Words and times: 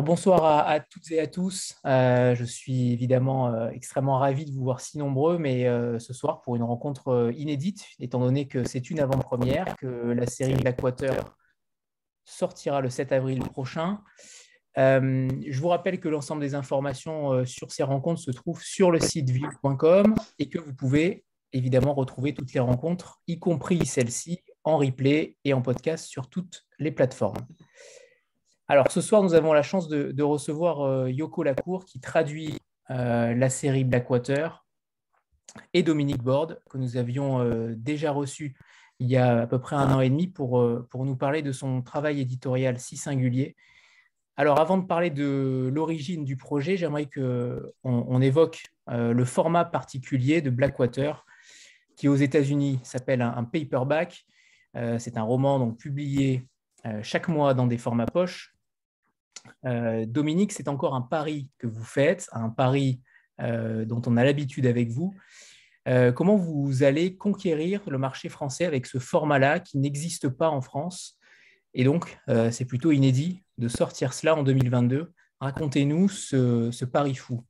Alors 0.00 0.06
bonsoir 0.06 0.66
à, 0.66 0.80
toutes 0.80 1.10
et 1.10 1.20
à 1.20 1.26
tous. 1.26 1.76
Euh, 1.84 2.34
je 2.34 2.44
suis 2.46 2.90
évidemment 2.90 3.48
euh, 3.52 3.68
extrêmement 3.68 4.16
ravi 4.16 4.46
de 4.46 4.50
vous 4.50 4.62
voir 4.62 4.80
si 4.80 4.96
nombreux, 4.96 5.36
mais 5.36 5.66
euh, 5.66 5.98
ce 5.98 6.14
soir 6.14 6.40
pour 6.40 6.56
une 6.56 6.62
rencontre 6.62 7.30
inédite, 7.36 7.84
étant 7.98 8.18
donné 8.18 8.48
que 8.48 8.64
c'est 8.64 8.88
une 8.88 8.98
avant-première, 8.98 9.76
que 9.76 9.86
la 9.86 10.26
série 10.26 10.54
Blackwater 10.54 11.36
sortira 12.24 12.80
le 12.80 12.88
7 12.88 13.12
avril 13.12 13.40
prochain. 13.40 14.00
je 14.74 15.60
vous 15.60 15.68
rappelle 15.68 16.00
que 16.00 16.08
l'ensemble 16.08 16.40
des 16.40 16.54
informations 16.54 17.44
sur 17.44 17.70
ces 17.70 17.82
rencontres 17.82 18.22
se 18.22 18.30
trouvent 18.30 18.62
sur 18.62 18.90
le 18.90 19.00
site 19.00 19.28
vue.com 19.28 20.14
et 20.38 20.48
que 20.48 20.58
vous 20.58 20.72
pouvez 20.72 21.26
évidemment 21.52 21.92
retrouver 21.92 22.32
toutes 22.32 22.54
les 22.54 22.60
rencontres, 22.60 23.20
y 23.26 23.38
compris 23.38 23.84
celle-ci, 23.84 24.44
en 24.64 24.78
replay 24.78 25.36
et 25.44 25.52
en 25.52 25.60
podcast 25.60 26.06
sur 26.06 26.30
toutes 26.30 26.64
les 26.78 26.90
plateformes. 26.90 27.46
Alors, 28.70 28.88
ce 28.88 29.00
soir, 29.00 29.24
nous 29.24 29.34
avons 29.34 29.52
la 29.52 29.64
chance 29.64 29.88
de, 29.88 30.22
recevoir 30.22 30.82
euh, 30.82 31.10
Yoko 31.10 31.42
Lacour 31.42 31.84
qui 31.84 31.98
traduit 31.98 32.56
euh, 32.90 33.34
la 33.34 33.50
série 33.50 33.82
Blackwater 33.82 34.64
et 35.74 35.82
Dominique 35.82 36.22
Borde, 36.22 36.62
que 36.70 36.78
nous 36.78 36.96
avions 36.96 37.40
euh, 37.40 37.74
déjà 37.76 38.12
reçu 38.12 38.56
il 39.00 39.08
y 39.08 39.16
a 39.16 39.40
à 39.40 39.46
peu 39.48 39.58
près 39.58 39.74
un 39.74 39.90
an 39.90 40.00
et 40.00 40.08
demi 40.08 40.28
pour, 40.28 40.62
nous 40.94 41.16
parler 41.16 41.42
de 41.42 41.50
son 41.50 41.82
travail 41.82 42.20
éditorial 42.20 42.78
si 42.78 42.96
singulier. 42.96 43.56
Alors, 44.36 44.60
avant 44.60 44.78
de 44.78 44.86
parler 44.86 45.10
de 45.10 45.68
l'origine 45.74 46.24
du 46.24 46.36
projet, 46.36 46.76
j'aimerais 46.76 47.06
qu'on 47.06 47.72
on 47.82 48.22
évoque 48.22 48.62
le 48.86 49.24
format 49.24 49.64
particulier 49.64 50.42
de 50.42 50.50
Blackwater, 50.50 51.26
qui 51.96 52.06
aux 52.06 52.14
États-Unis 52.14 52.78
s'appelle 52.84 53.22
un, 53.22 53.42
paperback. 53.42 54.26
C'est 54.74 55.16
un 55.16 55.22
roman 55.22 55.58
donc, 55.58 55.78
publié 55.78 56.46
chaque 57.02 57.28
mois 57.28 57.54
dans 57.54 57.66
des 57.66 57.78
formats 57.78 58.06
poches 58.06 58.54
euh, 59.64 60.06
Dominique, 60.06 60.52
c'est 60.52 60.68
encore 60.68 60.94
un 60.94 61.00
pari 61.00 61.48
que 61.58 61.66
vous 61.66 61.84
faites, 61.84 62.28
un 62.32 62.50
pari 62.50 63.00
euh, 63.40 63.84
dont 63.84 64.02
on 64.06 64.16
a 64.16 64.24
l'habitude 64.24 64.66
avec 64.66 64.90
vous. 64.90 65.14
Euh, 65.88 66.12
comment 66.12 66.36
vous 66.36 66.82
allez 66.82 67.16
conquérir 67.16 67.82
le 67.88 67.98
marché 67.98 68.28
français 68.28 68.64
avec 68.64 68.86
ce 68.86 68.98
format-là 68.98 69.60
qui 69.60 69.78
n'existe 69.78 70.28
pas 70.28 70.48
en 70.48 70.60
France? 70.60 71.16
Et 71.72 71.84
donc, 71.84 72.18
c'est 72.50 72.64
plutôt 72.64 72.90
inédit 72.90 73.44
de 73.56 73.68
sortir 73.68 74.12
cela 74.12 74.34
en 74.34 74.42
2022. 74.42 75.12
Racontez-nous 75.38 76.08
ce, 76.08 76.84
pari 76.84 77.14
fou. 77.14 77.44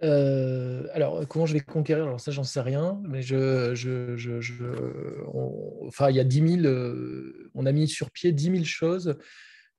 alors, 0.00 1.28
comment 1.28 1.44
je 1.44 1.52
vais 1.52 1.60
conquérir? 1.60 2.04
Alors 2.04 2.20
ça, 2.20 2.30
j'en 2.30 2.42
sais 2.42 2.62
rien, 2.62 2.98
mais 3.04 3.20
je, 3.20 3.74
enfin, 5.86 6.08
il 6.08 6.16
y 6.16 6.20
a 6.20 6.24
10 6.24 6.62
000, 6.62 6.74
on 7.54 7.66
a 7.66 7.72
mis 7.72 7.86
sur 7.86 8.10
pied 8.10 8.32
10 8.32 8.44
000 8.44 8.64
choses 8.64 9.18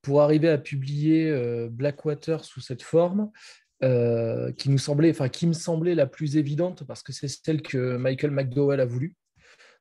pour 0.08 0.22
arriver 0.22 0.47
à 0.47 0.58
publier 0.58 1.30
euh, 1.30 1.67
Blackwater 1.69 2.45
sous 2.45 2.61
cette 2.61 2.81
forme, 2.81 3.30
euh, 3.83 4.53
qui 4.53 4.69
nous 4.69 4.77
semblait, 4.77 5.11
enfin 5.11 5.27
qui 5.27 5.45
me 5.45 5.52
semblait 5.52 5.95
la 5.95 6.05
plus 6.05 6.38
évidente 6.38 6.86
parce 6.88 7.03
que 7.03 7.11
c'est 7.11 7.27
celle 7.27 7.61
que 7.61 7.97
Michael 7.97 8.31
McDowell 8.31 8.80
a 8.80 8.85
voulu. 8.85 9.17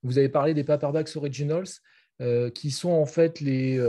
Vous 0.02 0.18
avez 0.18 0.28
parlé 0.28 0.52
des 0.52 0.64
paperbacks 0.64 1.14
originals, 1.14 1.68
euh, 2.20 2.50
qui 2.50 2.72
sont 2.72 2.90
en 2.90 3.06
fait 3.06 3.38
les, 3.38 3.80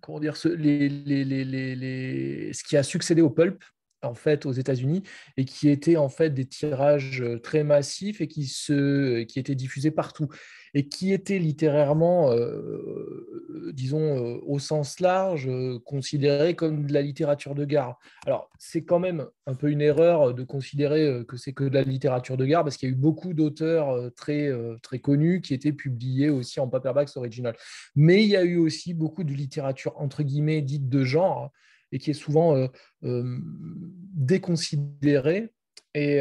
comment 0.00 0.18
dire, 0.18 0.36
ce, 0.36 0.48
ce 0.48 2.62
qui 2.64 2.76
a 2.76 2.82
succédé 2.82 3.22
au 3.22 3.30
pulp 3.30 3.62
en 4.02 4.14
fait 4.14 4.46
aux 4.46 4.52
États-Unis 4.52 5.04
et 5.36 5.44
qui 5.44 5.68
étaient 5.68 5.96
en 5.96 6.08
fait 6.08 6.30
des 6.30 6.46
tirages 6.46 7.22
très 7.44 7.62
massifs 7.62 8.20
et 8.20 8.26
qui 8.26 8.46
se 8.46 9.22
qui 9.22 9.38
étaient 9.38 9.54
diffusés 9.54 9.92
partout 9.92 10.28
et 10.78 10.86
qui 10.86 11.12
était 11.12 11.40
littérairement, 11.40 12.30
euh, 12.30 13.72
disons, 13.74 13.98
euh, 13.98 14.38
au 14.46 14.60
sens 14.60 15.00
large, 15.00 15.48
euh, 15.48 15.80
considéré 15.84 16.54
comme 16.54 16.86
de 16.86 16.92
la 16.92 17.02
littérature 17.02 17.56
de 17.56 17.64
gare. 17.64 17.98
Alors, 18.26 18.48
c'est 18.60 18.84
quand 18.84 19.00
même 19.00 19.26
un 19.46 19.56
peu 19.56 19.72
une 19.72 19.80
erreur 19.80 20.34
de 20.34 20.44
considérer 20.44 21.24
que 21.26 21.36
c'est 21.36 21.52
que 21.52 21.64
de 21.64 21.74
la 21.74 21.82
littérature 21.82 22.36
de 22.36 22.46
gare, 22.46 22.62
parce 22.62 22.76
qu'il 22.76 22.88
y 22.88 22.92
a 22.92 22.94
eu 22.94 22.96
beaucoup 22.96 23.34
d'auteurs 23.34 24.12
très, 24.14 24.52
très 24.80 25.00
connus 25.00 25.40
qui 25.40 25.52
étaient 25.52 25.72
publiés 25.72 26.30
aussi 26.30 26.60
en 26.60 26.68
paperbacks 26.68 27.16
original. 27.16 27.56
Mais 27.96 28.22
il 28.22 28.28
y 28.28 28.36
a 28.36 28.44
eu 28.44 28.58
aussi 28.58 28.94
beaucoup 28.94 29.24
de 29.24 29.32
littérature, 29.32 29.94
entre 29.96 30.22
guillemets, 30.22 30.62
dite 30.62 30.88
de 30.88 31.02
genre, 31.02 31.50
et 31.90 31.98
qui 31.98 32.12
est 32.12 32.14
souvent 32.14 32.68
déconsidérée, 33.02 35.50
et 35.94 36.20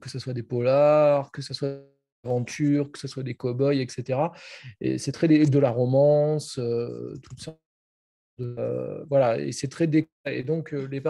que 0.00 0.08
ce 0.08 0.18
soit 0.18 0.32
des 0.32 0.42
polars, 0.42 1.30
que 1.30 1.42
ce 1.42 1.52
soit 1.52 1.82
aventure, 2.26 2.90
que 2.90 2.98
ce 2.98 3.08
soit 3.08 3.22
des 3.22 3.34
cow-boys, 3.34 3.76
etc. 3.76 4.18
Et 4.80 4.98
c'est 4.98 5.12
très 5.12 5.28
de 5.28 5.58
la 5.58 5.70
romance, 5.70 6.58
euh, 6.58 7.14
tout 7.22 7.36
ça. 7.38 7.56
Euh, 8.40 9.02
voilà, 9.08 9.38
et 9.38 9.52
c'est 9.52 9.68
très 9.68 9.86
décalé. 9.86 10.10
Et 10.26 10.42
donc, 10.42 10.74
euh, 10.74 10.86
les, 10.90 11.02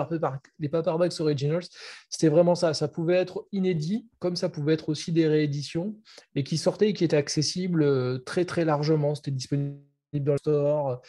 les 0.59 0.69
paperbacks 0.69 1.21
originals, 1.21 1.65
c'était 2.09 2.28
vraiment 2.28 2.55
ça. 2.55 2.72
Ça 2.75 2.87
pouvait 2.87 3.16
être 3.16 3.49
inédit, 3.50 4.06
comme 4.21 4.37
ça 4.37 4.49
pouvait 4.49 4.75
être 4.75 4.88
aussi 4.91 5.10
des 5.10 5.26
rééditions, 5.26 5.97
et 6.34 6.44
qui 6.44 6.56
sortaient 6.59 6.91
et 6.91 6.93
qui 6.93 7.05
étaient 7.05 7.16
accessibles 7.16 8.22
très, 8.25 8.44
très 8.44 8.65
largement. 8.65 9.15
C'était 9.15 9.32
disponible 9.32 9.81
dans 10.12 10.32
le 10.32 10.38
store, 10.38 11.03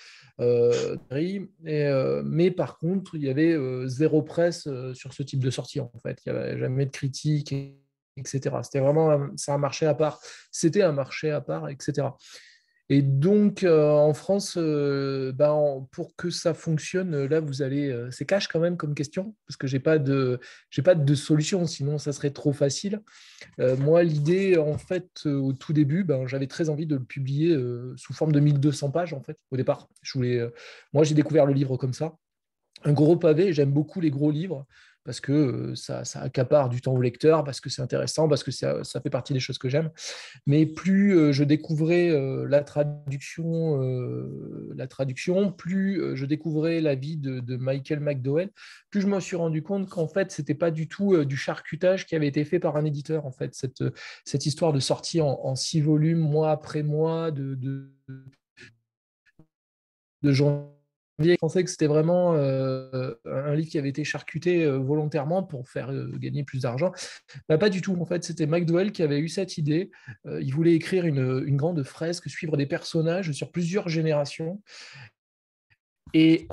et, 1.16 1.42
mais 2.26 2.52
par 2.52 2.80
contre, 2.80 3.16
il 3.16 3.24
y 3.24 3.30
avait 3.30 3.56
zéro 3.86 4.24
presse 4.24 4.68
sur 4.94 5.14
ce 5.14 5.22
type 5.22 5.44
de 5.44 5.52
sortie, 5.52 5.80
en 5.80 5.92
fait. 6.02 6.20
Il 6.26 6.34
n'y 6.34 6.38
avait 6.40 6.58
jamais 6.58 6.86
de 6.86 6.92
critique. 6.92 7.54
Etc. 8.18 8.56
C'était 8.64 8.80
vraiment 8.80 9.28
c'est 9.36 9.52
un 9.52 9.58
marché 9.58 9.86
à 9.86 9.94
part. 9.94 10.20
C'était 10.52 10.82
un 10.82 10.92
marché 10.92 11.32
à 11.32 11.42
part, 11.42 11.70
etc. 11.70 12.08
Et 12.90 13.02
donc, 13.02 13.64
euh, 13.64 13.90
en 13.90 14.14
France, 14.14 14.56
euh, 14.58 15.34
ben, 15.34 15.86
pour 15.92 16.16
que 16.16 16.30
ça 16.30 16.54
fonctionne, 16.54 17.26
là, 17.26 17.42
vous 17.42 17.62
allez. 17.62 17.90
Euh, 17.90 18.10
c'est 18.12 18.26
cash 18.26 18.48
quand 18.48 18.62
même 18.62 18.78
comme 18.78 18.96
question, 18.96 19.36
parce 19.46 19.58
que 19.58 19.68
je 19.68 19.76
n'ai 19.76 19.82
pas, 19.82 20.00
de, 20.00 20.40
pas 20.86 20.96
de 20.96 21.16
solution, 21.16 21.68
sinon 21.68 21.98
ça 21.98 22.14
serait 22.14 22.30
trop 22.30 22.54
facile. 22.54 23.02
moi, 23.80 24.04
l'idée, 24.04 24.58
en 24.58 24.78
fait, 24.78 25.26
au 25.26 25.52
tout 25.54 25.74
début, 25.74 26.04
ben, 26.04 26.28
j'avais 26.28 26.48
très 26.48 26.70
envie 26.70 26.86
de 26.86 26.96
le 26.96 27.04
publier 27.04 27.58
sous 27.98 28.14
forme 28.14 28.32
de 28.32 28.40
1200 28.40 28.92
pages, 28.92 29.14
en 29.14 29.22
fait, 29.22 29.38
au 29.52 29.58
départ. 29.58 29.90
Je 30.02 30.14
voulais, 30.14 30.50
moi, 30.94 31.04
j'ai 31.04 31.16
découvert 31.16 31.46
le 31.46 31.54
livre 31.54 31.76
comme 31.78 31.94
ça. 31.94 32.16
Un 32.84 32.94
gros 32.94 33.18
pavé, 33.18 33.54
j'aime 33.54 33.72
beaucoup 33.72 34.00
les 34.00 34.12
gros 34.12 34.32
livres 34.32 34.66
parce 35.08 35.22
que 35.22 35.32
euh, 35.32 35.76
ça, 35.76 36.04
accapare 36.20 36.68
du 36.68 36.82
temps 36.82 36.92
au 36.92 37.02
lecteur, 37.02 37.46
parce 37.46 37.62
que 37.62 37.70
c'est 37.70 37.82
intéressant, 37.82 38.28
parce 38.28 38.44
que 38.44 38.52
ça, 38.52 38.84
fait 38.84 39.10
partie 39.10 39.32
des 39.32 39.40
choses 39.40 39.58
que 39.58 39.70
j'aime. 39.70 39.90
Mais 40.46 40.66
plus 40.66 41.18
euh, 41.18 41.32
je 41.32 41.46
découvrais 41.46 42.10
euh, 42.10 42.46
la 42.50 42.62
traduction, 42.62 43.80
la 44.76 44.88
traduction, 44.88 45.54
plus 45.54 46.18
je 46.18 46.26
découvrais 46.26 46.82
la 46.82 46.96
vie 46.96 47.16
de, 47.16 47.56
Michael 47.56 48.02
McDowell, 48.02 48.50
plus 48.90 49.00
je 49.00 49.08
me 49.08 49.20
suis 49.22 49.38
rendu 49.38 49.64
compte 49.64 49.90
qu'en 49.90 50.10
fait, 50.10 50.30
c'était 50.32 50.54
pas 50.54 50.72
du 50.72 50.90
tout 50.90 51.24
du 51.24 51.38
charcutage 51.38 52.06
qui 52.06 52.16
avait 52.16 52.28
été 52.28 52.44
fait 52.44 52.60
par 52.60 52.76
un 52.76 52.84
éditeur. 52.84 53.26
En 53.26 53.32
fait, 53.32 53.56
cette, 53.56 54.46
histoire 54.46 54.74
de 54.74 54.82
sortie 54.82 55.22
en, 55.22 55.56
six 55.56 55.80
volumes, 55.80 56.20
mois 56.20 56.52
après 56.52 56.84
mois, 56.84 57.32
de, 57.32 57.56
de, 57.56 57.94
de 60.22 60.34
je 61.20 61.36
pensais 61.36 61.64
que 61.64 61.70
c'était 61.70 61.88
vraiment 61.88 62.34
euh, 62.36 63.14
un 63.26 63.56
livre 63.56 63.70
qui 63.70 63.78
avait 63.78 63.90
été 63.90 64.04
charcuté 64.04 64.64
euh, 64.64 64.78
volontairement 64.78 65.44
pour 65.44 65.68
faire 65.68 65.92
euh, 65.92 66.12
gagner 66.18 66.44
plus 66.44 66.62
d'argent. 66.62 66.92
Bah, 67.50 67.58
pas 67.58 67.70
du 67.70 67.82
tout. 67.82 67.98
En 68.00 68.06
fait, 68.06 68.24
c'était 68.24 68.46
McDowell 68.46 68.92
qui 68.92 69.04
avait 69.04 69.20
eu 69.20 69.30
cette 69.30 69.58
idée. 69.58 69.92
il 70.26 70.54
voulait 70.54 70.74
écrire 70.74 71.06
une, 71.06 71.44
une, 71.46 71.58
grande 71.58 71.84
fresque, 71.84 72.30
suivre 72.30 72.58
des 72.58 72.66
personnages 72.66 73.32
sur 73.32 73.52
plusieurs 73.52 73.90
générations. 73.90 74.62
Et, 76.14 76.48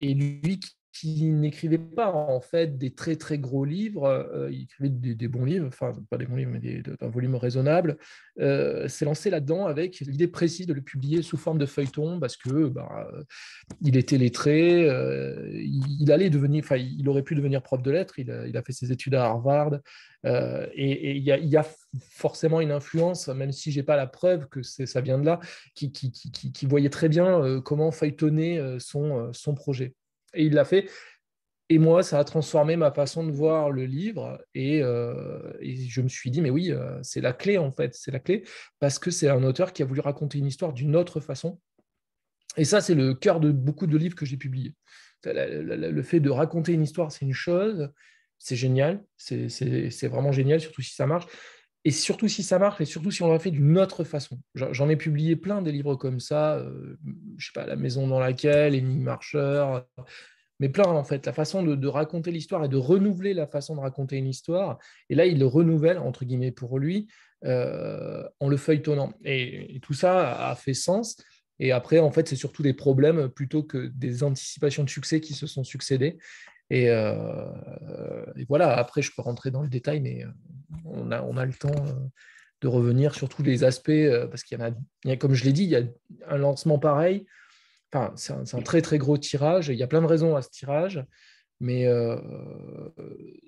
et 0.00 0.14
lui 0.14 0.60
qui 0.92 1.24
n'écrivait 1.24 1.78
pas 1.78 2.12
en 2.12 2.40
fait 2.40 2.76
des 2.76 2.90
très 2.92 3.16
très 3.16 3.38
gros 3.38 3.64
livres, 3.64 4.04
euh, 4.04 4.50
il 4.52 4.64
écrivait 4.64 4.90
des, 4.90 5.28
bons 5.28 5.44
livres, 5.44 5.66
enfin 5.66 5.92
pas 6.10 6.18
des 6.18 6.26
bons 6.26 6.36
livres, 6.36 6.50
mais 6.52 6.82
d'un 6.82 7.08
volume 7.08 7.34
raisonnable, 7.34 7.96
euh, 8.40 8.86
s'est 8.88 9.06
lancé 9.06 9.30
là-dedans 9.30 9.66
avec 9.66 10.00
l'idée 10.00 10.28
précise 10.28 10.66
de 10.66 10.74
le 10.74 10.82
publier 10.82 11.22
sous 11.22 11.38
forme 11.38 11.58
de 11.58 11.64
feuilleton 11.64 12.20
parce 12.20 12.36
que 12.36 12.68
bah, 12.68 13.08
il 13.80 13.96
était 13.96 14.18
lettré, 14.18 14.86
euh, 14.86 15.50
il, 15.54 16.12
allait 16.12 16.28
devenir, 16.28 16.62
enfin 16.62 16.76
il 16.76 17.08
aurait 17.08 17.22
pu 17.22 17.34
devenir 17.34 17.62
prof 17.62 17.82
de 17.82 17.90
lettres, 17.90 18.18
il 18.18 18.30
a, 18.30 18.62
fait 18.62 18.72
ses 18.72 18.92
études 18.92 19.14
à 19.14 19.24
Harvard, 19.24 19.78
et, 20.24 21.16
il, 21.16 21.24
y 21.24 21.56
a, 21.56 21.66
forcément 22.10 22.60
une 22.60 22.70
influence, 22.70 23.28
même 23.28 23.52
si 23.52 23.72
j'ai 23.72 23.82
pas 23.82 23.96
la 23.96 24.06
preuve 24.06 24.46
que 24.48 24.62
ça 24.62 25.00
vient 25.00 25.18
de 25.18 25.24
là, 25.24 25.40
qui, 25.74 26.66
voyait 26.66 26.90
très 26.90 27.08
bien 27.08 27.60
comment 27.64 27.90
feuilletonner 27.90 28.76
son 28.78 29.54
projet. 29.54 29.94
Et 30.34 30.44
il 30.44 30.54
l'a 30.54 30.64
fait. 30.64 30.88
Et 31.68 31.78
moi, 31.78 32.02
ça 32.02 32.18
a 32.18 32.24
transformé 32.24 32.76
ma 32.76 32.92
façon 32.92 33.24
de 33.24 33.32
voir 33.32 33.70
le 33.70 33.86
livre. 33.86 34.44
Et, 34.54 34.82
euh, 34.82 35.52
je 35.62 36.00
me 36.02 36.08
suis 36.08 36.30
dit, 36.30 36.42
mais 36.42 36.50
oui, 36.50 36.70
euh, 36.70 36.98
c'est 37.02 37.20
la 37.20 37.32
clé, 37.32 37.56
en 37.56 37.70
fait. 37.70 37.94
C'est 37.94 38.10
la 38.10 38.18
clé 38.18 38.44
parce 38.78 38.98
que 38.98 39.10
c'est 39.10 39.28
un 39.28 39.42
auteur 39.42 39.72
qui 39.72 39.82
a 39.82 39.86
voulu 39.86 40.00
raconter 40.00 40.38
une 40.38 40.46
histoire 40.46 40.72
d'une 40.72 40.96
autre 40.96 41.20
façon. 41.20 41.60
Et 42.56 42.64
ça, 42.64 42.80
c'est 42.80 42.94
le 42.94 43.14
cœur 43.14 43.40
de 43.40 43.50
beaucoup 43.50 43.86
de 43.86 43.96
livres 43.96 44.14
que 44.14 44.26
j'ai 44.26 44.36
publiés. 44.36 44.74
Le 45.24 46.02
fait 46.02 46.20
de 46.20 46.30
raconter 46.30 46.72
une 46.72 46.82
histoire, 46.82 47.10
c'est 47.10 47.24
une 47.24 47.32
chose, 47.32 47.90
c'est 48.38 48.56
génial, 48.56 49.02
c'est 49.16 50.08
vraiment 50.08 50.32
génial, 50.32 50.60
surtout 50.60 50.82
si 50.82 50.94
ça 50.94 51.06
marche. 51.06 51.26
Et 51.84 51.90
surtout 51.90 52.28
si 52.28 52.42
ça 52.42 52.58
marche, 52.58 52.80
et 52.80 52.84
surtout 52.84 53.10
si 53.10 53.22
on 53.22 53.32
l'a 53.32 53.38
fait 53.38 53.50
d'une 53.50 53.76
autre 53.78 54.04
façon. 54.04 54.38
J'en 54.54 54.88
ai 54.88 54.96
publié 54.96 55.34
plein 55.34 55.62
des 55.62 55.72
livres 55.72 55.96
comme 55.96 56.20
ça, 56.20 56.56
euh, 56.56 56.96
je 57.36 57.46
sais 57.46 57.52
pas, 57.54 57.66
La 57.66 57.76
maison 57.76 58.06
dans 58.06 58.20
laquelle, 58.20 58.74
Énigme 58.74 59.02
marcheur, 59.02 59.86
mais 60.60 60.68
plein 60.68 60.86
en 60.86 61.02
fait. 61.02 61.26
La 61.26 61.32
façon 61.32 61.64
de, 61.64 61.88
raconter 61.88 62.30
l'histoire 62.30 62.64
et 62.64 62.68
de 62.68 62.76
renouveler 62.76 63.34
la 63.34 63.48
façon 63.48 63.74
de 63.74 63.80
raconter 63.80 64.16
une 64.16 64.28
histoire. 64.28 64.78
Et 65.10 65.16
là, 65.16 65.26
il 65.26 65.40
le 65.40 65.46
renouvelle, 65.46 65.98
entre 65.98 66.24
guillemets, 66.24 66.52
pour 66.52 66.78
lui, 66.78 67.08
euh, 67.44 68.22
en 68.38 68.48
le 68.48 68.56
feuilletonnant. 68.56 69.12
Et, 69.24 69.80
tout 69.82 69.94
ça 69.94 70.50
a 70.50 70.54
fait 70.54 70.74
sens. 70.74 71.16
Et 71.58 71.72
après, 71.72 71.98
en 71.98 72.12
fait, 72.12 72.28
c'est 72.28 72.36
surtout 72.36 72.62
des 72.62 72.74
problèmes 72.74 73.28
plutôt 73.28 73.64
que 73.64 73.86
des 73.88 74.22
anticipations 74.22 74.84
de 74.84 74.90
succès 74.90 75.20
qui 75.20 75.34
se 75.34 75.48
sont 75.48 75.64
succédées. 75.64 76.18
Et, 76.72 76.88
euh, 76.88 77.44
voilà, 78.48 78.78
après, 78.78 79.02
je 79.02 79.12
peux 79.14 79.20
rentrer 79.20 79.50
dans 79.50 79.60
le 79.60 79.68
détail, 79.68 80.00
mais 80.00 80.24
on 80.86 81.12
a, 81.12 81.22
on 81.22 81.36
a 81.36 81.44
le 81.44 81.52
temps 81.52 81.68
euh, 81.68 81.92
de 82.62 82.68
revenir 82.68 83.14
sur 83.14 83.28
tous 83.28 83.42
les 83.42 83.62
aspects, 83.62 83.90
euh, 83.90 84.26
parce 84.26 84.42
qu'il 84.42 84.58
y 84.58 84.62
en 84.62 84.74
a, 85.10 85.16
comme 85.16 85.34
je 85.34 85.44
l'ai 85.44 85.52
dit, 85.52 85.64
il 85.64 85.68
y 85.68 85.76
a 85.76 85.82
un 86.28 86.38
lancement 86.38 86.78
pareil. 86.78 87.26
Enfin, 87.92 88.14
c'est 88.16 88.32
un, 88.32 88.62
très 88.62 88.80
très 88.80 88.96
gros 88.96 89.18
tirage. 89.18 89.68
Il 89.68 89.76
y 89.76 89.82
a 89.82 89.86
plein 89.86 90.00
de 90.00 90.06
raisons 90.06 90.34
à 90.34 90.40
ce 90.40 90.48
tirage, 90.48 91.04
mais 91.60 91.86
euh, 91.86 92.16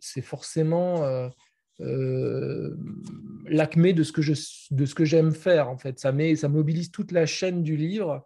c'est 0.01 0.21
forcément 0.21 1.31
l'acmé 1.79 3.95
de 3.95 4.03
ce 4.03 4.13
que 4.13 5.05
j'aime 5.07 5.33
faire. 5.33 5.71
En 5.71 5.79
fait, 5.79 5.99
ça, 5.99 6.13
met, 6.13 6.37
ça 6.37 6.49
mobilise 6.49 6.91
toute 6.91 7.11
la 7.11 7.25
chaîne 7.25 7.63
du 7.63 7.79
livre 7.79 8.11
euh, 8.11 8.19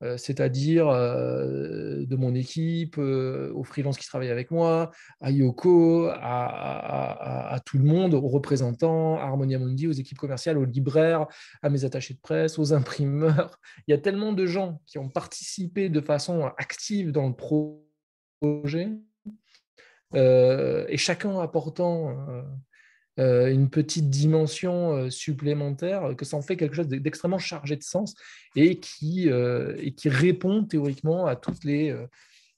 c'est-à-dire 0.00 0.88
euh, 0.88 2.04
de 2.04 2.16
mon 2.16 2.34
équipe, 2.34 2.98
euh, 2.98 3.50
aux 3.54 3.64
freelances 3.64 3.96
qui 3.96 4.06
travaillent 4.06 4.30
avec 4.30 4.50
moi, 4.50 4.90
à 5.20 5.30
Yoko, 5.30 6.08
à, 6.12 7.58
tout 7.64 7.78
le 7.78 7.84
monde, 7.84 8.14
aux 8.14 8.28
représentants, 8.28 9.18
à 9.18 9.22
Harmonia 9.22 9.58
Mundi, 9.58 9.88
aux 9.88 9.92
équipes 9.92 10.18
commerciales, 10.18 10.58
aux 10.58 10.64
libraires, 10.64 11.26
à 11.62 11.70
mes 11.70 11.84
attachés 11.84 12.14
de 12.14 12.20
presse, 12.20 12.58
aux 12.58 12.74
imprimeurs. 12.74 13.58
Il 13.88 13.92
y 13.92 13.94
a 13.94 13.98
tellement 13.98 14.32
de 14.32 14.46
gens 14.46 14.80
qui 14.86 14.98
ont 14.98 15.08
participé 15.08 15.88
de 15.88 16.00
façon 16.00 16.50
active 16.58 17.10
dans 17.10 17.28
le 17.28 17.34
projet, 17.34 18.90
et 20.14 20.96
chacun 20.96 21.40
apportant 21.40 22.10
euh, 22.10 22.42
une 23.18 23.70
petite 23.70 24.10
dimension 24.10 24.92
euh, 24.92 25.10
supplémentaire, 25.10 26.14
que 26.16 26.24
ça 26.24 26.36
en 26.36 26.42
fait 26.42 26.56
quelque 26.56 26.74
chose 26.74 26.88
d'extrêmement 26.88 27.38
chargé 27.38 27.76
de 27.76 27.82
sens 27.82 28.14
et 28.54 28.78
qui, 28.78 29.30
euh, 29.30 29.74
et 29.78 29.94
qui 29.94 30.08
répond 30.08 30.64
théoriquement 30.64 31.26
à 31.26 31.36
toutes 31.36 31.64
les, 31.64 31.96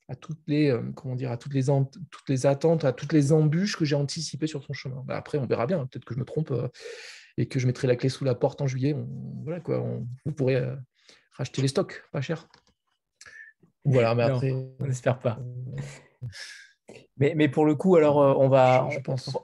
à 0.09 0.17
toutes 0.17 0.41
les, 0.47 0.77
comment 0.97 1.15
dire, 1.15 1.31
à 1.31 1.37
toutes 1.37 1.55
les, 1.55 1.65
toutes 1.65 2.29
les 2.29 2.47
attentes, 2.47 2.85
à 2.85 2.93
toutes 2.93 3.13
les 3.13 3.33
embûches 3.33 3.77
que 3.77 3.85
j'ai 3.85 3.97
anticipées 3.97 4.47
sur 4.47 4.65
son 4.65 4.73
chemin. 4.73 5.03
Bah, 5.07 5.17
après, 5.17 5.39
on 5.39 5.47
verra 5.47 5.67
bien, 5.67 5.87
peut-être 5.87 6.05
que 6.05 6.15
je 6.15 6.19
me 6.21 6.25
trompe 6.25 6.53
et 7.37 7.47
que 7.47 7.61
je 7.61 7.67
mettrai 7.67 7.87
la 7.87 7.95
clé 7.95 8.09
sous 8.09 8.25
la 8.25 8.35
porte 8.35 8.61
en 8.61 8.67
juillet. 8.67 8.97
voilà, 9.45 9.61
quoi, 9.61 9.81
on, 9.81 10.09
vous 10.25 10.33
pourrez 10.33 10.61
racheter 11.33 11.63
les 11.63 11.69
stocks, 11.69 12.03
pas 12.11 12.21
cher. 12.21 12.49
Voilà, 13.85 14.15
mais 14.15 14.25
après. 14.25 14.53
on 14.53 14.87
n'espère 14.87 15.21
pas. 15.21 15.39
Mais, 17.17 17.35
mais, 17.37 17.49
pour 17.49 17.65
le 17.65 17.75
coup, 17.75 17.97
alors, 17.97 18.17
on 18.17 18.49
va. 18.49 18.89
Je, 18.91 18.99
pense. 19.01 19.29
On 19.35 19.41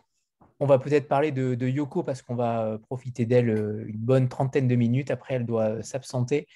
va 0.60 0.78
peut-être 0.78 1.08
parler 1.08 1.32
de, 1.32 1.66
Yoko 1.66 2.02
parce 2.02 2.22
qu'on 2.22 2.36
va 2.36 2.64
euh, 2.64 2.78
profiter 2.78 3.26
d'elle 3.26 3.50
euh, 3.50 3.84
une 3.86 3.98
bonne 3.98 4.28
trentaine 4.28 4.68
de 4.68 4.74
minutes. 4.74 5.10
Après, 5.10 5.34
elle 5.34 5.46
doit 5.46 5.70
euh, 5.70 5.82
s'absenter. 5.82 6.46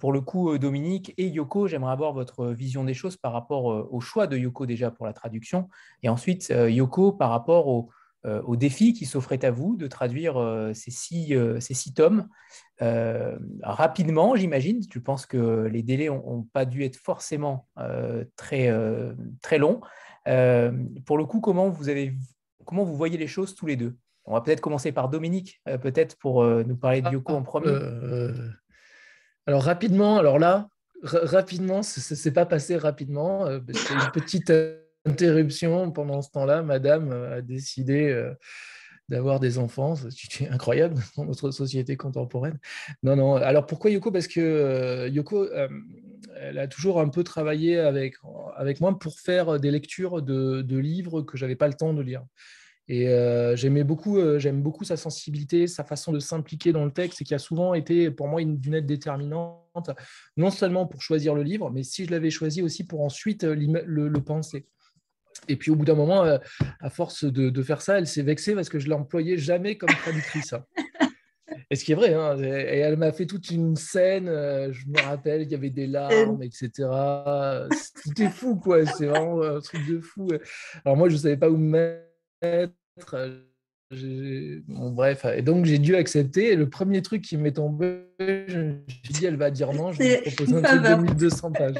pour 0.00 0.12
le 0.12 0.20
coup, 0.20 0.58
Dominique 0.58 1.14
et 1.16 1.28
Yoko, 1.28 1.68
j'aimerais 1.68 1.92
avoir 1.92 2.12
votre 2.12 2.46
vision 2.48 2.84
des 2.84 2.94
choses 2.94 3.16
par 3.16 3.32
rapport 3.32 3.66
au 3.66 4.00
choix 4.00 4.26
de 4.26 4.36
Yoko 4.36 4.66
déjà 4.66 4.90
pour 4.90 5.06
la 5.06 5.12
traduction. 5.12 5.68
Et 6.02 6.08
ensuite, 6.08 6.48
Yoko, 6.48 7.12
par 7.12 7.30
rapport 7.30 7.68
au, 7.68 7.90
défi 8.56 8.94
qui 8.94 9.06
s'offrait 9.06 9.44
à 9.44 9.52
vous 9.52 9.76
de 9.76 9.86
traduire 9.86 10.34
ces, 10.74 10.90
six, 10.90 11.94
tomes 11.94 12.26
rapidement, 13.62 14.34
j'imagine. 14.34 14.80
Je 14.92 14.98
pense 14.98 15.24
que 15.24 15.68
les 15.70 15.84
délais 15.84 16.08
n'ont 16.08 16.48
pas 16.52 16.64
dû 16.64 16.82
être 16.82 16.96
forcément 16.96 17.68
très, 18.34 18.72
très 19.40 19.58
longs. 19.58 19.80
pour 21.06 21.16
le 21.16 21.26
coup, 21.26 21.40
comment 21.40 21.70
vous 21.70 21.88
avez 21.88 22.12
comment 22.64 22.84
vous 22.84 22.96
voyez 22.96 23.18
les 23.18 23.26
choses 23.26 23.54
tous 23.54 23.66
les 23.66 23.76
deux? 23.76 23.96
On 24.26 24.32
va 24.32 24.40
peut-être 24.40 24.60
commencer 24.60 24.92
par 24.92 25.08
Dominique, 25.08 25.60
euh, 25.68 25.78
peut-être 25.78 26.16
pour 26.16 26.42
euh, 26.42 26.64
nous 26.66 26.76
parler 26.76 27.02
de 27.02 27.10
Yoko 27.10 27.34
en 27.34 27.42
premier. 27.42 27.68
Euh, 27.68 28.32
alors 29.46 29.62
rapidement, 29.62 30.18
alors 30.18 30.38
là, 30.38 30.68
rapidement, 31.02 31.82
ce 31.82 32.28
n'est 32.28 32.32
pas 32.32 32.46
passé 32.46 32.76
rapidement. 32.76 33.46
C'est 33.74 33.92
une 33.92 34.10
petite 34.12 34.52
interruption 35.04 35.90
pendant 35.90 36.22
ce 36.22 36.30
temps-là. 36.30 36.62
Madame 36.62 37.12
a 37.12 37.42
décidé 37.42 38.32
d'avoir 39.10 39.38
des 39.38 39.58
enfants. 39.58 39.96
C'est 39.96 40.48
incroyable 40.48 40.94
dans 41.18 41.26
notre 41.26 41.50
société 41.50 41.98
contemporaine. 41.98 42.58
Non, 43.02 43.16
non. 43.16 43.34
Alors 43.36 43.66
pourquoi 43.66 43.90
Yoko? 43.90 44.10
Parce 44.10 44.28
que 44.28 45.06
Yoko, 45.08 45.46
elle 46.40 46.58
a 46.58 46.68
toujours 46.68 47.00
un 47.00 47.08
peu 47.08 47.24
travaillé 47.24 47.78
avec, 47.78 48.14
avec 48.56 48.80
moi 48.80 48.98
pour 48.98 49.20
faire 49.20 49.58
des 49.60 49.70
lectures 49.70 50.22
de, 50.22 50.62
de 50.62 50.78
livres 50.78 51.22
que 51.22 51.36
j'avais 51.36 51.56
pas 51.56 51.68
le 51.68 51.74
temps 51.74 51.94
de 51.94 52.02
lire. 52.02 52.24
Et 52.86 53.08
euh, 53.08 53.56
j'aimais 53.56 53.84
beaucoup, 53.84 54.18
euh, 54.18 54.38
j'aime 54.38 54.62
beaucoup 54.62 54.84
sa 54.84 54.96
sensibilité, 54.96 55.66
sa 55.66 55.84
façon 55.84 56.12
de 56.12 56.18
s'impliquer 56.18 56.72
dans 56.72 56.84
le 56.84 56.90
texte, 56.90 57.22
et 57.22 57.24
qui 57.24 57.34
a 57.34 57.38
souvent 57.38 57.72
été 57.72 58.10
pour 58.10 58.28
moi 58.28 58.42
une, 58.42 58.58
d'une 58.58 58.74
aide 58.74 58.86
déterminante, 58.86 59.90
non 60.36 60.50
seulement 60.50 60.86
pour 60.86 61.00
choisir 61.00 61.34
le 61.34 61.42
livre, 61.42 61.70
mais 61.70 61.82
si 61.82 62.04
je 62.04 62.10
l'avais 62.10 62.30
choisi 62.30 62.60
aussi 62.60 62.84
pour 62.84 63.00
ensuite 63.00 63.44
euh, 63.44 63.54
le, 63.54 64.22
penser. 64.22 64.66
Et 65.48 65.56
puis 65.56 65.70
au 65.70 65.76
bout 65.76 65.84
d'un 65.84 65.94
moment, 65.94 66.22
à 66.22 66.90
force 66.90 67.24
de, 67.24 67.62
faire 67.62 67.82
ça, 67.82 67.98
elle 67.98 68.06
s'est 68.06 68.22
vexée 68.22 68.54
parce 68.54 68.68
que 68.68 68.78
je 68.78 68.88
l'employais 68.88 69.36
jamais 69.36 69.76
comme 69.76 69.90
traductrice. 69.90 70.54
Et 71.70 71.76
ce 71.76 71.84
qui 71.84 71.92
est 71.92 71.94
vrai, 71.94 72.14
hein, 72.14 72.36
et 72.38 72.78
elle 72.78 72.96
m'a 72.96 73.12
fait 73.12 73.26
toute 73.26 73.50
une 73.50 73.76
scène, 73.76 74.26
je 74.26 74.86
me 74.86 75.00
rappelle, 75.02 75.42
il 75.42 75.50
y 75.50 75.54
avait 75.54 75.70
des 75.70 75.86
larmes, 75.86 76.42
etc. 76.42 76.88
C'était 77.96 78.30
fou, 78.30 78.56
quoi. 78.56 78.84
C'est 78.86 79.06
vraiment 79.06 79.42
un 79.42 79.60
truc 79.60 79.86
de 79.88 80.00
fou. 80.00 80.28
Alors 80.84 80.96
moi, 80.96 81.08
je 81.08 81.14
ne 81.14 81.20
savais 81.20 81.36
pas 81.36 81.50
où 81.50 81.56
me 81.56 82.00
mettre 82.42 83.44
Bon, 84.68 84.90
bref, 84.90 85.24
et 85.24 85.42
donc 85.42 85.66
j'ai 85.66 85.78
dû 85.78 85.94
accepter. 85.94 86.52
Et 86.52 86.56
le 86.56 86.68
premier 86.68 87.02
truc 87.02 87.22
qui 87.22 87.36
m'est 87.36 87.52
tombé, 87.52 88.04
je 88.18 88.58
me 88.58 88.78
suis 88.88 89.12
dit, 89.12 89.26
elle 89.26 89.36
va 89.36 89.50
dire 89.50 89.72
non, 89.72 89.92
je 89.92 89.98
vais 89.98 90.22
proposer 90.22 90.56
un 90.56 90.62
truc 90.62 90.82
de 90.82 91.02
1200 91.02 91.52
pages. 91.52 91.74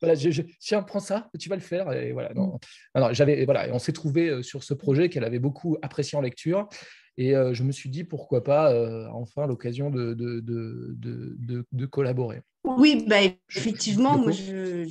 voilà, 0.00 0.14
je, 0.14 0.30
je, 0.30 0.42
tiens, 0.58 0.82
prends 0.82 1.00
ça, 1.00 1.28
tu 1.38 1.48
vas 1.48 1.56
le 1.56 1.62
faire. 1.62 1.92
Et 1.92 2.12
voilà, 2.12 2.32
non. 2.34 2.58
Alors, 2.94 3.12
j'avais, 3.12 3.44
voilà, 3.44 3.68
et 3.68 3.72
on 3.72 3.78
s'est 3.78 3.92
trouvé 3.92 4.28
euh, 4.28 4.42
sur 4.42 4.62
ce 4.62 4.74
projet 4.74 5.08
qu'elle 5.08 5.24
avait 5.24 5.38
beaucoup 5.38 5.76
apprécié 5.82 6.16
en 6.16 6.20
lecture. 6.20 6.68
Et 7.16 7.36
euh, 7.36 7.52
je 7.54 7.62
me 7.62 7.72
suis 7.72 7.90
dit, 7.90 8.04
pourquoi 8.04 8.42
pas, 8.44 8.72
euh, 8.72 9.06
enfin, 9.12 9.46
l'occasion 9.46 9.90
de, 9.90 10.14
de, 10.14 10.40
de, 10.40 11.66
de, 11.70 11.86
collaborer. 11.86 12.42
Oui, 12.64 13.04
bah, 13.06 13.16
effectivement, 13.54 14.16
moi, 14.18 14.32
j'ai 14.32 14.86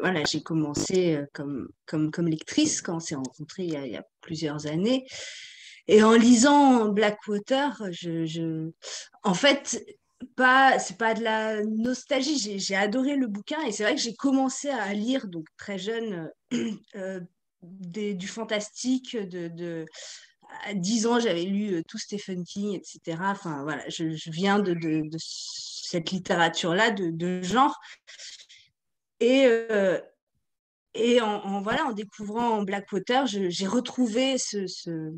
voilà, 0.00 0.22
commencé 0.44 1.18
comme, 1.32 1.68
comme, 1.86 2.10
comme 2.10 2.28
lectrice 2.28 2.82
quand 2.82 2.96
on 2.96 3.00
s'est 3.00 3.14
rencontrés 3.14 3.64
il 3.64 3.72
y, 3.72 3.76
a, 3.76 3.86
il 3.86 3.92
y, 3.92 3.96
a, 3.96 4.06
plusieurs 4.20 4.66
années. 4.66 5.06
Et 5.86 6.02
en 6.02 6.14
lisant 6.14 6.88
Blackwater, 6.88 7.72
je, 7.90 8.24
je... 8.24 8.70
en 9.22 9.34
fait, 9.34 9.84
pas, 10.36 10.78
c'est 10.78 10.98
pas 10.98 11.14
de 11.14 11.22
la 11.22 11.62
nostalgie. 11.64 12.58
J'ai 12.58 12.76
adoré 12.76 13.16
le 13.16 13.26
bouquin 13.26 13.62
et 13.62 13.72
c'est 13.72 13.82
vrai 13.82 13.94
que 13.94 14.00
j'ai 14.00 14.14
commencé 14.14 14.68
à 14.68 14.92
lire, 14.94 15.28
donc 15.28 15.46
très 15.56 15.78
jeune, 15.78 16.30
euh, 16.96 17.20
des, 17.62 18.14
du 18.14 18.28
fantastique. 18.28 19.16
De, 19.16 19.48
de, 19.48 19.84
à 20.64 20.74
10 20.74 21.06
ans, 21.06 21.20
j'avais 21.20 21.44
lu 21.44 21.82
tout 21.88 21.98
Stephen 21.98 22.44
King, 22.44 22.74
etc. 22.74 23.18
Enfin, 23.20 23.62
voilà, 23.62 23.82
je, 23.88 24.30
viens 24.30 24.58
de, 24.58 24.74
cette 25.18 26.10
littérature-là 26.10 26.90
de, 26.90 27.42
genre. 27.42 27.78
Et, 29.20 29.46
euh, 29.46 30.00
et 30.94 31.20
en, 31.20 31.60
voilà, 31.62 31.86
en 31.86 31.92
découvrant 31.92 32.62
Blackwater, 32.62 33.26
j'ai 33.26 33.66
retrouvé 33.66 34.38
ce, 34.38 34.66
ce, 34.66 35.12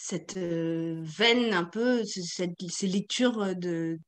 cette 0.00 0.36
euh, 0.36 1.00
veine 1.02 1.52
un 1.52 1.64
peu, 1.64 2.04
ces 2.04 2.86
lectures 2.86 3.54
de, 3.54 3.98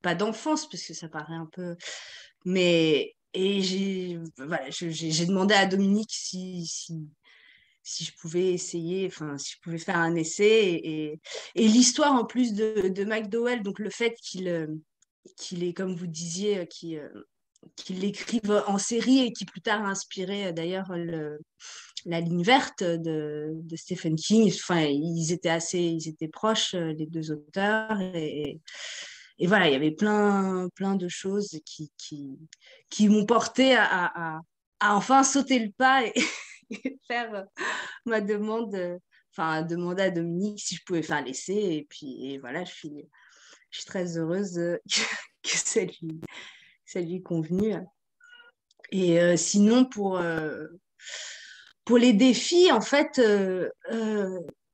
pas 0.00 0.14
d'enfance, 0.14 0.68
parce 0.68 0.84
que 0.84 0.94
ça 0.94 1.08
paraît 1.08 1.34
un 1.34 1.48
peu, 1.52 1.76
mais, 2.44 3.14
et 3.34 3.62
j'ai 3.62 4.18
voilà, 4.36 4.68
demandé 4.68 5.54
à 5.54 5.66
Dominique 5.66 6.12
si, 6.12 6.70
si, 7.82 8.04
je 8.04 8.12
pouvais 8.20 8.52
essayer, 8.52 9.06
enfin, 9.06 9.38
si 9.38 9.54
je 9.54 9.60
pouvais 9.62 9.78
faire 9.78 9.96
un 9.96 10.14
essai, 10.14 10.72
et, 10.74 11.20
et, 11.54 11.68
l'histoire 11.68 12.14
en 12.14 12.24
plus 12.24 12.54
de, 12.54 12.88
de 12.88 13.04
McDowell, 13.04 13.62
donc 13.62 13.78
le 13.78 13.90
fait 13.90 14.14
qu'il 14.22 14.48
euh, 14.48 14.66
qu'il 15.36 15.64
est, 15.64 15.72
comme 15.72 15.94
vous 15.94 16.06
disiez, 16.06 16.66
qui 16.66 16.98
qu'il 17.76 18.00
l'écrive 18.00 18.64
en 18.66 18.78
série 18.78 19.20
et 19.20 19.32
qui 19.32 19.44
plus 19.44 19.60
tard 19.60 19.84
a 19.84 19.88
inspiré 19.88 20.52
d'ailleurs 20.52 20.92
la 22.06 22.20
ligne 22.20 22.42
verte 22.42 22.82
de, 22.82 23.50
de, 23.52 23.76
Stephen 23.76 24.16
King. 24.16 24.52
Enfin, 24.52 24.80
ils 24.80 25.32
étaient 25.32 25.48
assez, 25.48 25.78
ils 25.78 26.08
étaient 26.08 26.26
proches 26.26 26.74
les 26.74 27.06
deux 27.06 27.30
auteurs 27.30 28.00
et, 28.00 28.60
et 29.38 29.46
voilà, 29.46 29.68
il 29.68 29.72
y 29.72 29.76
avait 29.76 29.90
plein, 29.90 30.68
plein 30.74 30.94
de 30.94 31.08
choses 31.08 31.58
qui, 31.64 31.90
qui, 31.98 32.38
qui 32.90 33.08
m'ont 33.08 33.26
porté 33.26 33.74
à, 33.74 34.40
à, 34.80 34.96
enfin 34.96 35.24
sauter 35.24 35.58
le 35.58 35.72
pas 35.72 36.02
faire 37.06 37.46
ma 38.06 38.20
demande 38.20 38.98
enfin, 39.32 39.62
demander 39.62 40.02
à 40.02 40.10
Dominique 40.10 40.60
si 40.60 40.76
je 40.76 40.84
pouvais 40.84 41.02
faire 41.02 41.24
l'essai. 41.24 41.54
Et 41.54 41.86
puis 41.88 42.38
voilà, 42.38 42.64
je 42.64 42.72
suis, 42.72 43.08
je 43.70 43.78
suis 43.78 43.86
très 43.86 44.18
heureuse 44.18 44.60
que 45.42 45.50
ça 45.50 45.80
lui, 45.80 46.20
ça 46.84 47.00
lui 47.00 47.22
convenu. 47.22 47.74
Et 48.92 49.20
euh, 49.20 49.36
sinon, 49.36 49.86
pour, 49.86 50.18
euh, 50.18 50.66
pour 51.84 51.96
les 51.96 52.12
défis, 52.12 52.70
en 52.70 52.82
fait, 52.82 53.18
euh, 53.18 53.68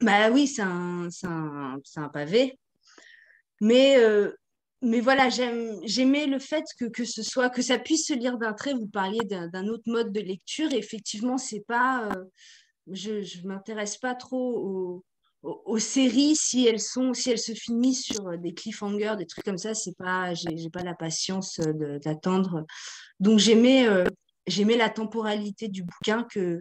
bah 0.00 0.30
oui, 0.30 0.48
c'est 0.48 0.62
un, 0.62 1.08
un, 1.22 1.78
un, 1.96 2.08
pavé. 2.08 2.58
Mais, 3.60 3.96
mais 4.80 5.00
voilà, 5.00 5.28
j'aimais 5.28 6.26
le 6.26 6.38
fait 6.38 6.64
que, 6.78 6.84
que, 6.84 7.04
ce 7.04 7.22
soit, 7.22 7.50
que 7.50 7.62
ça 7.62 7.78
puisse 7.78 8.06
se 8.06 8.14
lire 8.14 8.38
d'un 8.38 8.52
trait. 8.52 8.74
Vous 8.74 8.86
parliez 8.86 9.20
d'un 9.24 9.66
autre 9.66 9.84
mode 9.86 10.12
de 10.12 10.20
lecture. 10.20 10.72
effectivement, 10.72 11.38
c'est 11.38 11.64
pas. 11.66 12.08
je 12.90 13.12
ne 13.42 13.48
m'intéresse 13.48 13.96
pas 13.96 14.14
trop 14.14 15.02
aux, 15.42 15.78
séries 15.78 16.34
si 16.36 16.66
elles 16.66 16.80
sont 16.80 17.14
si 17.14 17.30
elles 17.30 17.38
se 17.38 17.52
finissent 17.52 18.06
sur 18.06 18.36
des 18.38 18.52
cliffhangers 18.54 19.14
des 19.16 19.24
trucs 19.24 19.44
comme 19.44 19.56
ça 19.56 19.72
c'est 19.72 19.96
pas 19.96 20.34
j'ai 20.34 20.68
pas 20.68 20.82
la 20.82 20.96
patience 20.96 21.60
d'attendre 22.04 22.66
donc 23.20 23.38
j'aimais 23.38 23.86
j'aimais 24.48 24.76
la 24.76 24.90
temporalité 24.90 25.68
du 25.68 25.84
bouquin 25.84 26.24
que 26.24 26.60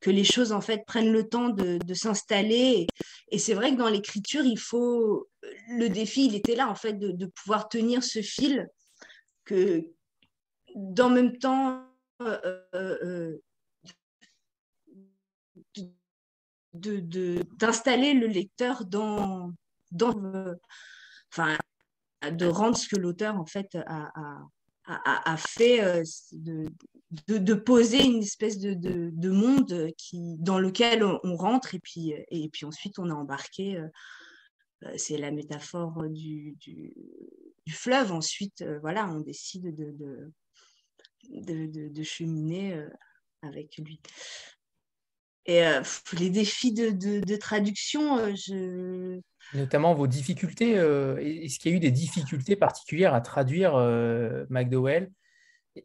que 0.00 0.10
les 0.10 0.24
choses 0.24 0.52
en 0.52 0.60
fait 0.60 0.84
prennent 0.86 1.12
le 1.12 1.28
temps 1.28 1.48
de, 1.48 1.94
s'installer. 1.94 2.86
Et, 3.30 3.38
c'est 3.38 3.54
vrai 3.54 3.72
que 3.72 3.76
dans 3.76 3.88
l'écriture, 3.88 4.44
il 4.44 4.58
faut 4.58 5.26
le 5.68 5.88
défi, 5.88 6.26
il 6.26 6.34
était 6.34 6.54
là 6.54 6.68
en 6.68 6.74
fait 6.74 6.94
de, 6.94 7.26
pouvoir 7.26 7.68
tenir 7.68 8.02
ce 8.02 8.22
fil 8.22 8.68
que 9.44 9.86
d'en 10.74 11.10
même 11.10 11.38
temps 11.38 11.84
euh, 12.22 12.62
euh, 12.74 13.38
de 16.74 17.42
d'installer 17.56 18.14
le 18.14 18.26
lecteur 18.26 18.84
dans 18.84 19.52
dans 19.90 20.14
enfin 21.32 21.56
de 22.30 22.46
rendre 22.46 22.76
ce 22.76 22.88
que 22.88 22.96
l'auteur 22.96 23.36
en 23.36 23.46
fait 23.46 23.76
a, 23.86 24.10
a, 24.86 25.32
a 25.32 25.36
fait 25.36 25.82
euh, 25.82 26.02
de, 26.32 27.38
de, 27.38 27.54
poser 27.54 28.04
une 28.04 28.22
espèce 28.22 28.58
de, 28.58 28.74
de, 28.74 29.30
monde 29.30 29.90
qui, 29.96 30.36
dans 30.38 30.58
lequel 30.58 31.04
on, 31.04 31.36
rentre 31.36 31.74
et 31.74 31.78
puis, 31.78 32.12
et 32.30 32.48
puis 32.48 32.66
ensuite 32.66 32.98
on 32.98 33.10
a 33.10 33.14
embarqué. 33.14 33.80
Euh, 34.84 34.88
euh, 34.88 34.94
c'est 34.96 35.18
la 35.18 35.30
métaphore 35.30 36.04
du, 36.08 36.56
du, 36.60 36.92
fleuve. 37.70 38.12
Ensuite, 38.12 38.62
euh, 38.62 38.78
voilà, 38.80 39.08
on 39.08 39.20
décide 39.20 39.74
de, 39.74 40.32
cheminer 42.02 42.82
avec 43.42 43.76
lui. 43.78 44.00
Et 45.46 45.62
les 46.18 46.30
défis 46.30 46.72
de, 46.72 47.36
traduction, 47.36 48.34
je... 48.34 49.20
Notamment 49.54 49.94
vos 49.94 50.06
difficultés. 50.06 50.72
Est-ce 50.72 51.58
qu'il 51.58 51.70
y 51.70 51.74
a 51.74 51.76
eu 51.76 51.80
des 51.80 51.90
difficultés 51.90 52.56
particulières 52.56 53.14
à 53.14 53.20
traduire 53.20 53.74
McDowell 54.50 55.10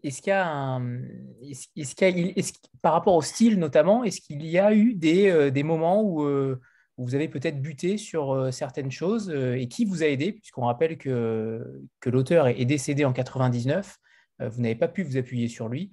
est-ce 0.03 0.21
qu'il 0.21 0.33
a 0.33 0.47
un, 0.47 1.01
est-ce, 1.41 2.53
par 2.81 2.93
rapport 2.93 3.15
au 3.15 3.21
style 3.21 3.59
notamment, 3.59 4.03
est-ce 4.03 4.21
qu'il 4.21 4.45
y 4.45 4.57
a 4.57 4.73
eu 4.73 4.93
des, 4.95 5.29
euh, 5.29 5.51
des 5.51 5.63
moments 5.63 6.01
où, 6.01 6.23
euh, 6.23 6.59
où, 6.97 7.05
vous 7.05 7.15
avez 7.15 7.27
peut-être 7.27 7.61
buté 7.61 7.97
sur 7.97 8.33
euh, 8.33 8.51
certaines 8.51 8.91
choses 8.91 9.29
et 9.29 9.67
qui 9.67 9.85
vous 9.85 10.03
a 10.03 10.07
aidé, 10.07 10.33
puisqu'on 10.33 10.65
rappelle 10.65 10.97
que, 10.97 11.81
que 11.99 12.09
l'auteur 12.09 12.47
est, 12.47 12.65
décédé 12.65 13.05
en 13.05 13.13
99, 13.13 13.97
vous 14.39 14.61
n'avez 14.61 14.75
pas 14.75 14.87
pu 14.87 15.03
vous 15.03 15.17
appuyer 15.17 15.47
sur 15.47 15.69
lui. 15.69 15.91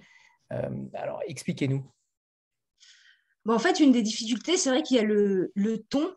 alors 0.49 1.21
expliquez-nous. 1.27 1.85
Bon, 3.45 3.55
en 3.55 3.59
fait, 3.59 3.81
une 3.81 3.93
des 3.93 4.03
difficultés, 4.03 4.57
c'est 4.57 4.71
vrai 4.71 4.83
qu'il 4.83 4.97
y 4.97 5.01
a 5.01 5.05
le, 5.05 5.53
le 5.55 5.79
ton 5.79 6.15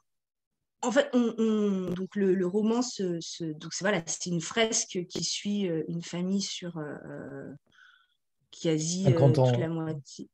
en 0.81 0.91
fait, 0.91 1.09
on, 1.13 1.93
donc 1.93 2.15
le, 2.15 2.45
roman, 2.45 2.81
se, 2.81 3.03
donc 3.53 3.73
c'est 3.73 3.85
voilà, 3.85 4.03
c'est 4.05 4.25
une 4.25 4.41
fresque 4.41 5.05
qui 5.07 5.23
suit 5.23 5.69
une 5.87 6.01
famille 6.01 6.41
sur 6.41 6.77
quasi 8.61 9.05
euh, 9.07 9.31
toute 9.31 9.57
la 9.57 9.67
moitié, 9.67 10.29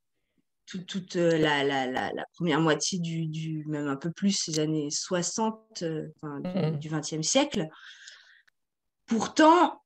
toute, 0.69 1.15
euh, 1.15 1.37
la, 1.37 1.63
la, 1.63 1.87
la, 1.87 2.25
première 2.33 2.61
moitié 2.61 2.99
du, 2.99 3.27
du, 3.27 3.65
même 3.67 3.87
un 3.87 3.95
peu 3.95 4.11
plus, 4.11 4.31
ces 4.31 4.59
années 4.59 4.89
60 4.89 5.83
euh, 5.83 6.07
du 6.71 6.89
XXe 6.89 7.21
siècle. 7.21 7.67
Pourtant, 9.05 9.81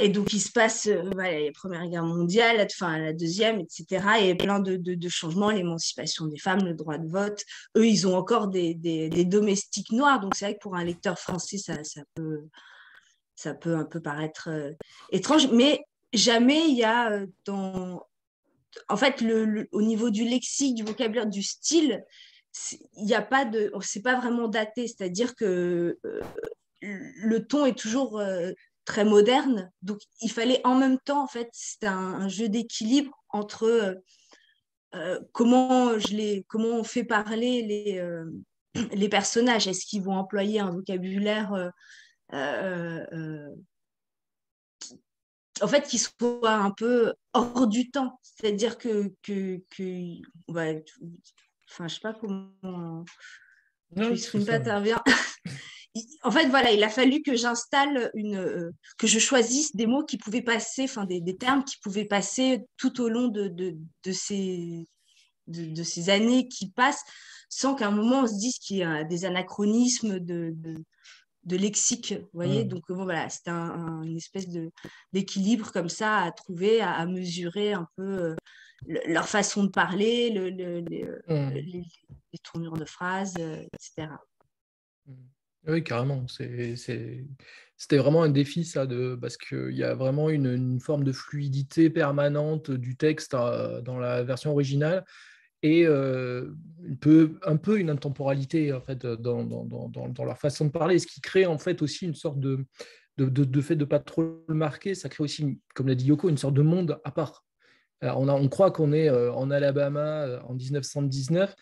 et 0.00 0.08
donc, 0.10 0.32
il 0.32 0.40
se 0.40 0.52
passe 0.52 0.86
la 0.86 1.52
Première 1.52 1.88
Guerre 1.88 2.04
mondiale, 2.04 2.64
enfin, 2.64 2.98
la 2.98 3.12
Deuxième, 3.12 3.58
etc. 3.58 4.04
Et 4.22 4.34
plein 4.36 4.60
de, 4.60 4.76
de, 4.76 5.08
changements, 5.08 5.50
l'émancipation 5.50 6.26
des 6.26 6.38
femmes, 6.38 6.64
le 6.64 6.74
droit 6.74 6.98
de 6.98 7.08
vote. 7.08 7.42
Eux, 7.76 7.86
ils 7.86 8.06
ont 8.06 8.16
encore 8.16 8.46
des, 8.46 8.74
des, 8.74 9.08
des 9.08 9.24
domestiques 9.24 9.90
noirs. 9.90 10.20
Donc, 10.20 10.36
c'est 10.36 10.44
vrai 10.44 10.54
que 10.54 10.60
pour 10.60 10.76
un 10.76 10.84
lecteur 10.84 11.18
français, 11.18 11.58
ça, 11.58 11.82
ça, 11.82 12.02
peut, 12.14 12.44
ça 13.34 13.54
peut 13.54 13.74
un 13.74 13.84
peu 13.84 14.00
paraître 14.00 14.48
étrange. 15.10 15.48
Mais 15.50 15.80
jamais 16.12 16.68
il 16.68 16.76
y 16.76 16.84
a 16.84 17.10
euh, 17.10 17.26
dans. 17.44 18.06
En 18.88 18.96
fait, 18.96 19.22
au 19.72 19.82
niveau 19.82 20.10
du 20.10 20.24
lexique, 20.24 20.74
du 20.74 20.82
vocabulaire, 20.82 21.26
du 21.26 21.42
style, 21.42 22.04
il 22.96 23.04
n'y 23.04 23.14
pas. 23.22 23.50
C'est 23.80 24.02
vraiment 24.16 24.48
daté. 24.48 24.86
C'est-à-dire 24.88 25.34
que 25.34 25.98
euh, 26.04 26.20
le 26.82 27.38
ton 27.46 27.66
est 27.66 27.78
toujours 27.78 28.18
euh, 28.18 28.52
très 28.84 29.04
moderne. 29.04 29.70
Donc, 29.82 30.00
il 30.20 30.30
fallait 30.30 30.60
en 30.64 30.74
même 30.74 30.98
temps, 30.98 31.22
en 31.22 31.28
fait, 31.28 31.48
c'est 31.52 31.84
un, 31.84 32.28
jeu 32.28 32.48
d'équilibre 32.48 33.12
entre. 33.30 33.96
comment, 35.32 35.98
je 35.98 36.08
les, 36.08 36.44
comment 36.48 36.78
on 36.78 36.84
fait 36.84 37.04
parler 37.04 37.62
les, 37.62 38.02
les 38.92 39.08
personnages 39.08 39.66
Est-ce 39.66 39.86
qu'ils 39.86 40.02
vont 40.02 40.16
employer 40.16 40.60
un 40.60 40.70
vocabulaire 40.70 41.72
en 45.62 45.68
fait, 45.68 45.86
qu'il 45.86 46.00
soit 46.00 46.50
un 46.50 46.70
peu 46.70 47.14
hors 47.32 47.66
du 47.66 47.90
temps. 47.90 48.18
C'est-à-dire 48.22 48.78
que, 48.78 49.12
que, 49.22 49.62
que 49.76 50.14
enfin, 51.68 51.88
je 51.88 51.94
sais 51.94 52.00
pas 52.00 52.14
comment. 52.14 52.52
Non, 52.62 54.14
je 54.14 54.36
ne 54.36 54.44
pas 54.44 54.54
intervient. 54.54 55.02
en 56.22 56.30
fait, 56.30 56.48
voilà, 56.48 56.72
il 56.72 56.82
a 56.84 56.88
fallu 56.88 57.22
que 57.22 57.34
j'installe 57.34 58.10
une, 58.14 58.36
euh, 58.36 58.70
que 58.98 59.06
je 59.06 59.18
choisisse 59.18 59.74
des 59.74 59.86
mots 59.86 60.04
qui 60.04 60.18
pouvaient 60.18 60.42
passer, 60.42 60.84
enfin 60.84 61.04
des, 61.04 61.20
des, 61.20 61.36
termes 61.36 61.64
qui 61.64 61.76
pouvaient 61.82 62.04
passer 62.04 62.64
tout 62.76 63.00
au 63.00 63.08
long 63.08 63.28
de, 63.28 63.48
de, 63.48 63.76
de 64.04 64.12
ces, 64.12 64.86
de, 65.46 65.82
ces 65.82 66.10
années 66.10 66.48
qui 66.48 66.70
passent, 66.70 67.04
sans 67.48 67.74
qu'à 67.74 67.88
un 67.88 67.92
moment 67.92 68.22
on 68.22 68.26
se 68.26 68.38
dise 68.38 68.58
qu'il 68.58 68.78
y 68.78 68.82
a 68.82 69.04
des 69.04 69.24
anachronismes 69.24 70.18
de, 70.20 70.54
de 71.48 71.56
lexique, 71.56 72.14
vous 72.14 72.28
voyez. 72.32 72.64
Mm. 72.64 72.68
Donc 72.68 72.84
voilà, 72.90 73.28
c'est 73.28 73.48
un, 73.48 74.02
une 74.02 74.16
espèce 74.16 74.48
de 74.48 74.70
d'équilibre 75.12 75.72
comme 75.72 75.88
ça 75.88 76.18
à 76.18 76.30
trouver, 76.30 76.80
à, 76.80 77.04
mesurer 77.06 77.72
un 77.72 77.88
peu 77.96 78.02
euh, 78.02 78.36
leur 79.06 79.28
façon 79.28 79.64
de 79.64 79.70
parler, 79.70 80.30
le, 80.30 80.50
mm. 80.82 81.50
les, 81.54 81.84
tournures 82.44 82.76
de 82.76 82.84
phrases, 82.84 83.34
euh, 83.38 83.62
etc. 83.72 84.08
Mm. 85.06 85.14
Oui, 85.66 85.82
carrément. 85.82 86.26
C'était 86.28 87.96
vraiment 87.98 88.22
un 88.22 88.30
défi, 88.30 88.64
ça, 88.64 88.86
de, 88.86 89.18
parce 89.20 89.36
qu'il 89.36 89.76
y 89.76 89.84
a 89.84 89.94
vraiment 89.94 90.30
une, 90.30 90.80
forme 90.80 91.04
de 91.04 91.12
fluidité 91.12 91.90
permanente 91.90 92.70
du 92.70 92.96
texte 92.96 93.34
euh, 93.34 93.80
dans 93.80 93.98
la 93.98 94.22
version 94.22 94.52
originale 94.52 95.04
et 95.62 95.86
euh, 95.86 96.50
un 97.44 97.56
peu 97.56 97.78
une 97.78 97.90
intemporalité 97.90 98.72
en 98.72 98.80
fait, 98.80 99.04
dans, 99.04 99.44
dans, 99.44 99.64
dans, 99.64 100.08
dans, 100.08 100.24
leur 100.24 100.38
façon 100.38 100.66
de 100.66 100.70
parler, 100.70 100.98
ce 100.98 101.06
qui 101.06 101.20
crée 101.20 101.46
en 101.46 101.58
fait 101.58 101.82
aussi 101.82 102.06
une 102.06 102.14
sorte 102.14 102.38
de, 102.38 102.64
de, 103.16 103.28
de, 103.28 103.60
fait 103.60 103.76
de 103.76 103.84
pas 103.84 103.98
trop 103.98 104.44
le 104.46 104.54
marquer, 104.54 104.94
ça 104.94 105.08
crée 105.08 105.24
aussi, 105.24 105.60
comme 105.74 105.88
l'a 105.88 105.94
dit 105.94 106.06
Yoko, 106.06 106.28
une 106.28 106.38
sorte 106.38 106.54
de 106.54 106.62
monde 106.62 107.00
à 107.04 107.10
part. 107.10 107.44
on, 108.02 108.28
a, 108.28 108.32
on 108.32 108.48
croit 108.48 108.70
qu'on 108.70 108.92
est 108.92 109.08
euh, 109.08 109.32
en 109.32 109.50
Alabama 109.50 110.26
euh, 110.26 110.40
en 110.42 110.54
1919, 110.54 111.54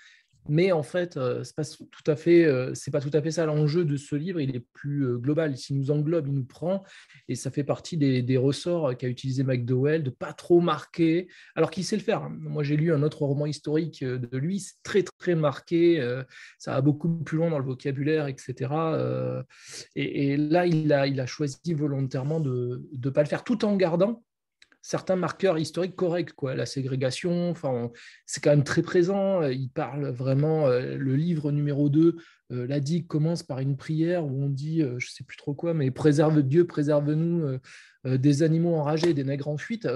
mais 0.49 0.73
en 0.73 0.83
fait, 0.83 1.17
euh, 1.17 1.43
c'est 1.45 1.57
pas 1.57 1.65
tout 1.65 2.11
à 2.11 2.17
fait, 2.17 2.45
euh, 2.45 2.73
c'est 2.75 2.91
pas 2.91 3.01
tout 3.01 3.11
à 3.13 3.21
fait 3.21 3.31
ça 3.31 3.47
l'enjeu 3.47 3.85
de 3.85 3.97
ce 3.97 4.15
livre. 4.15 4.41
Il 4.41 4.55
est 4.55 4.65
plus 4.73 5.05
euh, 5.05 5.19
global. 5.19 5.57
S'il 5.57 5.77
nous 5.79 5.91
englobe, 5.91 6.29
il 6.29 6.35
nous 6.35 6.45
prend, 6.45 6.85
et 7.29 7.35
ça 7.35 7.51
fait 7.51 7.65
partie 7.65 7.97
des, 7.97 8.37
ressorts 8.37 8.97
qu'a 8.97 9.09
utilisé 9.09 9.45
McDowell 9.45 10.03
de 10.03 10.11
pas 10.11 10.33
trop 10.35 10.61
marquer, 10.61 11.29
alors 11.55 11.71
qu'il 11.71 11.85
sait 11.85 11.97
le 11.97 12.03
faire. 12.03 12.23
Hein. 12.23 12.37
Moi, 12.39 12.63
j'ai 12.63 12.77
lu 12.77 12.93
un 12.93 13.03
autre 13.03 13.23
roman 13.23 13.47
historique 13.47 14.05
de 14.05 14.39
lui, 14.39 14.61
c'est 14.61 14.83
très 14.83 15.03
très 15.03 15.35
marqué. 15.35 16.01
ça 16.59 16.73
va 16.73 16.81
beaucoup 16.83 17.09
plus 17.09 17.39
loin 17.39 17.49
dans 17.49 17.59
le 17.59 17.65
vocabulaire, 17.65 18.27
etc. 18.27 18.71
Et, 19.95 20.37
là, 20.37 20.67
il 20.67 20.93
a, 20.93 21.07
il 21.07 21.19
a 21.19 21.27
choisi 21.27 21.73
volontairement 21.73 22.41
de 22.41 22.83
ne 22.93 23.11
pas 23.11 23.23
le 23.23 23.29
faire, 23.29 23.43
tout 23.43 23.65
en 23.65 23.75
gardant 23.77 24.23
certains 24.87 25.17
marqueurs 25.17 25.59
historiques 25.59 25.97
corrects. 25.97 26.33
Quoi. 26.33 26.55
La 26.55 26.67
ségrégation, 26.67 27.51
enfin, 27.51 27.91
c'est 28.25 28.43
quand 28.43 28.51
même 28.51 28.65
très 28.65 28.83
présent. 28.83 29.43
Il 29.43 29.71
parle 29.71 30.09
vraiment, 30.09 30.67
euh, 30.69 30.97
le 30.97 31.17
livre 31.17 31.53
numéro 31.53 31.89
2, 31.89 32.17
euh, 32.53 32.67
la 32.67 32.81
digue 32.81 33.07
commence 33.07 33.43
par 33.43 33.59
une 33.59 33.77
prière 33.77 34.25
où 34.25 34.45
on 34.45 34.49
dit, 34.49 34.83
euh, 34.83 34.99
je 34.99 35.07
ne 35.07 35.11
sais 35.11 35.25
plus 35.25 35.37
trop 35.37 35.55
quoi, 35.55 35.75
mais 35.75 35.91
préserve 35.91 36.43
Dieu, 36.43 36.67
préserve-nous 36.67 37.59
des 38.05 38.45
animaux 38.45 38.77
enragés, 38.77 39.15
des 39.15 39.25
nègres 39.25 39.49
en 39.49 39.57
fuite. 39.57 39.89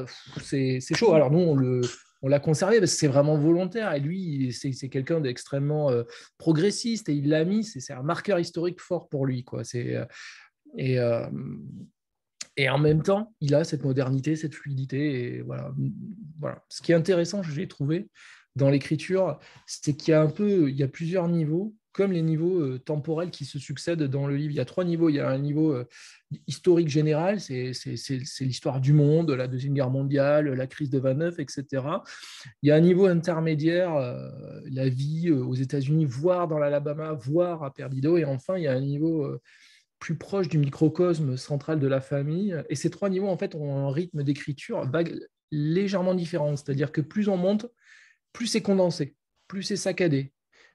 c'est 0.43 0.81
chaud. 0.97 1.15
Alors 1.15 1.31
nous, 1.31 1.39
on 1.39 1.55
le, 1.55 1.81
on 2.23 2.29
l'a 2.29 2.41
conservé 2.41 2.79
parce 2.79 2.93
que 2.93 2.99
c'est 2.99 3.07
vraiment 3.07 3.39
volontaire. 3.39 3.93
Et 3.95 4.01
lui, 4.01 4.53
c'est 4.53 4.89
quelqu'un 4.89 5.21
d'extrêmement 5.21 5.91
euh, 5.91 6.05
progressiste 6.39 7.09
et 7.09 7.15
il 7.15 7.29
l'a 7.29 7.45
mis. 7.45 7.65
C'est 7.65 7.93
un 7.93 8.03
marqueur 8.03 8.39
historique 8.39 8.81
fort 8.81 9.09
pour 9.09 9.27
lui. 9.27 9.45
Quoi. 9.45 9.63
Euh, 9.75 10.05
et, 10.77 10.99
euh, 10.99 11.27
et 12.57 12.69
en 12.69 12.79
même 12.79 13.03
temps, 13.03 13.35
il 13.41 13.55
a 13.55 13.65
cette 13.65 13.85
modernité, 13.85 14.37
cette 14.37 14.55
fluidité. 14.55 15.37
Et 15.37 15.43
voilà. 15.43 15.73
voilà. 16.39 16.65
Ce 16.69 16.83
qui 16.83 16.93
est 16.93 16.95
intéressant, 16.95 17.43
j'ai 17.43 17.69
trouvé 17.69 18.09
dans 18.57 18.71
l'écriture, 18.71 19.39
c'est 19.67 19.95
qu'il 19.97 20.13
y 20.13 20.15
a 20.15 20.21
un 20.21 20.29
peu, 20.29 20.69
il 20.69 20.77
y 20.77 20.83
a 20.83 20.89
plusieurs 20.89 21.29
niveaux 21.29 21.75
comme 21.93 22.13
les 22.13 22.23
niveaux 22.23 22.61
euh, 22.61 22.79
temporels 22.79 23.31
qui 23.31 23.45
se 23.45 23.59
succèdent 23.59 24.05
dans 24.05 24.27
le 24.27 24.37
livre. 24.37 24.53
Il 24.53 24.57
y 24.57 24.61
a 24.61 24.65
trois 24.65 24.85
niveaux. 24.85 25.09
Il 25.09 25.17
y 25.17 25.21
a 25.21 25.29
un 25.29 25.39
niveau 25.39 25.73
euh, 25.73 25.89
historique 26.47 26.89
général, 26.89 27.41
c'est 27.41 27.73
l'histoire 28.41 28.81
du 28.81 28.93
monde, 28.93 29.31
la 29.31 29.49
Deuxième 29.49 29.75
Guerre 29.75 29.91
mondiale, 29.91 30.53
la 30.53 30.67
crise 30.67 30.91
de 30.91 31.01
29, 31.01 31.41
etc. 31.41 31.65
Il 32.63 32.69
y 32.69 32.71
a 32.71 32.77
un 32.77 32.81
niveau 32.81 33.07
intermédiaire, 33.07 33.97
euh, 33.97 34.61
la 34.71 34.89
vie 34.89 35.31
aux 35.33 35.55
États-Unis, 35.55 36.05
voire 36.05 36.47
dans 36.47 36.59
l'Alabama, 36.59 37.13
voire 37.13 37.65
à 37.65 37.75
Perdido. 37.75 38.17
Et 38.17 38.25
enfin, 38.25 38.57
il 38.57 38.65
y 38.65 38.69
a 38.69 38.73
un 38.73 38.81
niveau 38.81 39.41
plus 40.01 40.17
proche 40.17 40.49
du 40.49 40.59
microcosme 40.59 41.37
central 41.37 41.79
de 41.79 41.87
la 41.87 42.01
famille. 42.01 42.61
Et 42.69 42.75
ces 42.75 42.91
trois 42.91 43.11
niveaux, 43.11 43.29
en 43.29 43.37
fait, 43.37 43.55
ont 43.55 43.87
un 43.87 43.93
rythme 43.93 44.25
d'écriture 44.25 44.91
légèrement 45.53 46.15
différent. 46.15 46.57
C'est-à-dire 46.57 46.91
que 46.91 47.01
plus 47.01 47.29
on 47.29 47.37
monte, 47.37 47.67
plus 48.33 48.47
c'est 48.47 48.63
condensé, 48.63 49.15
plus 49.47 49.63
c'est 49.63 49.77
saccadé, 49.77 50.33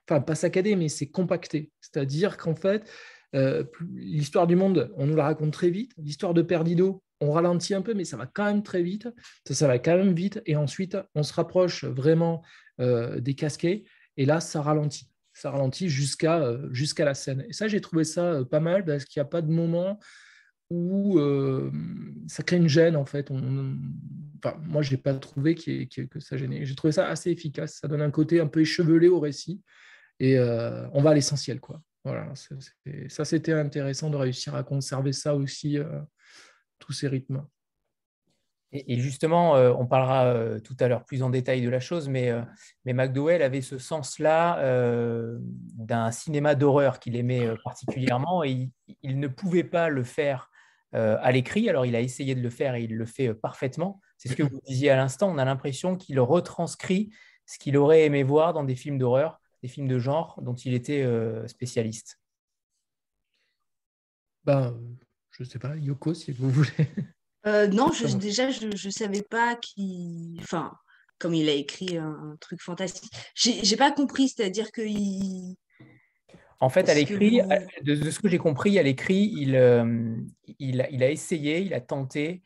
enfin 0.08 0.20
pas 0.20 0.34
saccadé, 0.34 0.76
mais 0.76 0.88
c'est 0.88 1.08
compacté. 1.08 1.72
C'est-à-dire 1.80 2.36
qu'en 2.36 2.54
fait, 2.54 2.88
euh, 3.34 3.64
l'histoire 3.94 4.46
du 4.46 4.56
monde, 4.56 4.92
on 4.96 5.06
nous 5.06 5.16
la 5.16 5.24
raconte 5.24 5.52
très 5.52 5.70
vite. 5.70 5.92
L'histoire 5.98 6.32
de 6.32 6.42
Perdido, 6.42 7.02
on 7.20 7.32
ralentit 7.32 7.74
un 7.74 7.82
peu, 7.82 7.94
mais 7.94 8.04
ça 8.04 8.16
va 8.16 8.26
quand 8.26 8.44
même 8.44 8.62
très 8.62 8.82
vite. 8.82 9.08
Ça, 9.50 9.66
va 9.66 9.78
quand 9.78 9.96
même 9.96 10.14
vite. 10.14 10.40
Et 10.46 10.56
ensuite, 10.56 10.96
on 11.14 11.22
se 11.22 11.32
rapproche 11.32 11.84
vraiment 11.84 12.42
euh, 12.80 13.20
des 13.20 13.34
casquets. 13.34 13.84
Et 14.16 14.24
là, 14.24 14.40
ça 14.40 14.62
ralentit. 14.62 15.10
Ça 15.36 15.50
ralentit 15.50 15.88
jusqu'à 15.88 16.38
euh, 16.38 16.68
jusqu'à 16.72 17.04
la 17.04 17.14
scène. 17.14 17.44
Et 17.48 17.52
ça, 17.52 17.68
j'ai 17.68 17.80
trouvé 17.80 18.04
ça 18.04 18.40
pas 18.50 18.60
mal 18.60 18.84
parce 18.84 19.04
qu'il 19.04 19.20
n'y 19.20 19.26
a 19.26 19.28
pas 19.28 19.42
de 19.42 19.50
moment 19.50 20.00
où 20.70 21.20
ça 22.26 22.42
crée 22.42 22.56
une 22.56 22.68
gêne, 22.68 22.96
en 22.96 23.04
fait. 23.04 23.30
On, 23.30 23.76
enfin, 24.42 24.56
moi, 24.64 24.82
je 24.82 24.90
n'ai 24.90 24.96
pas 24.96 25.14
trouvé 25.14 25.54
que 25.54 26.20
ça 26.20 26.36
gênait. 26.36 26.64
J'ai 26.64 26.74
trouvé 26.74 26.90
ça 26.90 27.06
assez 27.08 27.30
efficace. 27.30 27.78
Ça 27.80 27.86
donne 27.86 28.02
un 28.02 28.10
côté 28.10 28.40
un 28.40 28.48
peu 28.48 28.60
échevelé 28.60 29.06
au 29.06 29.20
récit. 29.20 29.62
Et 30.18 30.38
euh, 30.38 30.88
on 30.92 31.02
va 31.02 31.10
à 31.10 31.14
l'essentiel, 31.14 31.60
quoi. 31.60 31.82
Voilà, 32.04 32.32
ça 33.08 33.24
c'était 33.24 33.52
intéressant 33.52 34.10
de 34.10 34.16
réussir 34.16 34.54
à 34.54 34.62
conserver 34.62 35.12
ça 35.12 35.34
aussi, 35.34 35.76
euh, 35.76 36.00
tous 36.78 36.92
ces 36.92 37.08
rythmes. 37.08 37.44
Et, 38.72 38.98
justement, 38.98 39.56
euh, 39.56 39.72
on 39.78 39.86
parlera 39.86 40.60
tout 40.60 40.76
à 40.80 40.88
l'heure 40.88 41.04
plus 41.04 41.22
en 41.22 41.30
détail 41.30 41.62
de 41.62 41.68
la 41.68 41.80
chose, 41.80 42.08
mais, 42.08 42.32
mais 42.84 42.92
McDowell 42.92 43.42
avait 43.42 43.62
ce 43.62 43.78
sens-là 43.78 44.60
d'un 45.40 46.10
cinéma 46.10 46.54
d'horreur 46.54 46.98
qu'il 46.98 47.16
aimait 47.16 47.48
particulièrement 47.64 48.44
et 48.44 48.68
il, 49.02 49.20
ne 49.20 49.28
pouvait 49.28 49.64
pas 49.64 49.88
le 49.88 50.02
faire 50.02 50.50
à 50.92 51.32
l'écrit. 51.32 51.70
Alors, 51.70 51.86
il 51.86 51.94
a 51.96 52.00
essayé 52.00 52.34
de 52.34 52.42
le 52.42 52.50
faire 52.50 52.74
et 52.74 52.82
il 52.82 52.96
le 52.96 53.06
fait 53.06 53.32
parfaitement. 53.34 54.00
C'est 54.18 54.28
ce 54.28 54.34
que 54.34 54.42
vous 54.42 54.60
disiez 54.66 54.90
à 54.90 54.96
l'instant. 54.96 55.30
On 55.30 55.38
a 55.38 55.44
l'impression 55.44 55.96
qu'il 55.96 56.20
retranscrit 56.20 57.10
ce 57.46 57.58
qu'il 57.58 57.76
aurait 57.76 58.04
aimé 58.04 58.24
voir 58.24 58.52
dans 58.52 58.64
des 58.64 58.76
films 58.76 58.98
d'horreur 58.98 59.40
des 59.62 59.68
films 59.68 59.88
de 59.88 59.98
genre 59.98 60.40
dont 60.42 60.54
il 60.54 60.74
était 60.74 61.02
euh, 61.02 61.46
spécialiste 61.48 62.20
ben, 64.44 64.78
Je 65.30 65.44
sais 65.44 65.58
pas, 65.58 65.76
Yoko, 65.76 66.14
si 66.14 66.32
vous 66.32 66.50
voulez. 66.50 66.88
Euh, 67.46 67.66
non, 67.68 67.90
déjà, 68.18 68.50
je 68.50 68.66
ne 68.66 68.90
savais 68.90 69.22
pas 69.22 69.56
qui. 69.56 70.36
Enfin, 70.40 70.72
comme 71.18 71.34
il 71.34 71.48
a 71.48 71.52
écrit 71.52 71.96
un, 71.96 72.36
truc 72.40 72.60
fantastique. 72.60 73.12
J'ai 73.34 73.76
pas 73.76 73.92
compris, 73.92 74.28
c'est-à-dire 74.28 74.72
qu'il. 74.72 75.54
En 76.58 76.70
fait, 76.70 76.88
à 76.88 76.94
l'écrit, 76.94 77.40
de, 77.82 78.10
ce 78.10 78.18
que 78.18 78.28
j'ai 78.28 78.38
compris, 78.38 78.78
à 78.78 78.82
l'écrit, 78.82 79.30
il, 79.36 79.56
euh, 79.56 80.16
il, 80.58 80.80
a, 80.80 80.90
il, 80.90 81.02
a, 81.02 81.10
essayé, 81.10 81.60
il 81.60 81.74
a 81.74 81.80
tenté 81.80 82.42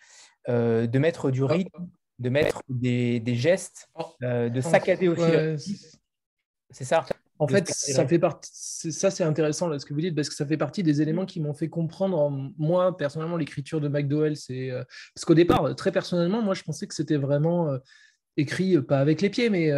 de 0.49 0.99
mettre 0.99 1.31
du 1.31 1.45
rythme, 1.45 1.89
de 2.19 2.29
mettre 2.29 2.63
des, 2.69 3.21
des 3.21 3.37
gestes, 3.37 3.89
oh. 3.95 4.17
de 4.21 4.61
saccader 4.61 5.09
aussi. 5.09 5.77
C'est 6.71 6.85
ça. 6.85 7.07
En 7.41 7.49
fait, 7.49 7.69
ça 7.71 8.07
fait 8.07 8.19
partie. 8.19 8.51
Ça, 8.93 9.11
c'est 9.11 9.25
intéressant 9.25 9.67
là, 9.67 9.79
ce 9.79 9.87
que 9.87 9.95
vous 9.95 10.01
dites 10.03 10.15
parce 10.15 10.29
que 10.29 10.35
ça 10.35 10.45
fait 10.45 10.59
partie 10.59 10.83
des 10.83 11.01
éléments 11.01 11.25
qui 11.25 11.41
m'ont 11.41 11.55
fait 11.55 11.71
comprendre 11.71 12.53
moi 12.59 12.97
personnellement 12.97 13.39
l'écriture 13.39 13.81
de 13.81 13.89
McDowell. 13.89 14.37
C'est 14.37 14.71
euh, 14.71 14.85
parce 15.15 15.25
qu'au 15.25 15.35
départ, 15.35 15.75
très 15.75 15.91
personnellement, 15.91 16.43
moi, 16.43 16.53
je 16.53 16.63
pensais 16.63 16.87
que 16.87 16.95
c'était 16.95 17.17
vraiment 17.17 17.71
euh, 17.71 17.79
écrit 18.37 18.77
euh, 18.77 18.83
pas 18.83 19.01
avec 19.01 19.23
les 19.23 19.31
pieds, 19.31 19.49
mais 19.49 19.71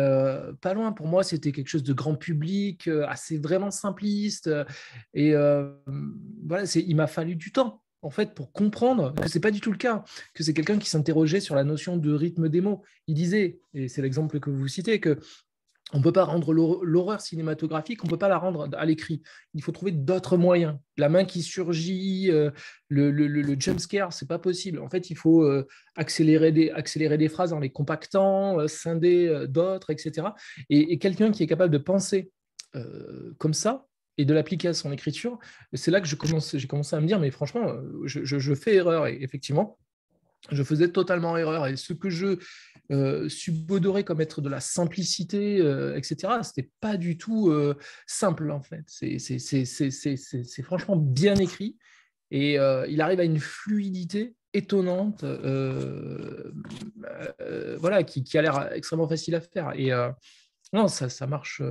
pas 0.61 0.75
loin. 0.75 0.91
Pour 0.91 1.07
moi, 1.07 1.23
c'était 1.23 1.53
quelque 1.53 1.69
chose 1.69 1.85
de 1.85 1.93
grand 1.93 2.17
public, 2.17 2.89
assez 3.07 3.39
vraiment 3.39 3.71
simpliste. 3.71 4.51
et 5.15 5.33
voilà, 5.33 6.65
il 6.75 6.97
m'a 6.97 7.07
fallu 7.07 7.37
du 7.37 7.53
temps 7.53 7.81
en 8.05 8.11
fait, 8.11 8.35
pour 8.35 8.51
comprendre 8.51 9.15
que 9.15 9.29
ce 9.29 9.39
n'est 9.39 9.41
pas 9.41 9.53
du 9.53 9.61
tout 9.61 9.71
le 9.71 9.79
cas, 9.79 10.05
que 10.35 10.43
c'est 10.43 10.53
quelqu'un 10.53 10.79
qui 10.79 10.91
s'interrogeait 10.91 11.39
sur 11.39 11.55
la 11.55 11.63
notion 11.63 11.97
de 11.97 12.13
rythme 12.13 12.49
des 12.49 12.61
mots. 12.61 12.83
Il 13.07 13.15
disait, 13.15 13.61
et 13.75 13.87
c'est 13.87 14.03
l'exemple 14.03 14.41
que 14.41 14.51
vous 14.51 14.67
citez, 14.67 14.99
que 14.99 15.21
on 15.93 15.99
ne 15.99 16.03
peut 16.03 16.13
pas 16.13 16.25
rendre 16.25 16.53
l'horreur 16.55 17.21
cinématographique, 17.21 18.03
on 18.03 18.07
ne 18.07 18.11
peut 18.11 18.19
pas 18.19 18.29
la 18.29 18.39
rendre 18.39 18.69
à 18.73 18.85
l'écrit. 18.85 19.23
Il 19.55 19.63
faut 19.63 19.73
trouver 19.73 19.93
d'autres 19.93 20.37
moyens. 20.37 20.79
La 20.97 21.09
main 21.09 21.25
qui 21.25 21.43
surgit, 21.43 22.31
euh, 22.31 22.51
le, 22.89 23.11
le, 23.11 23.27
le, 23.27 23.57
jump 23.59 23.79
scare, 23.79 24.13
c'est 24.13 24.29
pas 24.29 24.39
possible. 24.39 24.81
En 24.81 24.89
fait, 24.89 25.11
il 25.11 25.17
faut 25.17 25.43
euh, 25.43 25.67
accélérer, 25.97 26.51
des, 26.53 27.29
phrases 27.29 27.53
en 27.53 27.61
les 27.61 27.71
compactant, 27.71 28.59
euh, 28.59 28.69
scinder 28.69 29.47
d'autres, 29.49 29.91
etc. 29.91 30.29
Et, 30.71 30.99
quelqu'un 30.99 31.31
qui 31.31 31.43
est 31.43 31.47
capable 31.47 31.73
de 31.73 31.79
penser 31.79 32.31
comme 33.39 33.53
ça 33.53 33.87
et 34.17 34.25
de 34.25 34.33
l'appliquer 34.33 34.69
à 34.69 34.75
son 34.75 34.93
écriture, 34.93 35.39
c'est 35.75 35.91
là 35.91 36.01
que 36.01 36.07
j'ai 36.07 36.17
commencé 36.17 36.97
à 36.97 37.01
me 37.01 37.07
dire, 37.07 37.21
mais 37.21 37.31
franchement, 37.31 37.67
je, 38.05 38.25
je 38.25 38.55
fais 38.55 38.77
erreur. 38.77 39.07
Effectivement, 39.09 39.79
je 40.51 40.63
faisais 40.63 40.89
totalement 40.89 41.37
erreur. 41.37 41.67
Et 41.67 41.77
ce 41.77 41.93
que 41.93 42.11
je 42.11 42.39
euh, 42.91 43.29
subodorais 43.29 44.05
comme 44.05 44.21
être 44.21 44.41
de 44.41 44.49
la 44.49 44.61
simplicité, 44.61 45.61
euh, 45.61 45.97
etc., 45.97 46.17
ce 46.43 46.51
n'était 46.57 46.71
pas 46.81 46.97
du 46.97 47.17
tout 47.17 47.51
euh, 47.51 47.77
simple, 48.07 48.51
en 48.51 48.63
fait. 48.63 48.85
C'est 48.87 50.63
franchement 50.63 50.97
bien 50.97 51.37
écrit. 51.37 51.77
Et 52.31 52.59
euh, 52.59 52.87
il 52.89 53.01
arrive 53.01 53.21
à 53.21 53.25
une 53.25 53.41
fluidité 53.41 54.35
étonnante, 54.55 55.25
voilà, 57.79 58.03
qui, 58.03 58.25
qui 58.25 58.37
a 58.39 58.43
l'air 58.43 58.73
extrêmement 58.73 59.09
facile 59.09 59.35
à 59.35 59.41
faire. 59.41 59.73
Et 59.75 59.91
non, 60.73 60.89
ça, 60.89 61.09
ça 61.09 61.27
marche 61.27 61.63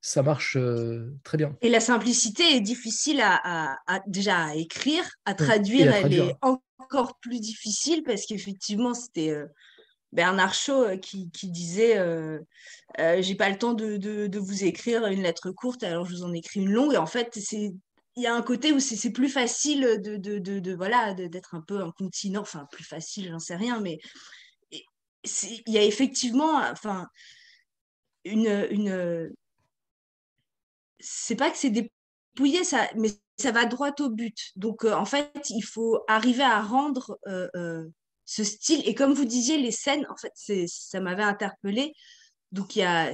ça 0.00 0.22
marche 0.22 0.58
très 1.22 1.38
bien. 1.38 1.56
Et 1.62 1.70
la 1.70 1.80
simplicité 1.80 2.42
est 2.56 2.60
difficile 2.60 3.22
à, 3.22 3.78
déjà 4.06 4.44
à 4.44 4.54
écrire, 4.54 5.04
à 5.24 5.34
traduire, 5.34 5.92
elle 5.94 6.12
est 6.12 6.34
encore 6.78 7.18
plus 7.18 7.40
difficile 7.40 8.02
parce 8.02 8.26
qu'effectivement, 8.26 8.94
c'était 8.94 9.30
euh, 9.30 9.46
Bernard 10.12 10.54
Shaw 10.54 10.84
euh, 10.84 10.96
qui, 10.96 11.30
disait 11.42 11.98
euh, 11.98 12.40
J'ai 12.98 13.34
pas 13.34 13.50
le 13.50 13.58
temps 13.58 13.74
de, 13.74 14.38
vous 14.38 14.64
écrire 14.64 15.06
une 15.06 15.22
lettre 15.22 15.50
courte, 15.50 15.82
alors 15.82 16.06
je 16.06 16.16
vous 16.16 16.24
en 16.24 16.32
écris 16.32 16.60
une 16.60 16.72
longue. 16.72 16.94
Et 16.94 16.98
en 16.98 17.06
fait, 17.06 17.38
c'est. 17.40 17.72
Il 18.16 18.22
y 18.22 18.28
a 18.28 18.34
un 18.34 18.42
côté 18.42 18.70
où 18.70 18.78
c'est 18.78 19.10
plus 19.10 19.28
facile 19.28 20.00
de, 20.00 20.16
de, 20.16 20.74
voilà 20.76 21.14
d'être 21.14 21.56
un 21.56 21.60
peu 21.60 21.80
incontinent, 21.82 22.42
enfin 22.42 22.64
plus 22.70 22.84
facile, 22.84 23.28
j'en 23.28 23.40
sais 23.40 23.56
rien, 23.56 23.80
mais 23.80 23.98
il 24.70 25.72
y 25.72 25.78
a 25.78 25.82
effectivement, 25.82 26.58
enfin, 26.58 27.08
une, 28.24 28.68
une 28.70 29.34
c'est 31.00 31.34
pas 31.34 31.50
que 31.50 31.58
c'est 31.58 31.70
dépouillé, 32.34 32.64
ça, 32.64 32.88
mais 32.96 33.10
ça 33.38 33.52
va 33.52 33.66
droit 33.66 33.92
au 34.00 34.08
but. 34.10 34.36
Donc, 34.56 34.84
euh, 34.84 34.94
en 34.94 35.04
fait, 35.04 35.30
il 35.50 35.62
faut 35.62 36.00
arriver 36.08 36.42
à 36.42 36.62
rendre 36.62 37.18
euh, 37.26 37.48
euh, 37.56 37.84
ce 38.24 38.44
style. 38.44 38.82
Et 38.88 38.94
comme 38.94 39.12
vous 39.12 39.24
disiez, 39.24 39.58
les 39.58 39.70
scènes, 39.70 40.06
en 40.08 40.16
fait, 40.16 40.32
ça 40.66 41.00
m'avait 41.00 41.22
interpellé. 41.22 41.92
Donc, 42.52 42.76
il 42.76 42.80
y 42.80 42.82
a, 42.82 43.12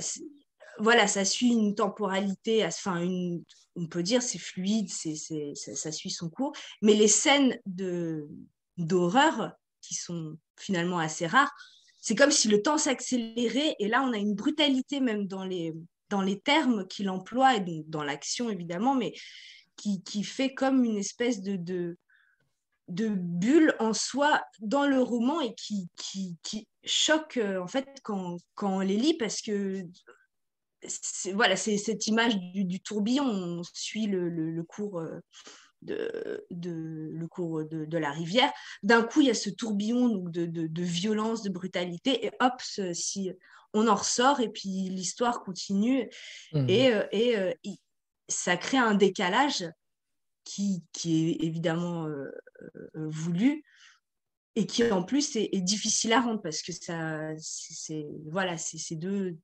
voilà, 0.78 1.06
ça 1.06 1.24
suit 1.24 1.48
une 1.48 1.74
temporalité, 1.74 2.64
enfin, 2.64 3.06
on 3.76 3.86
peut 3.86 4.02
dire, 4.02 4.22
c'est 4.22 4.38
fluide, 4.38 4.90
c'est, 4.90 5.14
ça, 5.54 5.92
suit 5.92 6.10
son 6.10 6.28
cours. 6.28 6.52
Mais 6.82 6.94
les 6.94 7.08
scènes 7.08 7.58
d'horreur, 8.76 9.52
qui 9.80 9.94
sont 9.94 10.36
finalement 10.58 10.98
assez 10.98 11.26
rares, 11.26 11.52
c'est 12.02 12.14
comme 12.14 12.30
si 12.30 12.48
le 12.48 12.60
temps 12.62 12.78
s'accélérait. 12.78 13.76
Et 13.78 13.88
là, 13.88 14.02
on 14.02 14.12
a 14.12 14.18
une 14.18 14.34
brutalité 14.34 15.00
même 15.00 15.26
dans 15.26 15.44
les, 15.44 15.74
dans 16.10 16.20
les 16.22 16.40
termes 16.40 16.86
qu'il 16.86 17.08
emploie, 17.08 17.56
et 17.56 17.84
dans 17.86 18.02
l'action 18.02 18.50
évidemment, 18.50 18.94
mais 18.94 19.14
qui, 19.76 20.24
fait 20.24 20.52
comme 20.52 20.84
une 20.84 20.98
espèce 20.98 21.40
de, 21.40 21.96
bulle 22.88 23.74
en 23.78 23.94
soi 23.94 24.42
dans 24.60 24.86
le 24.86 25.00
roman 25.00 25.40
et 25.40 25.54
qui, 25.54 25.88
choque 26.84 27.36
euh, 27.36 27.60
en 27.60 27.66
fait 27.66 27.86
quand, 28.02 28.38
on 28.62 28.80
les 28.80 28.96
lit 28.96 29.16
parce 29.18 29.42
que 29.42 29.82
voilà, 31.34 31.56
c'est 31.56 31.76
cette 31.76 32.06
image 32.06 32.36
du, 32.38 32.80
tourbillon, 32.80 33.24
on 33.24 33.62
suit 33.74 34.06
le, 34.06 34.62
cours. 34.64 35.00
Euh, 35.00 35.20
de, 35.82 36.40
le 36.50 37.26
cours 37.26 37.64
de, 37.64 37.98
la 37.98 38.10
rivière. 38.10 38.52
D'un 38.82 39.02
coup, 39.02 39.22
il 39.22 39.28
y 39.28 39.30
a 39.30 39.34
ce 39.34 39.48
tourbillon 39.48 40.08
donc, 40.08 40.30
de, 40.30 40.44
de, 40.44 40.82
violence, 40.82 41.42
de 41.42 41.50
brutalité, 41.50 42.26
et 42.26 42.32
hop, 42.40 42.60
si 42.92 43.30
on 43.74 43.88
en 43.88 43.94
ressort 43.94 44.40
et 44.40 44.48
puis 44.48 44.88
l'histoire 44.88 45.42
continue. 45.42 46.08
Mmh. 46.52 46.68
Et, 46.68 46.92
et, 47.12 47.56
ça 48.28 48.56
crée 48.56 48.78
un 48.78 48.94
décalage 48.94 49.64
qui, 50.44 50.84
qui 50.92 51.30
est 51.30 51.44
évidemment 51.44 52.06
voulu 52.94 53.64
et 54.56 54.66
qui 54.66 54.90
en 54.90 55.02
plus 55.02 55.36
est, 55.36 55.60
difficile 55.60 56.12
à 56.12 56.20
rendre 56.20 56.40
parce 56.42 56.62
que 56.62 56.72
ça, 56.72 57.32
c'est 57.38 58.06
voilà, 58.26 58.56
c'est 58.56 58.94
deux, 58.94 59.36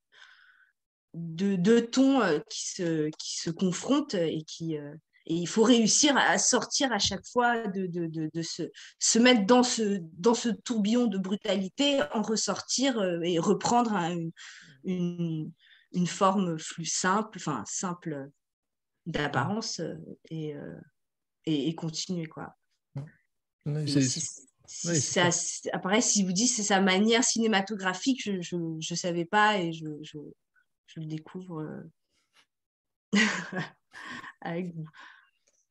deux, 1.15 1.57
deux, 1.57 1.87
tons 1.87 2.21
qui 2.49 2.69
se, 2.69 3.11
qui 3.19 3.39
se 3.39 3.51
confrontent 3.51 4.15
et 4.15 4.45
qui, 4.45 4.79
et 5.27 5.35
il 5.35 5.47
faut 5.49 5.65
réussir 5.65 6.17
à 6.17 6.39
sortir 6.39 6.93
à 6.93 7.01
chaque 7.01 7.27
fois 7.27 7.67
de, 7.67 7.87
de, 7.87 8.07
de, 8.07 8.43
se, 8.43 8.63
se, 9.01 9.19
mettre 9.19 9.45
dans 9.45 9.65
ce, 9.65 9.99
dans 10.13 10.35
ce 10.35 10.49
tourbillon 10.51 11.07
de 11.07 11.19
brutalité, 11.19 12.01
en 12.15 12.23
ressortir 12.23 12.99
euh, 12.99 13.21
et 13.23 13.41
reprendre 13.41 13.93
une, 14.85 15.51
une, 15.93 16.07
forme 16.07 16.57
plus 16.57 16.85
simple, 16.85 17.39
enfin 17.39 17.65
simple 17.67 18.31
d'apparence 19.07 19.81
euh, 19.81 19.97
et, 20.31 20.55
euh, 20.55 20.79
et, 21.45 21.75
continuer. 21.75 22.27
Quoi. 22.27 22.57
ça, 24.69 25.31
si 25.33 26.25
vous 26.25 26.33
dites 26.33 26.53
c'est 26.53 26.63
sa 26.63 26.81
manière 26.81 27.25
cinématographique, 27.25 28.23
je 28.43 28.57
ne 28.57 28.97
savais 28.97 29.25
pas 29.25 29.59
et 29.59 29.73
je, 29.73 29.87
je, 30.03 30.19
je 30.87 31.01
le 31.01 31.07
découvre 31.07 31.83
avec 34.41 34.73
vous. 34.73 34.89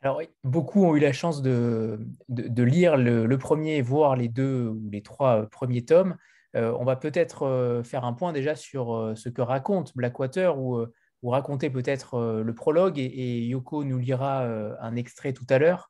Alors, 0.06 0.22
beaucoup 0.44 0.86
ont 0.86 0.96
eu 0.96 1.00
la 1.00 1.14
chance 1.14 1.42
de, 1.42 1.98
lire 2.30 2.96
le, 2.96 3.38
premier, 3.40 3.82
voire 3.82 4.16
les 4.16 4.28
deux 4.28 4.68
ou 4.68 4.88
les 4.92 5.02
trois 5.02 5.42
euh, 5.42 5.46
premiers 5.48 5.84
tomes. 5.84 6.16
Euh, 6.56 6.78
on 6.80 6.86
va 6.86 6.96
peut-être 6.96 7.48
euh, 7.48 7.82
faire 7.82 8.06
un 8.06 8.14
point 8.14 8.32
déjà 8.32 8.56
sur 8.56 9.14
ce 9.16 9.30
que 9.30 9.42
raconte 9.42 9.98
Blackwater 9.98 10.60
ou, 10.60 10.86
raconter 11.24 11.72
peut-être 11.72 12.44
le 12.46 12.54
prologue 12.54 13.00
et, 13.00 13.48
Yoko 13.48 13.84
nous 13.84 13.98
lira 13.98 14.44
un 14.80 14.96
extrait 14.96 15.34
tout 15.34 15.48
à 15.50 15.58
l'heure 15.58 15.90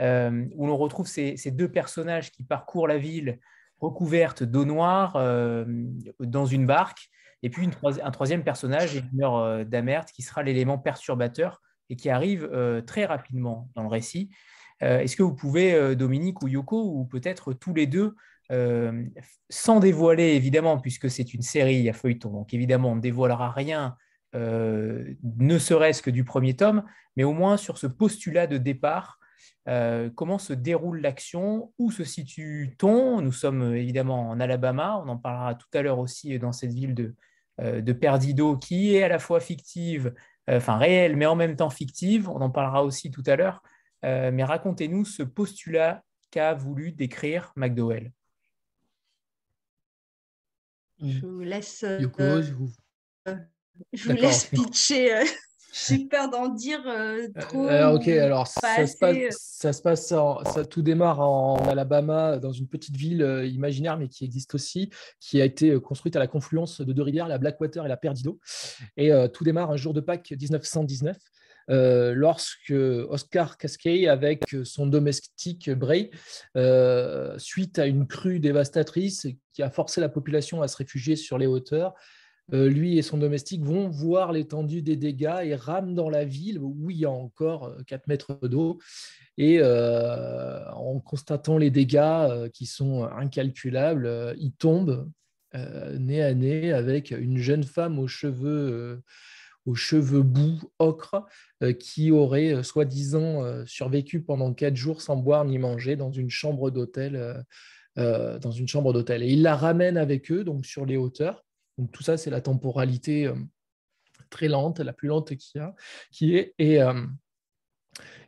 où 0.00 0.66
l'on 0.66 0.76
retrouve 0.76 1.06
ces, 1.06 1.36
deux 1.52 1.70
personnages 1.70 2.32
qui 2.32 2.42
parcourent 2.42 2.88
la 2.88 2.98
ville 2.98 3.38
recouverte 3.78 4.42
d'eau 4.42 4.64
noire 4.64 5.12
dans 6.18 6.46
une 6.46 6.66
barque 6.66 7.10
et 7.44 7.48
puis 7.48 7.70
un 8.02 8.10
troisième 8.10 8.42
personnage, 8.42 8.96
Elinor 8.96 9.64
Damert, 9.66 10.06
qui 10.06 10.22
sera 10.22 10.42
l'élément 10.42 10.78
perturbateur 10.78 11.60
et 11.92 11.96
qui 11.96 12.08
arrive 12.08 12.48
euh, 12.52 12.80
très 12.80 13.04
rapidement 13.04 13.68
dans 13.74 13.82
le 13.82 13.88
récit. 13.88 14.30
Euh, 14.82 15.00
est-ce 15.00 15.14
que 15.14 15.22
vous 15.22 15.34
pouvez, 15.34 15.74
euh, 15.74 15.94
Dominique 15.94 16.42
ou 16.42 16.48
Yoko, 16.48 16.82
ou 16.82 17.04
peut-être 17.04 17.52
tous 17.52 17.74
les 17.74 17.86
deux, 17.86 18.16
sans 19.48 19.80
dévoiler 19.80 20.34
évidemment, 20.34 20.78
puisque 20.78 21.08
c'est 21.08 21.32
une 21.32 21.40
série 21.40 21.88
à 21.88 21.94
feuilleton, 21.94 22.30
donc 22.30 22.52
évidemment 22.52 22.90
on 22.92 22.96
ne 22.96 23.00
dévoilera 23.00 23.50
rien, 23.50 23.96
ne 24.34 25.58
serait-ce 25.58 26.02
que 26.02 26.10
du 26.10 26.22
premier 26.22 26.54
tome, 26.54 26.82
mais 27.16 27.24
au 27.24 27.32
moins 27.32 27.56
sur 27.56 27.78
ce 27.78 27.86
postulat 27.86 28.46
de 28.46 28.58
départ, 28.58 29.18
comment 30.16 30.36
se 30.36 30.52
déroule 30.52 31.00
l'action, 31.00 31.72
où 31.78 31.90
se 31.90 32.04
situe-t-on? 32.04 33.22
Nous 33.22 33.32
sommes 33.32 33.74
évidemment 33.74 34.28
en 34.28 34.38
Alabama, 34.38 35.02
on 35.02 35.08
en 35.08 35.16
parlera 35.16 35.54
tout 35.54 35.70
à 35.72 35.80
l'heure 35.80 35.98
aussi 35.98 36.38
dans 36.38 36.52
cette 36.52 36.74
ville 36.74 36.94
de, 36.94 37.14
de 37.58 37.92
Perdido, 37.94 38.58
qui 38.58 38.96
est 38.96 39.02
à 39.02 39.08
la 39.08 39.18
fois 39.18 39.40
fictive 39.40 40.12
enfin 40.48 40.76
réelle, 40.76 41.16
mais 41.16 41.26
en 41.26 41.36
même 41.36 41.56
temps 41.56 41.70
fictive. 41.70 42.28
On 42.28 42.40
en 42.40 42.50
parlera 42.50 42.84
aussi 42.84 43.10
tout 43.10 43.22
à 43.26 43.36
l'heure. 43.36 43.62
Euh, 44.04 44.30
mais 44.32 44.44
racontez-nous 44.44 45.04
ce 45.04 45.22
postulat 45.22 46.02
qu'a 46.30 46.54
voulu 46.54 46.92
décrire 46.92 47.52
McDowell. 47.56 48.12
Je 51.00 51.26
vous 51.26 51.40
laisse. 51.40 51.84
Euh, 51.84 51.98
je 52.00 52.52
vous, 52.52 52.72
je 53.92 54.08
vous 54.08 54.16
laisse 54.16 54.46
pitcher 54.46 55.24
j'ai 55.72 56.06
peur 56.06 56.28
d'en 56.30 56.48
dire 56.48 56.82
euh, 56.86 57.28
euh, 57.36 57.40
trop. 57.40 57.66
Euh, 57.66 57.92
ok, 57.92 58.06
alors 58.08 58.46
ça 58.46 58.86
se, 58.86 58.96
passe, 58.96 59.36
ça 59.38 59.72
se 59.72 59.80
passe, 59.80 60.06
ça 60.06 60.64
tout 60.68 60.82
démarre 60.82 61.20
en 61.20 61.56
Alabama, 61.66 62.38
dans 62.38 62.52
une 62.52 62.68
petite 62.68 62.96
ville 62.96 63.48
imaginaire, 63.50 63.96
mais 63.96 64.08
qui 64.08 64.24
existe 64.24 64.54
aussi, 64.54 64.90
qui 65.18 65.40
a 65.40 65.44
été 65.44 65.80
construite 65.80 66.14
à 66.14 66.18
la 66.18 66.26
confluence 66.26 66.80
de 66.80 66.92
deux 66.92 67.02
rivières, 67.02 67.26
la 67.26 67.38
Blackwater 67.38 67.86
et 67.86 67.88
la 67.88 67.96
Perdido. 67.96 68.38
Et 68.96 69.10
tout 69.32 69.44
démarre 69.44 69.70
un 69.70 69.76
jour 69.76 69.94
de 69.94 70.00
Pâques 70.00 70.32
1919. 70.38 71.16
lorsque 71.68 72.74
Oscar 73.08 73.56
Cascade, 73.56 74.06
avec 74.08 74.42
son 74.64 74.86
domestique 74.86 75.70
Bray, 75.70 76.10
suite 77.38 77.78
à 77.78 77.86
une 77.86 78.06
crue 78.06 78.40
dévastatrice 78.40 79.26
qui 79.54 79.62
a 79.62 79.70
forcé 79.70 80.00
la 80.00 80.08
population 80.10 80.60
à 80.60 80.68
se 80.68 80.76
réfugier 80.76 81.16
sur 81.16 81.38
les 81.38 81.46
hauteurs, 81.46 81.94
euh, 82.52 82.68
lui 82.68 82.98
et 82.98 83.02
son 83.02 83.18
domestique 83.18 83.62
vont 83.62 83.88
voir 83.88 84.32
l'étendue 84.32 84.82
des 84.82 84.96
dégâts 84.96 85.40
et 85.42 85.54
rament 85.54 85.94
dans 85.94 86.10
la 86.10 86.24
ville 86.24 86.58
où 86.58 86.90
il 86.90 86.98
y 86.98 87.04
a 87.04 87.10
encore 87.10 87.74
4 87.86 88.00
euh, 88.00 88.04
mètres 88.08 88.48
d'eau. 88.48 88.78
Et 89.38 89.58
euh, 89.60 90.70
en 90.72 91.00
constatant 91.00 91.56
les 91.56 91.70
dégâts 91.70 92.50
qui 92.52 92.66
sont 92.66 93.04
incalculables, 93.04 94.34
ils 94.38 94.52
tombent 94.52 95.08
nez 95.54 96.22
à 96.22 96.34
nez 96.34 96.72
avec 96.72 97.10
une 97.10 97.38
jeune 97.38 97.64
femme 97.64 97.98
aux 97.98 98.08
cheveux 98.08 99.02
aux 99.64 99.74
cheveux 99.74 100.22
bout, 100.22 100.60
ocre, 100.78 101.24
qui 101.78 102.10
aurait 102.10 102.62
soi-disant 102.62 103.64
survécu 103.64 104.20
pendant 104.22 104.52
quatre 104.52 104.76
jours 104.76 105.00
sans 105.00 105.16
boire 105.16 105.44
ni 105.44 105.58
manger 105.58 105.96
dans 105.96 106.10
une 106.10 106.30
chambre 106.30 106.70
d'hôtel. 106.70 107.44
dans 107.96 108.50
une 108.50 108.68
chambre 108.68 108.92
d'hôtel. 108.92 109.22
Et 109.22 109.28
ils 109.28 109.42
la 109.42 109.56
ramènent 109.56 109.98
avec 109.98 110.30
eux, 110.30 110.44
donc 110.44 110.66
sur 110.66 110.84
les 110.84 110.98
hauteurs. 110.98 111.42
Donc 111.78 111.92
tout 111.92 112.02
ça, 112.02 112.16
c'est 112.16 112.30
la 112.30 112.40
temporalité 112.40 113.26
euh, 113.26 113.34
très 114.30 114.48
lente, 114.48 114.80
la 114.80 114.92
plus 114.92 115.08
lente 115.08 115.34
qu'il 115.36 115.60
y 115.60 115.64
a, 115.64 115.74
qui 116.10 116.36
est. 116.36 116.54
Et, 116.58 116.82
euh, 116.82 117.06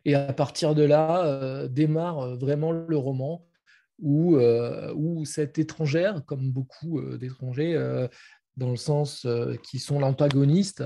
et 0.04 0.14
à 0.14 0.32
partir 0.32 0.74
de 0.74 0.82
là, 0.82 1.24
euh, 1.24 1.68
démarre 1.68 2.36
vraiment 2.36 2.72
le 2.72 2.96
roman 2.96 3.46
où, 4.00 4.36
où 4.36 5.24
cette 5.24 5.58
étrangère, 5.58 6.24
comme 6.26 6.50
beaucoup 6.50 7.00
d'étrangers, 7.16 7.78
dans 8.56 8.70
le 8.70 8.76
sens 8.76 9.24
qui 9.62 9.78
sont 9.78 10.00
l'antagoniste, 10.00 10.82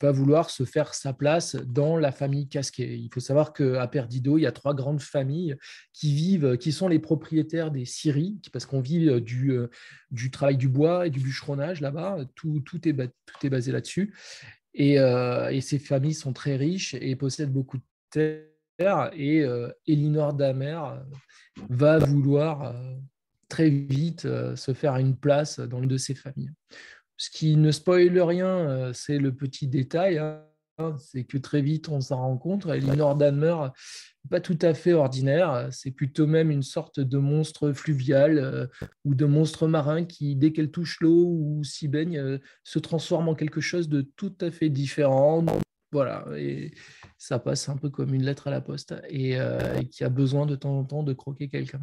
va 0.00 0.10
vouloir 0.10 0.50
se 0.50 0.64
faire 0.64 0.94
sa 0.94 1.12
place 1.12 1.54
dans 1.54 1.96
la 1.96 2.10
famille 2.10 2.48
Casquet. 2.48 2.98
Il 2.98 3.08
faut 3.12 3.20
savoir 3.20 3.52
qu'à 3.52 3.86
Perdido, 3.86 4.36
il 4.38 4.42
y 4.42 4.46
a 4.46 4.52
trois 4.52 4.74
grandes 4.74 5.00
familles 5.00 5.56
qui 5.92 6.14
vivent, 6.14 6.56
qui 6.58 6.72
sont 6.72 6.88
les 6.88 6.98
propriétaires 6.98 7.70
des 7.70 7.84
scieries, 7.84 8.40
parce 8.52 8.66
qu'on 8.66 8.80
vit 8.80 9.08
euh, 9.08 9.20
du, 9.20 9.52
euh, 9.52 9.68
du 10.10 10.30
travail 10.30 10.56
du 10.56 10.68
bois 10.68 11.06
et 11.06 11.10
du 11.10 11.20
bûcheronnage 11.20 11.80
là-bas. 11.80 12.18
Tout, 12.34 12.60
tout, 12.60 12.88
est, 12.88 12.94
tout 12.94 13.46
est 13.46 13.50
basé 13.50 13.72
là-dessus. 13.72 14.14
Et, 14.74 14.98
euh, 14.98 15.50
et, 15.50 15.60
ces 15.60 15.78
familles 15.78 16.14
sont 16.14 16.32
très 16.32 16.56
riches 16.56 16.94
et 16.94 17.14
possèdent 17.16 17.52
beaucoup 17.52 17.78
de 17.78 17.82
terres. 18.10 19.10
Et 19.14 19.42
Elinor 19.86 20.34
Damer 20.34 20.78
va 21.70 21.96
vouloir 21.96 22.74
très 23.48 23.70
vite 23.70 24.28
se 24.54 24.74
faire 24.74 24.96
une 24.96 25.16
place 25.16 25.60
dans 25.60 25.80
une 25.80 25.88
de 25.88 25.96
ces 25.96 26.14
familles. 26.14 26.50
Ce 27.16 27.30
qui 27.30 27.56
ne 27.56 27.70
spoile 27.70 28.18
rien, 28.20 28.46
euh, 28.46 28.92
c'est 28.92 29.18
le 29.18 29.34
petit 29.34 29.68
détail. 29.68 30.18
Hein. 30.18 30.42
c'est 30.98 31.24
que 31.24 31.38
très 31.38 31.62
vite, 31.62 31.88
on 31.88 32.00
s'en 32.00 32.18
rend 32.18 32.36
compte. 32.36 32.66
Elinor 32.66 33.16
Danmer, 33.16 33.68
pas 34.28 34.40
tout 34.40 34.58
à 34.60 34.74
fait 34.74 34.92
ordinaire. 34.92 35.68
C'est 35.70 35.92
plutôt 35.92 36.26
même 36.26 36.50
une 36.50 36.62
sorte 36.62 37.00
de 37.00 37.18
monstre 37.18 37.72
fluvial 37.72 38.38
euh, 38.38 38.66
ou 39.04 39.14
de 39.14 39.24
monstre 39.24 39.66
marin 39.66 40.04
qui, 40.04 40.36
dès 40.36 40.52
qu'elle 40.52 40.70
touche 40.70 41.00
l'eau 41.00 41.26
ou 41.26 41.64
s'y 41.64 41.88
baigne, 41.88 42.18
euh, 42.18 42.38
se 42.64 42.78
transforme 42.78 43.28
en 43.28 43.34
quelque 43.34 43.62
chose 43.62 43.88
de 43.88 44.02
tout 44.16 44.34
à 44.42 44.50
fait 44.50 44.68
différent. 44.68 45.44
Voilà, 45.92 46.26
et 46.36 46.74
ça 47.16 47.38
passe 47.38 47.68
un 47.70 47.76
peu 47.76 47.88
comme 47.88 48.12
une 48.12 48.24
lettre 48.24 48.48
à 48.48 48.50
la 48.50 48.60
poste 48.60 48.94
et 49.08 49.38
qui 49.92 50.02
a 50.02 50.08
besoin 50.08 50.44
de 50.44 50.56
temps 50.56 50.76
en 50.76 50.84
temps 50.84 51.04
de 51.04 51.12
croquer 51.12 51.48
quelqu'un 51.48 51.80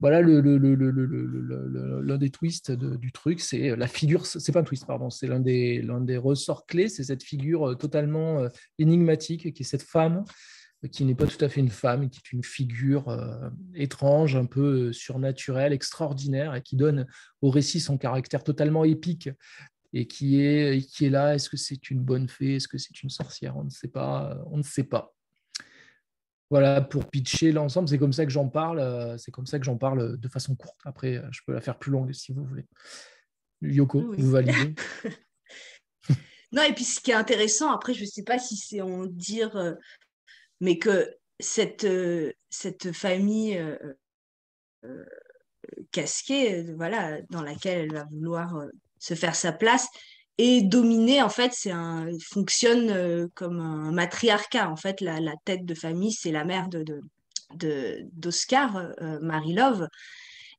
voilà 0.00 0.22
l'un 0.22 2.18
des 2.18 2.30
twists 2.30 2.70
du 2.70 3.10
truc, 3.10 3.40
c'est 3.40 3.74
la 3.74 3.88
figure, 3.88 4.26
c'est 4.26 4.52
pas 4.52 4.60
un 4.60 4.64
twist, 4.64 4.86
pardon, 4.86 5.10
c'est 5.10 5.26
l'un 5.26 5.40
des, 5.40 6.16
ressorts 6.16 6.66
clés, 6.66 6.88
c'est 6.88 7.04
cette 7.04 7.22
figure 7.22 7.70
euh, 7.70 7.74
totalement 7.74 8.40
euh, 8.40 8.48
énigmatique 8.78 9.52
qui 9.52 9.62
est 9.62 9.66
cette 9.66 9.82
femme 9.82 10.24
euh, 10.84 10.88
qui 10.88 11.04
n'est 11.04 11.16
pas 11.16 11.26
tout 11.26 11.44
à 11.44 11.48
fait 11.48 11.60
une 11.60 11.70
femme, 11.70 12.08
qui 12.10 12.20
est 12.20 12.32
une 12.32 12.44
figure 12.44 13.16
étrange, 13.74 14.36
un 14.36 14.46
peu 14.46 14.92
surnaturelle, 14.92 15.72
extraordinaire, 15.72 16.54
et 16.54 16.62
qui 16.62 16.76
donne 16.76 17.06
au 17.42 17.50
récit 17.50 17.80
son 17.80 17.98
caractère 17.98 18.44
totalement 18.44 18.84
épique, 18.84 19.28
et 19.92 20.06
qui 20.06 20.40
est, 20.40 20.86
qui 20.88 21.06
est 21.06 21.10
là. 21.10 21.34
Est-ce 21.34 21.48
que 21.48 21.56
c'est 21.56 21.90
une 21.90 22.00
bonne 22.00 22.28
fée 22.28 22.56
Est-ce 22.56 22.68
que 22.68 22.78
c'est 22.78 23.02
une 23.02 23.10
sorcière 23.10 23.56
On 23.56 23.64
ne 23.64 23.70
sait 23.70 23.88
pas. 23.88 24.38
On 24.52 24.58
ne 24.58 24.62
sait 24.62 24.84
pas. 24.84 25.12
Voilà, 26.50 26.80
pour 26.80 27.04
pitcher 27.10 27.52
l'ensemble, 27.52 27.88
c'est 27.88 27.98
comme 27.98 28.12
ça 28.12 28.24
que 28.24 28.32
j'en 28.32 28.48
parle. 28.48 28.78
Euh, 28.78 29.18
c'est 29.18 29.30
comme 29.30 29.46
ça 29.46 29.58
que 29.58 29.64
j'en 29.64 29.76
parle 29.76 30.18
de 30.18 30.28
façon 30.28 30.56
courte. 30.56 30.80
Après, 30.84 31.16
euh, 31.16 31.28
je 31.30 31.40
peux 31.46 31.52
la 31.52 31.60
faire 31.60 31.78
plus 31.78 31.92
longue 31.92 32.12
si 32.12 32.32
vous 32.32 32.44
voulez. 32.44 32.64
Yoko, 33.60 34.14
vous 34.16 34.30
validez 34.30 34.74
Non, 36.52 36.62
et 36.62 36.72
puis 36.72 36.84
ce 36.84 37.00
qui 37.00 37.10
est 37.10 37.14
intéressant, 37.14 37.70
après, 37.70 37.92
je 37.92 38.02
ne 38.02 38.06
sais 38.06 38.22
pas 38.22 38.38
si 38.38 38.56
c'est 38.56 38.80
en 38.80 39.04
dire, 39.04 39.54
euh, 39.56 39.74
mais 40.60 40.78
que 40.78 41.14
cette, 41.38 41.86
cette 42.50 42.92
famille 42.92 43.62
casquée, 45.92 46.64
voilà, 46.74 47.20
dans 47.30 47.42
laquelle 47.42 47.82
elle 47.82 47.92
va 47.92 48.04
vouloir 48.10 48.66
se 48.98 49.14
faire 49.14 49.36
sa 49.36 49.52
place 49.52 49.86
et 50.38 50.62
dominer, 50.62 51.22
en 51.22 51.28
fait, 51.28 51.52
c'est 51.52 51.72
un, 51.72 52.06
fonctionne 52.24 53.28
comme 53.34 53.60
un 53.60 53.92
matriarcat. 53.92 54.70
En 54.70 54.76
fait, 54.76 55.00
la, 55.00 55.34
tête 55.44 55.64
de 55.64 55.74
famille, 55.74 56.12
c'est 56.12 56.30
la 56.30 56.44
mère 56.44 56.68
de, 56.68 56.84
d'Oscar, 58.12 58.88
Marie 59.20 59.54
Love, 59.54 59.88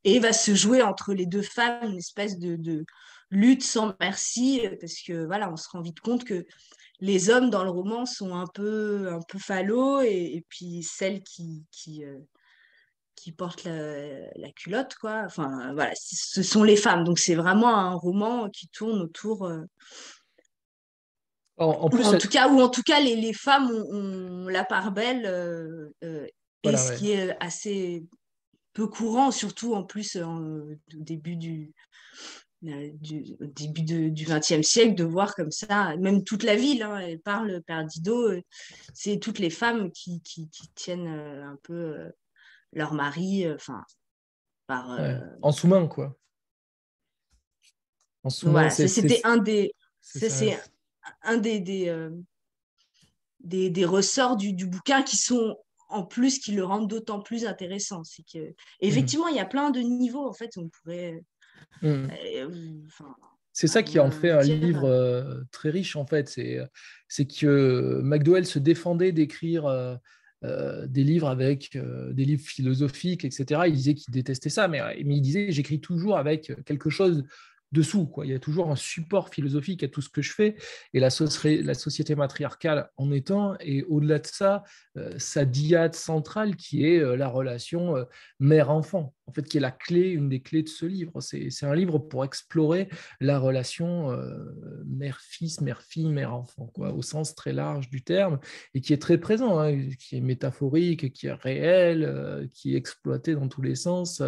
et 0.03 0.19
va 0.19 0.33
se 0.33 0.53
jouer 0.53 0.81
entre 0.81 1.13
les 1.13 1.25
deux 1.25 1.41
femmes 1.41 1.91
une 1.91 1.97
espèce 1.97 2.37
de, 2.37 2.83
lutte 3.31 3.63
sans 3.63 3.93
merci, 3.99 4.67
parce 4.81 5.01
que 5.01 5.25
voilà, 5.25 5.51
on 5.51 5.55
se 5.55 5.69
rend 5.69 5.81
vite 5.81 5.99
compte 5.99 6.23
que 6.23 6.45
les 6.99 7.29
hommes 7.29 7.49
dans 7.49 7.63
le 7.63 7.69
roman 7.69 8.05
sont 8.05 8.35
un 8.35 8.47
peu, 8.47 9.09
un 9.11 9.21
peu 9.27 9.37
phallos, 9.37 10.01
et, 10.01 10.43
puis 10.49 10.83
celles 10.83 11.21
qui, 11.21 11.63
qui, 11.71 12.03
euh, 12.03 12.17
qui 13.19 13.31
portent 13.31 13.65
la, 13.65 14.51
culotte, 14.55 14.95
quoi. 14.95 15.23
Enfin, 15.25 15.73
voilà, 15.73 15.91
ce 15.95 16.43
sont 16.43 16.63
les 16.63 16.75
femmes. 16.75 17.03
Donc, 17.03 17.19
c'est 17.19 17.35
vraiment 17.35 17.75
un 17.75 17.93
roman 17.93 18.49
qui 18.49 18.67
tourne 18.69 19.01
autour. 19.01 19.45
Euh, 19.45 19.63
en, 21.57 21.89
plus, 21.89 22.05
en 22.05 22.17
tout 22.17 22.29
cas, 22.29 22.47
ou 22.47 22.61
en 22.61 22.69
tout 22.69 22.83
cas, 22.83 23.01
les, 23.01 23.15
les 23.15 23.33
femmes 23.33 23.69
ont, 23.69 24.47
la 24.47 24.63
part 24.63 24.91
belle, 24.91 25.25
euh, 25.25 25.89
et 26.63 26.77
ce 26.77 26.97
qui 26.97 27.11
est 27.11 27.35
assez 27.41 28.05
peu 28.73 28.87
courant, 28.87 29.31
surtout 29.31 29.73
en 29.73 29.83
plus 29.83 30.15
au 30.15 30.69
début 30.93 31.35
du, 31.35 31.73
du 32.61 33.23
début 33.39 33.83
du 34.11 34.25
XXe 34.25 34.67
siècle, 34.67 34.95
de 34.95 35.03
voir 35.03 35.35
comme 35.35 35.51
ça, 35.51 35.95
même 35.97 36.23
toute 36.23 36.43
la 36.43 36.55
ville, 36.55 36.83
hein, 36.83 36.97
elle 36.97 37.19
parle 37.19 37.61
Perdido, 37.63 38.31
euh, 38.31 38.41
c'est 38.93 39.19
toutes 39.19 39.39
les 39.39 39.49
femmes 39.49 39.91
qui, 39.91 40.21
qui, 40.21 40.49
tiennent 40.75 41.07
euh, 41.07 41.45
un 41.45 41.57
peu 41.63 41.73
euh, 41.73 42.09
leur 42.73 42.93
mari, 42.93 43.49
enfin, 43.51 43.83
par... 44.67 44.99
En 45.41 45.51
sous-main, 45.51 45.87
quoi. 45.87 46.17
En 48.23 48.29
sous-main, 48.29 48.69
c'était 48.69 49.21
un 49.23 49.37
des... 49.37 49.73
C'est 50.01 50.59
un 51.23 51.37
des, 51.37 51.59
des, 51.59 52.09
des, 53.39 53.69
des 53.69 53.85
ressorts 53.85 54.37
du, 54.37 54.53
du, 54.53 54.65
bouquin 54.65 55.03
qui 55.03 55.17
sont 55.17 55.57
en 55.89 56.03
plus 56.03 56.39
qui 56.39 56.51
le 56.51 56.63
rendent 56.63 56.89
d'autant 56.89 57.21
plus 57.21 57.45
intéressant. 57.45 58.03
C'est 58.03 58.23
que 58.23 58.49
mmh. 58.49 58.53
effectivement, 58.81 59.27
il 59.27 59.35
y 59.35 59.39
a 59.39 59.45
plein 59.45 59.71
de 59.71 59.79
niveaux 59.79 60.27
en 60.27 60.33
fait. 60.33 60.51
On 60.57 60.69
pourrait 60.69 61.23
Mmh. 61.81 62.07
C'est 63.53 63.67
ça 63.67 63.83
qui 63.83 63.99
en 63.99 64.11
fait 64.11 64.31
un 64.31 64.41
livre 64.41 64.85
euh, 64.85 65.41
très 65.51 65.69
riche, 65.69 65.95
en 65.95 66.05
fait. 66.05 66.29
C'est 66.29 67.25
que 67.25 68.01
McDowell 68.03 68.45
se 68.45 68.59
défendait 68.59 69.11
d'écrire 69.11 69.65
euh, 69.65 69.95
euh, 70.43 70.87
des 70.87 71.03
livres 71.03 71.27
avec 71.27 71.77
des 72.11 72.25
livres 72.25 72.45
philosophiques, 72.45 73.25
etc. 73.25 73.61
Il 73.67 73.73
disait 73.73 73.93
qu'il 73.93 74.13
détestait 74.13 74.49
ça, 74.49 74.67
mais, 74.67 74.79
mais 75.03 75.17
il 75.17 75.21
disait 75.21 75.51
j'écris 75.51 75.79
toujours 75.79 76.17
avec 76.17 76.53
quelque 76.65 76.89
chose 76.89 77.23
dessous. 77.71 78.07
Quoi. 78.07 78.25
Il 78.25 78.31
y 78.31 78.35
a 78.35 78.39
toujours 78.39 78.71
un 78.71 78.75
support 78.75 79.29
philosophique 79.29 79.83
à 79.83 79.87
tout 79.87 80.01
ce 80.01 80.09
que 80.09 80.21
je 80.21 80.33
fais. 80.33 80.55
Et 80.93 80.99
la, 80.99 81.09
société 81.09 82.15
matriarcale 82.15 82.89
en 82.97 83.11
étant, 83.11 83.55
et 83.59 83.83
au-delà 83.83 84.19
de 84.19 84.27
ça, 84.27 84.63
euh, 84.97 85.13
sa 85.17 85.45
diade 85.45 85.95
centrale 85.95 86.55
qui 86.55 86.85
est 86.85 86.99
euh, 86.99 87.15
la 87.15 87.27
relation 87.27 87.95
euh, 87.95 88.05
mère-enfant, 88.39 89.13
en 89.27 89.33
fait, 89.33 89.43
qui 89.43 89.57
est 89.57 89.61
la 89.61 89.71
clé, 89.71 90.09
une 90.09 90.29
des 90.29 90.41
clés 90.41 90.63
de 90.63 90.69
ce 90.69 90.85
livre. 90.85 91.19
C'est 91.21 91.65
un 91.65 91.75
livre 91.75 91.99
pour 91.99 92.25
explorer 92.25 92.89
la 93.19 93.37
relation 93.37 94.17
mère-fils, 94.87 95.61
mère-fille, 95.61 96.09
mère-enfant, 96.09 96.71
au 96.77 97.01
sens 97.03 97.35
très 97.35 97.53
large 97.53 97.89
du 97.91 98.03
terme, 98.03 98.39
et 98.73 98.81
qui 98.81 98.91
est 98.91 99.01
très 99.01 99.19
présent, 99.19 99.59
hein, 99.59 99.87
qui 99.99 100.17
est 100.17 100.21
métaphorique, 100.21 101.13
qui 101.13 101.27
est 101.27 101.33
réel, 101.33 102.49
qui 102.55 102.73
est 102.73 102.77
exploité 102.77 103.35
dans 103.35 103.47
tous 103.47 103.61
les 103.61 103.75
sens. 103.75 104.23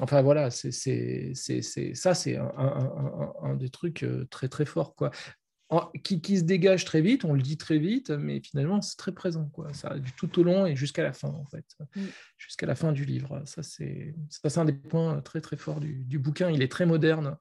Enfin 0.00 0.22
voilà, 0.22 0.50
c'est 0.50 0.72
ça, 0.72 2.14
c'est 2.14 2.36
un, 2.36 3.54
des 3.54 3.70
trucs 3.70 4.02
euh, 4.02 4.26
très 4.30 4.48
très 4.48 4.64
forts 4.64 4.94
quoi. 4.94 5.10
Qui, 6.04 6.20
qui, 6.20 6.38
se 6.38 6.44
dégage 6.44 6.84
très 6.84 7.00
vite, 7.00 7.24
on 7.24 7.32
le 7.32 7.42
dit 7.42 7.56
très 7.56 7.78
vite, 7.78 8.10
mais 8.10 8.40
finalement 8.40 8.80
c'est 8.80 8.96
très 8.96 9.12
présent 9.12 9.48
quoi. 9.48 9.72
Ça 9.72 9.96
tout 10.16 10.38
au 10.38 10.44
long 10.44 10.66
et 10.66 10.76
jusqu'à 10.76 11.02
la 11.02 11.12
fin 11.12 11.28
en 11.28 11.46
fait, 11.46 11.64
mm. 11.96 12.04
jusqu'à 12.38 12.66
la 12.66 12.74
fin 12.74 12.92
du 12.92 13.04
livre. 13.04 13.42
Ça 13.44 13.62
c'est 13.62 14.14
ça 14.30 14.60
un 14.60 14.64
des 14.64 14.72
points 14.72 15.20
très 15.22 15.40
très 15.40 15.56
forts 15.56 15.80
du, 15.80 16.04
du 16.04 16.18
bouquin. 16.18 16.50
Il 16.50 16.62
est 16.62 16.70
très 16.70 16.86
moderne 16.86 17.36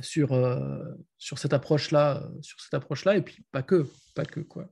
sur 0.00 0.32
euh, 0.32 0.82
sur 1.18 1.38
cette 1.38 1.52
approche 1.52 1.90
là, 1.90 2.28
sur 2.40 2.60
cette 2.60 2.74
approche 2.74 3.04
là 3.04 3.16
et 3.16 3.22
puis 3.22 3.44
pas 3.52 3.62
que 3.62 3.86
pas 4.14 4.24
que 4.24 4.40
quoi. 4.40 4.68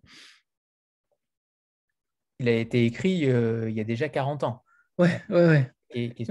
Il 2.39 2.49
a 2.49 2.57
été 2.57 2.87
écrit 2.87 3.31
euh, 3.31 3.69
il 3.69 3.77
y 3.77 3.81
a 3.81 3.85
déjà 3.85 4.09
40 4.09 4.45
ans. 4.45 4.65
Ouais 4.99 5.23
ouais 5.29 5.47
ouais 5.47 5.73
et, 5.93 6.27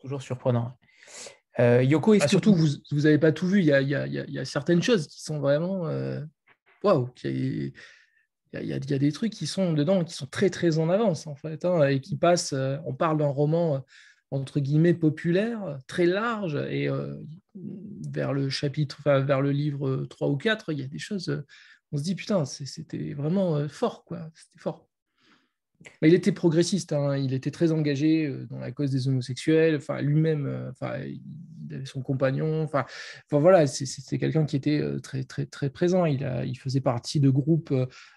toujours, 0.00 0.22
surprenant. 0.22 0.76
Euh, 1.60 1.82
Yoko, 1.82 2.14
est-ce 2.14 2.24
ah, 2.24 2.28
surtout, 2.28 2.54
vous 2.54 3.00
n'avez 3.00 3.18
pas 3.18 3.32
tout 3.32 3.46
vu. 3.46 3.60
Il 3.60 3.66
y, 3.66 3.72
a, 3.72 3.80
il, 3.80 3.88
y 3.88 4.38
a, 4.38 4.44
certaines 4.44 4.82
choses 4.82 5.06
qui 5.06 5.22
sont 5.22 5.40
vraiment. 5.40 5.86
Euh, 5.86 6.20
waouh! 6.82 7.10
Il, 7.24 7.72
il, 8.54 8.66
y 8.66 8.72
a, 8.72 8.78
des 8.78 9.12
trucs 9.12 9.32
qui 9.32 9.46
sont 9.46 9.72
dedans, 9.72 10.04
qui 10.04 10.14
sont 10.14 10.26
très, 10.26 10.50
très 10.50 10.78
en 10.78 10.88
avance, 10.88 11.26
en 11.26 11.34
fait, 11.34 11.64
hein, 11.64 11.86
et 11.86 12.00
qui 12.00 12.16
passent. 12.16 12.52
Euh, 12.52 12.78
on 12.86 12.94
parle 12.94 13.18
d'un 13.18 13.28
roman, 13.28 13.84
entre 14.30 14.60
guillemets, 14.60 14.94
populaire, 14.94 15.78
très 15.86 16.06
large, 16.06 16.56
et 16.70 16.88
vers 18.08 18.32
le 18.32 18.48
chapitre, 18.48 18.96
enfin, 19.00 19.20
vers 19.20 19.42
le 19.42 19.50
livre 19.50 20.06
3 20.08 20.28
ou 20.28 20.36
4, 20.36 20.72
il 20.72 20.80
y 20.80 20.82
a 20.82 20.88
des 20.88 20.98
choses. 20.98 21.44
on 21.92 21.98
se 21.98 22.02
dit, 22.02 22.14
putain, 22.14 22.44
c'était 22.46 23.12
vraiment 23.12 23.68
fort, 23.68 24.04
quoi. 24.04 24.30
C'était 24.34 24.58
fort 24.58 24.88
il 26.02 26.14
était 26.14 26.32
progressiste, 26.32 26.92
hein. 26.92 27.16
il 27.16 27.32
était 27.32 27.50
très 27.50 27.72
engagé 27.72 28.26
euh, 28.26 28.46
dans 28.46 28.58
la 28.58 28.72
cause 28.72 28.90
des 28.90 29.08
homosexuels, 29.08 29.76
enfin, 29.76 30.00
lui-même, 30.00 30.46
euh, 30.46 30.70
enfin, 30.70 30.98
il 30.98 31.74
avait 31.74 31.86
son 31.86 32.02
compagnon, 32.02 32.62
enfin, 32.62 32.84
enfin 33.26 33.40
voilà, 33.40 33.66
c'était 33.66 34.18
quelqu'un 34.18 34.44
qui 34.44 34.56
était 34.56 34.80
euh, 34.80 34.98
très, 35.00 35.24
très, 35.24 35.46
très 35.46 35.70
présent, 35.70 36.04
il, 36.04 36.24
a, 36.24 36.44
il 36.44 36.56
faisait 36.58 36.80
partie 36.80 37.20
de 37.20 37.30
groupes, 37.30 37.74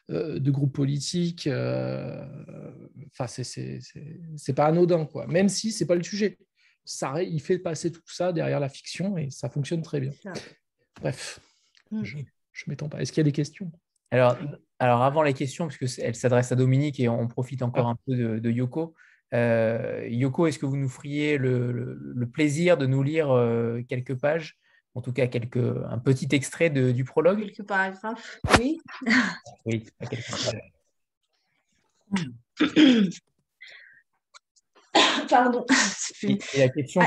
de 0.09 0.51
groupes 0.51 0.75
politiques, 0.75 1.47
enfin, 1.47 3.27
c'est 3.27 4.53
pas 4.55 4.65
anodin, 4.65 5.05
quoi, 5.05 5.27
même 5.27 5.49
si 5.49 5.71
c'est 5.71 5.85
pas 5.85 5.95
le 5.95 6.03
sujet. 6.03 6.37
Ça, 6.87 7.23
il 7.23 7.41
fait 7.41 7.57
passer 7.57 7.91
tout 7.91 8.01
ça 8.05 8.31
derrière 8.31 8.59
la 8.59 8.69
fiction 8.69 9.17
et 9.17 9.31
ça 9.31 9.49
fonctionne 9.49 9.81
très 9.81 9.99
bien. 9.99 10.11
Bref, 11.01 11.39
mm. 11.89 12.03
je 12.03 12.17
ne 12.17 12.23
m'étends 12.67 12.89
pas. 12.89 13.01
Est-ce 13.01 13.11
qu'il 13.11 13.21
y 13.21 13.21
a 13.21 13.23
des 13.23 13.31
questions? 13.31 13.71
Alors, 14.11 14.37
alors, 14.79 15.03
avant 15.03 15.23
les 15.23 15.33
questions, 15.33 15.67
parce 15.67 15.77
qu'elle 15.77 16.15
s'adresse 16.15 16.51
à 16.51 16.55
Dominique 16.55 16.99
et 16.99 17.07
on 17.07 17.27
profite 17.27 17.61
encore 17.61 17.87
un 17.87 17.95
peu 18.05 18.39
de, 18.39 18.51
Yoko. 18.51 18.93
Euh, 19.33 20.05
Yoko, 20.09 20.47
est-ce 20.47 20.59
que 20.59 20.65
vous 20.65 20.77
nous 20.77 20.89
feriez 20.89 21.37
le, 21.37 22.29
plaisir 22.31 22.77
de 22.77 22.85
nous 22.85 23.01
lire 23.01 23.31
euh, 23.31 23.81
quelques 23.87 24.15
pages, 24.15 24.57
en 24.93 25.01
tout 25.01 25.13
cas 25.13 25.27
quelques, 25.27 25.57
un 25.57 25.97
petit 25.97 26.27
extrait 26.31 26.69
du 26.69 27.03
prologue? 27.05 27.41
Quelques 27.41 27.63
paragraphes, 27.63 28.39
oui. 28.59 28.79
oui, 29.65 29.85
quelques 30.09 30.55
Pardon. 35.29 35.65
la 36.57 36.69
question, 36.69 37.01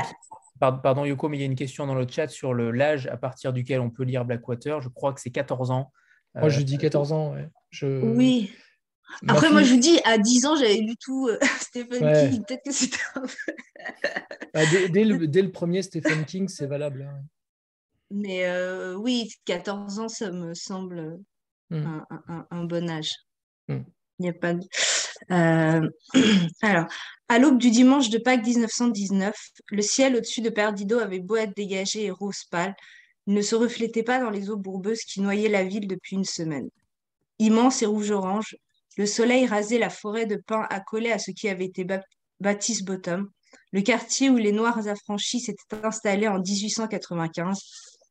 ah. 0.61 0.71
pardon 0.71 1.05
Yoko, 1.05 1.29
mais 1.29 1.37
il 1.37 1.39
y 1.39 1.43
a 1.43 1.47
une 1.47 1.55
question 1.55 1.87
dans 1.87 1.95
le 1.95 2.07
chat 2.07 2.27
sur 2.27 2.53
l'âge 2.53 3.07
à 3.07 3.17
partir 3.17 3.53
duquel 3.53 3.79
on 3.79 3.89
peut 3.89 4.03
lire 4.03 4.25
Blackwater. 4.25 4.81
Je 4.81 4.89
crois 4.89 5.13
que 5.13 5.21
c'est 5.21 5.31
14 5.31 5.71
ans. 5.71 5.91
Moi, 6.35 6.49
je 6.49 6.61
dis 6.61 6.77
14 6.77 7.11
ans. 7.11 7.33
Ouais. 7.33 7.47
Je... 7.71 7.87
Oui. 8.01 8.51
Après, 9.27 9.49
moi, 9.49 9.63
je 9.63 9.73
vous 9.73 9.79
dis, 9.79 9.99
à 10.05 10.17
10 10.17 10.45
ans, 10.45 10.55
j'avais 10.55 10.77
lu 10.77 10.95
tout 10.97 11.27
euh, 11.27 11.39
Stephen 11.59 12.29
King. 12.29 12.43
Peut-être 12.45 12.63
que 12.63 12.71
c'était 12.71 12.97
un 13.15 13.21
peu. 13.21 13.53
Ah, 14.53 14.63
dès, 14.89 15.03
le, 15.03 15.51
premier 15.51 15.81
Stephen 15.81 16.25
King, 16.25 16.47
c'est 16.47 16.67
valable. 16.67 17.09
Hein. 17.09 17.21
Mais 18.11 18.45
euh, 18.45 18.95
oui, 18.95 19.29
14 19.45 19.99
ans, 19.99 20.09
ça 20.09 20.31
me 20.31 20.53
semble 20.53 21.19
hmm. 21.69 22.01
un, 22.49 22.63
bon 22.63 22.89
âge. 22.89 23.13
Hmm. 23.67 23.81
Il 24.19 24.23
n'y 24.23 24.29
a 24.29 24.33
pas 24.33 24.53
de... 24.53 24.65
Euh, 25.31 25.89
alors, 26.61 26.85
à 27.27 27.39
l'aube 27.39 27.57
du 27.57 27.69
dimanche 27.69 28.09
de 28.09 28.17
Pâques 28.17 28.45
1919, 28.45 29.35
le 29.71 29.81
ciel 29.81 30.15
au-dessus 30.15 30.41
de 30.41 30.49
Perdido 30.49 30.99
avait 30.99 31.19
beau 31.19 31.35
être 31.35 31.55
dégagé 31.55 32.05
et 32.05 32.11
rose 32.11 32.43
pâle, 32.49 32.75
ne 33.33 33.41
se 33.41 33.55
reflétait 33.55 34.03
pas 34.03 34.19
dans 34.19 34.29
les 34.29 34.49
eaux 34.49 34.57
bourbeuses 34.57 35.03
qui 35.03 35.21
noyaient 35.21 35.49
la 35.49 35.63
ville 35.63 35.87
depuis 35.87 36.15
une 36.15 36.25
semaine. 36.25 36.69
Immense 37.37 37.81
et 37.81 37.85
rouge-orange, 37.85 38.57
le 38.97 39.05
soleil 39.05 39.45
rasait 39.45 39.77
la 39.77 39.89
forêt 39.89 40.25
de 40.25 40.35
pins 40.35 40.67
accolée 40.69 41.11
à 41.11 41.19
ce 41.19 41.31
qui 41.31 41.47
avait 41.47 41.65
été 41.65 41.85
Baptiste 42.39 42.85
Bottom, 42.85 43.29
le 43.71 43.81
quartier 43.81 44.29
où 44.29 44.37
les 44.37 44.51
Noirs 44.51 44.87
affranchis 44.87 45.41
s'étaient 45.41 45.85
installés 45.85 46.27
en 46.27 46.39
1895 46.39 47.61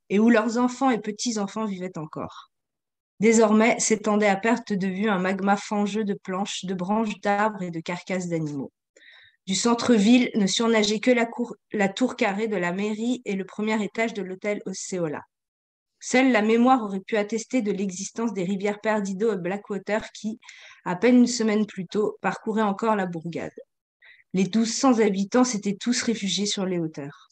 et 0.09 0.19
où 0.19 0.31
leurs 0.31 0.57
enfants 0.57 0.91
et 0.91 1.01
petits-enfants 1.01 1.67
vivaient 1.67 1.99
encore. 1.99 2.51
Désormais 3.21 3.79
s'étendait 3.81 4.29
à 4.29 4.37
perte 4.37 4.73
de 4.73 4.87
vue 4.87 5.09
un 5.09 5.19
magma 5.19 5.57
fangeux 5.57 6.05
de 6.05 6.15
planches, 6.15 6.65
de 6.65 6.75
branches 6.75 7.21
d'arbres 7.21 7.63
et 7.63 7.71
de 7.71 7.81
carcasses 7.81 8.29
d'animaux. 8.29 8.71
Du 9.49 9.55
centre-ville 9.55 10.31
ne 10.35 10.47
surnageait 10.47 11.01
que 11.01 11.11
la, 11.11 11.89
tour 11.89 12.17
carrée 12.17 12.49
de 12.49 12.57
la 12.59 12.71
mairie 12.71 13.23
et 13.25 13.33
le 13.33 13.47
premier 13.47 13.83
étage 13.83 14.13
de 14.13 14.21
l'hôtel 14.21 14.61
Osceola. 14.67 15.23
Seule 16.01 16.33
la 16.33 16.43
mémoire 16.43 16.83
aurait 16.83 17.01
pu 17.01 17.17
attester 17.17 17.63
de 17.63 17.73
l'existence 17.73 18.35
des 18.35 18.45
rivières 18.45 18.79
Perdido 18.83 19.33
et 19.33 19.39
Blackwater 19.39 20.13
qui, 20.13 20.39
à 20.85 20.97
peine 20.97 21.17
une 21.17 21.27
semaine 21.27 21.65
plus 21.65 21.87
tôt, 21.87 22.19
parcouraient 22.21 22.61
encore 22.61 22.95
la 22.95 23.07
bourgade. 23.07 23.55
Les 24.35 24.43
1200 24.43 24.99
habitants 24.99 25.45
s'étaient 25.45 25.79
tous 25.81 26.03
réfugiés 26.03 26.45
sur 26.45 26.67
les 26.67 26.79
hauteurs. 26.79 27.31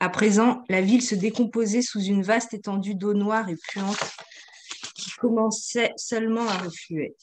À 0.00 0.08
présent, 0.08 0.62
la 0.70 0.80
ville 0.80 1.02
se 1.02 1.14
décomposait 1.14 1.82
sous 1.82 2.00
une 2.00 2.22
vaste 2.22 2.54
étendue 2.54 2.94
d'eau 2.94 3.12
noire 3.12 3.50
et 3.50 3.58
puante 3.68 4.00
qui 4.94 5.10
commençait 5.18 5.92
seulement 5.98 6.48
à 6.48 6.56
refluer. 6.56 7.14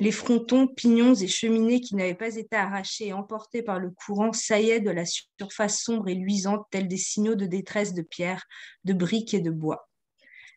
Les 0.00 0.10
frontons, 0.10 0.66
pignons 0.66 1.14
et 1.14 1.28
cheminées 1.28 1.80
qui 1.80 1.94
n'avaient 1.94 2.14
pas 2.14 2.34
été 2.34 2.56
arrachés 2.56 3.08
et 3.08 3.12
emportés 3.12 3.62
par 3.62 3.78
le 3.78 3.90
courant 3.90 4.32
saillaient 4.32 4.80
de 4.80 4.90
la 4.90 5.04
surface 5.06 5.80
sombre 5.80 6.08
et 6.08 6.14
luisante 6.14 6.66
tels 6.70 6.88
des 6.88 6.96
signaux 6.96 7.36
de 7.36 7.46
détresse 7.46 7.94
de 7.94 8.02
pierre, 8.02 8.44
de 8.84 8.92
briques 8.92 9.34
et 9.34 9.40
de 9.40 9.50
bois. 9.50 9.88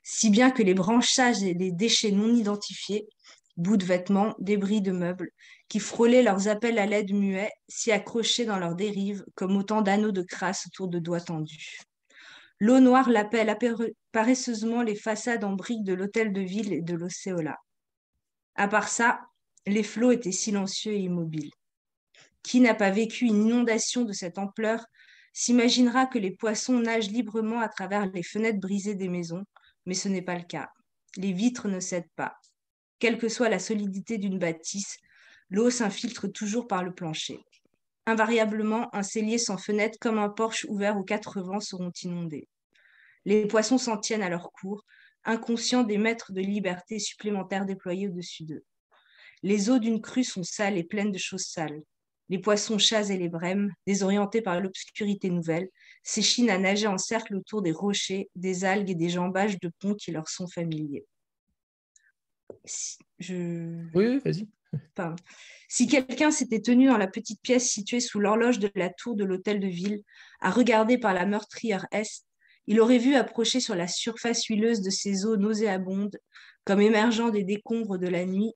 Si 0.02 0.32
bien 0.32 0.50
que 0.50 0.64
les 0.64 0.74
branchages 0.74 1.44
et 1.44 1.54
les 1.54 1.72
déchets 1.72 2.12
non 2.12 2.34
identifiés, 2.34 3.08
bouts 3.58 3.78
de 3.78 3.86
vêtements, 3.86 4.34
débris 4.40 4.82
de 4.82 4.92
meubles, 4.92 5.32
qui 5.68 5.80
frôlaient 5.80 6.24
leurs 6.24 6.48
appels 6.48 6.80
à 6.80 6.88
l'aide 6.88 7.14
muets, 7.14 7.52
s'y 7.68 7.92
accrochaient 7.92 8.46
dans 8.46 8.58
leurs 8.58 8.76
dérives 8.76 9.24
comme 9.36 9.56
autant 9.56 9.84
d'anneaux 9.84 10.12
de 10.12 10.24
crasse 10.24 10.66
autour 10.68 10.88
de 10.88 10.98
doigts 10.98 11.22
tendus. 11.22 11.82
L'eau 12.60 12.80
noire 12.80 13.10
l'appelle 13.10 13.56
paresseusement 14.12 14.82
les 14.82 14.96
façades 14.96 15.44
en 15.44 15.54
briques 15.54 15.84
de 15.84 15.94
l'hôtel 15.94 16.34
de 16.34 16.42
ville 16.42 16.74
et 16.74 16.82
de 16.82 16.96
l'Océola. 16.96 17.58
À 18.58 18.68
part 18.68 18.90
ça, 18.90 19.22
les 19.68 19.84
flots 19.84 20.12
étaient 20.12 20.32
silencieux 20.32 20.94
et 20.94 21.00
immobiles. 21.00 21.52
Qui 22.42 22.60
n'a 22.60 22.74
pas 22.74 22.90
vécu 22.90 23.26
une 23.26 23.46
inondation 23.46 24.04
de 24.04 24.14
cette 24.14 24.40
ampleur 24.40 24.84
s'imaginera 25.32 26.08
que 26.08 26.18
les 26.18 26.32
poissons 26.32 26.80
nagent 26.80 27.12
librement 27.12 27.60
à 27.60 27.70
travers 27.70 28.08
les 28.08 28.24
fenêtres 28.24 28.60
brisées 28.60 28.96
des 28.96 29.10
maisons, 29.10 29.44
mais 29.86 29.94
ce 29.94 30.10
n'est 30.10 30.24
pas 30.24 30.36
le 30.36 30.44
cas. 30.44 30.70
Les 31.18 31.34
vitres 31.34 31.68
ne 31.68 31.80
cèdent 31.80 32.10
pas. 32.16 32.36
Quelle 32.98 33.20
que 33.20 33.30
soit 33.30 33.50
la 33.50 33.60
solidité 33.60 34.18
d'une 34.18 34.40
bâtisse, 34.40 34.98
l'eau 35.52 35.70
s'infiltre 35.70 36.28
toujours 36.32 36.68
par 36.68 36.84
le 36.84 36.94
plancher. 36.94 37.40
Invariablement, 38.08 38.90
un 38.96 39.04
cellier 39.04 39.38
sans 39.38 39.58
fenêtre 39.58 40.00
comme 40.02 40.18
un 40.18 40.30
porche 40.30 40.66
ouvert 40.70 40.98
aux 40.98 41.04
quatre 41.04 41.42
vents 41.42 41.60
seront 41.60 41.92
inondés. 42.02 42.48
Les 43.26 43.46
poissons 43.46 43.78
s'en 43.78 43.98
tiennent 43.98 44.24
à 44.24 44.30
leur 44.30 44.52
cours, 44.52 44.84
inconscients 45.28 45.84
des 45.84 45.98
mètres 45.98 46.32
de 46.32 46.42
liberté 46.42 46.98
supplémentaires 46.98 47.66
déployés 47.66 48.08
au-dessus 48.08 48.44
d'eux. 48.44 48.64
Les 49.44 49.70
eaux 49.70 49.78
d'une 49.78 50.02
crue 50.02 50.24
sont 50.24 50.44
sales 50.44 50.78
et 50.78 50.84
pleines 50.84 51.12
de 51.12 51.18
choses 51.18 51.46
sales. 51.46 51.84
Les 52.30 52.40
poissons 52.40 52.78
chats 52.78 53.10
et 53.10 53.18
les 53.18 53.30
brèmes, 53.30 53.72
désorientés 53.86 54.42
par 54.42 54.60
l'obscurité 54.60 55.30
nouvelle, 55.30 55.70
s'échinent 56.04 56.50
à 56.50 56.58
nager 56.58 56.88
en 56.88 56.98
cercle 56.98 57.36
autour 57.36 57.62
des 57.62 57.72
rochers, 57.72 58.30
des 58.36 58.66
algues 58.66 58.90
et 58.90 58.96
des 58.96 59.10
jambages 59.10 59.60
de 59.60 59.72
ponts 59.80 59.96
qui 59.96 60.12
leur 60.12 60.28
sont 60.28 60.48
familiers. 60.48 61.06
je... 63.20 63.86
Oui, 63.94 64.20
vas-y. 64.20 64.48
Si 65.70 65.88
quelqu'un 65.88 66.32
s'était 66.32 66.62
tenu 66.62 66.88
dans 66.88 66.98
la 66.98 67.08
petite 67.08 67.42
pièce 67.42 67.70
située 67.70 68.00
sous 68.00 68.20
l'horloge 68.20 68.60
de 68.60 68.70
la 68.76 68.90
tour 68.90 69.16
de 69.16 69.24
l'hôtel 69.24 69.60
de 69.60 69.68
ville, 69.68 70.02
à 70.42 70.52
regarder 70.52 70.98
par 70.98 71.14
la 71.14 71.26
meurtrière 71.26 71.86
est, 71.92 72.26
il 72.68 72.80
aurait 72.82 72.98
vu 72.98 73.16
approcher 73.16 73.60
sur 73.60 73.76
la 73.76 73.88
surface 73.88 74.46
huileuse 74.46 74.82
de 74.82 74.90
ces 74.90 75.26
eaux 75.26 75.38
nauséabondes, 75.38 76.18
comme 76.66 76.82
émergeant 76.82 77.30
des 77.30 77.44
décombres 77.44 77.98
de 77.98 78.08
la 78.08 78.26
nuit, 78.26 78.54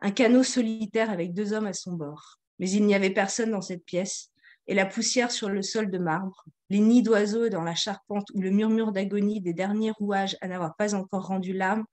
un 0.00 0.10
canot 0.10 0.42
solitaire 0.42 1.10
avec 1.10 1.34
deux 1.34 1.52
hommes 1.52 1.66
à 1.66 1.74
son 1.74 1.92
bord. 1.92 2.38
Mais 2.58 2.70
il 2.70 2.86
n'y 2.86 2.94
avait 2.94 3.10
personne 3.10 3.50
dans 3.50 3.60
cette 3.60 3.84
pièce, 3.84 4.30
et 4.66 4.74
la 4.74 4.86
poussière 4.86 5.30
sur 5.30 5.48
le 5.48 5.62
sol 5.62 5.90
de 5.90 5.98
marbre, 5.98 6.44
les 6.70 6.80
nids 6.80 7.02
d'oiseaux 7.02 7.48
dans 7.48 7.62
la 7.62 7.74
charpente 7.74 8.28
ou 8.34 8.40
le 8.40 8.50
murmure 8.50 8.92
d'agonie 8.92 9.40
des 9.40 9.52
derniers 9.52 9.90
rouages 9.90 10.36
à 10.40 10.48
n'avoir 10.48 10.74
pas 10.76 10.94
encore 10.94 11.26
rendu 11.26 11.52
l'âme, 11.52 11.84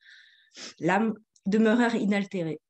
l'âme 0.80 1.14
demeurèrent 1.46 1.96
inaltérés. 1.96 2.62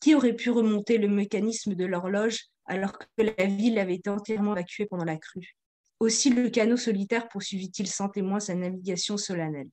Qui 0.00 0.14
aurait 0.14 0.34
pu 0.34 0.50
remonter 0.50 0.98
le 0.98 1.08
mécanisme 1.08 1.74
de 1.74 1.84
l'horloge 1.84 2.44
alors 2.66 2.98
que 2.98 3.06
la 3.18 3.46
ville 3.46 3.78
avait 3.78 3.96
été 3.96 4.10
entièrement 4.10 4.52
évacuée 4.52 4.86
pendant 4.86 5.04
la 5.04 5.16
crue? 5.16 5.57
Aussi 6.00 6.30
le 6.30 6.48
canot 6.50 6.76
solitaire 6.76 7.28
poursuivit-il 7.28 7.86
sans 7.88 8.08
témoin 8.08 8.40
sa 8.40 8.54
navigation 8.54 9.16
solennelle. 9.16 9.70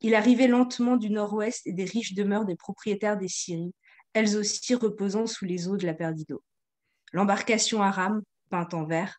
Il 0.00 0.14
arrivait 0.14 0.46
lentement 0.46 0.96
du 0.96 1.10
nord-ouest 1.10 1.66
et 1.66 1.72
des 1.72 1.84
riches 1.84 2.14
demeures 2.14 2.44
des 2.44 2.56
propriétaires 2.56 3.16
des 3.16 3.28
scieries, 3.28 3.74
elles 4.12 4.36
aussi 4.36 4.74
reposant 4.74 5.26
sous 5.26 5.44
les 5.44 5.68
eaux 5.68 5.76
de 5.76 5.86
la 5.86 5.94
Perdido. 5.94 6.42
L'embarcation 7.12 7.82
à 7.82 7.90
rame, 7.90 8.22
peinte 8.50 8.74
en 8.74 8.84
vert, 8.84 9.18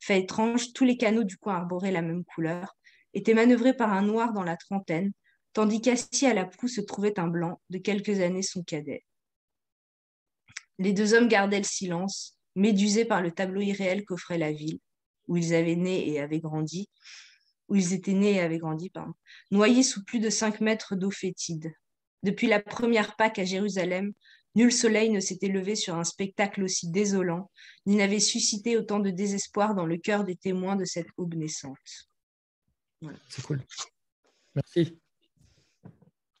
fait 0.00 0.20
étrange, 0.20 0.72
tous 0.72 0.84
les 0.84 0.96
canaux 0.96 1.24
du 1.24 1.36
coin 1.36 1.56
arboraient 1.56 1.92
la 1.92 2.02
même 2.02 2.24
couleur, 2.24 2.76
était 3.14 3.34
manœuvré 3.34 3.74
par 3.74 3.92
un 3.92 4.02
noir 4.02 4.32
dans 4.32 4.42
la 4.42 4.56
trentaine, 4.56 5.12
tandis 5.52 5.80
qu'assis 5.80 6.26
à 6.26 6.34
la 6.34 6.44
proue 6.44 6.68
se 6.68 6.80
trouvait 6.80 7.18
un 7.18 7.28
blanc, 7.28 7.60
de 7.70 7.78
quelques 7.78 8.20
années 8.20 8.42
son 8.42 8.62
cadet. 8.62 9.04
Les 10.78 10.92
deux 10.92 11.14
hommes 11.14 11.28
gardaient 11.28 11.58
le 11.58 11.64
silence, 11.64 12.38
médusés 12.54 13.04
par 13.04 13.22
le 13.22 13.32
tableau 13.32 13.60
irréel 13.60 14.04
qu'offrait 14.04 14.38
la 14.38 14.52
ville, 14.52 14.78
où 15.28 15.36
ils 15.36 15.54
avaient 15.54 15.76
né 15.76 16.08
et 16.08 16.20
avaient 16.20 16.40
grandi, 16.40 16.90
où 17.68 17.76
ils 17.76 17.92
étaient 17.92 18.12
nés 18.12 18.34
et 18.34 18.40
avaient 18.40 18.58
grandi, 18.58 18.90
pardon, 18.90 19.12
noyés 19.50 19.82
sous 19.82 20.04
plus 20.04 20.20
de 20.20 20.30
cinq 20.30 20.60
mètres 20.60 20.96
d'eau 20.96 21.10
fétide. 21.10 21.72
Depuis 22.22 22.48
la 22.48 22.60
première 22.60 23.14
Pâque 23.16 23.38
à 23.38 23.44
Jérusalem, 23.44 24.12
nul 24.54 24.72
soleil 24.72 25.10
ne 25.10 25.20
s'était 25.20 25.48
levé 25.48 25.76
sur 25.76 25.94
un 25.94 26.04
spectacle 26.04 26.64
aussi 26.64 26.90
désolant, 26.90 27.50
ni 27.86 27.96
n'avait 27.96 28.18
suscité 28.18 28.76
autant 28.76 28.98
de 28.98 29.10
désespoir 29.10 29.74
dans 29.74 29.86
le 29.86 29.98
cœur 29.98 30.24
des 30.24 30.36
témoins 30.36 30.76
de 30.76 30.84
cette 30.84 31.08
aube 31.16 31.34
naissante. 31.34 32.08
C'est 33.28 33.42
cool. 33.42 33.62
Merci. 34.54 34.98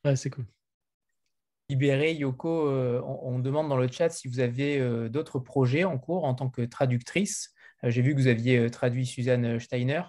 Ouais, 0.04 0.16
c'est 0.16 0.30
cool. 0.30 0.46
Libéré, 1.70 2.14
Yoko, 2.14 2.68
euh, 2.68 3.02
on, 3.02 3.38
demande 3.38 3.68
dans 3.68 3.76
le 3.76 3.88
chat 3.88 4.08
si 4.08 4.26
vous 4.26 4.40
avez 4.40 4.78
euh, 4.78 5.10
d'autres 5.10 5.38
projets 5.38 5.84
en 5.84 5.98
cours 5.98 6.24
en 6.24 6.34
tant 6.34 6.48
que 6.48 6.62
traductrice. 6.62 7.54
Euh, 7.84 7.90
j'ai 7.90 8.02
vu 8.02 8.14
que 8.14 8.20
vous 8.20 8.26
aviez 8.26 8.58
euh, 8.58 8.70
traduit 8.70 9.06
Suzanne 9.06 9.58
Steiner, 9.60 10.02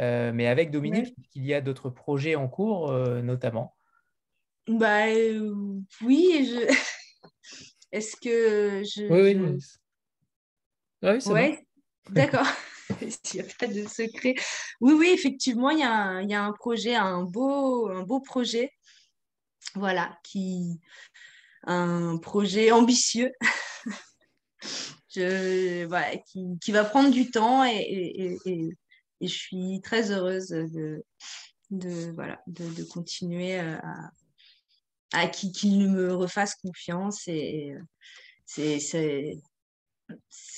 euh, 0.00 0.32
mais 0.32 0.46
avec 0.46 0.70
Dominique, 0.70 1.14
il 1.34 1.44
y 1.44 1.54
a 1.54 1.60
d'autres 1.60 1.90
projets 1.90 2.34
en 2.34 2.48
cours, 2.48 2.92
notamment 3.22 3.76
bah, 4.68 5.06
Oui, 6.02 6.48
je... 6.50 6.74
est-ce 7.92 8.16
que 8.16 8.82
je. 8.84 9.06
Oui, 9.10 9.34
oui. 9.34 9.58
Ah 11.02 11.14
oui, 11.14 11.32
ouais. 11.32 11.66
D'accord. 12.10 12.46
Il 13.00 13.10
n'y 13.34 13.40
a 13.40 13.44
pas 13.58 13.66
de 13.66 13.86
secret. 13.88 14.34
Oui, 14.80 14.94
oui, 14.94 15.10
effectivement, 15.12 15.70
il 15.70 15.80
y, 15.80 15.82
a 15.82 15.92
un, 15.92 16.22
il 16.22 16.30
y 16.30 16.34
a 16.34 16.42
un 16.42 16.52
projet, 16.52 16.94
un 16.94 17.22
beau, 17.22 17.88
un 17.88 18.02
beau 18.02 18.20
projet. 18.20 18.72
Voilà, 19.74 20.16
qui 20.22 20.80
un 21.64 22.16
projet 22.18 22.70
ambitieux 22.70 23.32
qui, 26.60 26.72
va 26.72 26.84
prendre 26.84 27.10
du 27.10 27.30
temps 27.30 27.64
et, 27.64 28.38
je 29.20 29.26
suis 29.26 29.80
très 29.82 30.10
heureuse 30.10 30.48
de, 30.48 31.04
de, 31.70 32.12
voilà, 32.14 32.40
de, 32.46 32.84
continuer 32.84 33.58
à, 33.58 33.80
à 35.12 35.26
qu'il 35.28 35.90
me 35.90 36.14
refasse 36.14 36.54
confiance 36.56 37.26
et 37.28 37.74
c'est 38.44 39.40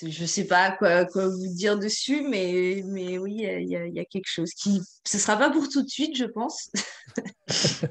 je 0.03 0.23
ne 0.23 0.27
sais 0.27 0.47
pas 0.47 0.73
quoi, 0.73 1.05
quoi 1.07 1.29
vous 1.29 1.55
dire 1.55 1.79
dessus, 1.79 2.23
mais, 2.29 2.83
mais 2.87 3.19
oui, 3.19 3.43
il 3.43 3.69
y, 3.69 4.01
a 4.01 4.05
quelque 4.05 4.29
chose 4.29 4.53
qui. 4.53 4.81
Ce 5.07 5.17
ne 5.17 5.21
sera 5.21 5.37
pas 5.37 5.51
pour 5.51 5.69
tout 5.69 5.83
de 5.83 5.89
suite, 5.89 6.17
je 6.17 6.25
pense. 6.25 6.71
Ce 7.49 7.87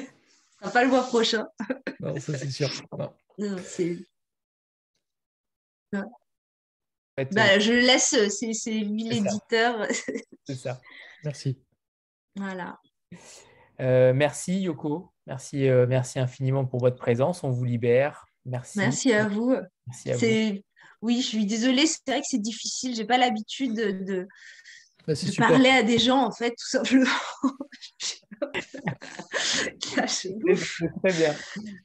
ne 0.00 0.70
sera 0.70 0.72
pas 0.72 0.84
le 0.84 0.90
mois 0.90 1.02
prochain. 1.02 1.46
Non, 2.00 2.18
ça 2.20 2.38
c'est 2.38 2.50
sûr. 2.50 2.70
Non, 3.38 3.56
bah, 7.32 7.58
je 7.58 7.72
laisse, 7.72 8.16
c'est 8.28 8.70
lui 8.70 9.04
l'éditeur. 9.04 9.86
C'est 10.46 10.56
ça. 10.56 10.80
Merci. 11.24 11.58
Voilà. 12.36 12.78
Euh, 13.80 14.12
merci 14.12 14.60
Yoko. 14.60 15.10
Merci, 15.26 15.68
euh, 15.68 15.86
merci 15.86 16.18
infiniment 16.18 16.66
pour 16.66 16.80
votre 16.80 16.96
présence. 16.96 17.44
On 17.44 17.50
vous 17.50 17.64
libère. 17.64 18.26
Merci. 18.44 18.78
Merci 18.78 19.12
à 19.12 19.28
vous. 19.28 19.54
Oui, 21.02 21.20
je 21.20 21.26
suis 21.26 21.46
désolée. 21.46 21.86
C'est 21.86 22.00
vrai 22.06 22.20
que 22.20 22.26
c'est 22.28 22.38
difficile. 22.38 22.94
J'ai 22.94 23.04
pas 23.04 23.18
l'habitude 23.18 23.74
de, 23.74 24.26
bah, 25.06 25.14
parler 25.38 25.68
à 25.68 25.82
des 25.82 25.98
gens, 25.98 26.24
en 26.24 26.30
fait, 26.32 26.50
tout 26.50 26.68
simplement. 26.68 27.10
très 29.80 31.12
bien. 31.12 31.34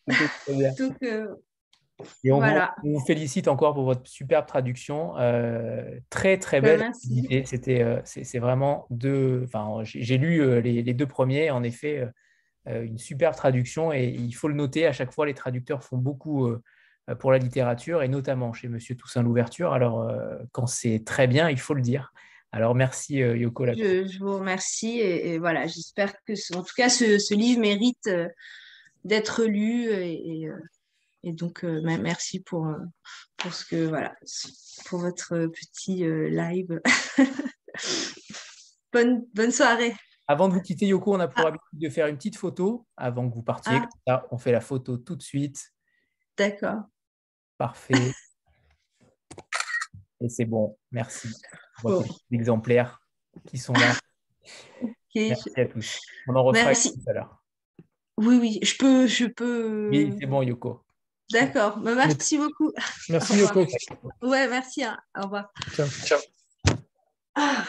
Très 0.08 0.54
bien. 0.54 0.74
Donc, 0.74 0.96
euh, 1.04 1.28
et 2.24 2.32
on, 2.32 2.42
vous, 2.84 3.00
félicite 3.06 3.48
encore 3.48 3.74
pour 3.74 3.84
votre 3.84 4.08
superbe 4.08 4.46
traduction. 4.46 5.18
Euh, 5.18 6.00
très, 6.10 6.38
très 6.38 6.62
ben, 6.62 6.80
belle. 6.80 7.46
C'était, 7.46 7.82
euh, 7.82 8.00
c'est, 8.04 8.40
vraiment 8.40 8.88
deux. 8.90 9.44
Enfin, 9.46 9.84
j'ai, 9.84 10.18
lu 10.18 10.42
euh, 10.42 10.62
les, 10.62 10.94
deux 10.94 11.08
premiers. 11.08 11.52
En 11.52 11.64
effet, 11.64 12.08
une 12.66 12.98
superbe 12.98 13.36
traduction. 13.36 13.92
Et 13.92 14.08
il 14.08 14.34
faut 14.34 14.48
le 14.48 14.56
noter, 14.56 14.86
à 14.86 14.94
chaque 14.94 15.12
fois, 15.12 15.26
les 15.26 15.34
traducteurs 15.34 15.84
font 15.84 15.98
beaucoup 15.98 16.50
pour 17.20 17.32
la 17.32 17.40
littérature 17.40 18.04
et 18.04 18.08
notamment 18.08 18.54
chez 18.54 18.68
Monsieur 18.68 18.96
Toussaint 18.96 19.24
Louverture. 19.24 19.74
Alors, 19.74 20.12
quand 20.52 20.68
c'est 20.68 21.04
très 21.06 21.28
bien, 21.28 21.50
il 21.50 21.60
faut 21.60 21.74
le 21.74 21.82
dire. 21.82 22.14
Alors, 22.52 22.76
merci 22.76 23.16
Yoko. 23.16 23.68
Je, 23.68 24.08
je, 24.08 24.20
vous 24.20 24.38
remercie. 24.38 25.00
Et, 25.00 25.38
voilà, 25.38 25.68
j'espère 25.68 26.14
que, 26.26 26.34
en 26.56 26.64
tout 26.64 26.74
cas, 26.76 26.90
ce, 26.90 27.34
livre 27.34 27.62
mérite 27.62 28.10
d'être 29.04 29.44
lu. 29.46 29.90
et 29.92 30.44
Et 30.44 30.50
donc, 31.24 31.64
merci 31.64 32.40
pour, 32.40 32.68
pour 33.38 33.54
ce 33.54 33.66
que 33.66 33.88
voilà, 33.88 34.16
pour 34.86 35.00
votre 35.00 35.48
petit 35.48 36.04
live. 36.06 36.82
bonne, 38.94 39.26
bonne 39.34 39.52
soirée. 39.52 39.94
Avant 40.30 40.48
de 40.48 40.54
vous 40.54 40.62
quitter, 40.62 40.86
Yoko, 40.86 41.16
on 41.16 41.20
a 41.20 41.28
pour 41.28 41.44
ah. 41.44 41.48
habitude 41.48 41.80
de 41.80 41.90
faire 41.90 42.06
une 42.06 42.16
petite 42.16 42.38
photo 42.38 42.86
avant 42.96 43.28
que 43.28 43.34
vous 43.34 43.42
partiez. 43.42 43.80
Ah. 44.08 44.28
on 44.30 44.38
fait 44.38 44.52
la 44.52 44.62
photo 44.62 44.96
tout 44.98 45.16
de 45.16 45.24
suite. 45.24 45.74
D'accord. 46.38 46.84
Parfait. 47.58 48.14
Et 50.22 50.30
c'est 50.30 50.46
bon. 50.46 50.78
Merci. 50.92 51.30
Bon. 51.82 52.06
exemplaires 52.32 53.02
qui 53.48 53.58
sont 53.58 53.74
là. 53.74 53.94
Merci 55.16 55.50
à 55.60 55.66
tous. 55.66 56.00
On 56.28 56.36
en 56.36 56.44
refera 56.44 56.76
tout 56.76 57.10
à 57.10 57.14
l'heure. 57.14 57.44
Oui, 58.18 58.38
oui, 58.40 58.60
je 58.62 58.78
peux. 58.78 59.08
Je 59.08 59.26
peux... 59.26 59.90
Oui, 59.90 60.16
c'est 60.20 60.28
bon, 60.28 60.44
Yoko. 60.44 60.84
D'accord. 61.32 61.80
Bah, 61.80 61.96
merci 61.96 62.38
beaucoup. 62.38 62.72
Merci, 63.10 63.38
Yoko. 63.40 63.66
Ouais, 64.22 64.48
merci. 64.48 64.84
Hein. 64.84 64.98
Au 65.18 65.24
revoir. 65.24 65.52
Ciao. 65.76 65.88
Ciao. 65.88 66.20
Ah, 67.36 67.66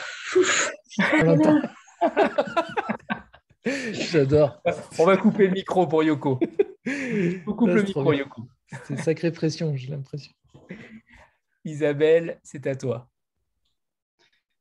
J'adore. 3.64 4.62
On 4.98 5.04
va 5.04 5.16
couper 5.16 5.48
le 5.48 5.52
micro 5.52 5.86
pour 5.86 6.02
Yoko. 6.02 6.40
On 7.46 7.54
coupe 7.54 7.68
le 7.68 7.82
micro, 7.82 8.12
Yoko. 8.12 8.48
C'est 8.70 8.94
une 8.94 8.98
sacrée 8.98 9.32
pression, 9.32 9.76
j'ai 9.76 9.88
l'impression. 9.88 10.32
Isabelle, 11.64 12.40
c'est 12.42 12.66
à 12.66 12.74
toi. 12.74 13.10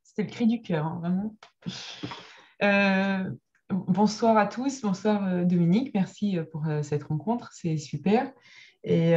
C'était 0.03 0.23
le 0.23 0.29
cri 0.29 0.47
du 0.47 0.61
cœur, 0.61 0.85
hein, 0.85 0.99
vraiment. 0.99 1.35
Euh, 2.61 3.29
bonsoir 3.69 4.37
à 4.37 4.47
tous, 4.47 4.81
bonsoir 4.81 5.25
euh, 5.25 5.45
Dominique, 5.45 5.93
merci 5.93 6.37
euh, 6.37 6.43
pour 6.43 6.65
cette 6.81 7.03
rencontre, 7.03 7.51
c'est 7.53 7.77
super. 7.77 8.31
Et 8.83 9.13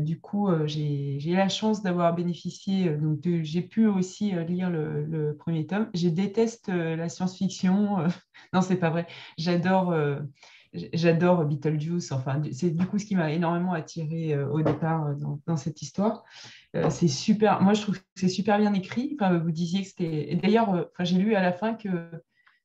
du 0.00 0.20
coup, 0.20 0.48
j'ai 0.66 1.18
eu 1.28 1.34
la 1.34 1.48
chance 1.48 1.82
d'avoir 1.82 2.14
bénéficié, 2.14 2.90
donc 2.90 3.20
j'ai 3.42 3.62
pu 3.62 3.86
aussi 3.86 4.32
lire 4.46 4.70
le, 4.70 5.36
premier 5.38 5.66
tome. 5.66 5.90
Je 5.94 6.08
déteste 6.08 6.68
la 6.68 7.08
science-fiction, 7.08 7.98
non, 8.52 8.60
c'est 8.60 8.76
pas 8.76 8.90
vrai. 8.90 9.06
J'adore 9.38 9.94
j'adore 10.92 11.44
Beetlejuice. 11.44 12.12
Enfin, 12.12 12.40
c'est 12.52 12.70
du 12.70 12.86
coup 12.86 12.98
ce 12.98 13.04
qui 13.04 13.16
m'a 13.16 13.32
énormément 13.32 13.72
attiré 13.72 14.40
au 14.44 14.62
départ 14.62 15.14
dans, 15.46 15.56
cette 15.56 15.82
histoire. 15.82 16.24
c'est 16.90 17.08
super. 17.08 17.60
Moi, 17.60 17.74
je 17.74 17.82
trouve 17.82 17.98
que 17.98 18.04
c'est 18.14 18.28
super 18.28 18.58
bien 18.58 18.72
écrit. 18.72 19.16
Enfin, 19.20 19.36
vous 19.38 19.50
disiez 19.50 19.82
que 19.82 19.88
c'était. 19.88 20.38
D'ailleurs, 20.42 20.68
enfin, 20.68 21.04
j'ai 21.04 21.18
lu 21.18 21.34
à 21.34 21.42
la 21.42 21.52
fin 21.52 21.74
que 21.74 21.88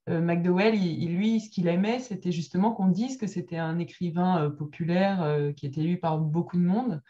euh, 0.10 0.22
McDowell, 0.22 0.74
lui, 0.74 1.39
ce 1.39 1.49
qu'il 1.49 1.68
aimait, 1.68 1.99
c'était 1.99 2.32
justement 2.32 2.72
qu'on 2.72 2.88
dise 2.88 3.18
que 3.18 3.28
c'était 3.28 3.58
un 3.58 3.78
écrivain 3.80 4.43
euh, 4.43 4.49
populaire 4.49 5.22
euh, 5.22 5.51
qui 5.51 5.66
était 5.66 5.82
lu 5.82 5.97
par 5.97 6.18
beaucoup 6.18 6.58
de 6.58 6.64
monde. 6.64 7.01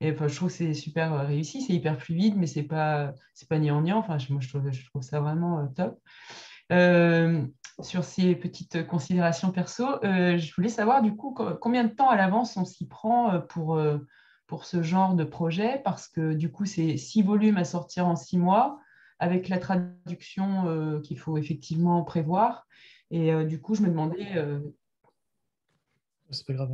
Et 0.00 0.12
enfin, 0.12 0.28
je 0.28 0.36
trouve 0.36 0.48
que 0.48 0.54
c'est 0.54 0.74
super 0.74 1.26
réussi, 1.26 1.62
c'est 1.62 1.72
hyper 1.72 2.00
fluide, 2.00 2.36
mais 2.36 2.46
c'est 2.46 2.64
pas 2.64 3.12
c'est 3.32 3.48
pas 3.48 3.58
gnangnan. 3.58 3.98
Enfin, 3.98 4.18
moi, 4.30 4.40
je 4.40 4.48
trouve, 4.48 4.70
je 4.70 4.84
trouve 4.86 5.02
ça 5.02 5.20
vraiment 5.20 5.66
top. 5.68 5.98
sur 7.80 8.04
ces 8.04 8.34
petites 8.34 8.86
considérations 8.86 9.50
perso, 9.50 9.86
je 10.02 10.54
voulais 10.54 10.68
savoir 10.68 11.00
du 11.00 11.14
coup 11.14 11.34
combien 11.60 11.84
de 11.84 11.94
temps 11.94 12.10
à 12.10 12.16
l'avance 12.16 12.56
on 12.56 12.64
s'y 12.64 12.86
prend 12.86 13.40
pour, 13.48 13.80
pour 14.46 14.64
ce 14.64 14.82
genre 14.82 15.14
de 15.14 15.24
projet, 15.24 15.80
parce 15.84 16.08
que 16.08 16.34
du 16.34 16.50
coup, 16.50 16.66
c'est 16.66 16.96
six 16.96 17.22
volumes 17.22 17.56
à 17.56 17.64
sortir 17.64 18.06
en 18.06 18.16
six 18.16 18.36
mois 18.36 18.80
avec 19.18 19.48
la 19.48 19.58
traduction 19.58 20.66
euh, 20.66 21.00
qu'il 21.00 21.18
faut 21.18 21.36
effectivement 21.36 22.02
prévoir. 22.02 22.66
Et 23.10 23.32
euh, 23.32 23.44
du 23.44 23.60
coup, 23.60 23.74
je 23.74 23.82
me 23.82 23.88
demandais. 23.88 24.26
Euh, 24.36 24.60
C'est 26.30 26.46
pas 26.46 26.54
grave. 26.54 26.70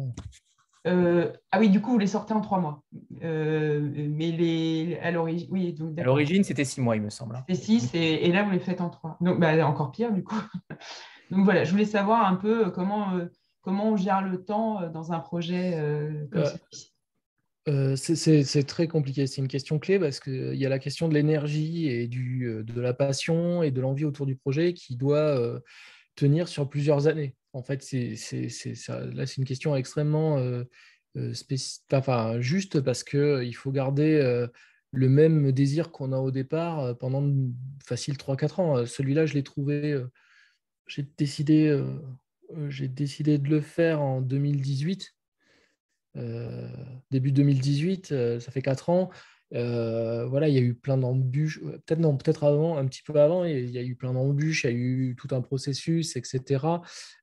ah 0.85 1.59
oui, 1.59 1.69
du 1.69 1.81
coup, 1.81 1.93
vous 1.93 1.99
les 1.99 2.07
sortez 2.07 2.33
en 2.33 2.41
trois 2.41 2.61
mois. 2.61 2.83
mais 3.21 4.33
les, 4.33 4.99
à 5.03 5.11
l'origine, 5.11 5.49
oui, 5.51 5.73
donc 5.73 5.99
à 5.99 6.03
l'origine, 6.03 6.45
c'était 6.45 6.65
six 6.65 6.81
mois, 6.81 6.97
il 6.97 7.03
me 7.03 7.11
semble. 7.11 7.37
Hein. 7.37 7.45
C'était 7.49 7.61
six, 7.61 7.91
et, 7.95 8.33
là, 8.33 8.43
vous 8.43 8.51
les 8.51 8.61
faites 8.61 8.81
en 8.81 8.91
trois. 8.91 9.17
Donc, 9.21 9.39
bah, 9.39 9.67
encore 9.67 9.91
pire, 9.91 10.13
du 10.13 10.25
coup. 10.25 10.41
donc 11.31 11.45
voilà, 11.45 11.65
je 11.65 11.71
voulais 11.71 11.85
savoir 11.85 12.27
un 12.27 12.37
peu 12.37 12.71
comment, 12.71 13.19
comment 13.61 13.91
on 13.91 13.97
gère 13.97 14.23
le 14.23 14.43
temps 14.43 14.89
dans 14.91 15.13
un 15.13 15.21
projet 15.21 15.73
comme 16.33 16.45
celui-ci. 16.45 16.90
Euh, 17.71 17.95
c'est 17.97 18.65
très 18.65 18.89
compliqué. 18.89 19.27
C'est 19.27 19.41
une 19.41 19.49
question 19.49 19.79
clé 19.79 19.99
parce 19.99 20.19
qu'il 20.19 20.55
y 20.55 20.67
a 20.67 20.69
la 20.69 20.79
question 20.79 21.09
de 21.09 21.15
l'énergie 21.15 21.87
et 21.87 22.11
euh, 22.13 22.65
de 22.65 22.81
la 22.81 22.95
passion 22.95 23.63
et 23.63 23.71
de 23.71 23.81
l'envie 23.81 24.05
autour 24.05 24.27
du 24.27 24.35
projet 24.35 24.75
qui 24.75 24.97
doit 24.97 25.39
euh, 25.39 25.61
tenir 26.17 26.49
sur 26.49 26.69
plusieurs 26.69 27.07
années. 27.07 27.37
En 27.53 27.63
fait, 27.63 27.85
là, 27.93 29.27
c'est 29.27 29.37
une 29.37 29.45
question 29.45 29.77
extrêmement 29.77 30.63
juste 32.39 32.81
parce 32.81 33.03
qu'il 33.03 33.55
faut 33.57 33.73
garder 33.73 34.47
le 34.93 35.09
même 35.09 35.51
désir 35.51 35.91
qu'on 35.91 36.13
a 36.13 36.19
au 36.19 36.31
départ 36.31 36.97
pendant 36.99 37.29
facile 37.85 38.17
3-4 38.17 38.61
ans. 38.61 38.87
Celui-là, 38.87 39.27
je 39.27 39.35
l'ai 39.35 39.43
trouvé, 39.43 40.01
j'ai 40.87 41.09
décidé, 41.19 41.77
décidé 42.89 43.39
de 43.39 43.49
le 43.49 43.61
faire 43.61 44.01
en 44.01 44.21
2018 44.21 45.03
euh, 45.03 45.20
début 47.11 47.33
2018, 47.33 48.13
euh, 48.13 48.41
ça 48.41 48.51
fait 48.51 48.63
4 48.63 48.91
ans. 48.91 49.11
Euh, 49.53 50.27
voilà, 50.27 50.49
il 50.49 50.55
y 50.55 50.59
a 50.59 50.63
eu 50.63 50.75
plein 50.75 50.97
d'embûches, 50.97 51.61
peut-être 51.61 51.99
non, 51.99 52.17
peut-être 52.17 52.45
avant, 52.45 52.77
un 52.77 52.87
petit 52.87 53.03
peu 53.03 53.19
avant, 53.21 53.45
il 53.45 53.71
y 53.71 53.79
a 53.79 53.83
eu 53.83 53.97
plein 53.97 54.13
d'embûches, 54.13 54.63
il 54.63 54.71
y 54.71 54.71
a 54.71 54.77
eu 54.77 55.17
tout 55.19 55.35
un 55.35 55.41
processus, 55.41 56.15
etc. 56.15 56.65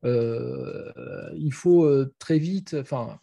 il 0.04 1.54
faut 1.54 2.06
très 2.20 2.38
vite, 2.38 2.76
enfin, 2.78 3.18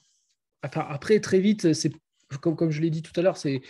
après 0.62 1.20
très 1.20 1.40
vite, 1.40 1.74
c'est 1.74 1.92
comme, 2.40 2.56
comme 2.56 2.70
je 2.70 2.80
l'ai 2.80 2.88
dit 2.88 3.02
tout 3.02 3.12
à 3.20 3.22
l'heure, 3.22 3.36
c'est 3.36 3.60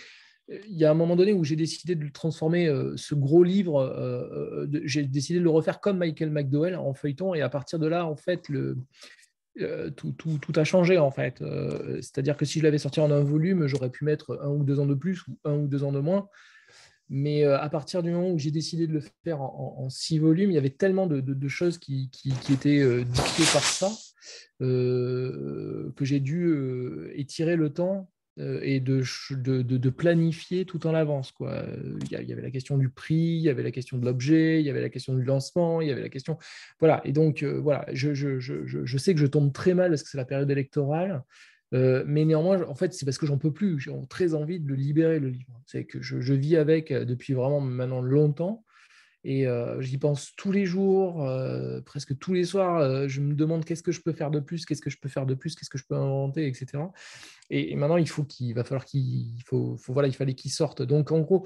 il 0.48 0.76
y 0.76 0.84
a 0.84 0.90
un 0.90 0.94
moment 0.94 1.16
donné 1.16 1.32
où 1.32 1.42
j'ai 1.42 1.56
décidé 1.56 1.96
de 1.96 2.08
transformer 2.10 2.72
ce 2.94 3.16
gros 3.16 3.42
livre, 3.42 4.68
j'ai 4.84 5.02
décidé 5.02 5.40
de 5.40 5.44
le 5.44 5.50
refaire 5.50 5.80
comme 5.80 5.98
Michael 5.98 6.30
McDowell 6.30 6.76
en 6.76 6.94
feuilleton, 6.94 7.34
et 7.34 7.42
à 7.42 7.48
partir 7.48 7.80
de 7.80 7.88
là, 7.88 8.06
en 8.06 8.14
fait, 8.14 8.48
le, 8.48 8.78
euh, 9.60 9.90
tout, 9.90 10.12
tout, 10.12 10.38
tout, 10.38 10.52
a 10.56 10.64
changé 10.64 10.98
en 10.98 11.10
fait. 11.10 11.40
Euh, 11.40 11.96
c'est-à-dire 11.96 12.36
que 12.36 12.44
si 12.44 12.58
je 12.58 12.64
l'avais 12.64 12.78
sorti 12.78 13.00
en 13.00 13.10
un 13.10 13.22
volume, 13.22 13.66
j'aurais 13.66 13.90
pu 13.90 14.04
mettre 14.04 14.38
un 14.42 14.48
ou 14.48 14.64
deux 14.64 14.80
ans 14.80 14.86
de 14.86 14.94
plus 14.94 15.26
ou 15.28 15.38
un 15.44 15.54
ou 15.54 15.68
deux 15.68 15.84
ans 15.84 15.92
de 15.92 16.00
moins. 16.00 16.28
Mais 17.08 17.44
euh, 17.44 17.58
à 17.60 17.68
partir 17.68 18.02
du 18.02 18.10
moment 18.10 18.30
où 18.30 18.38
j'ai 18.38 18.50
décidé 18.50 18.86
de 18.86 18.92
le 18.92 19.02
faire 19.22 19.42
en, 19.42 19.88
six 19.90 20.18
volumes, 20.18 20.50
il 20.50 20.54
y 20.54 20.58
avait 20.58 20.70
tellement 20.70 21.06
de, 21.06 21.20
de, 21.20 21.48
choses 21.48 21.78
qui, 21.78 22.10
qui, 22.10 22.30
qui 22.30 22.52
étaient 22.54 23.04
dictées 23.04 23.52
par 23.52 23.62
ça 23.62 23.90
que 24.58 25.92
j'ai 26.00 26.20
dû 26.20 27.12
étirer 27.14 27.56
le 27.56 27.70
temps 27.70 28.10
et 28.38 28.80
de, 28.80 29.02
de, 29.32 29.90
planifier 29.90 30.64
tout 30.64 30.86
en 30.86 30.94
avance. 30.94 31.30
Quoi. 31.30 31.64
Il, 32.02 32.10
y 32.10 32.32
avait 32.32 32.42
la 32.42 32.50
question 32.50 32.76
du 32.76 32.88
prix, 32.88 33.14
il 33.14 33.42
y 33.42 33.48
avait 33.48 33.62
la 33.62 33.70
question 33.70 33.96
de 33.96 34.04
l'objet, 34.04 34.60
il 34.60 34.66
y 34.66 34.70
avait 34.70 34.80
la 34.80 34.88
question 34.88 35.14
du 35.14 35.22
lancement, 35.22 35.80
il 35.80 35.88
y 35.88 35.92
avait 35.92 36.02
la 36.02 36.08
question... 36.08 36.36
Voilà, 36.80 37.00
et 37.04 37.12
donc 37.12 37.44
voilà, 37.44 37.86
je, 37.92 38.12
je, 38.12 38.40
je, 38.40 38.64
je, 38.66 38.98
sais 38.98 39.14
que 39.14 39.20
je 39.20 39.26
tombe 39.26 39.52
très 39.52 39.74
mal 39.74 39.90
parce 39.90 40.02
que 40.02 40.08
c'est 40.08 40.18
la 40.18 40.24
période 40.24 40.50
électorale, 40.50 41.22
mais 41.72 42.24
néanmoins, 42.24 42.62
en 42.68 42.74
fait, 42.74 42.92
c'est 42.92 43.04
parce 43.04 43.18
que 43.18 43.26
j'en 43.26 43.38
peux 43.38 43.52
plus. 43.52 43.78
J'ai 43.78 43.92
très 44.08 44.34
envie 44.34 44.60
de 44.60 44.68
le 44.68 44.74
libérer, 44.74 45.18
le 45.18 45.28
livre. 45.28 45.60
C'est 45.66 45.84
que 45.84 46.00
je, 46.00 46.34
vis 46.34 46.56
avec 46.56 46.92
depuis 46.92 47.34
vraiment 47.34 47.60
maintenant 47.60 48.00
longtemps. 48.00 48.64
Et 49.24 49.46
j'y 49.80 49.96
pense 49.98 50.34
tous 50.36 50.52
les 50.52 50.66
jours, 50.66 51.26
presque 51.86 52.18
tous 52.18 52.34
les 52.34 52.44
soirs. 52.44 53.08
je 53.08 53.20
me 53.20 53.34
demande 53.34 53.64
qu'est-ce 53.64 53.82
que 53.82 53.92
je 53.92 54.02
peux 54.02 54.12
faire 54.12 54.30
de 54.30 54.40
plus, 54.40 54.66
qu'est-ce 54.66 54.82
que 54.82 54.90
je 54.90 54.98
peux 54.98 55.08
faire 55.08 55.24
de 55.24 55.34
plus, 55.34 55.54
qu'est-ce 55.54 55.70
que 55.70 55.78
je 55.78 55.84
peux 55.88 55.96
inventer, 55.96 56.46
etc. 56.46 56.82
Et, 57.50 57.74
maintenant, 57.74 57.96
il 57.96 58.08
faut 58.08 58.24
qu'il 58.24 58.54
va 58.54 58.64
falloir 58.64 58.84
qu'il 58.84 59.42
faut, 59.46 59.76
voilà, 59.88 60.08
il 60.08 60.14
fallait 60.14 60.34
qu'il 60.34 60.50
sorte. 60.50 60.82
Donc, 60.82 61.10
en 61.10 61.20
gros, 61.20 61.44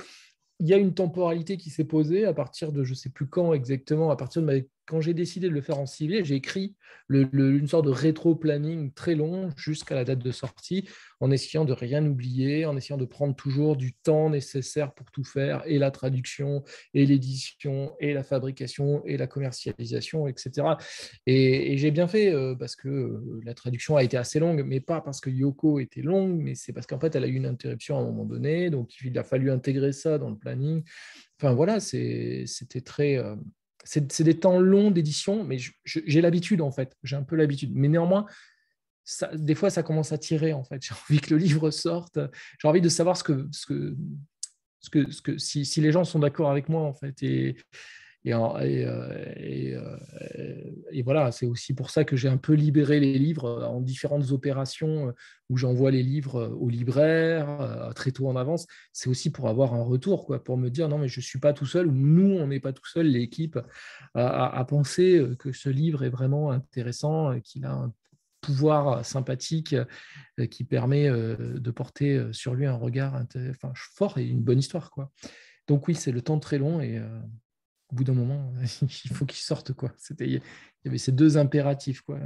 il 0.60 0.66
y 0.66 0.74
a 0.74 0.76
une 0.76 0.94
temporalité 0.94 1.56
qui 1.56 1.70
s'est 1.70 1.84
posée 1.84 2.24
à 2.24 2.34
partir 2.34 2.72
de 2.72 2.82
je 2.82 2.94
sais 2.94 3.10
plus 3.10 3.28
quand 3.28 3.54
exactement, 3.54 4.10
à 4.10 4.16
partir 4.16 4.42
de 4.42 4.46
ma 4.46 4.54
quand 4.88 5.02
j'ai 5.02 5.12
décidé 5.12 5.48
de 5.48 5.52
le 5.52 5.60
faire 5.60 5.78
en 5.78 5.86
civil, 5.86 6.24
j'ai 6.24 6.34
écrit 6.34 6.74
une 7.10 7.68
sorte 7.68 7.84
de 7.84 7.90
rétro-planning 7.90 8.92
très 8.92 9.14
long 9.14 9.50
jusqu'à 9.56 9.94
la 9.94 10.04
date 10.04 10.18
de 10.18 10.30
sortie, 10.30 10.88
en 11.20 11.30
essayant 11.30 11.66
de 11.66 11.74
rien 11.74 12.04
oublier, 12.04 12.64
en 12.64 12.76
essayant 12.76 12.96
de 12.96 13.04
prendre 13.04 13.36
toujours 13.36 13.76
du 13.76 13.92
temps 13.92 14.30
nécessaire 14.30 14.94
pour 14.94 15.10
tout 15.10 15.24
faire, 15.24 15.62
et 15.66 15.78
la 15.78 15.90
traduction, 15.90 16.64
et 16.94 17.04
l'édition, 17.04 17.94
et 18.00 18.14
la 18.14 18.22
fabrication, 18.22 19.04
et 19.04 19.18
la 19.18 19.26
commercialisation, 19.26 20.26
etc. 20.26 20.66
Et, 21.26 21.76
j'ai 21.76 21.90
bien 21.90 22.08
fait 22.08 22.32
euh, 22.32 22.54
parce 22.54 22.74
que 22.74 22.88
euh, 22.88 23.40
la 23.44 23.54
traduction 23.54 23.96
a 23.96 24.02
été 24.02 24.16
assez 24.16 24.38
longue, 24.38 24.64
mais 24.64 24.80
pas 24.80 25.00
parce 25.02 25.20
que 25.20 25.28
Yoko 25.28 25.80
était 25.80 26.02
longue, 26.02 26.40
mais 26.40 26.54
c'est 26.54 26.72
parce 26.72 26.86
qu'en 26.86 26.98
fait, 26.98 27.14
elle 27.14 27.24
a 27.24 27.28
eu 27.28 27.34
une 27.34 27.46
interruption 27.46 27.98
à 27.98 28.00
un 28.00 28.04
moment 28.04 28.24
donné, 28.24 28.70
donc 28.70 28.90
il 29.04 29.16
a 29.18 29.22
fallu 29.22 29.50
intégrer 29.50 29.92
ça 29.92 30.16
dans 30.16 30.30
le 30.30 30.36
planning. 30.36 30.82
Enfin 31.38 31.52
voilà, 31.52 31.78
c'était 31.78 32.80
très... 32.82 33.18
Euh, 33.18 33.36
c'est 33.84 34.22
des 34.22 34.38
temps 34.38 34.58
longs 34.58 34.90
d'édition, 34.90 35.44
mais 35.44 35.58
j'ai 35.84 36.20
l'habitude 36.20 36.60
en 36.60 36.70
fait, 36.70 36.96
j'ai 37.02 37.16
un 37.16 37.22
peu 37.22 37.36
l'habitude. 37.36 37.70
Mais 37.74 37.88
néanmoins, 37.88 38.26
des 39.34 39.54
fois, 39.54 39.70
ça 39.70 39.82
commence 39.82 40.12
à 40.12 40.18
tirer 40.18 40.52
en 40.52 40.64
fait. 40.64 40.82
J'ai 40.82 40.94
envie 40.94 41.20
que 41.20 41.34
le 41.34 41.40
livre 41.40 41.70
sorte, 41.70 42.18
j'ai 42.60 42.68
envie 42.68 42.82
de 42.82 42.90
savoir 42.90 43.16
ce 43.16 43.22
que, 43.22 43.46
si, 45.38 45.80
les 45.80 45.92
gens 45.92 46.04
sont 46.04 46.18
d'accord 46.18 46.50
avec 46.50 46.68
moi 46.68 46.82
en 46.82 46.92
fait. 46.92 47.16
Et, 48.24 48.32
et, 48.32 49.76
et, 50.92 51.02
voilà, 51.02 51.32
c'est 51.32 51.46
aussi 51.46 51.72
pour 51.72 51.90
ça 51.90 52.04
que 52.04 52.16
j'ai 52.16 52.28
un 52.28 52.36
peu 52.36 52.52
libéré 52.52 53.00
les 53.00 53.18
livres 53.18 53.64
en 53.64 53.80
différentes 53.80 54.32
opérations 54.32 55.14
où 55.48 55.56
j'envoie 55.56 55.90
les 55.90 56.02
livres 56.02 56.48
aux 56.60 56.68
libraires 56.68 57.90
très 57.94 58.10
tôt 58.10 58.28
en 58.28 58.36
avance. 58.36 58.66
C'est 58.92 59.08
aussi 59.08 59.30
pour 59.30 59.48
avoir 59.48 59.72
un 59.72 59.82
retour, 59.82 60.26
quoi, 60.26 60.42
pour 60.42 60.58
me 60.58 60.68
dire 60.68 60.88
non, 60.88 60.98
mais 60.98 61.08
je 61.08 61.20
ne 61.20 61.24
suis 61.24 61.38
pas 61.38 61.52
tout 61.52 61.64
seul, 61.64 61.86
ou 61.86 61.92
nous, 61.92 62.36
on 62.36 62.48
n'est 62.48 62.60
pas 62.60 62.72
tout 62.72 62.86
seul, 62.86 63.06
l'équipe, 63.06 63.58
à, 64.14 64.58
à, 64.58 64.64
penser 64.64 65.24
que 65.38 65.52
ce 65.52 65.70
livre 65.70 66.04
est 66.04 66.10
vraiment 66.10 66.50
intéressant, 66.50 67.38
qu'il 67.40 67.64
a 67.64 67.72
un 67.72 67.92
pouvoir 68.40 69.04
sympathique 69.04 69.74
euh, 70.38 70.46
qui 70.46 70.64
permet 70.64 71.08
euh, 71.08 71.58
de 71.58 71.70
porter 71.70 72.16
euh, 72.16 72.32
sur 72.32 72.54
lui 72.54 72.66
un 72.66 72.76
regard 72.76 73.22
fort 73.74 74.18
et 74.18 74.26
une 74.26 74.40
bonne 74.40 74.58
histoire. 74.58 74.90
Quoi. 74.90 75.10
Donc 75.66 75.88
oui, 75.88 75.94
c'est 75.94 76.12
le 76.12 76.22
temps 76.22 76.38
très 76.38 76.58
long 76.58 76.80
et 76.80 77.00
au 77.90 77.94
bout 77.94 78.04
d'un 78.04 78.14
moment, 78.14 78.52
il 78.82 79.10
faut 79.12 79.24
qu'il 79.24 79.38
sorte. 79.38 79.72
Quoi. 79.72 79.92
Il 80.20 80.40
y 80.84 80.88
avait 80.88 80.98
ces 80.98 81.12
deux 81.12 81.38
impératifs. 81.38 82.02
Quoi. 82.02 82.18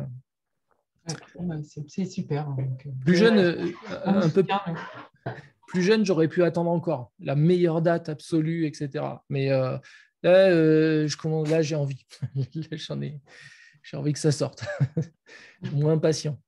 c'est 1.87 2.05
super. 2.05 2.49
Hein, 2.49 2.57
plus 3.05 3.17
jeune, 3.17 3.75
un 4.05 4.29
peu 4.29 4.45
plus 5.69 5.83
jeune, 5.83 6.05
j'aurais 6.05 6.29
pu 6.29 6.43
attendre 6.43 6.71
encore 6.71 7.13
la 7.21 7.35
meilleure 7.35 7.83
date 7.83 8.09
absolue, 8.09 8.67
etc. 8.67 9.05
Mais 9.29 9.49
là, 9.49 9.81
je 10.23 11.51
là, 11.51 11.63
j'ai 11.63 11.77
envie. 11.77 12.07
J'en 12.73 13.01
ai, 13.01 13.21
j'ai 13.83 13.97
envie 13.97 14.13
que 14.13 14.19
ça 14.19 14.33
sorte. 14.33 14.65
je 15.63 15.69
suis 15.69 15.77
moins 15.77 15.95
impatient. 15.95 16.39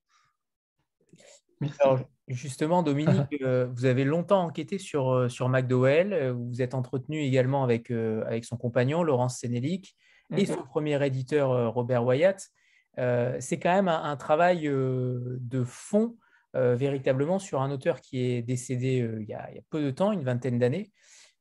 Alors, 1.81 2.09
justement, 2.29 2.83
Dominique, 2.83 3.09
euh, 3.43 3.67
vous 3.75 3.85
avez 3.85 4.05
longtemps 4.05 4.45
enquêté 4.45 4.79
sur, 4.79 5.13
euh, 5.13 5.29
sur 5.29 5.49
McDowell. 5.49 6.13
Euh, 6.13 6.33
vous 6.33 6.49
vous 6.49 6.63
êtes 6.63 6.75
entretenu 6.75 7.21
également 7.21 7.65
avec, 7.65 7.91
avec 7.91 8.45
son 8.45 8.57
compagnon, 8.57 9.03
Laurence 9.03 9.39
Sénélic, 9.39 9.97
et 10.37 10.47
son 10.47 10.63
premier 10.63 11.05
éditeur, 11.05 11.73
Robert 11.73 12.05
Wyatt. 12.05 12.49
C'est 12.97 13.59
quand 13.59 13.75
même 13.75 13.89
un, 13.89 14.17
travail 14.17 14.63
de 14.63 15.65
fond, 15.65 16.17
véritablement, 16.55 17.39
sur 17.39 17.61
un 17.61 17.71
auteur 17.71 18.01
qui 18.01 18.21
est 18.21 18.43
décédé 18.43 19.07
il 19.21 19.29
y, 19.29 19.35
a, 19.35 19.51
il, 19.51 19.57
y 19.57 19.59
a, 19.59 19.63
peu 19.71 19.83
de 19.83 19.91
temps, 19.91 20.13
une 20.13 20.25
vingtaine 20.25 20.59
d'années. 20.59 20.91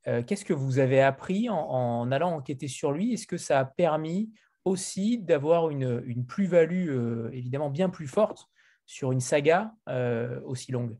Qu'est-ce 0.05 0.43
que 0.45 0.53
vous 0.53 0.79
avez 0.79 1.01
appris 1.01 1.49
en, 1.49 1.55
en 1.57 2.11
allant 2.11 2.33
enquêter 2.33 2.67
sur 2.67 2.91
lui? 2.91 3.13
Est-ce 3.13 3.25
que 3.25 3.37
ça 3.37 3.59
a 3.59 3.65
permis 3.65 4.31
aussi 4.65 5.17
d'avoir 5.17 5.69
une, 5.69 6.25
plus-value 6.25 6.89
euh, 6.89 7.29
évidemment 7.33 7.69
bien 7.69 7.89
plus 7.89 8.07
forte 8.07 8.47
sur 8.93 9.11
une 9.11 9.19
saga 9.19 9.73
euh, 9.89 10.39
aussi 10.45 10.71
longue 10.71 10.95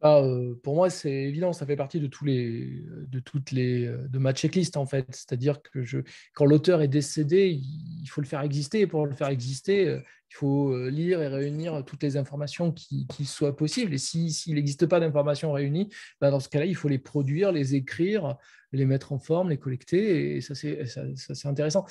ah, 0.00 0.18
euh, 0.18 0.54
pour 0.62 0.76
moi, 0.76 0.90
c'est 0.90 1.10
évident, 1.10 1.52
ça 1.52 1.66
fait 1.66 1.74
partie 1.74 1.98
de 1.98 2.06
tous 2.06 2.24
les, 2.24 2.84
de 3.08 3.18
toutes 3.18 3.50
les, 3.50 3.92
de 4.08 4.18
ma 4.18 4.32
checklist 4.32 4.76
en 4.76 4.86
fait. 4.86 5.04
C'est-à-dire 5.10 5.60
que 5.60 6.04
quand 6.34 6.44
l'auteur 6.44 6.82
est 6.82 6.88
décédé, 6.88 7.48
il 7.50 8.06
faut 8.06 8.20
le 8.20 8.28
faire 8.28 8.42
exister. 8.42 8.82
Et 8.82 8.86
pour 8.86 9.06
le 9.06 9.16
faire 9.16 9.26
exister, 9.26 9.98
il 10.30 10.34
faut 10.36 10.88
lire 10.88 11.20
et 11.20 11.26
réunir 11.26 11.84
toutes 11.84 12.04
les 12.04 12.16
informations 12.16 12.70
qui, 12.70 13.08
soient 13.24 13.56
possibles. 13.56 13.92
Et 13.92 13.98
s'il 13.98 14.54
n'existe 14.54 14.86
pas 14.86 15.00
d'informations 15.00 15.50
réunies, 15.50 15.88
ben 16.20 16.30
dans 16.30 16.38
ce 16.38 16.48
cas-là, 16.48 16.66
il 16.66 16.76
faut 16.76 16.88
les 16.88 17.00
produire, 17.00 17.50
les 17.50 17.74
écrire, 17.74 18.36
les 18.72 18.84
mettre 18.84 19.12
en 19.12 19.18
forme, 19.18 19.50
les 19.50 19.56
collecter, 19.56 20.36
et 20.36 20.40
ça 20.40 20.54
c'est 20.54 21.46
intéressant. 21.46 21.86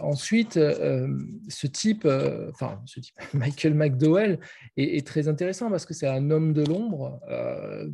ensuite, 0.00 0.56
euh, 0.56 1.18
ce 1.48 1.66
type, 1.66 2.04
euh, 2.04 2.50
enfin 2.50 2.82
ce 2.86 3.00
type, 3.00 3.14
Michael 3.34 3.74
McDowell 3.74 4.38
est, 4.76 5.06
très 5.06 5.28
intéressant 5.28 5.70
parce 5.70 5.86
que 5.86 5.94
c'est 5.94 6.06
un 6.06 6.30
homme 6.30 6.52
de 6.52 6.64
l'ombre. 6.64 7.20
Euh, 7.28 7.88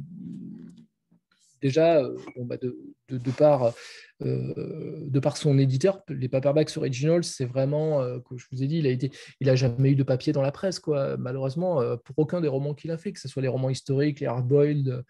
déjà, 1.61 2.03
bah, 2.37 2.57
de, 2.57 2.79
de, 3.09 3.31
par, 3.31 3.73
de 4.21 5.21
par 5.21 5.37
son 5.37 5.59
éditeur, 5.59 6.03
les 6.09 6.29
paperbacks 6.29 6.77
originals, 6.77 7.25
c'est 7.25 7.47
vraiment, 7.47 8.21
comme 8.21 8.39
je 8.39 8.47
vous 8.53 8.63
ai 8.63 8.67
dit, 8.69 8.79
il 8.79 8.87
a 8.87 8.91
été, 8.91 9.11
il 9.41 9.51
a 9.51 9.57
jamais 9.57 9.91
eu 9.91 9.97
de 9.97 10.05
papier 10.05 10.33
dans 10.33 10.43
la 10.43 10.53
presse, 10.53 10.79
quoi. 10.79 11.17
Malheureusement, 11.17 11.83
pour 12.05 12.19
aucun 12.19 12.41
des 12.41 12.47
romans 12.47 12.75
qu'il 12.75 12.93
a 12.93 12.97
fait, 12.97 13.13
que 13.13 13.19
ce 13.19 13.27
soit 13.27 13.43
les 13.43 13.49
romans 13.49 13.71
historiques, 13.71 14.21
les 14.21 14.27
hardboiled 14.27 15.03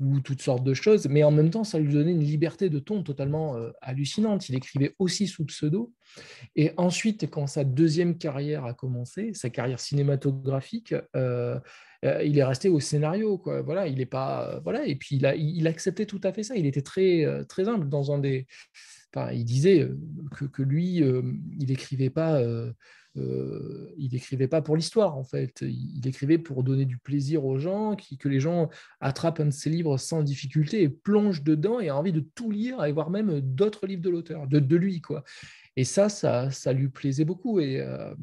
ou 0.00 0.20
toutes 0.20 0.40
sortes 0.40 0.64
de 0.64 0.72
choses, 0.72 1.06
mais 1.08 1.22
en 1.22 1.30
même 1.30 1.50
temps, 1.50 1.64
ça 1.64 1.78
lui 1.78 1.92
donnait 1.92 2.12
une 2.12 2.24
liberté 2.24 2.70
de 2.70 2.78
ton 2.78 3.02
totalement 3.02 3.56
euh, 3.56 3.70
hallucinante. 3.82 4.48
Il 4.48 4.54
écrivait 4.54 4.94
aussi 4.98 5.26
sous 5.26 5.44
pseudo. 5.44 5.92
Et 6.56 6.72
ensuite, 6.78 7.30
quand 7.30 7.46
sa 7.46 7.64
deuxième 7.64 8.16
carrière 8.16 8.64
a 8.64 8.72
commencé, 8.72 9.34
sa 9.34 9.50
carrière 9.50 9.78
cinématographique, 9.78 10.94
euh, 11.14 11.60
euh, 12.04 12.24
il 12.24 12.38
est 12.38 12.44
resté 12.44 12.70
au 12.70 12.80
scénario. 12.80 13.36
Quoi. 13.36 13.60
Voilà, 13.60 13.86
il 13.86 14.00
est 14.00 14.06
pas, 14.06 14.60
voilà, 14.64 14.86
et 14.86 14.96
puis 14.96 15.16
il, 15.16 15.34
il, 15.36 15.66
acceptait 15.66 16.06
tout 16.06 16.20
à 16.24 16.32
fait 16.32 16.42
ça. 16.42 16.56
Il 16.56 16.64
était 16.64 16.80
très, 16.80 17.26
très 17.46 17.68
humble 17.68 17.90
dans 17.90 18.10
un 18.12 18.18
des. 18.18 18.46
Enfin, 19.14 19.32
il 19.32 19.44
disait 19.44 19.86
que, 20.34 20.46
que 20.46 20.62
lui, 20.62 20.96
il 20.96 21.66
n'écrivait 21.66 22.10
pas 22.10 22.40
euh, 23.16 23.92
il 23.98 24.12
n'écrivait 24.12 24.48
pas 24.48 24.62
pour 24.62 24.76
l'histoire, 24.76 25.16
en 25.16 25.24
fait. 25.24 25.62
Il, 25.62 26.06
écrivait 26.06 26.38
pour 26.38 26.62
donner 26.62 26.84
du 26.84 26.98
plaisir 26.98 27.44
aux 27.44 27.58
gens, 27.58 27.96
que 27.96 28.28
les 28.28 28.40
gens 28.40 28.68
attrapent 29.00 29.40
un 29.40 29.46
de 29.46 29.50
ses 29.50 29.70
livres 29.70 29.96
sans 29.96 30.22
difficulté 30.22 30.82
et 30.82 30.88
plongent 30.88 31.42
dedans 31.42 31.80
et 31.80 31.86
aient 31.86 31.90
envie 31.90 32.12
de 32.12 32.24
tout 32.34 32.50
lire 32.50 32.84
et 32.84 32.92
voir 32.92 33.10
même 33.10 33.40
d'autres 33.40 33.86
livres 33.86 34.02
de 34.02 34.10
l'auteur, 34.10 34.46
de, 34.46 34.76
lui, 34.76 35.00
quoi. 35.00 35.24
Et 35.76 35.84
ça, 35.84 36.08
ça, 36.08 36.50
ça 36.50 36.72
lui 36.72 36.88
plaisait 36.88 37.24
beaucoup. 37.24 37.60
Et 37.60 37.80
euh, 37.80 38.14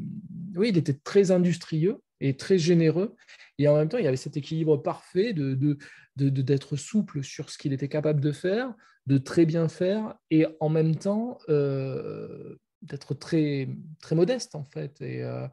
oui, 0.56 0.70
il 0.70 0.78
était 0.78 0.94
très 0.94 1.32
industrieux 1.32 1.98
et 2.20 2.36
très 2.36 2.58
généreux. 2.58 3.16
Et 3.58 3.68
en 3.68 3.76
même 3.76 3.90
temps, 3.90 3.98
il 3.98 4.06
y 4.06 4.08
avait 4.08 4.18
cet 4.18 4.38
équilibre 4.38 4.78
parfait 4.78 5.34
de, 5.34 5.78
d'être 6.16 6.76
souple 6.76 7.24
sur 7.24 7.50
ce 7.50 7.58
qu'il 7.58 7.74
était 7.74 7.90
capable 7.90 8.22
de 8.22 8.32
faire, 8.32 8.74
de 9.06 9.18
très 9.18 9.46
bien 9.46 9.68
faire, 9.68 10.16
et 10.32 10.46
en 10.60 10.70
même 10.70 10.96
temps 10.96 11.38
euh, 11.50 12.58
d'être 12.82 13.14
très, 13.14 13.70
très 14.02 14.16
modeste 14.16 14.56
en 14.56 14.64
fait. 14.64 15.02
Et, 15.02 15.24
euh, 15.24 15.48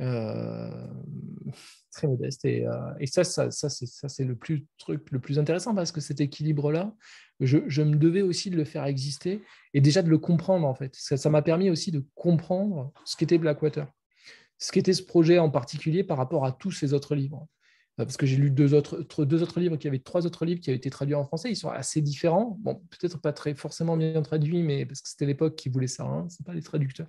euh, 0.00 0.86
très 1.92 2.06
modeste. 2.06 2.44
Et, 2.44 2.66
euh, 2.66 3.06
ça, 3.06 3.24
ça, 3.24 3.50
ça 3.50 4.08
c'est 4.08 4.24
le 4.24 4.36
plus, 4.36 4.66
truc 4.78 5.10
le 5.10 5.18
plus 5.18 5.38
intéressant 5.38 5.74
parce 5.74 5.92
que 5.92 6.00
cet 6.00 6.20
équilibre-là, 6.20 6.94
je, 7.40 7.58
je, 7.66 7.82
me 7.82 7.96
devais 7.96 8.22
aussi 8.22 8.50
de 8.50 8.56
le 8.56 8.64
faire 8.64 8.84
exister 8.84 9.42
et 9.74 9.80
déjà 9.80 10.02
de 10.02 10.10
le 10.10 10.18
comprendre 10.18 10.66
en 10.66 10.74
fait. 10.74 10.94
Ça 10.94 11.30
m'a 11.30 11.42
permis 11.42 11.70
aussi 11.70 11.90
de 11.90 12.04
comprendre 12.14 12.92
ce 13.04 13.16
qu'était 13.16 13.38
Blackwater, 13.38 13.86
ce 14.58 14.72
qu'était 14.72 14.92
ce 14.92 15.02
projet 15.02 15.38
en 15.38 15.50
particulier 15.50 16.04
par 16.04 16.16
rapport 16.16 16.44
à 16.44 16.52
tous 16.52 16.72
ces 16.72 16.94
autres 16.94 17.14
livres. 17.14 17.46
Euh, 17.98 18.04
parce 18.04 18.16
que 18.16 18.26
j'ai 18.26 18.36
lu 18.36 18.50
deux 18.50 18.74
autres, 18.74 19.24
deux 19.24 19.42
autres 19.42 19.60
livres, 19.60 19.76
qui 19.76 19.88
avaient 19.88 19.98
trois 19.98 20.26
autres 20.26 20.44
livres 20.44 20.60
qui 20.60 20.70
avaient 20.70 20.76
été 20.76 20.90
traduits 20.90 21.14
en 21.14 21.24
français. 21.24 21.50
Ils 21.50 21.56
sont 21.56 21.70
assez 21.70 22.00
différents. 22.00 22.56
Bon, 22.60 22.80
peut-être 22.90 23.20
pas 23.20 23.32
très 23.32 23.54
forcément 23.54 23.96
bien 23.96 24.22
traduits, 24.22 24.62
mais 24.62 24.86
parce 24.86 25.00
que 25.00 25.08
c'était 25.08 25.26
l'époque 25.26 25.56
qui 25.56 25.68
voulait 25.68 25.86
ça. 25.86 26.04
Hein, 26.04 26.28
Ce 26.28 26.42
pas 26.42 26.54
les 26.54 26.62
traducteurs. 26.62 27.08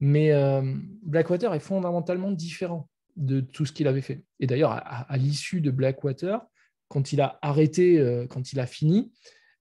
Mais 0.00 0.32
euh, 0.32 0.74
Blackwater 1.02 1.54
est 1.54 1.60
fondamentalement 1.60 2.30
différent 2.30 2.88
de 3.16 3.40
tout 3.40 3.64
ce 3.64 3.72
qu'il 3.72 3.88
avait 3.88 4.02
fait. 4.02 4.24
Et 4.40 4.46
d'ailleurs, 4.46 4.72
à, 4.72 5.16
l'issue 5.16 5.62
de 5.62 5.70
Blackwater, 5.70 6.40
quand 6.88 7.12
il 7.12 7.20
a 7.22 7.38
arrêté, 7.40 7.98
euh, 7.98 8.26
quand 8.26 8.52
il 8.52 8.60
a 8.60 8.66
fini, 8.66 9.12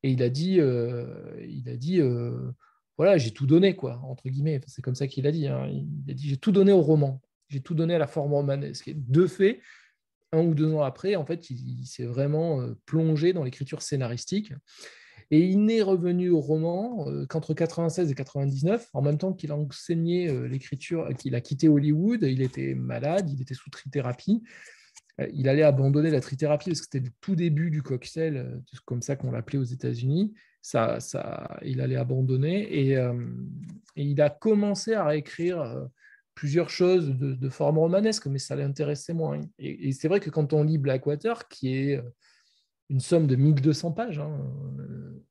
et 0.03 0.11
il 0.11 0.21
a 0.21 0.29
dit, 0.29 0.55
il 0.57 1.69
a 1.69 1.75
dit, 1.77 1.99
voilà, 2.97 3.17
j'ai 3.17 3.31
tout 3.31 3.47
donné, 3.47 3.75
quoi, 3.75 3.99
entre 4.03 4.29
guillemets. 4.29 4.61
C'est 4.67 4.83
comme 4.83 4.93
ça 4.93 5.07
qu'il 5.07 5.25
a 5.25 5.31
dit. 5.31 5.47
Hein. 5.47 5.67
Il 5.67 6.11
a 6.11 6.13
dit, 6.13 6.29
j'ai 6.29 6.37
tout 6.37 6.51
donné 6.51 6.71
au 6.71 6.81
roman, 6.81 7.21
j'ai 7.47 7.61
tout 7.61 7.73
donné 7.73 7.95
à 7.95 7.97
la 7.97 8.05
forme 8.05 8.33
romanesque. 8.33 8.91
De 8.93 9.25
fait, 9.25 9.61
un 10.31 10.43
ou 10.43 10.53
deux 10.53 10.73
ans 10.73 10.81
après, 10.81 11.15
en 11.15 11.25
fait, 11.25 11.49
il, 11.49 11.85
s'est 11.85 12.05
vraiment 12.05 12.61
euh, 12.61 12.77
plongé 12.85 13.33
dans 13.33 13.43
l'écriture 13.43 13.81
scénaristique. 13.81 14.53
Et 15.31 15.39
il 15.39 15.65
n'est 15.65 15.81
revenu 15.81 16.29
au 16.29 16.39
roman 16.39 17.09
euh, 17.09 17.25
qu'entre 17.25 17.53
96 17.53 18.11
et 18.11 18.15
99, 18.15 18.87
en 18.93 19.01
même 19.01 19.17
temps 19.17 19.33
qu'il 19.33 19.51
a 19.51 19.57
enseigné 19.57 20.29
euh, 20.29 20.47
l'écriture, 20.47 21.09
qu'il 21.17 21.35
a 21.35 21.41
quitté 21.41 21.67
Hollywood, 21.67 22.21
il 22.23 22.41
était 22.41 22.75
malade, 22.75 23.29
il 23.29 23.41
était 23.41 23.55
sous 23.55 23.69
trithérapie. 23.69 24.43
Il 25.33 25.47
allait 25.47 25.63
abandonner 25.63 26.11
la 26.11 26.19
trithérapie 26.19 26.71
parce 26.71 26.81
que 26.81 26.87
c'était 26.91 27.05
le 27.05 27.11
tout 27.21 27.37
début 27.37 27.71
du 27.71 27.81
cocktail, 27.81 28.61
comme 28.83 29.01
ça 29.01 29.15
qu'on 29.15 29.31
l'appelait 29.31 29.57
aux 29.57 29.63
États-Unis. 29.63 30.33
Ça, 30.61 30.99
ça, 30.99 31.57
il 31.63 31.79
allait 31.79 31.95
abandonner 31.95 32.63
et, 32.63 32.91
et, 32.95 34.03
il 34.03 34.19
a 34.19 34.29
commencé 34.29 34.93
à 34.93 35.05
réécrire 35.05 35.87
plusieurs 36.35 36.69
choses 36.69 37.15
de, 37.17 37.49
forme 37.49 37.77
romanesque, 37.79 38.27
mais 38.27 38.39
ça 38.39 38.55
l'intéressait 38.55 39.13
moins. 39.13 39.39
Et, 39.57 39.93
c'est 39.93 40.09
vrai 40.09 40.19
que 40.19 40.29
quand 40.29 40.53
on 40.53 40.63
lit 40.63 40.77
Blackwater, 40.77 41.47
qui 41.47 41.73
est 41.73 41.97
euh, 41.97 42.13
une 42.89 42.99
somme 42.99 43.25
de 43.25 43.35
1200 43.35 43.93
pages, 43.93 44.19
hein, 44.19 44.37
euh, 44.79 45.23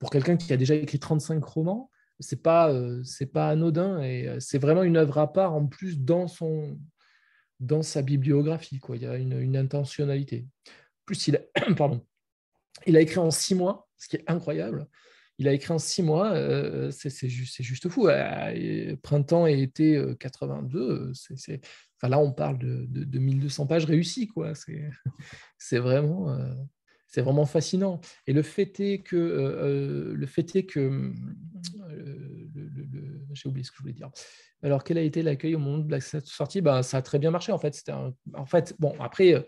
pour 0.00 0.10
quelqu'un 0.10 0.36
qui 0.36 0.52
a 0.52 0.56
déjà 0.56 0.74
écrit 0.74 0.98
35 0.98 1.42
romans, 1.44 1.90
c'est 2.18 2.42
pas 2.42 2.72
euh, 2.72 3.02
pas 3.32 3.50
anodin 3.50 4.00
et 4.02 4.36
c'est 4.40 4.58
vraiment 4.58 4.82
une 4.82 4.96
œuvre 4.96 5.18
à 5.18 5.32
part 5.32 5.54
en 5.54 5.66
plus 5.66 6.00
dans 6.00 6.28
son 6.28 6.80
dans 7.60 7.82
sa 7.82 8.00
bibliographie 8.00 8.78
quoi. 8.78 8.96
Il 8.96 9.02
y 9.02 9.06
a 9.06 9.16
une, 9.16 9.56
intentionnalité. 9.56 10.46
plus 11.04 11.28
il 11.28 11.46
pardon, 11.76 12.04
il 12.86 12.96
a 12.96 13.00
écrit 13.00 13.18
en 13.18 13.30
six 13.30 13.54
mois, 13.54 13.88
ce 13.96 14.08
qui 14.08 14.16
est 14.16 14.24
incroyable. 14.26 14.88
Il 15.38 15.48
a 15.48 15.52
écrit 15.52 15.72
en 15.72 15.78
six 15.78 16.02
mois, 16.02 16.32
euh, 16.32 16.90
c'est 16.90 17.28
juste, 17.28 17.88
fou. 17.88 18.08
Euh, 18.08 18.96
printemps 19.02 19.46
et 19.46 19.60
été 19.60 20.02
82, 20.18 20.78
euh, 20.78 21.12
c'est, 21.14 21.60
enfin, 21.96 22.08
là 22.08 22.18
on 22.18 22.32
parle 22.32 22.58
de, 22.58 22.86
de, 22.88 23.18
1200 23.18 23.66
pages 23.66 23.84
réussies. 23.84 24.28
Quoi. 24.28 24.52
C'est, 24.54 25.78
vraiment, 25.78 26.38
vraiment 27.16 27.44
fascinant. 27.44 28.00
Et 28.26 28.32
le 28.32 28.42
fait 28.42 28.80
est 28.80 29.02
que, 29.02 30.14
le 30.14 30.26
fait 30.26 30.56
est 30.56 30.64
que, 30.64 31.12
j'ai 33.34 33.48
oublié 33.48 33.64
ce 33.64 33.70
que 33.70 33.76
je 33.76 33.82
voulais 33.82 33.94
dire. 33.94 34.10
Alors, 34.62 34.82
quel 34.82 34.96
a 34.96 35.02
été 35.02 35.22
l'accueil 35.22 35.54
au 35.54 35.58
moment 35.58 35.78
de 35.78 35.90
la 35.90 36.00
sortie? 36.00 36.62
Ben, 36.62 36.82
Ça 36.82 36.96
a 36.96 37.02
très 37.02 37.18
bien 37.18 37.30
marché, 37.30 37.52
en 37.52 37.58
fait. 37.58 37.78
En 38.34 38.46
fait, 38.46 38.74
bon, 38.78 38.94
après, 39.00 39.44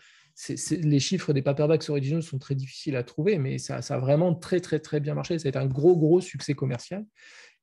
les 0.71 1.01
chiffres 1.01 1.33
des 1.33 1.43
paperbacks 1.43 1.89
originaux 1.89 2.21
sont 2.21 2.39
très 2.39 2.55
difficiles 2.55 2.97
à 2.97 3.03
trouver, 3.03 3.39
mais 3.39 3.59
ça, 3.59 3.79
a 3.79 3.99
vraiment 3.99 4.35
très, 4.35 4.61
très, 4.61 4.79
très 4.79 5.01
bien 5.01 5.15
marché. 5.15 5.39
Ça 5.39 5.49
a 5.49 5.51
été 5.51 5.59
un 5.59 5.67
gros, 5.67 5.97
gros 5.97 6.21
succès 6.21 6.55
commercial. 6.55 7.05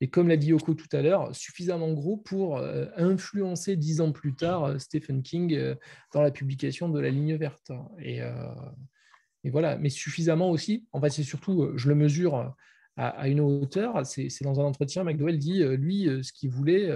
Et 0.01 0.09
comme 0.09 0.27
l'a 0.27 0.35
dit 0.35 0.47
Yoko 0.47 0.73
tout 0.73 0.89
à 0.91 1.01
l'heure, 1.01 1.33
suffisamment 1.33 1.93
gros 1.93 2.17
pour 2.17 2.57
euh, 2.57 2.87
influencer 2.97 3.77
dix 3.77 4.01
ans 4.01 4.11
plus 4.11 4.35
tard 4.35 4.65
euh, 4.65 4.77
Stephen 4.77 5.23
King 5.23 5.53
euh, 5.53 5.75
dans 6.13 6.21
la 6.21 6.31
publication 6.31 6.89
de 6.89 6.99
La 6.99 7.09
Ligne 7.09 7.35
Verte. 7.35 7.71
Et, 7.99 8.21
voilà, 9.51 9.77
mais 9.77 9.89
suffisamment 9.89 10.49
aussi, 10.49 10.87
en 10.91 10.99
fait, 10.99 11.11
c'est 11.11 11.23
surtout, 11.23 11.71
je 11.75 11.87
le 11.87 11.93
mesure 11.93 12.55
à, 12.97 13.27
une 13.27 13.39
hauteur, 13.39 14.03
c'est 14.03 14.41
dans 14.41 14.59
un 14.59 14.63
entretien, 14.63 15.03
McDowell 15.03 15.37
dit, 15.37 15.63
lui, 15.63 16.09
ce 16.23 16.33
qu'il 16.33 16.49
voulait, 16.49 16.89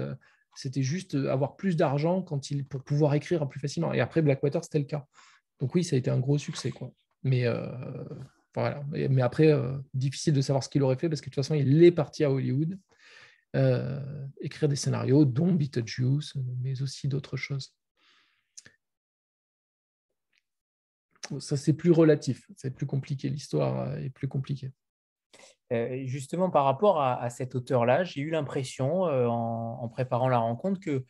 c'était 0.56 0.82
juste 0.82 1.14
avoir 1.14 1.54
plus 1.54 1.76
d'argent 1.76 2.22
pour 2.22 2.82
pouvoir 2.82 3.14
écrire 3.14 3.48
plus 3.48 3.60
facilement. 3.60 3.92
Et 3.92 4.00
après, 4.00 4.20
Blackwater, 4.20 4.64
c'était 4.64 4.80
le 4.80 4.84
cas. 4.84 5.06
Donc 5.60 5.74
oui, 5.74 5.84
ça 5.84 5.96
a 5.96 5.98
été 5.98 6.10
un 6.10 6.18
gros 6.18 6.38
succès. 6.38 6.70
Quoi. 6.70 6.92
Mais 7.22 7.44
voilà. 8.54 8.82
Mais 8.90 9.22
après, 9.22 9.52
difficile 9.94 10.34
de 10.34 10.40
savoir 10.40 10.64
ce 10.64 10.68
qu'il 10.68 10.82
aurait 10.82 10.96
fait 10.96 11.08
parce 11.08 11.20
que 11.20 11.26
de 11.26 11.34
toute 11.34 11.44
façon, 11.44 11.54
il 11.54 11.82
est 11.82 11.92
parti 11.92 12.24
à 12.24 12.30
Hollywood. 12.30 12.78
Euh, 13.56 14.26
écrire 14.40 14.68
des 14.68 14.76
scénarios, 14.76 15.24
dont 15.24 15.52
Beetlejuice, 15.52 16.34
mais 16.62 16.82
aussi 16.82 17.08
d'autres 17.08 17.36
choses. 17.36 17.74
Ça, 21.38 21.56
c'est 21.56 21.72
plus 21.72 21.90
relatif, 21.90 22.48
c'est 22.56 22.74
plus 22.74 22.86
compliqué, 22.86 23.28
l'histoire 23.28 23.88
euh, 23.88 23.96
est 23.98 24.10
plus 24.10 24.28
compliquée. 24.28 24.72
Euh, 25.72 26.04
justement, 26.06 26.50
par 26.50 26.64
rapport 26.64 27.00
à, 27.00 27.28
cet 27.30 27.54
auteur-là, 27.54 28.04
j'ai 28.04 28.20
eu 28.20 28.30
l'impression, 28.30 29.02
en, 29.02 29.88
préparant 29.88 30.28
la 30.28 30.38
rencontre, 30.38 30.80
que 30.80 31.04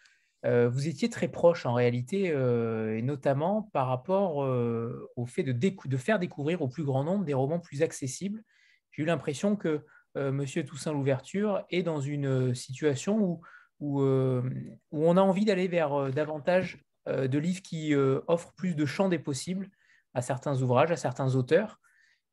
vous 0.45 0.89
étiez 0.89 1.11
très 1.11 1.29
proche 1.29 1.67
en 1.67 1.75
réalité, 1.75 2.27
et 2.27 3.03
notamment 3.03 3.69
par 3.73 3.89
rapport 3.89 4.37
au 5.17 5.27
fait 5.27 5.43
de, 5.43 5.97
faire 5.97 6.19
découvrir 6.19 6.63
au 6.63 6.69
plus 6.69 6.85
grand 6.85 7.05
nombre 7.05 7.25
des 7.25 7.35
romans 7.35 7.61
plus 7.61 7.83
accessibles. 7.83 8.43
J'ai 8.91 9.03
eu 9.03 9.07
l'impression 9.07 9.57
que 9.57 9.85
Monsieur 10.17 10.65
Toussaint 10.65 10.93
Louverture 10.93 11.65
est 11.71 11.83
dans 11.83 12.01
une 12.01 12.55
situation 12.55 13.41
où, 13.81 14.03
on 14.91 15.17
a 15.17 15.21
envie 15.21 15.45
d'aller 15.45 15.69
vers 15.69 16.11
davantage 16.11 16.85
de 17.07 17.39
livres 17.39 17.63
qui 17.63 17.95
offrent 17.95 18.55
plus 18.55 18.75
de 18.75 18.87
champs 18.87 19.09
des 19.09 19.19
possibles 19.19 19.69
à 20.15 20.23
certains 20.23 20.61
ouvrages, 20.63 20.91
à 20.91 20.97
certains 20.97 21.35
auteurs. 21.35 21.81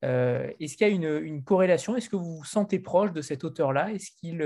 Est-ce 0.01 0.77
qu'il 0.77 0.87
y 0.87 0.91
a 1.05 1.19
une, 1.19 1.43
corrélation? 1.43 1.95
Est-ce 1.95 2.09
que 2.09 2.15
vous 2.15 2.37
vous 2.37 2.45
sentez 2.45 2.79
proche 2.79 3.11
de 3.11 3.21
cet 3.21 3.43
auteur-là? 3.43 3.91
Est-ce 3.91 4.11
qu'il, 4.11 4.41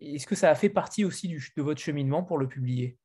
est-ce 0.00 0.26
que 0.26 0.34
ça 0.34 0.50
a 0.50 0.54
fait 0.54 0.68
partie 0.68 1.04
aussi 1.04 1.28
de 1.28 1.62
votre 1.62 1.80
cheminement 1.80 2.22
pour 2.22 2.38
le 2.38 2.48
publier? 2.48 2.98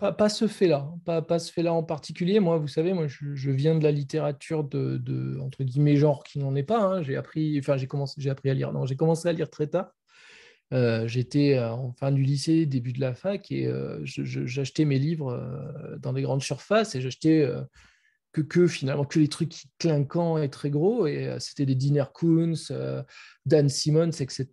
Pas, 0.00 0.30
ce 0.30 0.48
fait-là, 0.48 0.90
pas, 1.04 1.20
pas, 1.20 1.38
ce 1.38 1.52
fait-là 1.52 1.74
en 1.74 1.82
particulier. 1.82 2.40
Moi, 2.40 2.56
vous 2.56 2.68
savez, 2.68 2.94
moi, 2.94 3.06
je, 3.06 3.50
viens 3.50 3.74
de 3.74 3.84
la 3.84 3.90
littérature 3.90 4.64
de, 4.64 5.38
entre 5.40 5.62
guillemets 5.62 5.96
genre 5.96 6.24
qui 6.24 6.38
n'en 6.38 6.54
est 6.54 6.62
pas. 6.62 6.80
Hein. 6.80 7.02
J'ai 7.02 7.16
appris, 7.16 7.58
enfin, 7.58 7.76
j'ai 7.76 7.86
commencé, 7.86 8.14
j'ai 8.16 8.30
appris 8.30 8.48
à 8.48 8.54
lire. 8.54 8.72
Non, 8.72 8.86
j'ai 8.86 8.96
commencé 8.96 9.28
à 9.28 9.32
lire 9.32 9.50
très 9.50 9.66
tard. 9.66 9.92
Euh, 10.72 11.06
j'étais 11.06 11.58
euh, 11.58 11.72
en 11.72 11.92
fin 11.92 12.12
du 12.12 12.22
lycée, 12.22 12.64
début 12.64 12.94
de 12.94 13.00
la 13.00 13.12
fac, 13.12 13.52
et 13.52 13.66
euh, 13.66 14.00
j'achetais 14.04 14.86
mes 14.86 14.98
livres 14.98 15.38
dans 15.98 16.14
des 16.14 16.22
grandes 16.22 16.42
surfaces 16.42 16.94
et 16.94 17.02
j'achetais 17.02 17.46
que, 18.32 18.66
finalement 18.66 19.04
que 19.04 19.18
les 19.18 19.28
trucs 19.28 19.64
clinquants 19.78 20.38
et 20.38 20.48
très 20.48 20.70
gros. 20.70 21.06
Et 21.06 21.36
c'était 21.38 21.66
des 21.66 21.74
Dinner 21.74 22.04
Coons, 22.12 22.54
Dan 23.46 23.68
Simmons, 23.68 24.10
etc. 24.20 24.46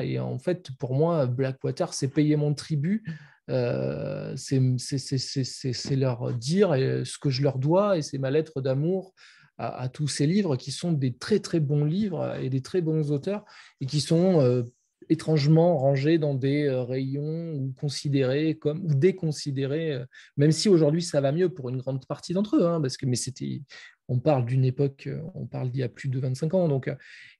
Et 0.00 0.18
en 0.18 0.38
fait, 0.38 0.70
pour 0.78 0.94
moi, 0.94 1.26
Blackwater, 1.26 1.92
c'est 1.92 2.08
payer 2.08 2.36
mon 2.36 2.54
tribut 2.54 3.04
euh, 3.50 4.34
c'est 4.36 5.96
leur 5.96 6.32
dire 6.32 6.70
ce 6.70 7.18
que 7.18 7.30
je 7.30 7.42
leur 7.42 7.58
dois 7.58 7.98
et 7.98 8.02
c'est 8.02 8.18
ma 8.18 8.30
lettre 8.30 8.60
d'amour 8.60 9.12
à, 9.58 9.88
tous 9.88 10.08
ces 10.08 10.26
livres 10.26 10.56
qui 10.56 10.72
sont 10.72 10.92
des 10.92 11.14
très 11.16 11.38
très 11.38 11.60
bons 11.60 11.84
livres 11.84 12.36
et 12.40 12.50
des 12.50 12.60
très 12.60 12.80
bons 12.80 13.12
auteurs 13.12 13.44
et 13.80 13.86
qui 13.86 14.00
sont 14.00 14.40
euh, 14.40 14.64
étrangement 15.08 15.76
rangés 15.78 16.18
dans 16.18 16.34
des 16.34 16.64
euh, 16.64 16.82
rayons 16.82 17.54
ou 17.54 17.72
considérés 17.78 18.56
comme 18.56 18.84
ou 18.84 18.94
déconsidérés, 18.94 19.98
même 20.36 20.52
si 20.52 20.68
aujourd'hui 20.68 21.02
ça 21.02 21.20
va 21.20 21.32
mieux 21.32 21.48
pour 21.48 21.68
une 21.68 21.78
grande 21.78 22.04
partie 22.06 22.32
d'entre 22.32 22.56
eux, 22.56 22.66
hein, 22.66 22.80
parce 22.80 22.96
que 22.96 23.06
mais 23.06 23.16
c'était 23.16 23.62
on 24.08 24.18
parle 24.18 24.44
d'une 24.44 24.64
époque, 24.64 25.06
euh, 25.06 25.20
on 25.34 25.46
parle 25.46 25.70
d'il 25.70 25.80
y 25.80 25.82
a 25.82 25.88
plus 25.88 26.08
de 26.08 26.18
25 26.18 26.54
ans. 26.54 26.68
Donc, 26.68 26.88
euh, 26.88 26.94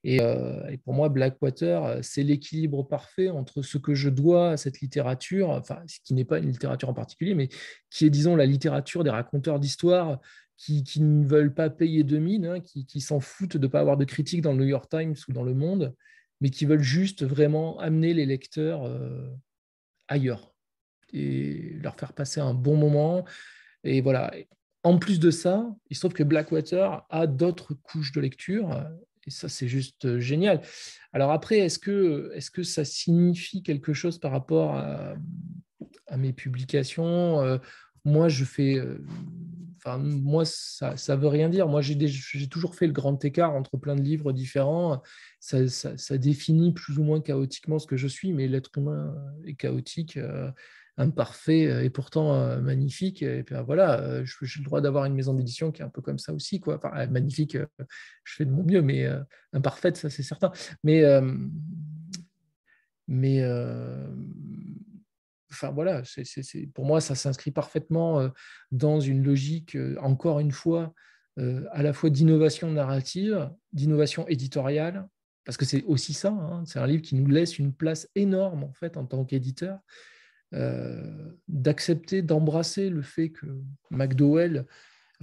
euh, 0.05 0.67
et, 0.67 0.77
pour 0.77 0.93
moi, 0.93 1.09
Blackwater, 1.09 1.99
c'est 2.01 2.23
l'équilibre 2.23 2.83
parfait 2.83 3.29
entre 3.29 3.61
ce 3.61 3.77
que 3.77 3.93
je 3.93 4.09
dois 4.09 4.51
à 4.51 4.57
cette 4.57 4.81
littérature, 4.81 5.49
enfin, 5.49 5.81
ce 5.87 5.99
qui 6.03 6.13
n'est 6.13 6.25
pas 6.25 6.39
une 6.39 6.49
littérature 6.49 6.89
en 6.89 6.93
particulier, 6.93 7.35
mais 7.35 7.49
qui 7.89 8.05
est, 8.05 8.09
disons, 8.09 8.35
la 8.35 8.45
littérature 8.45 9.03
des 9.03 9.09
raconteurs 9.09 9.59
d'histoire 9.59 10.19
qui, 10.57 10.83
ne 11.01 11.25
veulent 11.25 11.53
pas 11.53 11.69
payer 11.69 12.03
de 12.03 12.17
mine, 12.17 12.45
hein, 12.45 12.59
qui, 12.61 13.01
s'en 13.01 13.19
foutent 13.19 13.57
de 13.57 13.67
ne 13.67 13.71
pas 13.71 13.81
avoir 13.81 13.97
de 13.97 14.05
critiques 14.05 14.41
dans 14.41 14.53
le 14.53 14.59
New 14.59 14.69
York 14.69 14.89
Times 14.89 15.15
ou 15.27 15.33
dans 15.33 15.43
Le 15.43 15.53
Monde, 15.53 15.93
mais 16.41 16.49
qui 16.49 16.65
veulent 16.65 16.81
juste 16.81 17.23
vraiment 17.23 17.79
amener 17.79 18.13
les 18.13 18.25
lecteurs 18.25 18.89
ailleurs 20.07 20.53
et 21.13 21.77
leur 21.81 21.95
faire 21.95 22.13
passer 22.13 22.41
un 22.41 22.53
bon 22.53 22.75
moment. 22.75 23.25
Et 23.83 24.01
voilà, 24.01 24.33
en 24.83 24.97
plus 24.97 25.19
de 25.19 25.31
ça, 25.31 25.73
il 25.89 25.95
se 25.95 26.01
trouve 26.01 26.13
que 26.13 26.23
Blackwater 26.23 27.05
a 27.09 27.27
d'autres 27.27 27.73
couches 27.73 28.11
de 28.11 28.21
lecture, 28.21 28.85
et 29.27 29.31
ça, 29.31 29.49
c'est 29.49 29.67
juste 29.67 30.05
euh, 30.05 30.19
génial. 30.19 30.61
Alors 31.11 31.31
après, 31.31 31.57
est-ce 31.59 31.79
que, 31.79 32.31
est 32.35 32.49
que 32.51 32.63
ça 32.63 32.85
signifie 32.85 33.63
quelque 33.63 33.93
chose 33.93 34.19
par 34.19 34.31
rapport 34.31 34.75
à, 34.75 35.15
mes 36.17 36.33
publications 36.33 37.41
euh, 37.41 37.57
Moi, 38.05 38.29
je 38.29 38.45
fais... 38.45 38.77
Euh, 38.77 39.03
enfin, 39.77 39.97
moi, 39.97 40.45
ça 40.45 40.93
ne 40.93 41.15
veut 41.15 41.27
rien 41.27 41.49
dire. 41.49 41.67
Moi, 41.67 41.81
j'ai 41.81 42.47
toujours 42.47 42.75
fait 42.75 42.87
le 42.87 42.93
grand 42.93 43.23
écart 43.25 43.53
entre 43.53 43.77
plein 43.77 43.95
de 43.95 44.01
livres 44.01 44.31
différents. 44.31 45.01
Ça, 45.39 45.67
ça, 45.67 46.17
définit 46.17 46.73
plus 46.73 46.97
ou 46.97 47.03
moins 47.03 47.21
chaotiquement 47.21 47.79
ce 47.79 47.87
que 47.87 47.97
je 47.97 48.07
suis, 48.07 48.33
mais 48.33 48.47
l'être 48.47 48.71
humain 48.77 49.13
est 49.45 49.55
chaotique 49.55 50.17
imparfait 50.97 51.67
euh, 51.67 51.83
et 51.83 51.89
pourtant 51.89 52.33
euh, 52.33 52.61
magnifique. 52.61 53.21
Et 53.21 53.43
puis 53.43 53.55
voilà, 53.65 54.01
euh, 54.01 54.25
j'ai 54.41 54.59
le 54.59 54.65
droit 54.65 54.81
d'avoir 54.81 55.05
une 55.05 55.13
maison 55.13 55.33
d'édition 55.33 55.71
qui 55.71 55.81
est 55.81 55.85
un 55.85 55.89
peu 55.89 56.01
comme 56.01 56.19
ça 56.19 56.33
aussi. 56.33 56.59
Quoi. 56.59 56.79
Magnifique, 57.09 57.57
je 58.23 58.33
fais 58.33 58.45
de 58.45 58.51
mon 58.51 58.63
mieux, 58.63 58.81
mais 58.81 59.07
imparfaite, 59.53 59.97
ça 59.97 60.09
c'est 60.09 60.23
certain. 60.23 60.51
Mais, 60.83 61.03
mais 63.07 63.41
enfin 65.55 65.71
voilà, 65.71 66.03
pour 66.73 66.85
moi, 66.85 67.01
ça 67.01 67.15
s'inscrit 67.15 67.51
parfaitement 67.51 68.29
dans 68.71 68.99
une 68.99 69.23
logique, 69.23 69.77
encore 69.99 70.39
une 70.39 70.51
fois, 70.51 70.93
à 71.37 71.83
la 71.83 71.93
fois 71.93 72.09
d'innovation 72.09 72.71
narrative, 72.71 73.49
d'innovation 73.73 74.27
éditoriale, 74.27 75.07
parce 75.45 75.57
que 75.57 75.65
c'est 75.65 75.83
aussi 75.83 76.13
ça, 76.13 76.29
hein, 76.29 76.63
c'est 76.65 76.79
un 76.79 76.87
livre 76.87 77.03
qui 77.03 77.15
nous 77.15 77.27
laisse 77.27 77.59
une 77.59 77.73
place 77.73 78.09
énorme 78.15 78.63
en 78.63 78.73
fait 78.73 78.97
en 78.97 79.05
tant 79.05 79.23
qu'éditeur, 79.23 79.79
euh, 80.53 81.31
d'accepter, 81.47 82.21
d'embrasser 82.21 82.89
le 82.89 83.01
fait 83.01 83.29
que 83.29 83.45
McDowell, 83.91 84.65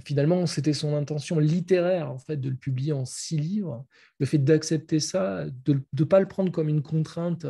finalement, 0.05 0.45
c'était 0.45 0.73
son 0.73 0.95
intention 0.95 1.39
littéraire 1.39 2.09
en 2.09 2.17
fait 2.17 2.37
de 2.37 2.49
le 2.49 2.55
publier 2.55 2.93
en 2.93 3.05
six 3.05 3.37
livres. 3.37 3.85
Le 4.19 4.25
fait 4.25 4.37
d'accepter 4.37 4.99
ça, 4.99 5.45
de 5.65 5.81
ne 5.97 6.03
pas 6.03 6.19
le 6.19 6.27
prendre 6.27 6.51
comme 6.51 6.69
une 6.69 6.81
contrainte 6.81 7.45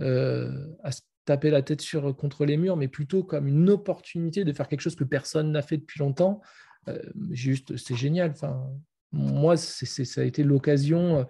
euh, 0.00 0.66
à 0.82 0.90
taper 1.28 1.50
la 1.50 1.62
tête 1.62 1.80
sur, 1.80 2.14
contre 2.16 2.44
les 2.44 2.56
murs, 2.56 2.76
mais 2.76 2.88
plutôt 2.88 3.22
comme 3.22 3.46
une 3.46 3.70
opportunité 3.70 4.44
de 4.44 4.52
faire 4.52 4.68
quelque 4.68 4.80
chose 4.80 4.96
que 4.96 5.04
personne 5.04 5.52
n'a 5.52 5.62
fait 5.62 5.76
depuis 5.76 6.00
longtemps. 6.00 6.40
Euh, 6.88 7.00
juste, 7.30 7.76
c'est 7.76 7.96
génial. 7.96 8.30
Enfin, 8.30 8.66
moi, 9.12 9.56
c'est, 9.56 10.04
ça 10.04 10.20
a 10.20 10.24
été 10.24 10.42
l'occasion, 10.42 11.26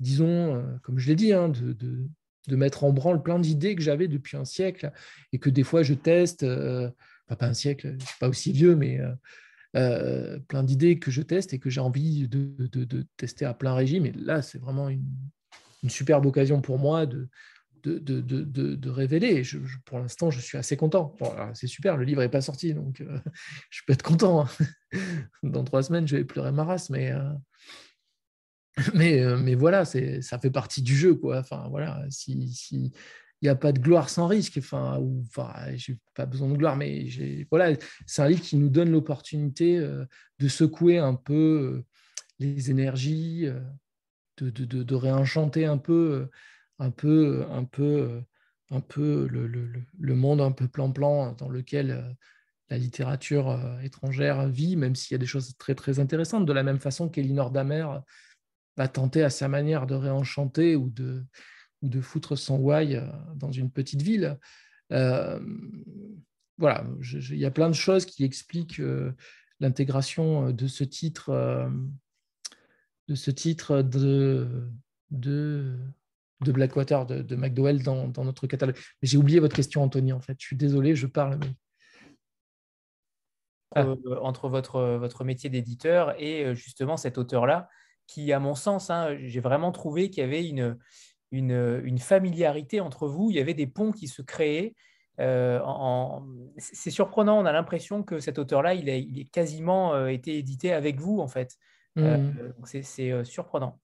disons, 0.00 0.64
comme 0.82 0.98
je 0.98 1.08
l'ai 1.08 1.16
dit, 1.16 1.32
hein, 1.32 1.48
de, 1.48 2.08
mettre 2.56 2.84
en 2.84 2.92
branle 2.92 3.22
plein 3.22 3.38
d'idées 3.38 3.76
que 3.76 3.82
j'avais 3.82 4.08
depuis 4.08 4.38
un 4.38 4.46
siècle 4.46 4.90
et 5.34 5.38
que 5.38 5.50
des 5.50 5.64
fois 5.64 5.82
je 5.82 5.92
teste, 5.92 6.44
euh, 6.44 6.90
pas 7.36 7.46
un 7.46 7.54
siècle, 7.54 7.96
je 8.00 8.06
suis 8.06 8.18
pas 8.18 8.28
aussi 8.28 8.52
vieux, 8.52 8.74
mais 8.74 9.00
euh, 9.00 9.12
euh, 9.76 10.38
plein 10.48 10.64
d'idées 10.64 10.98
que 10.98 11.10
je 11.10 11.22
teste 11.22 11.52
et 11.52 11.58
que 11.58 11.68
j'ai 11.68 11.80
envie 11.80 12.26
de, 12.26 13.06
tester 13.16 13.44
à 13.44 13.54
plein 13.54 13.74
régime. 13.74 14.06
Et 14.06 14.12
là, 14.12 14.40
c'est 14.42 14.58
vraiment 14.58 14.88
une, 14.88 15.04
superbe 15.88 16.26
occasion 16.26 16.60
pour 16.60 16.78
moi 16.78 17.06
de, 17.06 17.28
de, 17.82 18.90
révéler. 18.90 19.44
Je, 19.44 19.58
pour 19.84 19.98
l'instant, 19.98 20.30
je 20.30 20.40
suis 20.40 20.58
assez 20.58 20.76
content. 20.76 21.16
c'est 21.54 21.66
super, 21.66 21.96
le 21.96 22.04
livre 22.04 22.22
n'est 22.22 22.28
pas 22.28 22.40
sorti, 22.40 22.74
donc 22.74 23.02
je 23.70 23.80
peux 23.86 23.92
être 23.92 24.02
content. 24.02 24.42
Hein. 24.42 24.48
Dans 25.42 25.64
trois 25.64 25.82
semaines, 25.82 26.06
je 26.06 26.16
vais 26.16 26.24
pleurer 26.24 26.52
ma 26.52 26.64
race, 26.64 26.90
mais 26.90 27.12
mais, 28.94 29.20
euh, 29.22 29.36
mais 29.36 29.54
voilà, 29.54 29.84
ça 29.84 30.38
fait 30.38 30.50
partie 30.50 30.82
du 30.82 30.96
jeu. 30.96 31.14
Quoi. 31.14 31.38
Enfin, 31.38 31.66
voilà, 31.68 32.04
si, 32.10 32.92
il 33.40 33.44
n'y 33.44 33.48
a 33.48 33.54
pas 33.54 33.72
de 33.72 33.78
gloire 33.78 34.08
sans 34.08 34.26
risque. 34.26 34.58
Enfin, 34.58 34.98
ou, 34.98 35.24
enfin 35.26 35.52
j'ai 35.76 35.98
pas 36.14 36.26
besoin 36.26 36.48
de 36.48 36.56
gloire, 36.56 36.76
mais 36.76 37.08
voilà, 37.50 37.76
c'est 38.06 38.22
un 38.22 38.28
livre 38.28 38.42
qui 38.42 38.56
nous 38.56 38.68
donne 38.68 38.90
l'opportunité 38.90 39.78
euh, 39.78 40.04
de 40.38 40.48
secouer 40.48 40.98
un 40.98 41.14
peu 41.14 41.34
euh, 41.34 41.84
les 42.38 42.70
énergies, 42.70 43.46
euh, 43.46 43.60
de, 44.38 44.50
de, 44.50 44.82
de, 44.82 44.94
réenchanter 44.94 45.64
un 45.64 45.78
peu, 45.78 46.28
un 46.78 46.90
peu, 46.90 47.44
un 47.50 47.64
peu, 47.64 48.22
un 48.70 48.80
peu 48.80 49.26
le, 49.30 49.46
le, 49.46 49.70
le 49.98 50.14
monde 50.14 50.40
un 50.40 50.52
peu 50.52 50.68
plan-plan 50.68 51.32
dans 51.32 51.48
lequel 51.48 52.16
la 52.70 52.78
littérature 52.78 53.58
étrangère 53.82 54.48
vit, 54.48 54.76
même 54.76 54.94
s'il 54.94 55.14
y 55.14 55.16
a 55.16 55.18
des 55.18 55.26
choses 55.26 55.56
très 55.56 55.74
très 55.74 56.00
intéressantes. 56.00 56.46
De 56.46 56.52
la 56.52 56.62
même 56.62 56.80
façon 56.80 57.08
qu'Elinor 57.08 57.50
Damer 57.50 57.86
va 58.76 58.88
tenter 58.88 59.22
à 59.22 59.30
sa 59.30 59.48
manière 59.48 59.86
de 59.86 59.94
réenchanter 59.94 60.76
ou 60.76 60.90
de 60.90 61.24
ou 61.82 61.88
de 61.88 62.00
foutre 62.00 62.36
son 62.36 62.58
why 62.58 62.96
euh, 62.96 63.06
dans 63.36 63.52
une 63.52 63.70
petite 63.70 64.02
ville. 64.02 64.38
Euh, 64.92 65.40
voilà, 66.56 66.84
il 67.30 67.38
y 67.38 67.44
a 67.44 67.50
plein 67.50 67.68
de 67.68 67.74
choses 67.74 68.04
qui 68.04 68.24
expliquent 68.24 68.80
euh, 68.80 69.12
l'intégration 69.60 70.50
de 70.50 70.66
ce 70.66 70.82
titre, 70.84 71.70
de 73.08 73.14
ce 73.14 73.30
titre 73.30 73.82
de, 73.82 74.68
de, 75.10 75.78
de 76.40 76.52
Blackwater, 76.52 77.06
de, 77.06 77.22
de 77.22 77.36
McDowell 77.36 77.82
dans, 77.82 78.08
dans, 78.08 78.24
notre 78.24 78.46
catalogue. 78.46 78.76
Mais 79.02 79.08
j'ai 79.08 79.18
oublié 79.18 79.40
votre 79.40 79.56
question, 79.56 79.82
Anthony, 79.82 80.12
en 80.12 80.20
fait. 80.20 80.36
Je 80.38 80.46
suis 80.46 80.56
désolé, 80.56 80.94
je 80.94 81.06
parle. 81.06 81.38
Entre 83.76 84.48
votre, 84.48 84.96
votre 84.96 85.24
métier 85.24 85.50
d'éditeur 85.50 86.14
et 86.20 86.54
justement 86.54 86.96
cet 86.96 87.18
auteur-là, 87.18 87.68
qui, 88.06 88.32
à 88.32 88.40
mon 88.40 88.54
sens, 88.54 88.90
hein, 88.90 89.16
j'ai 89.20 89.40
vraiment 89.40 89.70
trouvé 89.70 90.10
qu'il 90.10 90.22
y 90.22 90.26
avait 90.26 90.48
une, 90.48 90.78
une, 91.30 91.98
familiarité 91.98 92.80
entre 92.80 93.06
vous, 93.06 93.30
il 93.30 93.36
y 93.36 93.40
avait 93.40 93.54
des 93.54 93.66
ponts 93.66 93.92
qui 93.92 94.08
se 94.08 94.22
créaient. 94.22 94.74
Euh, 95.20 95.60
c'est 96.56 96.90
surprenant, 96.90 97.38
on 97.38 97.44
a 97.44 97.52
l'impression 97.52 98.02
que 98.02 98.20
cet 98.20 98.38
auteur-là, 98.38 98.74
il, 98.74 98.88
il 98.88 99.18
est 99.20 99.30
quasiment 99.30 99.94
euh, 99.94 100.08
été 100.08 100.38
édité 100.38 100.72
avec 100.72 101.00
vous, 101.00 101.20
en 101.20 101.28
fait. 101.28 101.56
Euh, 101.98 102.16
mmh. 102.16 102.64
c'est 102.82 103.24
surprenant. 103.24 103.80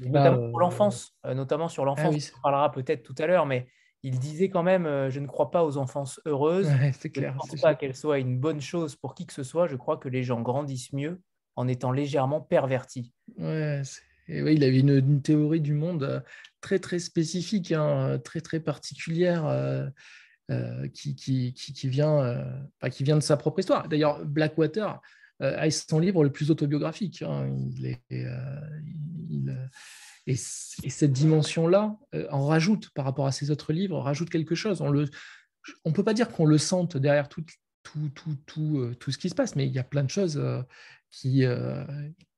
Bah, 0.00 0.06
notamment 0.08 0.50
pour 0.50 0.60
l'enfance, 0.60 1.16
notamment 1.24 1.68
sur 1.68 1.84
l'enfance, 1.84 2.30
ah 2.32 2.36
on 2.38 2.42
parlera 2.42 2.72
peut-être 2.72 3.02
tout 3.02 3.14
à 3.18 3.26
l'heure, 3.26 3.46
mais 3.46 3.66
il 4.02 4.18
disait 4.18 4.48
quand 4.48 4.62
même 4.62 5.08
Je 5.08 5.20
ne 5.20 5.26
crois 5.26 5.50
pas 5.50 5.64
aux 5.64 5.76
enfances 5.76 6.20
heureuses. 6.26 6.68
je 6.68 7.20
ne 7.20 7.36
pense 7.36 7.60
pas 7.60 7.74
qu'elle 7.74 7.94
soit 7.94 8.18
une 8.18 8.38
bonne 8.38 8.60
chose 8.60 8.96
pour 8.96 9.14
qui 9.14 9.26
que 9.26 9.32
ce 9.32 9.42
soit. 9.42 9.66
Je 9.66 9.76
crois 9.76 9.96
que 9.96 10.08
les 10.08 10.22
gens 10.22 10.40
grandissent 10.40 10.92
mieux 10.92 11.20
en 11.56 11.68
étant 11.68 11.92
légèrement 11.92 12.40
pervertis. 12.40 13.12
Ouais, 13.38 13.82
et 14.28 14.42
oui, 14.42 14.54
il 14.54 14.64
avait 14.64 14.80
une, 14.80 15.22
théorie 15.22 15.60
du 15.60 15.74
monde 15.74 16.04
euh, 16.04 16.20
très 16.60 16.78
très 16.78 16.98
spécifique, 16.98 17.72
hein, 17.72 18.18
très 18.22 18.40
très 18.40 18.60
particulière, 18.60 19.46
euh, 19.46 19.86
euh, 20.50 20.88
qui, 20.88 21.14
qui, 21.14 21.52
qui, 21.52 21.88
vient, 21.88 22.70
qui 22.90 23.04
vient 23.04 23.16
de 23.16 23.22
sa 23.22 23.36
propre 23.36 23.60
histoire. 23.60 23.88
D'ailleurs, 23.88 24.24
Blackwater 24.24 25.00
a 25.42 25.70
son 25.70 25.98
livre 25.98 26.24
le 26.24 26.30
plus 26.30 26.50
autobiographique. 26.50 27.22
Hein. 27.22 27.54
et, 30.26 30.36
cette 30.36 31.12
dimension-là 31.12 31.96
en 32.30 32.46
rajoute 32.46 32.90
par 32.90 33.04
rapport 33.04 33.26
à 33.26 33.32
ses 33.32 33.50
autres 33.50 33.72
livres, 33.72 33.98
rajoute 33.98 34.30
quelque 34.30 34.54
chose. 34.54 34.80
On 34.80 34.90
ne 34.90 35.06
on 35.84 35.92
peut 35.92 36.04
pas 36.04 36.14
dire 36.14 36.30
qu'on 36.30 36.46
le 36.46 36.58
sente 36.58 36.96
derrière 36.96 37.28
tout, 37.28 37.44
tout, 37.82 38.10
tout, 38.14 38.94
tout, 38.98 39.10
ce 39.10 39.18
qui 39.18 39.28
se 39.28 39.34
passe, 39.34 39.56
mais 39.56 39.66
il 39.66 39.72
y 39.72 39.78
a 39.78 39.84
plein 39.84 40.04
de 40.04 40.10
choses 40.10 40.40
qui, 41.10 41.44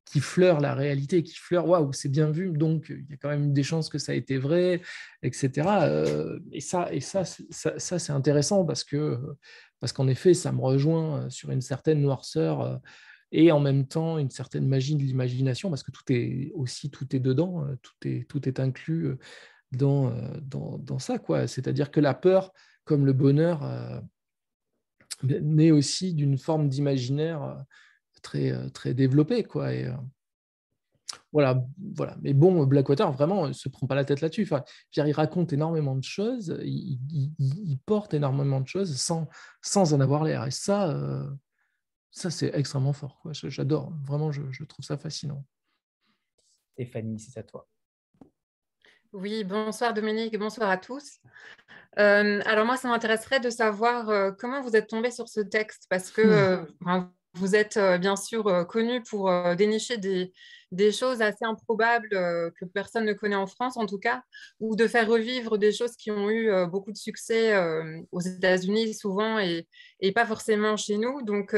qui 0.04 0.20
fleure 0.20 0.60
la 0.60 0.74
réalité, 0.74 1.22
qui 1.22 1.36
fleure, 1.36 1.66
waouh, 1.66 1.92
c'est 1.92 2.08
bien 2.08 2.30
vu, 2.30 2.50
donc 2.52 2.86
il 2.90 3.06
y 3.10 3.14
a 3.14 3.16
quand 3.16 3.30
même 3.30 3.52
des 3.52 3.62
chances 3.62 3.88
que 3.88 3.98
ça 3.98 4.12
a 4.12 4.14
été 4.14 4.38
vrai, 4.38 4.82
etc. 5.22 5.68
Euh, 5.82 6.38
et 6.52 6.60
ça, 6.60 6.92
et 6.92 7.00
ça, 7.00 7.24
ça, 7.24 7.98
c'est 7.98 8.12
intéressant 8.12 8.64
parce 8.64 8.84
que, 8.84 9.18
parce 9.80 9.92
qu'en 9.92 10.06
effet, 10.08 10.34
ça 10.34 10.52
me 10.52 10.60
rejoint 10.60 11.28
sur 11.30 11.50
une 11.50 11.62
certaine 11.62 12.00
noirceur 12.00 12.60
euh, 12.60 12.76
et 13.32 13.50
en 13.50 13.60
même 13.60 13.86
temps 13.86 14.18
une 14.18 14.30
certaine 14.30 14.68
magie 14.68 14.94
de 14.94 15.02
l'imagination 15.02 15.68
parce 15.68 15.82
que 15.82 15.90
tout 15.90 16.04
est 16.10 16.52
aussi 16.54 16.90
tout 16.90 17.16
est 17.16 17.20
dedans, 17.20 17.64
euh, 17.64 17.74
tout 17.82 18.08
est 18.08 18.28
tout 18.28 18.48
est 18.48 18.60
inclus 18.60 19.16
dans 19.72 20.14
dans, 20.42 20.78
dans 20.78 20.98
ça 20.98 21.18
quoi. 21.18 21.46
C'est-à-dire 21.46 21.90
que 21.90 22.00
la 22.00 22.14
peur, 22.14 22.52
comme 22.84 23.06
le 23.06 23.12
bonheur, 23.12 24.02
naît 25.22 25.70
aussi 25.70 26.14
d'une 26.14 26.38
forme 26.38 26.68
d'imaginaire 26.68 27.64
très, 28.24 28.50
euh, 28.50 28.68
très 28.70 28.94
développé. 28.94 29.44
Quoi, 29.44 29.72
et, 29.72 29.86
euh, 29.86 29.92
voilà, 31.32 31.64
voilà. 31.94 32.16
Mais 32.22 32.32
bon, 32.32 32.64
Blackwater, 32.66 33.12
vraiment, 33.12 33.46
ne 33.46 33.52
se 33.52 33.68
prend 33.68 33.86
pas 33.86 33.94
la 33.94 34.04
tête 34.04 34.20
là-dessus. 34.20 34.42
Enfin, 34.42 34.64
il 34.96 35.12
raconte 35.12 35.52
énormément 35.52 35.94
de 35.94 36.02
choses, 36.02 36.58
il, 36.64 37.78
porte 37.86 38.14
énormément 38.14 38.60
de 38.60 38.66
choses 38.66 38.96
sans, 38.96 39.28
sans 39.62 39.94
en 39.94 40.00
avoir 40.00 40.24
l'air. 40.24 40.44
Et 40.46 40.50
ça, 40.50 40.90
euh, 40.90 41.28
ça 42.10 42.30
c'est 42.30 42.50
extrêmement 42.54 42.92
fort. 42.92 43.18
Quoi. 43.20 43.32
J'adore, 43.32 43.92
vraiment, 44.04 44.32
je, 44.32 44.42
je, 44.50 44.64
trouve 44.64 44.84
ça 44.84 44.96
fascinant. 44.96 45.44
Stéphanie, 46.72 47.20
c'est 47.20 47.38
à 47.38 47.42
toi. 47.42 47.68
Oui, 49.12 49.44
bonsoir 49.44 49.94
Dominique, 49.94 50.36
bonsoir 50.36 50.70
à 50.70 50.76
tous. 50.76 51.20
alors 51.96 52.66
moi, 52.66 52.76
ça 52.76 52.88
m'intéresserait 52.88 53.38
de 53.38 53.50
savoir 53.50 54.34
comment 54.36 54.60
vous 54.60 54.74
êtes 54.74 54.88
tombé 54.88 55.12
sur 55.12 55.28
ce 55.28 55.40
texte, 55.40 55.86
parce 55.88 56.10
que 56.10 56.66
mmh. 56.80 57.08
Vous 57.36 57.56
êtes 57.56 57.76
euh, 57.76 57.98
bien 57.98 58.14
sûr 58.14 58.46
euh, 58.46 58.64
connu 58.64 59.02
pour 59.02 59.28
euh, 59.28 59.56
dénicher 59.56 59.98
des, 59.98 60.32
choses 60.92 61.20
assez 61.20 61.44
improbables 61.44 62.08
que 62.10 62.64
personne 62.64 63.04
ne 63.04 63.12
connaît 63.12 63.36
en 63.36 63.46
France 63.46 63.76
en 63.76 63.86
tout 63.86 63.98
cas, 63.98 64.22
ou 64.58 64.74
de 64.74 64.88
faire 64.88 65.08
revivre 65.08 65.56
des 65.56 65.70
choses 65.72 65.94
qui 65.96 66.10
ont 66.10 66.28
eu 66.30 66.50
beaucoup 66.66 66.90
de 66.90 66.96
succès 66.96 67.56
aux 68.10 68.20
États-Unis 68.20 68.92
souvent 68.92 69.38
et, 69.38 69.68
pas 70.16 70.26
forcément 70.26 70.76
chez 70.76 70.96
nous. 70.98 71.22
Donc, 71.22 71.54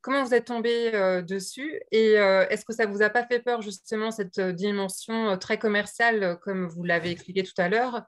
comment 0.00 0.22
vous 0.22 0.32
êtes 0.32 0.44
tombé 0.44 0.92
dessus 1.26 1.80
et 1.90 2.12
est-ce 2.12 2.64
que 2.64 2.72
ça 2.72 2.86
vous 2.86 3.02
a 3.02 3.10
pas 3.10 3.26
fait 3.26 3.40
peur 3.40 3.62
justement 3.62 4.12
cette 4.12 4.38
dimension 4.38 5.36
très 5.38 5.58
commerciale 5.58 6.38
comme 6.42 6.68
vous 6.68 6.84
l'avez 6.84 7.10
expliqué 7.10 7.42
tout 7.42 7.58
à 7.60 7.68
l'heure? 7.68 8.02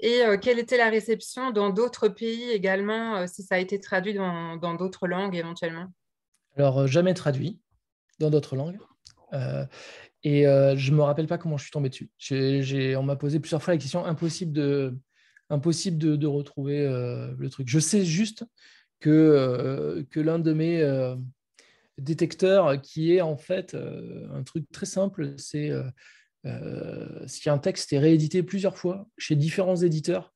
Et 0.00 0.22
quelle 0.40 0.58
était 0.58 0.78
la 0.78 0.90
réception 0.90 1.52
dans 1.52 1.70
d'autres 1.70 2.08
pays 2.08 2.50
également, 2.50 3.28
si 3.28 3.44
ça 3.44 3.54
a 3.54 3.58
été 3.58 3.78
traduit 3.78 4.14
dans 4.14 4.74
d'autres 4.74 5.06
langues 5.06 5.36
éventuellement? 5.36 5.92
Alors, 6.56 6.80
euh, 6.80 6.86
jamais 6.86 7.14
traduit 7.14 7.58
dans 8.18 8.30
d'autres 8.30 8.56
langues. 8.56 8.78
Euh, 9.32 9.64
et 10.22 10.46
euh, 10.46 10.76
je 10.76 10.90
ne 10.90 10.96
me 10.96 11.02
rappelle 11.02 11.26
pas 11.26 11.38
comment 11.38 11.56
je 11.56 11.64
suis 11.64 11.72
tombé 11.72 11.88
dessus. 11.88 12.10
on 12.96 13.02
m'a 13.02 13.16
posé 13.16 13.40
plusieurs 13.40 13.62
fois 13.62 13.74
la 13.74 13.78
question 13.78 14.04
impossible 14.04 14.52
de, 14.52 14.96
impossible 15.50 15.98
de, 15.98 16.26
retrouver 16.26 16.86
le 17.36 17.48
truc. 17.48 17.68
Je 17.68 17.80
sais 17.80 18.04
juste 18.04 18.44
que, 19.00 20.06
que 20.10 20.20
l'un 20.20 20.38
de 20.38 20.52
mes 20.52 21.16
détecteurs, 21.98 22.80
qui 22.80 23.14
est 23.14 23.20
en 23.20 23.36
fait 23.36 23.74
un 23.74 24.44
truc 24.44 24.70
très 24.70 24.86
simple, 24.86 25.34
c'est 25.38 25.72
si 27.26 27.50
un 27.50 27.58
texte 27.58 27.92
est 27.92 27.98
réédité 27.98 28.44
plusieurs 28.44 28.76
fois 28.76 29.08
chez 29.18 29.34
différents 29.34 29.76
éditeurs, 29.76 30.32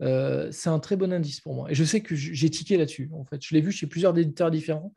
c'est 0.00 0.68
un 0.68 0.80
très 0.80 0.96
bon 0.96 1.12
indice 1.12 1.40
pour 1.40 1.54
moi. 1.54 1.70
Et 1.70 1.76
je 1.76 1.84
sais 1.84 2.00
que 2.00 2.16
j'ai 2.16 2.50
tiqué 2.50 2.76
là-dessus. 2.76 3.08
En 3.12 3.24
fait, 3.24 3.40
je 3.40 3.54
l'ai 3.54 3.60
vu 3.60 3.70
chez 3.70 3.86
plusieurs 3.86 4.18
éditeurs 4.18 4.50
différents. 4.50 4.92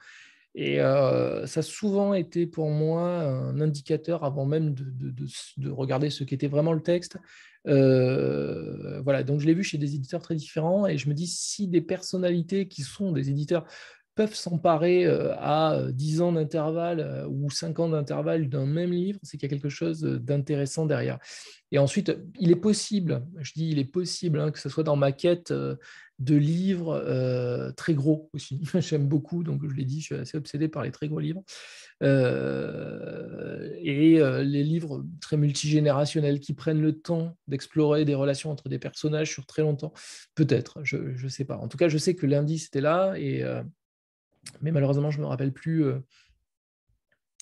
Et 0.54 0.82
euh, 0.82 1.46
ça 1.48 1.62
a 1.62 1.64
souvent 1.64 2.14
été 2.14 2.46
pour 2.46 2.70
moi 2.70 3.04
un 3.04 3.62
indicateur 3.62 4.24
avant 4.24 4.46
même 4.46 4.74
de, 4.74 5.70
regarder 5.70 6.10
ce 6.10 6.24
qu'était 6.24 6.48
vraiment 6.48 6.74
le 6.74 6.82
texte. 6.82 7.18
Euh, 7.68 9.02
voilà, 9.02 9.24
donc 9.24 9.40
je 9.40 9.46
l'ai 9.46 9.54
vu 9.54 9.64
chez 9.64 9.78
des 9.78 9.96
éditeurs 9.96 10.22
très 10.22 10.36
différents 10.36 10.88
et 10.88 10.98
je 10.98 11.08
me 11.08 11.14
dis 11.14 11.28
si 11.28 11.68
des 11.68 11.82
personnalités 11.82 12.68
qui 12.68 12.82
sont 12.82 13.12
des 13.12 13.30
éditeurs 13.30 13.66
peuvent 14.16 14.36
s'emparer 14.36 15.06
euh, 15.06 15.34
à 15.38 15.84
10 15.92 16.22
ans 16.22 16.32
d'intervalle 16.32 17.26
ou 17.30 17.50
5 17.50 17.80
ans 17.80 17.90
d'intervalle 17.90 18.50
d'un 18.50 18.66
même 18.66 18.92
livre, 18.92 19.20
c'est 19.24 19.38
qu'il 19.38 19.50
y 19.50 19.54
a 19.54 19.56
quelque 19.56 19.70
chose 19.70 20.02
d'intéressant 20.02 20.86
derrière. 20.86 21.20
Et 21.72 21.80
ensuite, 21.80 22.16
il 22.40 22.52
est 22.52 22.56
possible, 22.58 23.24
je 23.40 23.54
dis 23.54 23.70
il 23.70 23.80
est 23.80 23.86
possible 23.86 24.40
hein, 24.40 24.52
que 24.52 24.60
ce 24.60 24.68
soit 24.68 24.84
dans 24.84 24.98
ma 24.98 25.14
quête 25.14 25.54
de 26.22 26.36
livres 26.36 27.02
euh, 27.04 27.72
très 27.72 27.94
gros 27.94 28.30
aussi. 28.34 28.62
J'aime 28.80 29.08
beaucoup, 29.08 29.44
donc 29.44 29.68
je 29.68 29.74
l'ai 29.74 29.86
dit, 29.86 30.02
je 30.02 30.06
suis 30.06 30.16
assez 30.16 30.38
obsédé 30.38 30.68
par 30.68 30.84
les 30.84 30.92
très 30.92 31.08
gros 31.08 31.20
livres. 31.20 31.44
Euh, 32.04 33.70
et 33.80 34.20
euh, 34.20 34.44
les 34.44 34.64
livres 34.64 35.04
très 35.20 35.38
multigénérationnels 35.38 36.40
qui 36.40 36.54
prennent 36.54 36.82
le 36.82 37.00
temps 37.00 37.38
d'explorer 37.48 38.06
des 38.06 38.16
relations 38.16 38.52
entre 38.52 38.70
des 38.70 38.80
personnages 38.80 39.32
sur 39.32 39.46
très 39.48 39.64
longtemps. 39.64 39.94
Peut-être, 40.36 40.80
je 40.84 40.98
ne 40.98 41.30
sais 41.30 41.46
pas. 41.46 41.58
En 41.58 41.68
tout 41.68 41.78
cas, 41.78 41.90
je 41.90 41.98
sais 41.98 42.16
que 42.16 42.28
l'indice 42.28 42.68
était 42.68 42.82
là, 42.82 43.16
et, 43.18 43.44
mais 44.62 44.72
malheureusement, 44.72 45.12
je 45.12 45.18
ne 45.18 45.24
me 45.24 45.28
rappelle 45.28 45.54
plus 45.54 45.86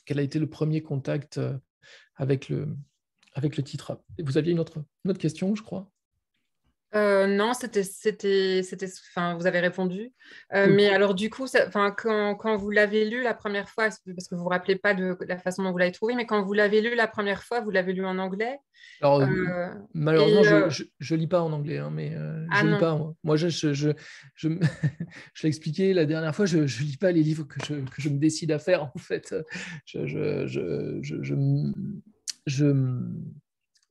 quel 0.05 0.19
a 0.19 0.21
été 0.21 0.39
le 0.39 0.49
premier 0.49 0.81
contact 0.81 1.39
avec 2.15 2.49
le, 2.49 2.75
avec 3.33 3.57
le 3.57 3.63
titre. 3.63 4.01
Vous 4.23 4.37
aviez 4.37 4.51
une 4.51 4.59
autre, 4.59 4.83
une 5.05 5.11
autre 5.11 5.19
question, 5.19 5.55
je 5.55 5.63
crois? 5.63 5.91
Euh, 6.95 7.27
non, 7.27 7.53
c'était, 7.53 7.83
c'était, 7.83 8.63
c'était, 8.63 8.87
enfin, 9.11 9.35
vous 9.35 9.45
avez 9.45 9.59
répondu. 9.59 10.11
Euh, 10.55 10.67
mais 10.73 10.89
alors, 10.89 11.13
du 11.13 11.29
coup, 11.29 11.43
enfin, 11.43 11.91
quand, 11.91 12.35
quand, 12.35 12.55
vous 12.57 12.71
l'avez 12.71 13.07
lu 13.07 13.21
la 13.21 13.35
première 13.35 13.69
fois, 13.69 13.89
parce 13.89 14.27
que 14.27 14.35
vous 14.35 14.41
vous 14.41 14.49
rappelez 14.49 14.75
pas 14.75 14.95
de 14.95 15.15
la 15.27 15.37
façon 15.37 15.63
dont 15.63 15.71
vous 15.71 15.77
l'avez 15.77 15.91
trouvé, 15.91 16.15
mais 16.15 16.25
quand 16.25 16.41
vous 16.41 16.53
l'avez 16.53 16.81
lu 16.81 16.95
la 16.95 17.07
première 17.07 17.43
fois, 17.43 17.61
vous 17.61 17.69
l'avez 17.69 17.93
lu 17.93 18.03
en 18.05 18.17
anglais. 18.17 18.57
Alors, 19.01 19.21
euh, 19.21 19.67
malheureusement, 19.93 20.69
je, 20.69 20.83
je, 20.99 21.15
lis 21.15 21.27
pas 21.27 21.43
en 21.43 21.51
anglais, 21.53 21.77
hein, 21.77 21.91
mais 21.91 22.15
ah 22.51 22.61
je 22.61 22.65
lis 22.67 22.79
pas. 22.79 22.95
Moi, 22.95 23.13
moi 23.23 23.35
je, 23.35 23.49
je, 23.49 23.71
je, 23.71 23.89
je, 24.35 24.47
l'ai 24.49 25.47
expliqué 25.47 25.93
la 25.93 26.05
dernière 26.05 26.35
fois, 26.35 26.47
je, 26.47 26.65
je 26.65 26.83
lis 26.83 26.97
pas 26.97 27.11
les 27.11 27.21
livres 27.21 27.43
que 27.43 27.63
je, 27.63 27.75
que 27.75 28.01
je 28.01 28.09
me 28.09 28.17
décide 28.17 28.51
à 28.51 28.57
faire. 28.57 28.83
En 28.83 28.97
fait, 28.97 29.35
je, 29.85 30.07
je, 30.07 30.47
je, 30.47 30.99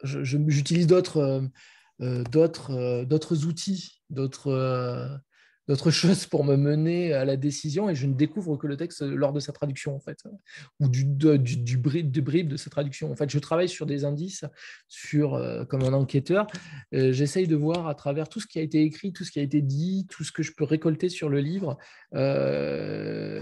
je, 0.02 0.24
j'utilise 0.48 0.88
d'autres 0.88 1.48
d'autres, 2.00 2.70
euh, 2.70 3.04
d'autres 3.04 3.46
outils, 3.46 4.02
d'autres, 4.10 4.48
euh, 4.48 5.08
choses 5.90 6.26
pour 6.26 6.44
me 6.44 6.56
mener 6.56 7.12
à 7.12 7.24
la 7.26 7.36
décision 7.36 7.90
et 7.90 7.94
je 7.94 8.06
ne 8.06 8.14
découvre 8.14 8.56
que 8.56 8.66
le 8.66 8.76
texte 8.76 9.02
lors 9.02 9.34
de 9.34 9.40
sa 9.40 9.52
traduction 9.52 9.94
en 9.94 10.00
fait 10.00 10.22
ou 10.80 10.88
du, 10.88 11.04
du, 11.04 11.38
du, 11.38 11.76
bride 11.76 12.10
de 12.48 12.56
sa 12.56 12.70
traduction. 12.70 13.12
En 13.12 13.16
fait 13.16 13.28
je 13.28 13.38
travaille 13.38 13.68
sur 13.68 13.84
des 13.84 14.06
indices 14.06 14.46
sur 14.88 15.38
comme 15.68 15.82
un 15.82 15.92
enquêteur. 15.92 16.46
J'essaye 16.90 17.46
de 17.46 17.54
voir 17.54 17.86
à 17.86 17.94
travers 17.94 18.30
tout 18.30 18.40
ce 18.40 18.46
qui 18.46 18.58
a 18.58 18.62
été 18.62 18.82
écrit 18.82 19.12
tout 19.12 19.24
ce 19.24 19.30
qui 19.30 19.40
a 19.40 19.42
été 19.42 19.60
dit 19.60 20.06
tout 20.08 20.24
ce 20.24 20.32
que 20.32 20.42
je 20.42 20.52
peux 20.56 20.64
récolter 20.64 21.10
sur 21.10 21.28
le 21.28 21.40
livre 21.40 21.76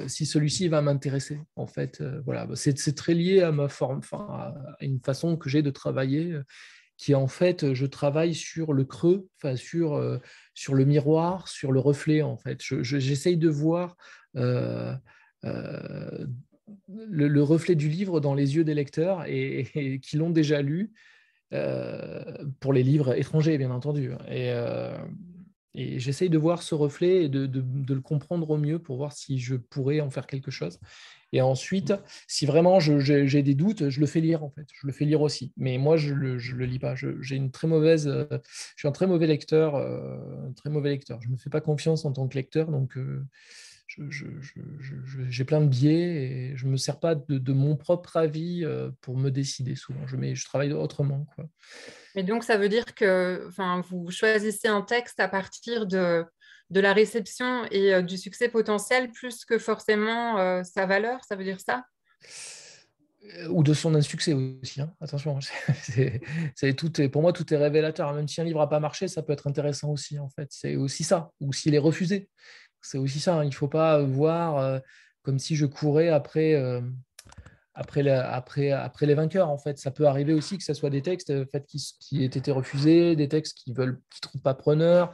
si 0.09 0.27
celui-ci 0.27 0.67
va 0.67 0.83
m'intéresser 0.83 1.39
en 1.55 1.69
fait 1.69 2.03
voilà. 2.25 2.49
C'est, 2.55 2.97
très 2.97 3.15
lié 3.15 3.43
à 3.43 3.53
ma 3.53 3.69
forme 3.69 4.01
à 4.11 4.53
une 4.81 4.99
façon 4.99 5.37
que 5.37 5.49
j'ai 5.49 5.63
de 5.63 5.71
travailler 5.71 6.41
qui 6.97 7.15
en 7.15 7.27
fait, 7.27 7.75
je 7.75 7.87
travaille 7.87 8.35
sur 8.35 8.73
le 8.73 8.85
creux, 8.85 9.29
enfin 9.37 9.57
sur, 9.57 9.95
euh, 9.95 10.19
sur 10.55 10.75
le 10.75 10.85
miroir, 10.85 11.49
sur 11.49 11.73
le 11.73 11.81
reflet 11.81 12.23
en 12.23 12.37
fait. 12.37 12.61
J'essaye 12.61 13.37
de 13.37 13.49
voir 13.49 13.97
euh, 14.37 14.95
euh, 15.45 16.27
le, 16.89 17.43
reflet 17.43 17.75
du 17.75 17.89
livre 17.89 18.21
dans 18.21 18.35
les 18.35 18.57
yeux 18.57 18.65
des 18.65 18.75
lecteurs 18.75 19.25
et, 19.27 20.01
qui 20.03 20.17
l'ont 20.17 20.31
déjà 20.31 20.63
lu 20.63 20.93
pour 22.61 22.73
les 22.73 22.83
livres 22.83 23.15
étrangers 23.17 23.57
bien 23.59 23.71
entendu. 23.71 24.13
Et 25.77 26.01
j'essaye 26.01 26.31
de 26.31 26.39
voir 26.39 26.63
ce 26.63 26.75
reflet 26.75 27.25
et 27.25 27.29
de, 27.29 27.45
de, 27.47 27.95
le 27.95 28.01
comprendre 28.01 28.49
au 28.49 28.57
mieux 28.57 28.79
pour 28.79 28.97
voir 28.97 29.13
si 29.13 29.39
je 29.39 29.57
pourrais 29.57 30.01
en 30.01 30.11
faire 30.11 30.27
quelque 30.27 30.51
chose. 30.51 30.81
Et 31.33 31.43
ensuite, 31.43 31.93
si 32.27 32.47
vraiment 32.47 32.81
j'ai 32.81 33.43
des 33.43 33.55
doutes, 33.55 33.91
je 33.91 34.01
le 34.01 34.07
fais 34.07 34.21
lire 34.21 34.43
en 34.43 34.51
fait. 34.51 34.67
Je 34.73 34.87
le 34.87 34.93
fais 34.93 35.05
lire 35.05 35.21
aussi. 35.21 35.53
Mais 35.59 35.77
moi, 35.77 35.99
je 35.99 36.15
le, 36.15 36.39
le 36.39 36.65
lis 36.65 36.79
pas. 36.79 36.95
J'ai 36.95 37.37
une 37.37 37.51
très 37.51 37.69
mauvaise. 37.69 38.09
Euh, 38.09 38.27
je 38.31 38.81
suis 38.81 38.89
un 38.89 38.93
très 38.93 39.07
mauvais 39.07 39.27
lecteur. 39.27 39.75
Euh, 39.75 40.49
un 40.49 40.53
très 40.53 40.71
mauvais 40.71 40.91
lecteur. 40.91 41.21
Je 41.21 41.29
me 41.29 41.37
fais 41.37 41.51
pas 41.51 41.61
confiance 41.61 42.07
en 42.07 42.13
tant 42.13 42.27
que 42.27 42.35
lecteur, 42.35 42.71
donc. 42.71 42.97
Euh, 42.97 43.25
j'ai 43.89 45.45
plein 45.45 45.61
de 45.61 45.69
biais 45.69 45.93
et 45.93 46.57
je 46.57 46.67
ne 46.67 46.73
me 46.73 46.77
sers 46.77 46.99
pas 46.99 47.15
de, 47.15 47.53
mon 47.53 47.77
propre 47.77 48.17
avis 48.17 48.65
pour 49.01 49.17
me 49.17 49.31
décider 49.31 49.77
souvent. 49.77 50.07
Je, 50.07 50.17
je 50.35 50.45
travaille 50.45 50.73
autrement. 50.73 51.27
Quoi. 51.35 51.47
Et 52.15 52.23
donc, 52.23 52.45
ça 52.45 52.57
veut 52.57 52.69
dire 52.69 52.95
que 52.95 53.49
vous 53.89 54.11
choisissez 54.11 54.69
un 54.69 54.83
texte 54.83 55.21
à 55.21 55.29
partir 55.29 55.87
de, 55.87 56.25
de 56.71 56.81
la 56.81 56.93
réception 56.93 57.65
et 57.71 57.95
euh, 57.95 58.03
du 58.03 58.17
succès 58.17 58.49
potentiel 58.49 59.11
plus 59.11 59.45
que 59.45 59.59
forcément 59.59 60.39
euh, 60.39 60.63
sa 60.65 60.87
valeur, 60.87 61.21
ça 61.25 61.37
veut 61.37 61.45
dire 61.45 61.61
ça? 61.61 61.85
Euh, 63.39 63.49
ou 63.49 63.63
de 63.63 63.75
son 63.75 63.95
insuccès 63.95 64.33
aussi. 64.33 64.81
Hein. 64.81 64.93
Attention, 65.01 65.39
c'est, 66.55 66.75
tout 66.75 67.01
est, 67.01 67.09
pour 67.09 67.23
moi, 67.23 67.33
tout 67.33 67.53
est 67.53 67.57
révélateur. 67.57 68.13
Même 68.13 68.29
si 68.29 68.41
un 68.41 68.45
livre 68.45 68.61
n'a 68.61 68.67
pas 68.67 68.81
marché, 68.81 69.09
ça 69.09 69.23
peut 69.23 69.33
être 69.33 69.47
intéressant 69.47 69.91
aussi, 69.91 70.19
en 70.19 70.29
fait. 70.29 70.49
C'est 70.51 70.77
aussi 70.77 71.05
ça. 71.05 71.31
Ou 71.41 71.53
s'il 71.53 71.75
est 71.75 71.79
refusé, 71.79 72.29
c'est 72.87 72.99
aussi 72.99 73.21
ça. 73.21 73.45
Il 73.45 73.49
ne 73.49 73.55
faut 73.55 73.69
pas 73.69 74.03
voir 74.03 74.81
comme 75.23 75.39
si 75.39 75.57
je 75.57 75.67
courais 75.67 76.09
après, 76.09 76.55
après, 77.77 78.09
après, 78.09 78.71
après 78.71 79.05
les 79.07 79.15
vainqueurs, 79.15 79.51
en 79.51 79.59
fait. 79.59 79.79
Ça 79.79 79.91
peut 79.91 80.07
arriver 80.07 80.33
aussi 80.33 80.57
que 80.57 80.65
ce 80.65 80.73
soit 80.73 80.89
des 80.89 81.03
textes 81.03 81.33
qui, 81.67 81.95
qui 82.01 82.23
aient 82.23 82.27
été 82.27 82.51
refusés, 82.51 83.17
des 83.17 83.29
textes 83.29 83.59
qui 83.59 83.73
ne 83.73 83.93
qui 84.11 84.21
trouvent 84.23 84.41
pas 84.41 84.55
preneur, 84.55 85.13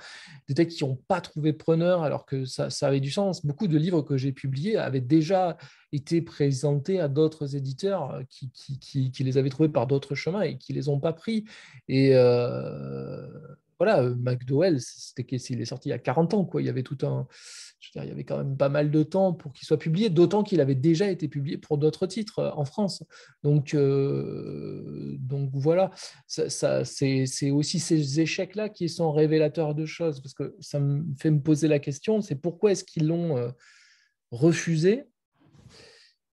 des 0.48 0.54
textes 0.54 0.78
qui 0.78 0.84
n'ont 0.84 0.96
pas 1.08 1.20
trouvé 1.20 1.52
preneur 1.52 2.04
alors 2.04 2.24
que 2.24 2.44
ça, 2.44 2.70
ça, 2.70 2.86
avait 2.86 3.00
du 3.00 3.10
sens. 3.10 3.44
Beaucoup 3.44 3.66
de 3.66 3.76
livres 3.76 4.02
que 4.02 4.16
j'ai 4.16 4.32
publiés 4.32 4.76
avaient 4.76 5.00
déjà 5.00 5.56
été 5.90 6.22
présentés 6.22 7.00
à 7.00 7.08
d'autres 7.08 7.56
éditeurs 7.56 8.22
qui, 8.28 8.50
qui, 8.52 9.10
qui, 9.10 9.24
les 9.24 9.38
avaient 9.38 9.50
trouvés 9.50 9.68
par 9.68 9.88
d'autres 9.88 10.14
chemins 10.14 10.42
et 10.42 10.56
qui 10.56 10.72
ne 10.72 10.78
les 10.78 10.88
ont 10.88 11.00
pas 11.00 11.12
pris. 11.12 11.44
Euh, 11.90 13.26
voilà, 13.82 14.10
McDowell, 14.10 14.80
c'était 14.80 15.24
qu'il 15.24 15.60
est 15.60 15.64
sorti 15.64 15.88
il 15.88 15.90
y 15.90 15.94
a 15.94 15.98
40 15.98 16.34
ans. 16.34 16.44
Quoi. 16.44 16.62
Il 16.62 16.66
y 16.66 16.68
avait 16.68 16.84
tout 16.84 16.98
un 17.02 17.26
quand 18.26 18.38
même 18.38 18.56
pas 18.56 18.68
mal 18.68 18.90
de 18.90 19.02
temps 19.02 19.32
pour 19.32 19.52
qu'il 19.52 19.66
soit 19.66 19.78
publié, 19.78 20.08
d'autant 20.08 20.42
qu'il 20.42 20.60
avait 20.60 20.74
déjà 20.74 21.10
été 21.10 21.28
publié 21.28 21.58
pour 21.58 21.78
d'autres 21.78 22.06
titres 22.06 22.38
euh, 22.38 22.50
en 22.54 22.64
France. 22.64 23.04
Donc, 23.42 23.74
euh, 23.74 25.16
donc 25.18 25.50
voilà, 25.52 25.90
ça, 26.26 26.84
c'est 26.84 27.50
aussi 27.50 27.80
ces 27.80 28.20
échecs-là 28.20 28.68
qui 28.68 28.88
sont 28.88 29.12
révélateurs 29.12 29.74
de 29.74 29.84
choses, 29.84 30.20
parce 30.20 30.34
que 30.34 30.54
ça 30.60 30.78
me 30.78 31.04
fait 31.18 31.30
me 31.30 31.40
poser 31.40 31.68
la 31.68 31.78
question, 31.78 32.20
c'est 32.20 32.36
pourquoi 32.36 32.72
est-ce 32.72 32.84
qu'ils 32.84 33.08
l'ont 33.08 33.36
euh, 33.36 33.50
refusé 34.30 35.04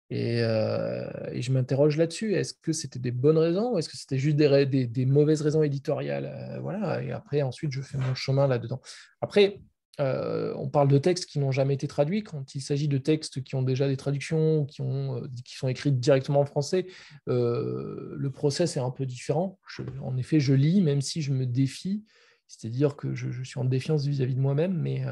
et, 0.10 0.40
je 0.40 1.52
m'interroge 1.52 1.98
là-dessus. 1.98 2.34
Est-ce 2.34 2.54
que 2.54 2.74
c'était 2.74 3.00
des 3.00 3.12
bonnes 3.12 3.38
raisons 3.38 3.74
ou 3.74 3.78
est-ce 3.78 3.90
que 3.90 3.98
c'était 3.98 4.18
juste 4.18 4.38
des, 4.38 5.06
mauvaises 5.06 5.42
raisons 5.42 5.64
éditoriales? 5.64 6.60
Voilà. 6.62 7.04
Et 7.04 7.12
après, 7.12 7.42
ensuite, 7.42 7.72
je 7.72 7.82
fais 7.82 7.98
mon 7.98 8.16
chemin 8.16 8.48
là-dedans. 8.48 8.82
Après, 9.22 9.60
euh, 10.00 10.54
on 10.56 10.70
parle 10.70 10.88
de 10.88 10.98
textes 10.98 11.26
qui 11.26 11.40
n'ont 11.40 11.52
jamais 11.52 11.74
été 11.74 11.88
traduits. 11.88 12.24
Quand 12.24 12.56
il 12.56 12.62
s'agit 12.62 12.88
de 12.88 12.98
textes 12.98 13.44
qui 13.44 13.56
ont 13.56 13.62
déjà 13.62 13.88
des 13.88 13.98
traductions, 13.98 14.66
qui, 14.66 14.82
euh, 14.82 15.28
qui 15.44 15.56
sont 15.56 15.68
écrits 15.68 15.92
directement 15.92 16.42
en 16.42 16.46
français, 16.46 16.88
euh, 17.28 18.16
le 18.18 18.32
process 18.32 18.78
est 18.78 18.80
un 18.80 18.92
peu 18.92 19.06
différent. 19.06 19.60
en 20.02 20.16
effet, 20.18 20.40
je 20.40 20.54
lis, 20.54 20.82
même 20.82 21.02
si 21.02 21.22
je 21.22 21.34
me 21.34 21.46
défie, 21.46 22.06
c'est-à-dire 22.48 22.96
que 22.96 23.14
je, 23.14 23.44
suis 23.44 23.60
en 23.60 23.66
défiance 23.66 24.06
vis-à-vis 24.06 24.36
de 24.36 24.40
moi-même, 24.40 24.74
mais, 24.74 25.04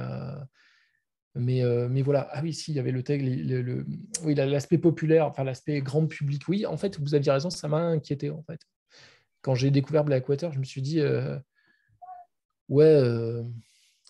mais, 1.35 1.61
mais, 1.89 2.01
voilà. 2.01 2.27
Ah 2.31 2.41
oui, 2.41 2.53
si, 2.53 2.71
il 2.71 2.75
y 2.75 2.79
avait 2.79 2.91
le 2.91 3.03
texte, 3.03 3.25
le, 3.27 3.85
oui, 4.23 4.33
l'aspect 4.35 4.77
populaire, 4.77 5.27
enfin 5.27 5.43
l'aspect 5.43 5.81
grand 5.81 6.07
public. 6.07 6.43
Oui, 6.47 6.65
en 6.65 6.77
fait, 6.77 6.99
vous 6.99 7.13
aviez 7.15 7.31
raison, 7.31 7.49
ça 7.49 7.67
m'a 7.67 7.77
inquiété 7.77 8.29
en 8.31 8.41
fait. 8.43 8.59
Quand 9.41 9.53
j'ai 9.53 9.69
découvert 9.69 10.03
Blackwater, 10.03 10.51
je 10.51 10.59
me 10.59 10.63
suis 10.63 10.81
dit, 10.81 11.01
ouais 12.69 13.01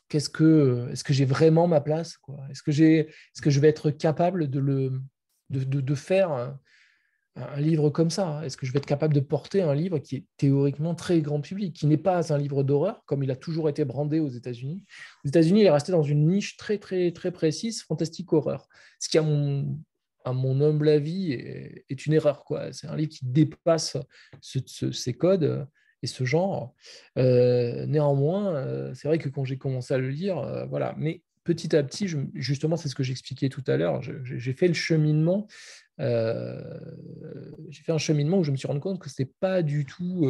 qu'est-ce 0.09 0.30
que 0.30 0.89
est-ce 0.91 1.03
que 1.03 1.13
j'ai 1.13 1.26
vraiment 1.26 1.68
ma 1.68 1.82
place 1.82 2.18
Est-ce 2.49 2.63
que 2.63 2.72
est-ce 2.72 3.41
que 3.41 3.49
je 3.49 3.59
vais 3.59 3.70
être 3.70 3.91
capable 3.91 4.49
de 4.49 4.59
le 4.59 5.01
de, 5.49 5.63
de, 5.63 5.95
faire 5.95 6.57
un, 7.38 7.60
livre 7.60 7.90
comme 7.90 8.10
ça 8.10 8.42
Est-ce 8.44 8.58
que 8.58 8.66
je 8.66 8.72
vais 8.72 8.78
être 8.80 8.86
capable 8.86 9.14
de 9.14 9.20
porter 9.20 9.62
un 9.62 9.74
livre 9.74 10.00
qui 10.00 10.16
est 10.18 10.26
théoriquement 10.38 10.96
très 10.96 11.22
grand 11.22 11.42
public, 11.42 11.76
qui 11.76 11.88
n'est 11.88 11.98
pas 11.98 12.34
un 12.34 12.38
livre 12.38 12.64
d'horreur 12.64 13.04
comme 13.06 13.24
il 13.24 13.32
a 13.32 13.36
toujours 13.36 13.70
été 13.70 13.86
brandé 13.86 14.20
aux 14.20 14.30
États-Unis? 14.30 14.84
Aux 15.26 15.28
États-Unis, 15.28 15.62
il 15.62 15.66
est 15.66 15.72
resté 15.72 15.92
dans 15.92 16.04
une 16.04 16.28
niche 16.28 16.58
très 16.58 16.78
très 16.78 17.12
très 17.12 17.32
précise, 17.32 17.84
fantastique 17.84 18.34
horreur. 18.34 18.68
Ce 19.00 19.10
qui 19.10 19.18
à 19.18 19.22
mon 19.22 19.78
à 20.26 20.34
mon 20.34 20.60
humble 20.62 20.90
avis 20.90 21.32
est, 21.32 22.06
une 22.06 22.14
erreur 22.14 22.44
quoi. 22.44 22.74
C'est 22.74 22.88
un 22.88 22.96
livre 22.96 23.10
qui 23.10 23.26
dépasse 23.26 23.98
ces 24.42 25.14
codes 25.14 25.68
et 26.04 26.08
ce 26.08 26.26
genre. 26.26 26.74
Euh, 27.18 27.86
néanmoins, 27.86 28.56
euh, 28.56 28.94
c'est 28.94 29.08
vrai 29.08 29.18
que 29.18 29.30
quand 29.30 29.46
j'ai 29.46 29.58
commencé 29.58 29.94
à 29.94 29.98
le 29.98 30.10
lire, 30.10 30.38
euh, 30.40 30.66
voilà. 30.66 30.96
Mais 30.98 31.24
petit 31.48 31.74
à 31.78 31.82
petit, 31.82 32.14
justement, 32.34 32.76
c'est 32.76 32.89
ce 32.89 32.95
que 32.95 33.04
j'expliquais 33.04 33.48
tout 33.48 33.64
à 33.68 33.78
l'heure. 33.78 34.02
J'ai 34.02 34.52
fait 34.52 34.68
le 34.68 34.74
cheminement. 34.74 35.48
j'ai 35.98 37.84
fait 37.84 37.93
un 37.93 37.98
cheminement 37.98 38.39
où 38.39 38.43
je 38.43 38.52
me 38.52 38.58
suis 38.58 38.68
rendu 38.68 38.82
compte 38.82 39.00
que 39.00 39.10
c'est 39.10 39.32
pas 39.39 39.62
du 39.62 39.86
tout. 39.86 40.30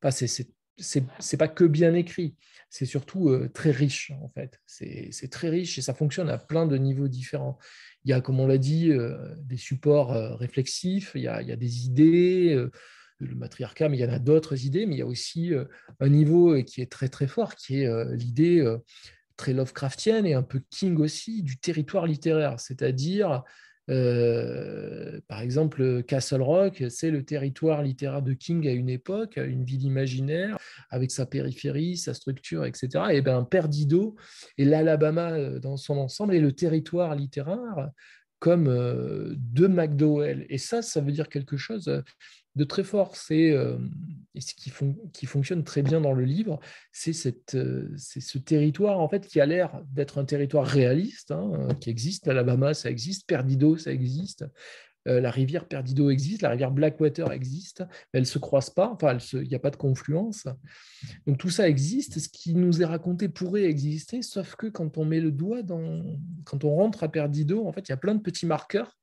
Pas, 0.00 0.10
c'est 0.10 1.36
pas 1.36 1.48
que 1.48 1.64
bien 1.64 1.92
écrit, 1.92 2.36
c'est 2.70 2.86
surtout 2.86 3.30
très 3.52 3.70
riche 3.70 4.12
en 4.22 4.30
fait. 4.30 4.58
C'est 4.64 5.30
très 5.30 5.50
riche 5.50 5.76
et 5.76 5.82
ça 5.82 5.92
fonctionne 5.92 6.30
à 6.30 6.38
plein 6.38 6.66
de 6.66 6.78
niveaux 6.78 7.08
différents. 7.08 7.58
Il 8.06 8.10
y 8.10 8.14
a, 8.14 8.22
comme 8.22 8.40
on 8.40 8.46
l'a 8.46 8.58
dit, 8.58 8.90
des 9.42 9.58
supports 9.58 10.38
réflexifs, 10.38 11.12
il 11.14 11.22
y 11.22 11.28
a, 11.28 11.42
il 11.42 11.48
y 11.48 11.52
a 11.52 11.56
des 11.56 11.84
idées 11.84 12.66
le 13.20 13.34
matriarcat, 13.34 13.88
mais 13.88 13.98
il 13.98 14.00
y 14.00 14.04
en 14.04 14.12
a 14.12 14.18
d'autres 14.18 14.64
idées, 14.64 14.86
mais 14.86 14.96
il 14.96 14.98
y 14.98 15.02
a 15.02 15.06
aussi 15.06 15.52
euh, 15.52 15.64
un 16.00 16.08
niveau 16.08 16.54
euh, 16.54 16.62
qui 16.62 16.80
est 16.80 16.90
très 16.90 17.08
très 17.08 17.26
fort, 17.26 17.54
qui 17.54 17.80
est 17.80 17.86
euh, 17.86 18.14
l'idée 18.14 18.64
très 19.36 19.52
Lovecraftienne 19.52 20.26
et 20.26 20.34
un 20.34 20.42
peu 20.42 20.60
King 20.70 20.98
aussi 20.98 21.42
du 21.42 21.58
territoire 21.58 22.06
littéraire, 22.06 22.60
c'est-à-dire 22.60 23.42
par 23.86 25.40
exemple, 25.42 26.02
Castle 26.04 26.40
Rock, 26.40 26.84
c'est 26.88 27.10
le 27.10 27.22
territoire 27.22 27.82
littéraire 27.82 28.22
de 28.22 28.32
King 28.32 28.66
à 28.66 28.72
une 28.72 28.88
époque, 28.88 29.36
une 29.36 29.64
ville 29.64 29.82
imaginaire, 29.82 30.56
avec 30.88 31.10
sa 31.10 31.26
périphérie, 31.26 31.98
sa 31.98 32.14
structure, 32.14 32.64
etc. 32.64 32.88
Et 33.12 33.20
bien, 33.20 33.44
Perdido 33.44 34.16
et 34.56 34.64
l'Alabama 34.64 35.58
dans 35.58 35.76
son 35.76 35.98
ensemble 35.98 36.34
est 36.34 36.40
le 36.40 36.52
territoire 36.52 37.14
littéraire 37.14 37.90
comme 38.38 38.64
de 38.66 39.66
McDowell. 39.66 40.46
Et 40.48 40.56
ça, 40.56 40.80
ça 40.80 41.02
veut 41.02 41.12
dire 41.12 41.28
quelque 41.28 41.58
chose 41.58 42.02
de 42.54 42.64
très 42.64 42.84
fort. 42.84 43.16
C'est 43.16 43.50
euh, 43.50 43.78
et 44.34 44.40
ce 44.40 44.54
qui, 44.54 45.26
fonctionne 45.26 45.62
très 45.62 45.82
bien 45.82 46.00
dans 46.00 46.12
le 46.12 46.24
livre, 46.24 46.58
c'est 46.90 47.12
ce 47.12 48.38
territoire 48.38 48.98
en 48.98 49.08
fait 49.08 49.26
qui 49.26 49.40
a 49.40 49.46
l'air 49.46 49.80
d'être 49.92 50.18
un 50.18 50.24
territoire 50.24 50.66
réaliste, 50.66 51.30
hein, 51.30 51.68
qui 51.80 51.90
existe. 51.90 52.26
L'Alabama, 52.26 52.74
ça 52.74 52.90
existe. 52.90 53.28
Perdido, 53.28 53.76
ça 53.76 53.92
existe. 53.92 54.44
Euh, 55.06 55.20
la 55.20 55.30
rivière 55.30 55.66
Perdido 55.66 56.10
existe, 56.10 56.42
la 56.42 56.50
rivière 56.50 56.70
Blackwater 56.70 57.30
existe, 57.32 57.80
mais 57.80 58.18
elles 58.18 58.22
ne 58.22 58.26
se 58.26 58.38
croisent 58.38 58.70
pas, 58.70 58.90
enfin, 58.90 59.18
il 59.34 59.48
n'y 59.48 59.54
a 59.54 59.58
pas 59.58 59.70
de 59.70 59.76
confluence. 59.76 60.46
Donc 61.26 61.38
tout 61.38 61.50
ça 61.50 61.68
existe, 61.68 62.18
ce 62.18 62.28
qui 62.28 62.54
nous 62.54 62.80
est 62.80 62.86
raconté 62.86 63.28
pourrait 63.28 63.64
exister, 63.64 64.22
sauf 64.22 64.56
que 64.56 64.66
quand 64.66 64.96
on 64.96 65.04
met 65.04 65.20
le 65.20 65.30
doigt 65.30 65.62
dans... 65.62 66.02
Quand 66.44 66.64
on 66.64 66.74
rentre 66.74 67.02
à 67.02 67.08
Perdido, 67.08 67.66
en 67.66 67.72
fait, 67.72 67.88
il 67.88 67.90
y 67.90 67.92
a 67.92 67.98
plein 67.98 68.14
de 68.14 68.20
petits 68.20 68.46
marqueurs, 68.46 68.98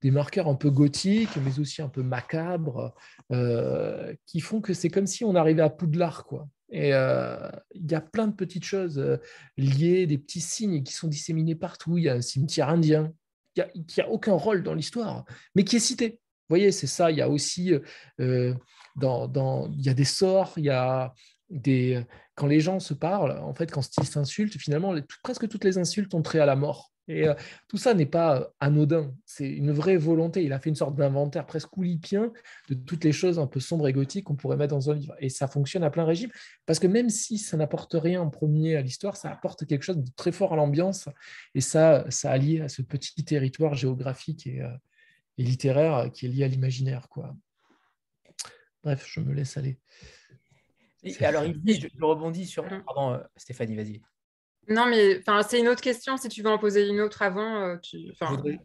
des 0.00 0.10
marqueurs 0.10 0.48
un 0.48 0.54
peu 0.54 0.70
gothiques, 0.70 1.36
mais 1.44 1.58
aussi 1.58 1.82
un 1.82 1.88
peu 1.88 2.02
macabres, 2.02 2.94
euh, 3.32 4.14
qui 4.26 4.40
font 4.40 4.60
que 4.60 4.74
c'est 4.74 4.90
comme 4.90 5.06
si 5.06 5.24
on 5.24 5.34
arrivait 5.34 5.62
à 5.62 5.70
Poudlard, 5.70 6.24
quoi. 6.24 6.48
Et 6.70 6.92
euh, 6.92 7.50
il 7.74 7.90
y 7.90 7.94
a 7.94 8.00
plein 8.00 8.26
de 8.26 8.34
petites 8.34 8.64
choses 8.64 9.18
liées, 9.56 10.06
des 10.06 10.18
petits 10.18 10.40
signes 10.40 10.82
qui 10.82 10.92
sont 10.92 11.06
disséminés 11.06 11.54
partout. 11.54 11.98
Il 11.98 12.04
y 12.04 12.08
a 12.08 12.14
un 12.14 12.20
cimetière 12.20 12.68
indien 12.68 13.12
qui 13.54 14.00
n'a 14.00 14.08
aucun 14.08 14.34
rôle 14.34 14.62
dans 14.62 14.74
l'histoire, 14.74 15.24
mais 15.54 15.64
qui 15.64 15.76
est 15.76 15.80
cité. 15.80 16.20
Vous 16.48 16.56
voyez, 16.56 16.72
c'est 16.72 16.86
ça. 16.86 17.10
Il 17.10 17.16
y 17.16 17.22
a 17.22 17.28
aussi 17.28 17.72
euh, 18.20 18.54
dans, 18.96 19.28
dans, 19.28 19.70
il 19.72 19.82
y 19.82 19.88
a 19.88 19.94
des 19.94 20.04
sorts, 20.04 20.52
il 20.56 20.64
y 20.64 20.70
a 20.70 21.12
des 21.50 22.04
quand 22.34 22.46
les 22.46 22.60
gens 22.60 22.80
se 22.80 22.94
parlent, 22.94 23.38
en 23.38 23.54
fait, 23.54 23.70
quand 23.70 23.82
ils 23.98 24.06
s'insultent, 24.06 24.58
finalement, 24.58 24.94
presque 25.22 25.48
toutes 25.48 25.64
les 25.64 25.78
insultes 25.78 26.14
ont 26.14 26.22
trait 26.22 26.40
à 26.40 26.46
la 26.46 26.56
mort. 26.56 26.90
Et 27.06 27.28
euh, 27.28 27.34
tout 27.68 27.76
ça 27.76 27.92
n'est 27.92 28.06
pas 28.06 28.40
euh, 28.40 28.44
anodin, 28.60 29.14
c'est 29.26 29.48
une 29.48 29.72
vraie 29.72 29.98
volonté. 29.98 30.42
Il 30.42 30.52
a 30.52 30.58
fait 30.58 30.70
une 30.70 30.76
sorte 30.76 30.96
d'inventaire 30.96 31.44
presque 31.44 31.76
oulipien 31.76 32.32
de 32.68 32.74
toutes 32.74 33.04
les 33.04 33.12
choses 33.12 33.38
un 33.38 33.46
peu 33.46 33.60
sombres 33.60 33.86
et 33.88 33.92
gothiques 33.92 34.24
qu'on 34.24 34.36
pourrait 34.36 34.56
mettre 34.56 34.74
dans 34.74 34.90
un 34.90 34.94
livre. 34.94 35.14
Et 35.20 35.28
ça 35.28 35.46
fonctionne 35.46 35.84
à 35.84 35.90
plein 35.90 36.04
régime, 36.04 36.30
parce 36.64 36.78
que 36.78 36.86
même 36.86 37.10
si 37.10 37.36
ça 37.36 37.56
n'apporte 37.56 37.94
rien 37.94 38.22
en 38.22 38.30
premier 38.30 38.76
à 38.76 38.82
l'histoire, 38.82 39.16
ça 39.16 39.30
apporte 39.30 39.66
quelque 39.66 39.82
chose 39.82 39.98
de 39.98 40.10
très 40.16 40.32
fort 40.32 40.54
à 40.54 40.56
l'ambiance, 40.56 41.08
et 41.54 41.60
ça, 41.60 42.06
ça 42.08 42.30
allie 42.30 42.60
à 42.60 42.68
ce 42.68 42.80
petit 42.80 43.24
territoire 43.24 43.74
géographique 43.74 44.46
et, 44.46 44.62
euh, 44.62 44.68
littéraire 45.36 46.10
qui 46.12 46.26
est 46.26 46.28
lié 46.28 46.44
à 46.44 46.48
l'imaginaire. 46.48 47.08
quoi. 47.08 47.34
Bref, 48.82 49.04
je 49.06 49.20
me 49.20 49.34
laisse 49.34 49.56
aller. 49.56 49.78
Et 51.02 51.22
alors, 51.24 51.44
je, 51.44 51.52
je 51.72 52.04
rebondis 52.04 52.46
sur... 52.46 52.66
Pardon, 52.86 53.20
Stéphanie, 53.36 53.76
vas-y. 53.76 54.00
Non, 54.68 54.86
mais 54.86 55.20
c'est 55.48 55.60
une 55.60 55.68
autre 55.68 55.80
question. 55.80 56.16
Si 56.16 56.28
tu 56.28 56.42
veux 56.42 56.50
en 56.50 56.58
poser 56.58 56.88
une 56.88 57.00
autre 57.00 57.22
avant, 57.22 57.62
euh, 57.62 57.76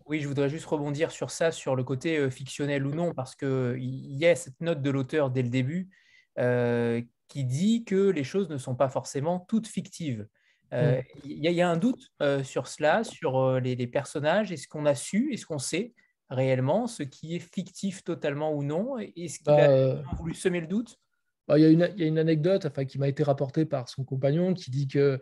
oui, 0.08 0.20
je 0.20 0.28
voudrais 0.28 0.50
juste 0.50 0.66
rebondir 0.66 1.12
sur 1.12 1.32
ça, 1.32 1.52
sur 1.52 1.76
le 1.76 1.84
côté 1.84 2.18
euh, 2.18 2.30
fictionnel 2.30 2.86
ou 2.86 2.91
non, 2.93 3.14
parce 3.14 3.36
qu'il 3.36 3.78
y 3.80 4.26
a 4.26 4.36
cette 4.36 4.60
note 4.62 4.82
de 4.82 4.89
l'auteur 4.89 5.30
dès 5.30 5.41
le 5.41 5.50
début 5.50 5.89
euh, 6.38 7.02
qui 7.28 7.43
dit 7.43 7.84
que 7.84 8.10
les 8.10 8.24
choses 8.24 8.50
ne 8.50 8.58
sont 8.58 8.76
pas 8.76 8.89
forcément 8.89 9.39
toutes 9.39 9.68
fictives. 9.68 10.28
Mm. 10.72 11.00
Il 11.24 11.52
y, 11.52 11.62
a 11.62 11.70
un 11.70 11.78
doute 11.78 12.12
sur 12.43 12.68
cela, 12.68 13.04
sur 13.04 13.60
les, 13.60 13.88
personnages. 13.88 14.52
Est-ce 14.52 14.68
qu'on 14.68 14.86
a 14.86 14.93
su, 14.93 15.34
est-ce 15.34 15.47
qu'on 15.47 15.58
sait 15.58 15.93
réellement 16.30 16.86
ce 16.86 17.02
qui 17.02 17.36
est 17.36 17.39
fictif 17.39 18.04
totalement 18.04 18.54
ou 18.54 18.64
non? 18.64 19.00
Est-ce 19.00 19.39
qu'il 19.39 19.50
a 19.50 19.95
bah, 19.95 20.04
voulu 20.20 20.36
semer 20.36 20.62
le 20.62 20.68
doute? 20.68 21.00
bah, 21.50 21.58
il 21.58 21.64
y, 21.64 21.66
a 21.66 21.70
une, 21.70 21.89
il 21.95 22.02
y, 22.02 22.04
a 22.04 22.08
une, 22.08 22.20
anecdote 22.20 22.68
enfin, 22.68 22.86
qui 22.86 23.00
m'a 23.00 23.08
été 23.08 23.24
rapportée 23.24 23.66
par 23.66 23.89
son 23.89 24.04
compagnon 24.04 24.54
qui 24.54 24.70
dit 24.70 24.88
que 24.88 25.20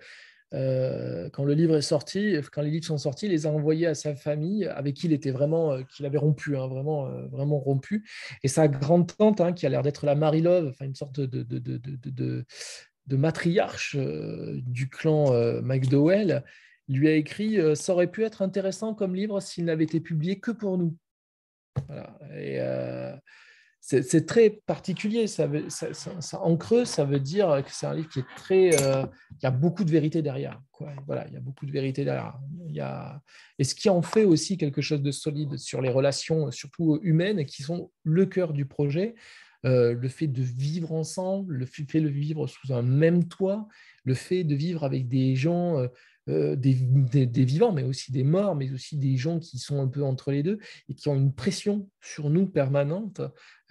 euh, 0.54 1.30
quand 1.32 1.44
le 1.44 1.54
livre 1.54 1.76
est 1.76 1.82
sorti, 1.82 2.36
quand 2.52 2.62
les 2.62 2.72
livres 2.72 2.86
sont 2.86 2.98
sortis, 2.98 3.26
il 3.26 3.32
les 3.32 3.46
a 3.46 3.50
envoyés 3.50 3.88
à 3.88 3.96
sa 3.96 4.16
famille, 4.16 4.66
avec 4.66 4.96
qui 4.96 5.08
il 5.08 5.14
était 5.14 5.32
vraiment, 5.32 5.74
euh, 5.74 5.84
qu'il 5.84 6.06
avait 6.06 6.18
rompu, 6.18 6.56
hein, 6.56 6.68
vraiment, 6.68 7.08
euh, 7.08 7.28
vraiment 7.28 7.60
rompu. 7.60 8.10
Et 8.44 8.48
sa 8.48 8.68
grande 8.68 9.16
tante, 9.16 9.42
hein, 9.42 9.54
qui 9.54 9.66
a 9.66 9.70
l'air 9.70 9.84
d'être 9.84 10.06
la 10.06 10.16
Marie-Love, 10.16 10.74
une 10.82 10.96
sorte 10.96 11.20
de, 11.20 12.46
matriarche 13.10 13.98
du 13.98 14.90
clan 14.90 15.32
McDowell, 15.62 16.44
lui 16.88 17.08
a 17.08 17.16
écrit 17.16 17.58
Ça 17.76 17.94
aurait 17.94 18.12
pu 18.12 18.24
être 18.24 18.42
intéressant 18.42 18.94
comme 18.94 19.16
livre 19.16 19.42
s'il 19.42 19.66
n'avait 19.66 19.84
été 19.84 20.00
publié 20.00 20.40
que 20.40 20.52
pour 20.52 20.78
nous. 20.78 20.96
Voilà. 21.88 22.18
C'est 23.80 24.26
très 24.26 24.50
particulier. 24.50 25.28
Ça, 25.28 25.48
en 26.34 26.58
creux, 26.58 26.84
ça 26.84 27.06
veut 27.06 27.20
dire 27.20 27.64
que 27.66 27.72
c'est 27.72 27.86
un 27.86 27.94
livre 27.94 28.10
qui 28.10 28.20
est 28.20 28.36
très. 28.36 28.84
Euh, 28.84 29.06
il 29.32 29.44
y 29.44 29.46
a 29.46 29.52
beaucoup 29.52 29.84
de 29.84 29.92
vérité 29.92 30.22
derrière. 30.22 30.62
Voilà, 31.06 31.26
il 31.28 31.34
y 31.34 31.38
a 31.38 31.40
beaucoup 31.40 31.66
de 31.66 31.72
vérité 31.72 32.04
derrière. 32.04 32.38
Y 32.68 32.82
a... 32.82 33.22
Et 33.60 33.64
ce 33.64 33.76
qui 33.76 33.90
en 33.90 34.02
fait 34.02 34.26
aussi 34.26 34.58
quelque 34.58 34.82
chose 34.82 35.02
de 35.02 35.12
solide 35.12 35.58
sur 35.58 35.82
les 35.82 35.90
relations, 35.90 36.52
surtout 36.52 37.00
humaines, 37.02 37.46
qui 37.46 37.64
sont 37.64 37.92
le 38.04 38.26
cœur 38.26 38.54
du 38.54 38.66
projet. 38.66 39.16
Euh, 39.66 39.94
le 39.94 40.08
fait 40.08 40.28
de 40.28 40.42
vivre 40.42 40.92
ensemble, 40.92 41.56
le 41.56 41.66
fait 41.66 41.84
de 42.00 42.08
vivre 42.08 42.46
sous 42.46 42.74
un 42.74 42.84
même 42.84 43.28
toit, 43.28 43.68
le 44.04 44.14
fait 44.14 44.44
de 44.44 44.54
vivre 44.54 44.84
avec 44.84 45.08
des 45.08 45.36
gens 45.36 45.80
euh, 45.80 45.88
euh, 46.30 46.58
des, 46.58 46.74
vivants, 47.46 47.72
mais 47.72 47.84
aussi 47.84 48.12
des 48.12 48.24
morts, 48.24 48.56
mais 48.56 48.72
aussi 48.72 48.98
des 48.98 49.16
gens 49.16 49.40
qui 49.40 49.60
sont 49.60 49.82
un 49.82 49.88
peu 49.88 50.04
entre 50.04 50.32
les 50.32 50.44
deux 50.44 50.60
et 50.90 50.94
qui 50.94 51.08
ont 51.08 51.16
une 51.16 51.34
pression 51.34 51.90
sur 52.02 52.30
nous 52.30 52.46
permanente. 52.48 53.22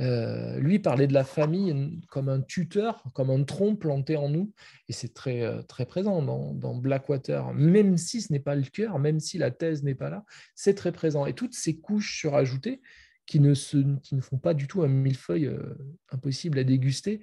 Euh, 0.00 0.58
lui 0.58 0.78
parlait 0.78 1.06
de 1.06 1.12
la 1.12 1.24
famille 1.24 2.00
comme 2.08 2.30
un 2.30 2.40
tuteur, 2.40 3.02
comme 3.12 3.28
un 3.28 3.44
tronc 3.44 3.76
planté 3.76 4.16
en 4.16 4.30
nous, 4.30 4.52
et 4.88 4.94
c'est 4.94 5.12
très, 5.12 5.42
euh, 5.42 5.60
très 5.62 5.84
présent 5.84 6.22
dans, 6.22 6.74
Blackwater, 6.74 7.52
même 7.52 7.98
si 7.98 8.22
ce 8.22 8.32
n'est 8.32 8.40
pas 8.40 8.54
le 8.54 8.62
cœur, 8.62 8.98
même 8.98 9.20
si 9.20 9.36
la 9.36 9.50
thèse 9.50 9.82
n'est 9.82 9.94
pas 9.94 10.08
là, 10.08 10.24
c'est 10.54 10.74
très 10.74 10.92
présent. 10.92 11.26
Et 11.26 11.34
toutes 11.34 11.54
ces 11.54 11.76
couches 11.78 12.18
surajoutées 12.18 12.80
qui 13.26 13.38
ne, 13.38 13.52
se, 13.52 13.78
qui 14.00 14.14
ne 14.14 14.20
font 14.22 14.38
pas 14.38 14.54
du 14.54 14.66
tout 14.66 14.82
un 14.82 14.88
millefeuille 14.88 15.50
impossible 16.10 16.58
à 16.58 16.64
déguster, 16.64 17.20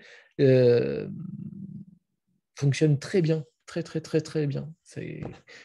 fonctionnent 2.56 3.00
très 3.00 3.24
bien 3.24 3.44
très 3.74 3.82
très 3.82 4.02
très 4.02 4.22
très 4.22 4.46
bien. 4.46 4.72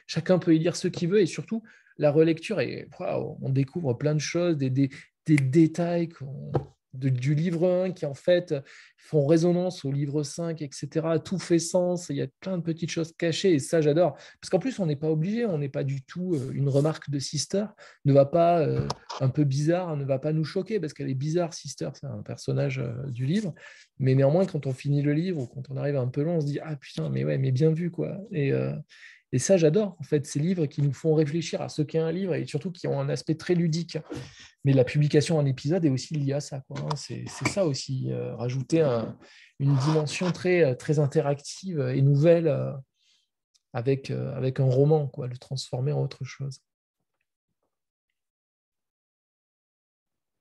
Chacun 0.06 0.38
peut 0.38 0.54
y 0.54 0.58
lire 0.58 0.76
ce 0.76 0.88
qu'il 0.88 1.10
veut 1.10 1.20
et 1.20 1.26
surtout 1.26 1.62
la 1.98 2.10
relecture 2.10 2.60
et 2.60 2.88
on 3.00 3.50
découvre 3.50 3.92
plein 3.92 4.14
de 4.14 4.20
choses, 4.20 4.56
des, 4.56 4.70
des, 4.70 4.88
des 5.26 5.36
détails 5.36 6.08
du 6.98 7.34
livre 7.34 7.68
1 7.68 7.92
qui 7.92 8.06
en 8.06 8.14
fait 8.14 8.54
font 8.96 9.26
résonance 9.26 9.84
au 9.84 9.92
livre 9.92 10.22
5, 10.22 10.60
etc. 10.60 11.06
Tout 11.24 11.38
fait 11.38 11.58
sens, 11.58 12.08
il 12.10 12.16
y 12.16 12.22
a 12.22 12.26
plein 12.40 12.58
de 12.58 12.62
petites 12.62 12.90
choses 12.90 13.12
cachées 13.16 13.54
et 13.54 13.58
ça 13.58 13.80
j'adore. 13.80 14.14
Parce 14.40 14.50
qu'en 14.50 14.58
plus 14.58 14.78
on 14.80 14.86
n'est 14.86 14.96
pas 14.96 15.10
obligé, 15.10 15.46
on 15.46 15.58
n'est 15.58 15.68
pas 15.68 15.84
du 15.84 16.02
tout, 16.02 16.34
euh, 16.34 16.52
une 16.52 16.68
remarque 16.68 17.08
de 17.10 17.18
Sister 17.18 17.64
ne 18.04 18.12
va 18.12 18.26
pas, 18.26 18.60
euh, 18.60 18.86
un 19.20 19.28
peu 19.28 19.44
bizarre, 19.44 19.96
ne 19.96 20.04
va 20.04 20.18
pas 20.18 20.32
nous 20.32 20.44
choquer 20.44 20.80
parce 20.80 20.92
qu'elle 20.92 21.08
est 21.08 21.14
bizarre, 21.14 21.54
Sister, 21.54 21.88
c'est 21.94 22.06
un 22.06 22.22
personnage 22.22 22.80
euh, 22.80 23.10
du 23.10 23.24
livre. 23.24 23.54
Mais 23.98 24.14
néanmoins 24.14 24.46
quand 24.46 24.66
on 24.66 24.72
finit 24.72 25.02
le 25.02 25.12
livre 25.12 25.40
ou 25.40 25.46
quand 25.46 25.70
on 25.70 25.76
arrive 25.76 25.96
un 25.96 26.08
peu 26.08 26.22
long, 26.22 26.36
on 26.36 26.40
se 26.40 26.46
dit, 26.46 26.58
ah 26.62 26.76
putain, 26.76 27.08
mais 27.08 27.24
ouais, 27.24 27.38
mais 27.38 27.52
bien 27.52 27.70
vu 27.70 27.90
quoi. 27.90 28.18
Et, 28.32 28.52
et 29.30 29.38
ça, 29.38 29.58
j'adore, 29.58 29.94
en 30.00 30.02
fait, 30.04 30.26
ces 30.26 30.38
livres 30.38 30.66
qui 30.66 30.80
nous 30.80 30.92
font 30.92 31.14
réfléchir 31.14 31.60
à 31.60 31.68
ce 31.68 31.82
qu'est 31.82 31.98
un 31.98 32.10
livre 32.10 32.34
et 32.34 32.46
surtout 32.46 32.72
qui 32.72 32.86
ont 32.86 32.98
un 32.98 33.10
aspect 33.10 33.34
très 33.34 33.54
ludique. 33.54 33.98
Mais 34.64 34.72
la 34.72 34.84
publication 34.84 35.36
en 35.36 35.44
épisode 35.44 35.84
est 35.84 35.90
aussi 35.90 36.14
liée 36.14 36.32
à 36.32 36.40
ça. 36.40 36.62
Hein. 36.70 36.88
C'est 36.96 37.26
ça 37.26 37.66
aussi, 37.66 38.10
euh, 38.10 38.34
rajouter 38.36 38.80
une 39.58 39.76
dimension 39.76 40.32
très, 40.32 40.64
euh, 40.64 40.74
très 40.74 40.98
interactive 40.98 41.80
et 41.80 42.00
nouvelle 42.00 42.48
euh, 42.48 42.72
avec, 43.74 44.10
avec 44.10 44.60
un 44.60 44.64
roman, 44.64 45.08
quoi, 45.08 45.26
le 45.26 45.36
transformer 45.36 45.92
en 45.92 46.02
autre 46.02 46.24
chose. 46.24 46.62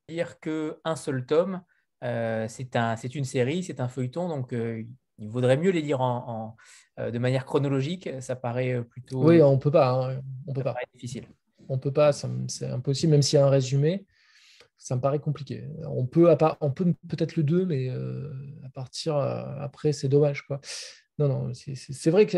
Dire 0.07 0.39
qu'un 0.39 0.95
seul 0.95 1.25
tome, 1.25 1.61
c'est 2.01 2.75
un, 2.77 2.95
une 2.95 3.25
série, 3.25 3.63
c'est 3.63 3.81
un 3.81 3.89
feuilleton, 3.89 4.29
donc 4.29 4.53
il 5.20 5.30
vaudrait 5.30 5.57
mieux 5.57 5.72
les 5.72 5.82
lire 5.82 6.01
en, 6.01 6.55
euh, 6.99 7.11
de 7.11 7.20
manière 7.20 7.45
chronologique. 7.45 8.09
Ça 8.20 8.36
paraît 8.36 8.74
euh, 8.74 8.84
plutôt. 8.84 9.24
Oui, 9.24 9.41
on 9.41 9.57
peut 9.57 9.72
pas. 9.72 9.89
Hein, 9.91 10.22
on 10.45 10.53
peut 10.53 10.63
pas. 10.63 10.76
difficile. 10.93 11.26
On 11.70 11.78
peut 11.78 11.91
pas. 11.91 12.11
C'est 12.13 12.68
impossible, 12.68 13.11
même 13.11 13.22
s'il 13.22 13.39
y 13.39 13.41
a 13.41 13.45
un 13.45 13.49
résumé. 13.49 14.05
Ça 14.78 14.95
me 14.95 15.01
paraît 15.01 15.20
compliqué. 15.20 15.63
On 15.86 16.05
peut, 16.05 16.30
on 16.61 16.72
peut 16.72 16.93
peut-être 17.07 17.36
le 17.36 17.43
2, 17.43 17.65
mais 17.65 17.89
euh, 17.89 18.32
à 18.63 18.70
partir 18.70 19.18
après, 19.18 19.91
c'est 19.91 20.07
dommage. 20.07 20.43
Quoi. 20.43 20.61
Non, 21.18 21.28
non, 21.28 21.51
c'est 21.53 22.11
vrai 22.11 22.28
que 22.28 22.38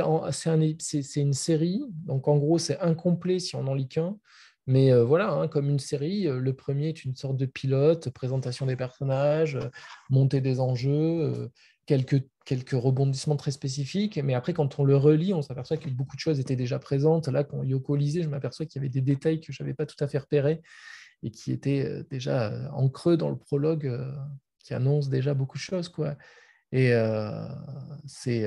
c'est 0.79 1.21
une 1.21 1.33
série. 1.33 1.83
Donc, 2.05 2.29
en 2.29 2.37
gros, 2.37 2.57
c'est 2.57 2.79
incomplet 2.79 3.39
si 3.39 3.57
on 3.57 3.63
n'en 3.63 3.73
lit 3.73 3.89
qu'un. 3.89 4.17
Mais 4.67 4.93
voilà, 5.01 5.31
hein, 5.31 5.47
comme 5.49 5.69
une 5.69 5.79
série, 5.79 6.27
le 6.29 6.53
premier 6.53 6.89
est 6.89 7.03
une 7.03 7.15
sorte 7.15 7.35
de 7.35 7.45
pilote, 7.45 8.09
présentation 8.11 8.65
des 8.65 8.77
personnages, 8.77 9.59
montée 10.09 10.39
des 10.39 10.61
enjeux, 10.61 11.51
quelques, 11.89 12.21
quelques 12.45 12.69
rebondissements 12.69 13.35
très 13.35 13.49
spécifiques, 13.49 14.19
mais 14.23 14.35
après, 14.35 14.53
quand 14.53 14.77
on 14.77 14.83
le 14.83 14.95
relit, 14.95 15.33
on 15.33 15.41
s'aperçoit 15.41 15.77
que 15.77 15.89
beaucoup 15.89 16.15
de 16.15 16.21
choses 16.21 16.39
étaient 16.39 16.55
déjà 16.55 16.77
présentes. 16.77 17.27
Là, 17.29 17.43
quand 17.43 17.63
Yoko 17.63 17.95
lisait, 17.95 18.21
je 18.21 18.29
m'aperçois 18.29 18.67
qu'il 18.67 18.79
y 18.79 18.85
avait 18.85 18.89
des 18.89 19.01
détails 19.01 19.41
que 19.41 19.51
je 19.51 19.63
n'avais 19.63 19.73
pas 19.73 19.87
tout 19.87 19.95
à 19.99 20.07
fait 20.07 20.19
repérés 20.19 20.61
et 21.23 21.31
qui 21.31 21.51
étaient 21.51 21.83
euh, 21.83 22.03
déjà 22.11 22.51
euh, 22.51 22.69
en 22.73 22.89
creux 22.89 23.17
dans 23.17 23.31
le 23.31 23.37
prologue, 23.37 23.87
euh, 23.87 24.13
qui 24.59 24.75
annonce 24.75 25.09
déjà 25.09 25.33
beaucoup 25.33 25.57
de 25.57 25.63
choses. 25.63 25.89
Quoi. 25.89 26.15
Et 26.71 26.91
c'est 28.05 28.45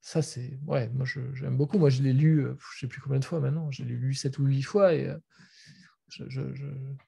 ça, 0.00 0.20
c'est. 0.20 0.58
Ouais, 0.66 0.88
moi, 0.88 1.06
j'aime 1.34 1.56
beaucoup. 1.56 1.78
Moi, 1.78 1.90
je 1.90 2.02
l'ai 2.02 2.12
lu, 2.12 2.42
je 2.42 2.48
ne 2.48 2.56
sais 2.80 2.88
plus 2.88 3.00
combien 3.00 3.20
de 3.20 3.24
fois 3.24 3.38
maintenant, 3.38 3.70
je 3.70 3.84
l'ai 3.84 3.94
lu 3.94 4.12
sept 4.12 4.40
ou 4.40 4.46
huit 4.46 4.62
fois 4.62 4.92
et 4.92 5.08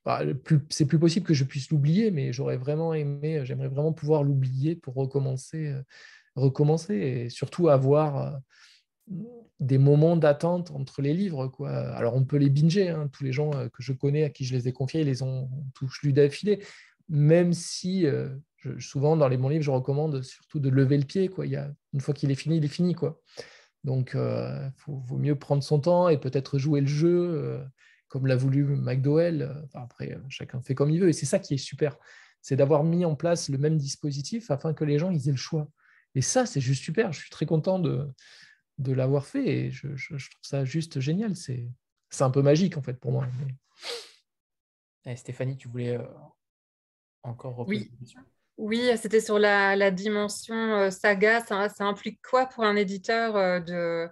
bah, 0.04 0.22
c'est 0.70 0.86
plus 0.86 0.98
possible 0.98 1.26
que 1.26 1.34
je 1.34 1.44
puisse 1.44 1.70
l'oublier, 1.70 2.10
mais 2.10 2.32
j'aurais 2.32 2.56
vraiment 2.56 2.94
aimé, 2.94 3.40
j'aimerais 3.44 3.68
vraiment 3.68 3.92
pouvoir 3.92 4.22
l'oublier 4.22 4.74
pour 4.74 4.94
recommencer, 4.94 5.68
euh, 5.68 5.82
recommencer 6.34 6.94
et 6.94 7.30
surtout 7.30 7.68
avoir 7.68 8.16
euh, 8.16 9.16
des 9.60 9.78
moments 9.78 10.16
d'attente 10.16 10.72
entre 10.72 11.00
les 11.00 11.14
livres. 11.14 11.52
Alors 11.64 12.16
on 12.16 12.24
peut 12.24 12.36
les 12.36 12.50
binger, 12.50 12.90
hein, 12.90 13.08
tous 13.12 13.24
les 13.24 13.32
gens 13.32 13.52
euh, 13.54 13.68
que 13.68 13.82
je 13.82 13.92
connais, 13.92 14.24
à 14.24 14.30
qui 14.30 14.44
je 14.44 14.54
les 14.54 14.68
ai 14.68 14.72
confiés, 14.72 15.02
ils 15.02 15.06
les 15.06 15.22
ont 15.22 15.48
tous 15.74 16.02
lus 16.02 16.12
d'affilée, 16.12 16.64
même 17.08 17.52
si 17.52 18.04
souvent 18.78 19.16
dans 19.16 19.28
les 19.28 19.38
bons 19.38 19.48
livres, 19.48 19.64
je 19.64 19.70
recommande 19.70 20.22
surtout 20.22 20.58
de 20.58 20.68
lever 20.68 20.98
le 20.98 21.04
pied. 21.04 21.30
Il 21.44 21.50
y 21.50 21.56
a, 21.56 21.72
une 21.94 22.00
fois 22.00 22.12
qu'il 22.12 22.30
est 22.30 22.34
fini, 22.34 22.58
il 22.58 22.64
est 22.66 22.68
fini. 22.68 22.94
Donc 23.82 24.10
il 24.14 24.72
vaut 24.86 25.16
mieux 25.16 25.34
prendre 25.34 25.62
son 25.62 25.80
temps 25.80 26.10
et 26.10 26.18
peut-être 26.18 26.58
jouer 26.58 26.82
le 26.82 26.86
jeu 26.86 27.62
comme 28.08 28.26
l'a 28.26 28.36
voulu 28.36 28.64
McDowell. 28.64 29.42
Euh, 29.42 29.54
après, 29.74 30.12
euh, 30.12 30.20
chacun 30.28 30.60
fait 30.60 30.74
comme 30.74 30.90
il 30.90 31.00
veut. 31.00 31.08
Et 31.08 31.12
c'est 31.12 31.26
ça 31.26 31.38
qui 31.38 31.54
est 31.54 31.58
super. 31.58 31.96
C'est 32.40 32.56
d'avoir 32.56 32.84
mis 32.84 33.04
en 33.04 33.14
place 33.14 33.48
le 33.48 33.58
même 33.58 33.76
dispositif 33.76 34.50
afin 34.50 34.74
que 34.74 34.84
les 34.84 34.98
gens 34.98 35.10
ils 35.10 35.28
aient 35.28 35.32
le 35.32 35.36
choix. 35.36 35.68
Et 36.14 36.22
ça, 36.22 36.46
c'est 36.46 36.60
juste 36.60 36.82
super. 36.82 37.12
Je 37.12 37.20
suis 37.20 37.30
très 37.30 37.46
content 37.46 37.78
de, 37.78 38.08
de 38.78 38.92
l'avoir 38.92 39.26
fait 39.26 39.46
et 39.46 39.70
je, 39.70 39.88
trouve 39.88 40.42
ça 40.42 40.64
juste 40.64 41.00
génial. 41.00 41.36
C'est 41.36 41.68
un 42.20 42.30
peu 42.30 42.42
magique 42.42 42.76
en 42.76 42.82
fait 42.82 42.94
pour 42.94 43.12
moi. 43.12 43.26
Eh, 45.04 45.16
Stéphanie, 45.16 45.56
tu 45.56 45.68
voulais 45.68 45.96
euh, 45.96 46.06
encore 47.22 47.66
Oui. 47.68 47.90
Oui, 48.56 48.90
c'était 48.96 49.20
sur 49.20 49.38
la, 49.38 49.90
dimension 49.92 50.90
saga. 50.90 51.40
Ça, 51.44 51.68
ça, 51.68 51.84
implique 51.84 52.20
quoi 52.28 52.46
pour 52.46 52.64
un 52.64 52.74
éditeur 52.74 53.62
de, 53.62 54.08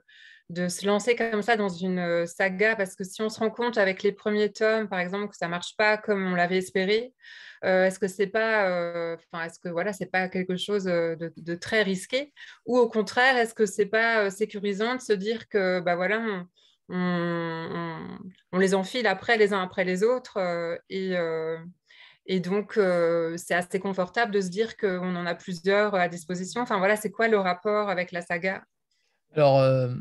de 0.48 0.68
se 0.68 0.86
lancer 0.86 1.16
comme 1.16 1.42
ça 1.42 1.56
dans 1.56 1.68
une 1.68 1.98
euh, 1.98 2.26
saga 2.26 2.76
parce 2.76 2.94
que 2.94 3.02
si 3.02 3.20
on 3.20 3.28
se 3.28 3.40
rend 3.40 3.50
compte 3.50 3.78
avec 3.78 4.02
les 4.02 4.12
premiers 4.12 4.52
tomes 4.52 4.88
par 4.88 5.00
exemple 5.00 5.28
que 5.28 5.36
ça 5.36 5.48
marche 5.48 5.76
pas 5.76 5.96
comme 5.98 6.24
on 6.24 6.36
l'avait 6.36 6.58
espéré 6.58 7.12
euh, 7.64 7.86
est-ce 7.86 7.98
que 7.98 8.06
c'est 8.06 8.28
pas 8.28 8.68
euh, 8.68 9.16
est-ce 9.44 9.58
que 9.58 9.68
voilà 9.68 9.92
c'est 9.92 10.06
pas 10.06 10.28
quelque 10.28 10.56
chose 10.56 10.84
de, 10.84 11.54
très 11.56 11.82
risqué? 11.82 12.32
Ou 12.66 12.78
au 12.78 12.88
contraire 12.88 13.36
est-ce 13.36 13.54
que 13.54 13.66
c'est 13.66 13.86
pas 13.86 14.30
sécurisant 14.30 14.94
de 14.94 15.00
se 15.00 15.12
dire 15.12 15.48
que 15.48 15.80
bah 15.80 15.96
voilà 15.96 16.44
on, 16.88 18.20
les 18.52 18.74
enfile 18.74 19.06
après 19.08 19.36
les 19.38 19.52
uns 19.52 19.62
après 19.62 19.84
les 19.84 20.04
autres 20.04 20.38
et 20.90 21.14
et 22.28 22.40
donc, 22.40 22.78
c'est 23.36 23.54
assez 23.54 23.78
confortable 23.78 24.32
de 24.32 24.40
se 24.40 24.48
dire 24.48 24.76
qu'on 24.76 25.14
en 25.14 25.26
a 25.26 25.34
plusieurs 25.36 25.94
à 25.94 26.08
disposition? 26.08 26.60
Enfin, 26.60 26.78
voilà, 26.78 26.96
c'est 26.96 27.12
quoi 27.12 27.28
le 27.28 27.38
rapport 27.38 27.88
avec 27.88 28.10
la 28.10 28.20
saga? 28.20 28.64
Alors, 29.36 29.60
euh, 29.60 29.94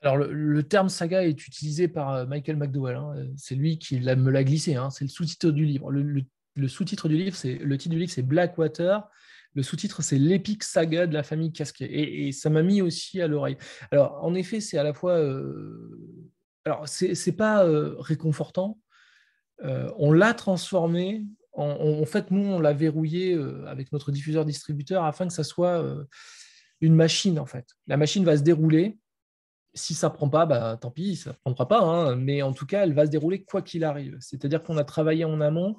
alors 0.00 0.16
le, 0.16 0.62
terme 0.64 0.88
saga 0.88 1.24
est 1.24 1.46
utilisé 1.46 1.86
par 1.86 2.10
euh, 2.12 2.26
Michael 2.26 2.56
McDowell. 2.56 2.96
Hein. 2.96 3.14
C'est 3.36 3.54
lui 3.54 3.78
qui 3.78 4.00
me 4.00 4.30
l'a 4.30 4.44
glissé. 4.44 4.74
Hein. 4.74 4.90
C'est 4.90 5.04
le 5.04 5.10
sous-titre 5.10 5.50
du 5.50 5.64
livre. 5.64 5.90
Le, 5.90 6.68
sous-titre 6.68 7.08
du 7.08 7.16
livre, 7.16 7.36
c'est 7.36 7.54
le 7.54 7.78
titre 7.78 7.94
du 7.94 8.00
livre, 8.00 8.10
c'est 8.10 8.22
Blackwater. 8.22 9.08
Le 9.54 9.62
sous-titre, 9.62 10.02
c'est 10.02 10.18
l'épique 10.18 10.64
saga 10.64 11.06
de 11.06 11.14
la 11.14 11.22
famille 11.22 11.52
Casquet. 11.52 11.88
Et, 11.88 12.32
ça 12.32 12.50
m'a 12.50 12.62
mis 12.62 12.82
aussi 12.82 13.20
à 13.20 13.28
l'oreille. 13.28 13.58
Alors, 13.92 14.18
en 14.24 14.34
effet, 14.34 14.60
c'est 14.60 14.78
à 14.78 14.82
la 14.82 14.92
fois. 14.92 15.18
Euh... 15.18 16.00
Alors, 16.64 16.88
c'est 16.88 17.36
pas 17.36 17.64
euh, 17.64 17.94
réconfortant. 17.98 18.78
on 19.62 20.10
l'a 20.10 20.34
transformé. 20.34 21.24
En, 21.54 22.06
fait, 22.06 22.30
nous, 22.30 22.44
on 22.44 22.60
l'a 22.60 22.72
verrouillé 22.72 23.38
avec 23.66 23.92
notre 23.92 24.10
diffuseur-distributeur 24.10 25.04
afin 25.04 25.28
que 25.28 25.34
ça 25.34 25.44
soit 25.44 25.84
machine, 26.90 27.38
en 27.38 27.46
fait. 27.46 27.66
La 27.86 27.96
machine 27.96 28.24
va 28.24 28.36
se 28.36 28.42
dérouler. 28.42 28.98
Si 29.74 29.94
ça 29.94 30.10
prend 30.10 30.28
pas, 30.28 30.44
bah, 30.44 30.76
tant 30.80 30.90
pis, 30.90 31.16
ça 31.16 31.30
ne 31.30 31.36
prendra 31.36 31.66
pas. 31.66 31.80
Hein. 31.80 32.16
mais 32.16 32.42
en 32.42 32.52
tout 32.52 32.66
cas, 32.66 32.82
elle 32.82 32.92
va 32.92 33.06
se 33.06 33.10
dérouler 33.10 33.42
quoi 33.42 33.62
qu'il 33.62 33.84
arrive. 33.84 34.16
C'est-à-dire 34.20 34.62
qu'on 34.62 34.76
a 34.76 34.84
travaillé 34.84 35.24
en 35.24 35.40
amont 35.40 35.76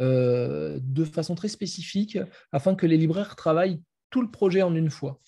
euh, 0.00 0.78
de 0.82 1.04
façon 1.04 1.34
très 1.34 1.48
spécifique 1.48 2.18
afin 2.52 2.74
que 2.74 2.86
les 2.86 2.96
libraires 2.96 3.36
travaillent 3.36 3.82
tout 4.10 4.22
le 4.22 4.30
projet 4.30 4.62
en 4.62 4.74
une 4.74 4.90
fois. 4.90 5.20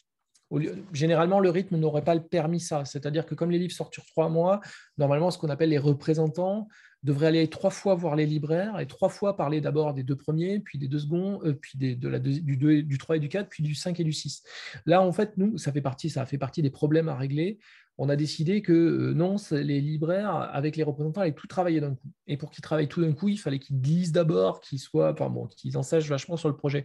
Généralement, 0.93 1.41
le 1.41 1.51
rythme 1.51 1.77
n'aurait 1.77 2.05
pas 2.05 2.19
permis 2.19 2.61
ça. 2.61 2.85
C'est-à-dire 2.85 3.25
que 3.25 3.35
comme 3.35 3.51
les 3.51 3.59
livres 3.59 3.73
sortent 3.73 3.95
sur 3.95 4.05
trois 4.07 4.29
mois, 4.29 4.61
normalement, 4.99 5.31
ce 5.31 5.39
qu'on 5.39 5.49
appelle 5.49 5.71
les 5.71 5.79
représentants 5.79 6.69
devraient 7.03 7.27
aller 7.27 7.49
trois 7.49 7.71
fois 7.71 7.95
voir 7.95 8.17
les 8.17 8.27
libraires 8.27 8.79
et 8.79 8.87
trois 8.87 9.09
fois 9.09 9.37
parler 9.37 9.61
d'abord 9.61 9.93
des 9.95 10.03
deux 10.03 10.17
premiers, 10.17 10.61
puis 10.61 10.79
des 10.79 10.89
deux 10.89 11.01
seconds, 11.01 11.41
euh, 11.45 11.53
puis 11.55 11.79
du, 11.79 11.97
2, 11.97 12.83
du 12.83 12.99
3 12.99 13.17
et 13.17 13.21
du 13.21 13.29
4, 13.29 13.49
puis 13.49 13.63
du 13.63 13.75
5 13.75 13.99
et 14.01 14.05
du 14.05 14.13
6. 14.13 14.43
Là, 14.87 15.03
en 15.03 15.13
fait, 15.13 15.37
nous, 15.37 15.59
ça 15.59 15.73
fait 15.73 15.81
partie, 15.81 16.11
ça 16.11 16.27
fait 16.27 16.39
partie 16.39 16.63
des 16.63 16.71
problèmes 16.71 17.09
à 17.09 17.17
régler. 17.17 17.59
On 17.99 18.09
a 18.09 18.17
décidé 18.17 18.63
que 18.63 18.73
euh, 18.73 19.15
non, 19.15 19.37
les 19.51 19.81
libraires, 19.81 20.35
avec 20.53 20.77
les 20.77 20.83
représentants, 20.83 21.21
allaient 21.21 21.35
tout 21.35 21.47
travailler 21.47 21.81
d'un 21.81 21.95
coup. 21.95 22.11
Et 22.27 22.37
pour 22.37 22.51
qu'ils 22.51 22.63
travaillent 22.63 22.89
tout 22.89 23.03
d'un 23.03 23.13
coup, 23.13 23.29
il 23.29 23.37
fallait 23.37 23.59
qu'ils 23.59 23.81
glissent 23.81 24.13
d'abord, 24.13 24.61
qu'ils 24.61 24.79
soient, 24.79 25.13
bon, 25.13 25.47
qu'ils 25.47 25.77
en 25.77 25.83
sachent 25.83 26.09
vachement 26.09 26.37
sur 26.37 26.49
le 26.49 26.57
projet, 26.57 26.85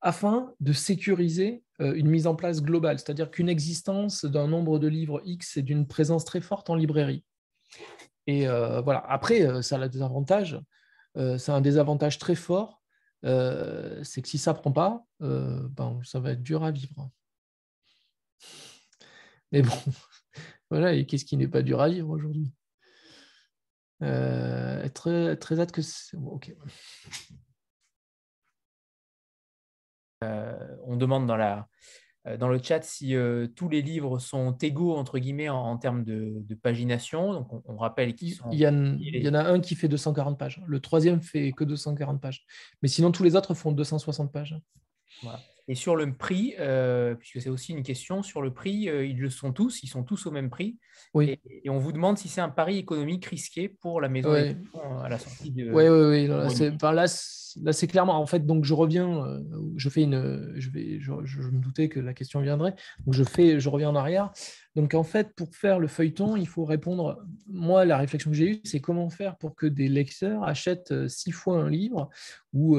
afin 0.00 0.52
de 0.60 0.72
sécuriser 0.72 1.62
euh, 1.80 1.94
une 1.94 2.08
mise 2.08 2.26
en 2.26 2.34
place 2.34 2.62
globale, 2.62 2.98
c'est-à-dire 2.98 3.30
qu'une 3.30 3.48
existence 3.48 4.24
d'un 4.24 4.46
nombre 4.46 4.78
de 4.78 4.88
livres 4.88 5.22
X 5.24 5.56
et 5.56 5.62
d'une 5.62 5.86
présence 5.86 6.24
très 6.24 6.40
forte 6.40 6.70
en 6.70 6.74
librairie. 6.74 7.24
Et 8.28 8.46
euh, 8.46 8.82
voilà. 8.82 9.00
Après, 9.08 9.40
euh, 9.42 9.62
ça 9.62 9.80
a 9.80 9.88
des 9.88 10.02
avantages. 10.02 10.60
Euh, 11.16 11.38
c'est 11.38 11.50
un 11.50 11.62
désavantage 11.62 12.18
très 12.18 12.34
fort. 12.34 12.82
c'est 13.22 14.22
que 14.22 14.28
si 14.28 14.36
ça 14.38 14.52
ne 14.52 14.58
prend 14.58 14.70
pas, 14.70 15.02
ben, 15.18 15.98
ça 16.04 16.20
va 16.20 16.32
être 16.32 16.42
dur 16.42 16.62
à 16.62 16.70
vivre. 16.70 17.10
Mais 19.50 19.62
bon, 19.62 19.72
voilà. 20.70 20.92
Et 20.92 21.06
qu'est-ce 21.06 21.24
qui 21.24 21.38
n'est 21.38 21.48
pas 21.48 21.62
dur 21.62 21.80
à 21.80 21.88
vivre 21.88 22.10
aujourd'hui? 22.10 22.52
Très, 24.00 25.36
très 25.36 25.60
hâte 25.60 25.72
que. 25.72 25.80
Ok. 26.16 26.54
on 30.84 30.96
demande 30.96 31.26
dans 31.26 31.36
la, 31.36 31.60
euh, 31.60 31.62
dans 32.36 32.48
le 32.48 32.60
chat 32.62 32.82
si 32.82 33.14
euh, 33.14 33.46
tous 33.46 33.68
les 33.68 33.82
livres 33.82 34.18
sont 34.18 34.52
égaux 34.52 34.96
entre 34.96 35.18
guillemets 35.18 35.48
en, 35.48 35.76
termes 35.78 36.04
de, 36.04 36.42
pagination. 36.62 37.32
Donc 37.32 37.48
on, 37.66 37.76
rappelle 37.76 38.14
qu'ils 38.14 38.34
sont. 38.34 38.48
Il 38.50 38.58
y, 38.58 38.66
en, 38.66 39.34
a 39.34 39.42
un 39.42 39.60
qui 39.60 39.74
fait 39.74 39.88
240 39.88 40.38
pages. 40.38 40.62
Le 40.66 40.80
troisième 40.80 41.20
fait 41.20 41.52
que 41.52 41.64
240 41.64 42.20
pages. 42.20 42.44
Mais 42.82 42.88
sinon 42.88 43.12
tous 43.12 43.24
les 43.24 43.36
autres 43.36 43.54
font 43.54 43.72
260 43.72 44.32
pages. 44.32 44.56
Voilà. 45.22 45.40
Et 45.70 45.74
sur 45.74 45.96
le 45.96 46.10
prix, 46.14 46.54
euh, 46.58 47.14
puisque 47.14 47.42
c'est 47.42 47.50
aussi 47.50 47.72
une 47.72 47.82
question, 47.82 48.22
sur 48.22 48.40
le 48.40 48.54
prix, 48.54 48.88
euh, 48.88 49.04
ils 49.04 49.18
le 49.18 49.28
sont 49.28 49.52
tous, 49.52 49.82
ils 49.82 49.86
sont 49.86 50.02
tous 50.02 50.24
au 50.24 50.30
même 50.30 50.48
prix. 50.48 50.78
Oui. 51.12 51.38
Et, 51.62 51.68
on 51.68 51.78
vous 51.78 51.92
demande 51.92 52.16
si 52.16 52.28
c'est 52.28 52.40
un 52.40 52.48
pari 52.48 52.78
économique 52.78 53.26
risqué 53.26 53.68
pour 53.68 54.00
la 54.00 54.08
maison 54.08 54.32
euh, 54.32 54.54
à 55.02 55.10
la 55.10 55.18
sortie 55.18 55.50
de. 55.50 55.70
Oui, 55.70 55.88
oui, 55.88 56.26
oui. 56.26 56.26
là, 56.26 56.92
là, 56.92 57.06
c'est 57.72 57.86
clairement. 57.86 58.18
En 58.18 58.26
fait, 58.26 58.46
donc 58.46 58.64
je 58.64 58.74
reviens, 58.74 59.40
je 59.76 59.88
fais 59.88 60.02
une. 60.02 60.52
Je, 60.56 60.70
vais, 60.70 61.00
je, 61.00 61.12
me 61.12 61.60
doutais 61.60 61.88
que 61.88 62.00
la 62.00 62.14
question 62.14 62.40
viendrait. 62.40 62.74
Donc 63.04 63.14
je, 63.14 63.24
fais, 63.24 63.60
je 63.60 63.68
reviens 63.68 63.90
en 63.90 63.96
arrière. 63.96 64.32
Donc 64.76 64.94
en 64.94 65.04
fait, 65.04 65.34
pour 65.34 65.54
faire 65.54 65.78
le 65.78 65.88
feuilleton, 65.88 66.36
il 66.36 66.48
faut 66.48 66.64
répondre. 66.64 67.24
Moi, 67.46 67.84
la 67.84 67.96
réflexion 67.96 68.30
que 68.30 68.36
j'ai 68.36 68.50
eue, 68.50 68.60
c'est 68.64 68.80
comment 68.80 69.10
faire 69.10 69.36
pour 69.36 69.54
que 69.54 69.66
des 69.66 69.88
lecteurs 69.88 70.42
achètent 70.44 71.08
six 71.08 71.32
fois 71.32 71.58
un 71.58 71.70
livre 71.70 72.10
ou 72.52 72.78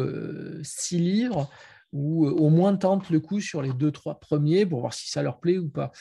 six 0.64 1.00
livres 1.00 1.50
ou 1.92 2.28
euh, 2.28 2.32
au 2.32 2.50
moins 2.50 2.76
tentent 2.76 3.10
le 3.10 3.20
coup 3.20 3.42
sur 3.42 3.62
les 3.62 3.74
deux, 3.74 3.92
trois 3.92 4.20
premiers 4.20 4.66
pour 4.66 4.82
voir 4.82 4.94
si 4.94 5.10
ça 5.10 5.24
leur 5.24 5.40
plaît 5.40 5.58
ou 5.58 5.70
pas. 5.70 5.92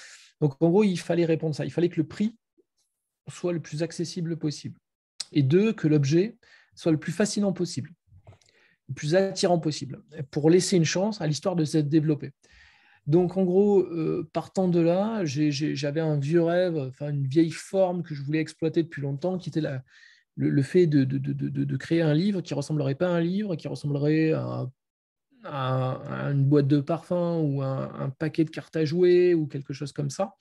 Donc 0.41 0.61
en 0.61 0.69
gros, 0.69 0.85
il 0.85 0.99
fallait 0.99 1.25
répondre 1.25 1.55
ça. 1.55 1.65
Il 1.65 1.71
fallait 1.73 1.89
que 1.89 2.01
le 2.01 2.07
prix 2.07 2.37
soit 3.29 3.53
le 3.53 3.61
plus 3.61 3.83
accessible 3.83 4.39
possible. 4.39 4.79
Et 5.33 5.43
deux, 5.43 5.73
que 5.73 5.89
l'objet 5.89 6.39
soit 6.75 6.93
le 6.93 6.99
plus 6.99 7.13
fascinant 7.13 7.53
possible, 7.53 7.91
plus 8.95 9.15
attirant 9.15 9.59
possible, 9.59 10.03
pour 10.31 10.51
laisser 10.51 10.77
une 10.77 10.85
chance 10.85 11.21
à 11.21 11.27
l'histoire 11.27 11.57
de 11.57 11.65
se 11.65 11.79
développer. 11.79 12.33
Donc 13.07 13.37
en 13.37 13.45
gros, 13.45 13.81
euh, 13.81 14.29
partant 14.33 14.69
de 14.69 14.81
là, 14.81 15.25
j'avais 15.25 16.01
un 16.01 16.19
vieux 16.19 16.43
rêve, 16.43 16.77
enfin 16.77 17.11
une 17.11 17.27
vieille 17.27 17.51
forme 17.51 18.03
que 18.03 18.15
je 18.15 18.23
voulais 18.23 18.41
exploiter 18.41 18.83
depuis 18.83 19.01
longtemps, 19.01 19.39
qui 19.39 19.49
était 19.49 19.63
le, 20.37 20.63
fait 20.63 20.87
de, 20.87 21.77
créer 21.77 22.03
un 22.03 22.15
livre 22.15 22.43
qui 22.43 22.53
ressemblerait 22.55 22.95
pas 22.97 23.09
à 23.09 23.13
un 23.13 23.21
livre, 23.21 23.57
qui 23.57 23.67
ressemblerait 23.67 24.33
à 24.33 24.43
un 24.43 24.71
une 25.45 26.45
boîte 26.45 26.67
de 26.67 26.81
parfum 26.81 27.39
ou 27.39 27.63
un, 27.63 28.11
paquet 28.19 28.45
de 28.45 28.51
cartes 28.51 28.77
à 28.77 28.85
jouer 28.85 29.35
ou 29.35 29.47
quelque 29.47 29.73
chose 29.73 29.93
comme 29.93 30.11
ça. 30.11 30.35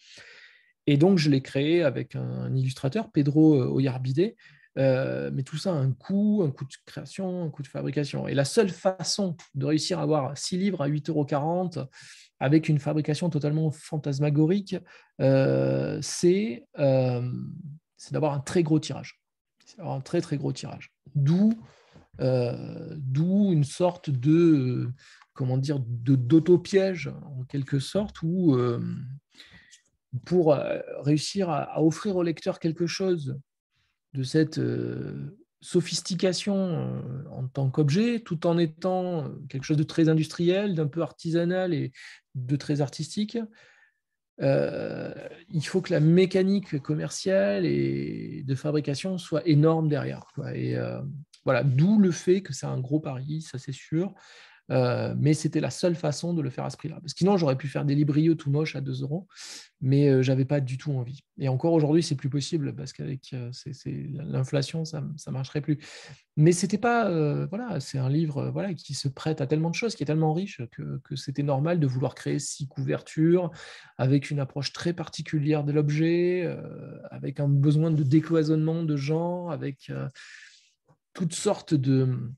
Et 0.86 0.98
donc, 0.98 1.18
je 1.18 1.30
l'ai 1.30 1.42
créé 1.42 1.84
avec 1.84 2.16
un, 2.16 2.54
illustrateur, 2.56 3.12
Pedro 3.12 3.56
euh, 3.56 3.68
Oyarbide. 3.68 4.36
Euh, 4.78 5.32
mais 5.34 5.44
tout 5.44 5.58
ça 5.58 5.72
a 5.72 5.76
un 5.76 5.92
coût, 5.92 6.44
un 6.46 6.52
coût 6.52 6.66
de 6.66 6.74
création, 6.86 7.46
un 7.46 7.50
coût 7.50 7.64
de 7.64 7.68
fabrication. 7.68 8.28
Et 8.28 8.34
la 8.34 8.46
seule 8.46 8.70
façon 8.70 9.36
de 9.56 9.66
réussir 9.66 10.00
à 10.00 10.04
avoir 10.04 10.38
six 10.38 10.58
livres 10.58 10.82
à 10.82 10.88
8,40 10.88 11.10
euros 11.10 11.88
avec 12.40 12.70
une 12.70 12.80
fabrication 12.80 13.30
totalement 13.30 13.72
fantasmagorique, 13.72 14.76
euh, 15.22 16.00
c'est 16.02 16.66
d'avoir 18.12 18.34
un 18.34 18.40
très 18.40 18.64
gros 18.64 18.80
tirage. 18.80 19.20
C'est 19.66 19.82
un 19.82 20.00
très 20.00 20.22
très 20.22 20.38
gros 20.38 20.54
tirage. 20.54 20.92
D'où 21.16 21.54
euh, 22.20 22.98
une 23.52 23.64
sorte 23.64 24.10
de 24.10 24.90
comment 25.34 25.58
dire 25.58 25.80
d'auto-piège 25.80 27.12
en 27.24 27.44
quelque 27.44 27.80
sorte 27.80 28.22
où 28.24 28.56
euh, 28.56 28.82
pour 30.26 30.54
euh, 30.54 30.80
réussir 31.00 31.50
à, 31.50 31.82
offrir 31.84 32.16
au 32.16 32.24
lecteur 32.24 32.60
quelque 32.60 32.88
chose 32.88 33.40
de 34.18 34.24
cette 34.24 34.60
sophistication 35.62 37.04
en 37.32 37.48
tant 37.48 37.70
qu'objet, 37.70 38.20
tout 38.20 38.48
en 38.48 38.58
étant 38.58 39.32
quelque 39.48 39.64
chose 39.64 39.78
de 39.78 39.84
très 39.84 40.10
industriel, 40.10 40.74
d'un 40.74 40.88
peu 40.88 41.02
artisanal 41.02 41.74
et 41.74 41.92
de 42.36 42.56
très 42.56 42.82
artistique. 42.82 43.38
il 44.40 45.62
faut 45.64 45.82
que 45.82 45.94
la 45.94 46.00
mécanique 46.00 46.80
commerciale 46.80 47.66
et 47.66 48.44
de 48.46 48.56
fabrication 48.56 49.18
soit 49.18 49.48
énorme 49.48 49.88
derrière. 49.88 50.26
Et 50.56 50.76
voilà, 51.46 51.64
d'où 51.64 52.00
le 52.00 52.12
fait 52.12 52.42
que 52.42 52.54
c'est 52.54 52.66
un 52.66 52.80
gros 52.80 53.00
pari, 53.00 53.42
ça 53.42 53.58
c'est 53.60 53.72
sûr. 53.72 54.14
Euh, 54.70 55.16
mais 55.18 55.34
c'était 55.34 55.62
la 55.62 55.70
seule 55.70 55.96
façon 55.96 56.34
de 56.34 56.42
le 56.42 56.50
faire 56.50 56.66
à 56.66 56.70
ce 56.70 56.78
prix-là. 56.78 57.00
Sinon, 57.06 57.38
j'aurais 57.38 57.56
pu 57.56 57.68
faire 57.68 57.86
des 57.86 57.96
librios 57.96 58.36
tout 58.36 58.52
moches 58.52 58.76
à 58.76 58.82
2 58.82 59.02
euros, 59.02 59.28
mais 59.80 60.10
euh, 60.10 60.22
j'avais 60.22 60.46
pas 60.46 60.60
du 60.60 60.78
tout 60.78 60.92
envie. 60.92 61.22
Et 61.38 61.48
encore 61.48 61.74
aujourd'hui, 61.74 62.04
c'est 62.04 62.16
plus 62.16 62.30
possible 62.30 62.76
parce 62.76 62.92
qu'avec 62.92 63.34
euh, 63.34 63.52
l'inflation, 64.14 64.84
ça 64.84 65.02
ne 65.02 65.32
marcherait 65.32 65.62
plus. 65.62 65.78
Mais 66.36 66.52
c'était 66.52 66.78
pas, 66.78 67.10
voilà, 67.48 67.80
c'est 67.80 67.98
un 67.98 68.10
livre 68.10 68.50
voilà, 68.52 68.74
qui 68.76 68.94
se 68.94 69.08
prête 69.08 69.42
à 69.42 69.48
tellement 69.48 69.72
de 69.72 69.76
choses, 69.76 69.96
qui 69.96 70.04
est 70.04 70.06
tellement 70.06 70.34
riche 70.34 70.62
que, 70.72 71.00
que 71.04 71.16
c'était 71.16 71.42
normal 71.42 71.80
de 71.80 71.88
vouloir 71.88 72.14
créer 72.14 72.38
six 72.38 72.68
couvertures 72.68 73.50
avec 73.98 74.30
une 74.30 74.40
approche 74.40 74.72
très 74.72 74.94
particulière 74.94 75.64
de 75.64 75.72
l'objet, 75.72 76.48
avec 77.10 77.40
un 77.40 77.48
besoin 77.48 77.90
de 77.90 78.04
décloisonnement 78.04 78.84
de 78.84 78.96
gens, 78.96 79.50
avec 79.50 79.92
toutes 81.16 81.34
sortes 81.34 81.74
de 81.74 82.30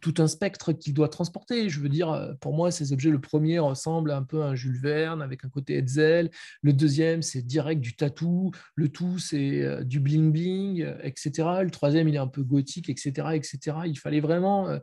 tout 0.00 0.14
un 0.18 0.26
spectre 0.26 0.72
qu'il 0.72 0.94
doit 0.94 1.08
transporter. 1.08 1.68
Je 1.68 1.80
veux 1.80 1.88
dire, 1.88 2.10
euh, 2.10 2.34
pour 2.40 2.54
moi, 2.54 2.70
ces 2.70 2.92
objets, 2.92 3.10
le 3.10 3.20
premier 3.20 3.58
ressemble 3.58 4.10
un 4.10 4.22
peu 4.22 4.42
à 4.42 4.46
un 4.46 4.54
Jules 4.54 4.78
Verne 4.78 5.22
avec 5.22 5.44
un 5.44 5.48
côté 5.48 5.76
Hetzel. 5.76 6.30
Le 6.62 6.72
deuxième, 6.72 7.22
c'est 7.22 7.42
direct 7.42 7.80
du 7.80 7.94
tatou. 7.94 8.50
Le 8.74 8.88
tout, 8.88 9.18
c'est 9.18 9.62
euh, 9.62 9.84
du 9.84 10.00
bling-bling, 10.00 10.96
etc. 11.02 11.48
Le 11.62 11.70
troisième, 11.70 12.08
il 12.08 12.14
est 12.14 12.18
un 12.18 12.28
peu 12.28 12.42
gothique, 12.42 12.88
etc. 12.88 13.28
etc. 13.34 13.58
Il 13.86 13.98
fallait 13.98 14.20
vraiment 14.20 14.68
euh, 14.68 14.78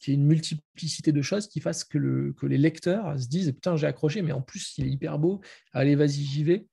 qu'il 0.00 0.14
y 0.14 0.16
ait 0.16 0.20
une 0.20 0.26
multiplicité 0.26 1.12
de 1.12 1.22
choses 1.22 1.48
qui 1.48 1.60
fassent 1.60 1.84
que, 1.84 2.32
que 2.32 2.46
les 2.46 2.58
lecteurs 2.58 3.18
se 3.18 3.28
disent 3.28 3.52
Putain, 3.52 3.76
j'ai 3.76 3.86
accroché, 3.86 4.22
mais 4.22 4.32
en 4.32 4.42
plus, 4.42 4.74
il 4.78 4.86
est 4.86 4.90
hyper 4.90 5.18
beau. 5.18 5.40
Allez, 5.72 5.94
vas-y, 5.94 6.22
j'y 6.22 6.44
vais. 6.44 6.66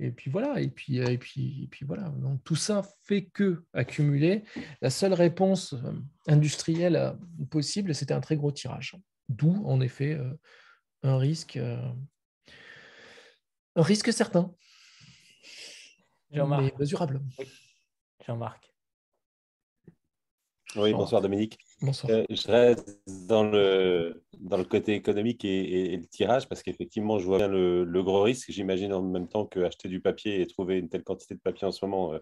Et 0.00 0.10
puis 0.10 0.30
voilà, 0.30 0.60
et 0.60 0.68
puis, 0.68 0.98
et 0.98 1.18
puis, 1.18 1.64
et 1.64 1.66
puis 1.68 1.86
voilà. 1.86 2.08
Donc 2.08 2.42
tout 2.42 2.56
ça 2.56 2.82
fait 3.02 3.26
que 3.26 3.64
accumuler, 3.72 4.42
la 4.80 4.90
seule 4.90 5.12
réponse 5.12 5.74
euh, 5.74 5.92
industrielle 6.26 6.96
euh, 6.96 7.12
possible, 7.50 7.94
c'était 7.94 8.14
un 8.14 8.20
très 8.20 8.36
gros 8.36 8.50
tirage. 8.50 8.96
D'où 9.28 9.64
en 9.66 9.80
effet 9.80 10.14
euh, 10.14 10.34
un 11.04 11.16
risque, 11.16 11.56
un 11.56 13.82
risque 13.82 14.12
certain, 14.12 14.52
mais 16.30 16.72
mesurable. 16.78 17.22
Jean-Marc. 18.26 18.74
Oui, 20.76 20.92
bonsoir 20.92 21.22
Dominique. 21.22 21.58
Bonsoir. 21.82 22.12
Euh, 22.12 22.24
je 22.30 22.48
reste 22.48 23.00
dans 23.06 23.44
le, 23.44 24.22
dans 24.38 24.56
le 24.56 24.64
côté 24.64 24.94
économique 24.94 25.44
et, 25.44 25.96
le 25.96 26.06
tirage 26.06 26.48
parce 26.48 26.62
qu'effectivement, 26.62 27.18
je 27.18 27.26
vois 27.26 27.38
bien 27.38 27.48
le, 27.48 28.02
gros 28.02 28.22
risque. 28.22 28.50
J'imagine 28.50 28.92
en 28.92 29.02
même 29.02 29.28
temps 29.28 29.46
qu'acheter 29.46 29.88
du 29.88 30.00
papier 30.00 30.40
et 30.40 30.46
trouver 30.46 30.78
une 30.78 30.88
telle 30.88 31.02
quantité 31.02 31.34
de 31.34 31.40
papier 31.40 31.66
en 31.66 31.72
ce 31.72 31.84
moment, 31.84 32.14
euh, 32.14 32.18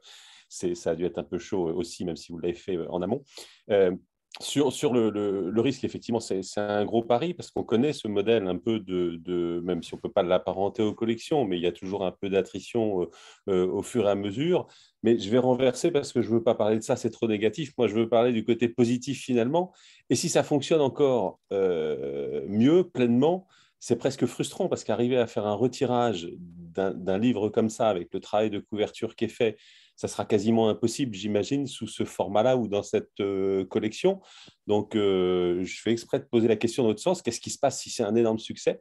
ça 0.49 0.91
a 0.91 0.95
dû 0.95 1.05
être 1.05 1.19
un 1.19 1.25
peu 1.25 1.39
chaud 1.39 1.69
aussi, 1.69 2.05
même 2.05 2.17
si 2.17 2.33
vous 2.33 2.39
l'avez 2.39 2.55
fait 2.55 2.77
euh, 2.77 2.91
en 2.91 3.03
amont. 3.03 3.23
Sur, 4.41 4.95
le, 4.95 5.61
risque, 5.61 5.85
effectivement, 5.85 6.19
c'est 6.19 6.41
un 6.57 6.85
gros 6.87 7.03
pari 7.03 7.35
parce 7.35 7.51
qu'on 7.51 7.65
connaît 7.65 7.93
ce 7.93 8.09
modèle 8.09 8.49
un 8.49 8.57
peu 8.57 8.81
de, 8.81 9.21
de 9.23 9.61
même 9.63 9.83
si 9.83 9.93
on 9.93 9.99
ne 9.99 10.01
peut 10.01 10.11
pas 10.11 10.23
l'apparenter 10.23 10.83
aux 10.83 10.95
collections, 10.95 11.45
mais 11.45 11.59
il 11.59 11.63
y 11.63 11.67
a 11.67 11.73
toujours 11.73 12.05
un 12.05 12.13
peu 12.13 12.31
d'attrition 12.31 13.07
au 13.47 13.83
fur 13.83 14.07
et 14.07 14.11
à 14.11 14.15
mesure. 14.15 14.67
Mais 15.03 15.19
je 15.19 15.29
vais 15.29 15.39
renverser 15.39 15.91
parce 15.91 16.13
que 16.15 16.23
je 16.23 16.31
ne 16.31 16.35
veux 16.35 16.43
pas 16.43 16.55
parler 16.55 16.79
de 16.79 16.83
ça, 16.83 16.97
c'est 16.97 17.11
trop 17.11 17.29
négatif. 17.29 17.73
Moi, 17.77 17.89
je 17.89 17.95
veux 17.95 18.09
parler 18.09 18.33
du 18.33 18.43
côté 18.43 18.69
positif 18.69 19.21
finalement. 19.21 19.73
Et 20.09 20.17
si 20.17 20.31
ça 20.31 20.43
fonctionne 20.43 20.81
encore 20.81 21.39
mieux, 21.51 22.89
pleinement, 22.89 23.47
c'est 23.81 23.97
presque 23.97 24.27
frustrant 24.27 24.69
parce 24.69 24.85
qu'arriver 24.85 25.19
à 25.19 25.27
faire 25.27 25.45
un 25.45 25.55
retirage 25.55 26.29
d'un 26.39 27.19
livre 27.19 27.49
comme 27.49 27.69
ça, 27.69 27.89
avec 27.89 28.15
le 28.15 28.21
travail 28.21 28.49
de 28.49 28.61
couverture 28.61 29.15
qui 29.15 29.27
est 29.27 29.29
fait, 29.29 29.59
ça 29.97 30.09
sera 30.09 30.25
quasiment 30.25 30.69
impossible, 30.69 31.15
j'imagine, 31.15 31.67
sous 31.67 31.87
ce 31.87 32.05
format-là 32.05 32.57
ou 32.57 32.69
dans 32.69 32.83
cette 32.83 33.21
euh, 33.21 33.65
collection. 33.67 34.21
Donc, 34.67 34.97
euh, 34.97 35.63
je 35.65 35.81
fais 35.81 35.93
exprès 35.93 36.19
de 36.19 36.25
poser 36.25 36.49
la 36.49 36.57
question 36.57 36.83
dans 36.83 36.91
l'autre 36.91 37.01
sens. 37.01 37.23
Qu'est-ce 37.23 37.41
qui 37.41 37.51
se 37.51 37.59
passe 37.59 37.81
si 37.81 37.91
c'est 37.91 38.03
un 38.03 38.15
énorme 38.15 38.39
succès? 38.39 38.81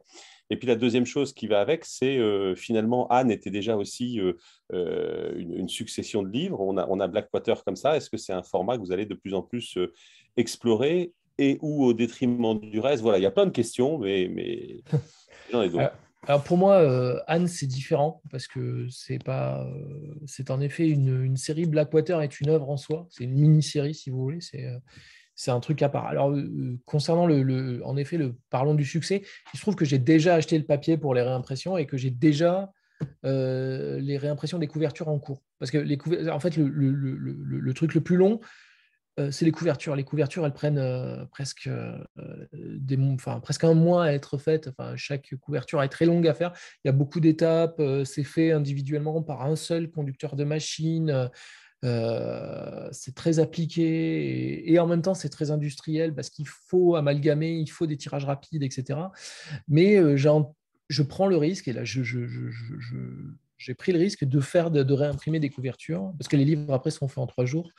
Et 0.50 0.56
puis, 0.56 0.66
la 0.66 0.74
deuxième 0.74 1.06
chose 1.06 1.32
qui 1.32 1.46
va 1.46 1.60
avec, 1.60 1.84
c'est 1.84 2.18
euh, 2.18 2.54
finalement, 2.54 3.06
Anne 3.08 3.30
était 3.30 3.50
déjà 3.50 3.76
aussi 3.76 4.20
une, 4.72 5.68
succession 5.68 6.22
de 6.22 6.28
livres. 6.28 6.60
On 6.60 6.76
a, 6.76 6.86
on 6.88 6.98
a 7.00 7.08
Blackwater 7.08 7.62
comme 7.64 7.76
ça. 7.76 7.96
Est-ce 7.96 8.10
que 8.10 8.16
c'est 8.16 8.32
un 8.32 8.42
format 8.42 8.76
que 8.76 8.82
vous 8.82 8.92
allez 8.92 9.06
de 9.06 9.14
plus 9.14 9.34
en 9.34 9.42
plus 9.42 9.78
explorer 10.36 11.12
et 11.38 11.58
ou 11.62 11.84
au 11.84 11.92
détriment 11.92 12.58
du 12.58 12.80
reste? 12.80 13.02
Voilà, 13.02 13.18
il 13.18 13.22
y 13.22 13.26
a 13.26 13.30
plein 13.30 13.46
de 13.46 13.50
questions, 13.50 13.98
mais, 13.98 14.28
mais 14.28 14.82
d'autres. 15.52 15.92
Alors 16.28 16.44
pour 16.44 16.56
moi, 16.56 16.76
euh, 16.76 17.18
Anne, 17.26 17.48
c'est 17.48 17.66
différent 17.66 18.22
parce 18.30 18.46
que 18.46 18.86
c'est 18.90 19.18
pas, 19.18 19.64
euh, 19.64 20.14
c'est 20.26 20.50
en 20.52 20.60
effet 20.60 20.88
une, 20.88 21.36
série. 21.36 21.66
Blackwater 21.66 22.22
est 22.22 22.40
une 22.40 22.48
œuvre 22.48 22.70
en 22.70 22.76
soi. 22.76 23.06
C'est 23.10 23.24
une 23.24 23.34
mini-série, 23.34 23.94
si 23.94 24.10
vous 24.10 24.22
voulez. 24.22 24.40
C'est, 24.40 24.66
euh, 24.66 24.78
c'est 25.34 25.50
un 25.50 25.58
truc 25.58 25.82
à 25.82 25.88
part. 25.88 26.06
Alors 26.06 26.32
concernant 26.84 27.26
le, 27.26 27.80
en 27.84 27.96
effet, 27.96 28.18
le 28.18 28.36
parlons 28.50 28.74
du 28.74 28.84
succès. 28.84 29.22
Il 29.52 29.56
se 29.56 29.62
trouve 29.62 29.74
que 29.74 29.84
j'ai 29.84 29.98
déjà 29.98 30.34
acheté 30.34 30.56
le 30.58 30.64
papier 30.64 30.96
pour 30.96 31.14
les 31.14 31.22
réimpressions 31.22 31.76
et 31.76 31.86
que 31.86 31.96
j'ai 31.96 32.10
déjà 32.10 32.70
les 33.24 34.16
réimpressions 34.16 34.58
des 34.58 34.68
couvertures 34.68 35.08
en 35.08 35.18
cours. 35.18 35.42
Parce 35.58 35.72
que 35.72 35.78
les 35.78 35.98
en 36.30 36.38
fait, 36.38 36.56
le, 36.56 36.68
le, 36.68 37.74
truc 37.74 37.94
le 37.94 38.00
plus 38.00 38.16
long, 38.16 38.38
c'est 39.30 39.44
les 39.44 39.52
couvertures. 39.52 39.96
Les 39.96 40.04
couvertures, 40.04 40.46
elles 40.46 40.52
prennent 40.52 41.26
presque, 41.30 41.68
un 41.68 43.74
mois 43.74 44.04
à 44.04 44.12
être 44.12 44.38
faites. 44.38 44.68
Enfin, 44.68 44.96
chaque 44.96 45.34
couverture 45.40 45.82
est 45.82 45.88
très 45.88 46.06
longue 46.06 46.26
à 46.26 46.34
faire. 46.34 46.52
Il 46.84 46.88
y 46.88 46.90
a 46.90 46.92
beaucoup 46.92 47.20
d'étapes. 47.20 47.80
c'est 48.04 48.24
fait 48.24 48.52
individuellement 48.52 49.22
par 49.22 49.42
un 49.42 49.56
seul 49.56 49.90
conducteur 49.90 50.36
de 50.36 50.44
machine. 50.44 51.30
c'est 51.82 53.14
très 53.14 53.38
appliqué 53.38 54.72
et, 54.72 54.78
en 54.78 54.86
même 54.86 55.02
temps 55.02 55.14
c'est 55.14 55.30
très 55.30 55.50
industriel 55.50 56.14
parce 56.14 56.30
qu'il 56.30 56.48
faut 56.48 56.96
amalgamer, 56.96 57.52
il 57.52 57.70
faut 57.70 57.86
des 57.86 57.96
tirages 57.96 58.24
rapides, 58.24 58.62
etc. 58.62 58.98
Mais 59.68 60.16
je 60.16 61.02
prends 61.02 61.26
le 61.26 61.36
risque 61.36 61.68
et 61.68 61.72
là 61.72 61.84
je, 61.84 62.00
j'ai 63.62 63.74
pris 63.74 63.92
le 63.92 63.98
risque 63.98 64.24
de 64.24 64.40
faire 64.40 64.70
de, 64.70 64.92
réimprimer 64.92 65.38
des 65.38 65.48
couvertures 65.48 66.12
parce 66.18 66.28
que 66.28 66.36
les 66.36 66.44
livres 66.44 66.72
après 66.74 66.90
sont 66.90 67.06
faits 67.08 67.18
en 67.18 67.26
trois 67.26 67.44
jours. 67.44 67.70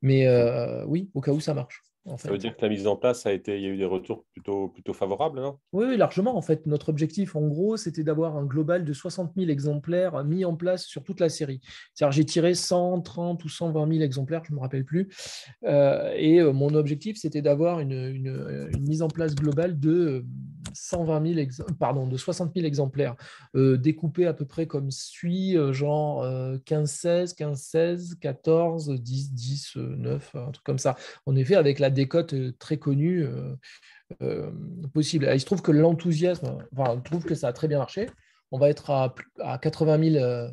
Mais 0.00 0.26
euh, 0.26 0.84
oui, 0.86 1.10
au 1.14 1.20
cas 1.20 1.32
où 1.32 1.40
ça 1.40 1.52
marche. 1.52 1.82
Ça 2.16 2.30
veut 2.30 2.38
dire 2.38 2.56
que 2.56 2.62
la 2.62 2.68
mise 2.68 2.88
en 2.88 2.96
place 2.96 3.26
a 3.26 3.32
été, 3.32 3.56
il 3.56 3.62
y 3.62 3.66
a 3.66 3.68
eu 3.68 3.76
des 3.76 3.84
retours 3.84 4.24
plutôt, 4.32 4.68
plutôt 4.68 4.92
favorables, 4.92 5.40
non 5.40 5.58
oui, 5.72 5.96
largement. 5.96 6.36
En 6.36 6.42
fait, 6.42 6.66
notre 6.66 6.88
objectif, 6.88 7.36
en 7.36 7.46
gros, 7.46 7.76
c'était 7.76 8.02
d'avoir 8.02 8.36
un 8.36 8.44
global 8.44 8.84
de 8.84 8.92
60 8.92 9.32
000 9.36 9.50
exemplaires 9.50 10.24
mis 10.24 10.44
en 10.44 10.56
place 10.56 10.84
sur 10.84 11.04
toute 11.04 11.20
la 11.20 11.28
série. 11.28 11.60
C'est-à-dire, 11.94 12.12
j'ai 12.12 12.24
tiré 12.24 12.54
130 12.54 13.44
ou 13.44 13.48
120 13.48 13.88
000 13.92 14.02
exemplaires, 14.02 14.42
je 14.44 14.50
ne 14.50 14.56
me 14.56 14.60
rappelle 14.60 14.84
plus. 14.84 15.08
Euh, 15.64 16.12
et 16.16 16.40
euh, 16.40 16.52
mon 16.52 16.74
objectif, 16.74 17.16
c'était 17.18 17.40
d'avoir 17.40 17.78
une, 17.78 17.92
une, 17.92 18.70
mise 18.80 19.02
en 19.02 19.08
place 19.08 19.36
globale 19.36 19.78
de 19.78 20.24
120 20.74 21.34
000 21.34 21.48
pardon, 21.78 22.06
de 22.08 22.16
60 22.16 22.52
000 22.54 22.66
exemplaires, 22.66 23.14
euh, 23.54 23.76
découpés 23.76 24.26
à 24.26 24.34
peu 24.34 24.44
près 24.44 24.66
comme 24.66 24.90
suit, 24.90 25.56
genre 25.72 26.24
15-16, 26.66 27.36
15-16, 27.36 28.18
14, 28.18 28.90
10, 28.90 29.32
10, 29.32 29.76
9, 29.76 30.34
un 30.34 30.50
truc 30.50 30.64
comme 30.64 30.78
ça. 30.78 30.96
En 31.26 31.36
effet, 31.36 31.54
avec 31.54 31.78
la 31.78 31.91
décote 31.92 32.34
euh, 32.34 32.52
très 32.58 32.78
connue 32.78 33.24
euh, 33.24 33.54
euh, 34.22 34.50
possible. 34.92 35.30
il 35.32 35.40
se 35.40 35.46
trouve 35.46 35.62
que 35.62 35.72
l'enthousiasme, 35.72 36.58
enfin, 36.76 36.98
trouve 37.00 37.24
que 37.24 37.34
ça 37.34 37.48
a 37.48 37.52
très 37.52 37.68
bien 37.68 37.78
marché. 37.78 38.08
On 38.50 38.58
va 38.58 38.68
être 38.68 38.90
à, 38.90 39.14
à 39.40 39.58
80 39.58 40.12
000 40.12 40.52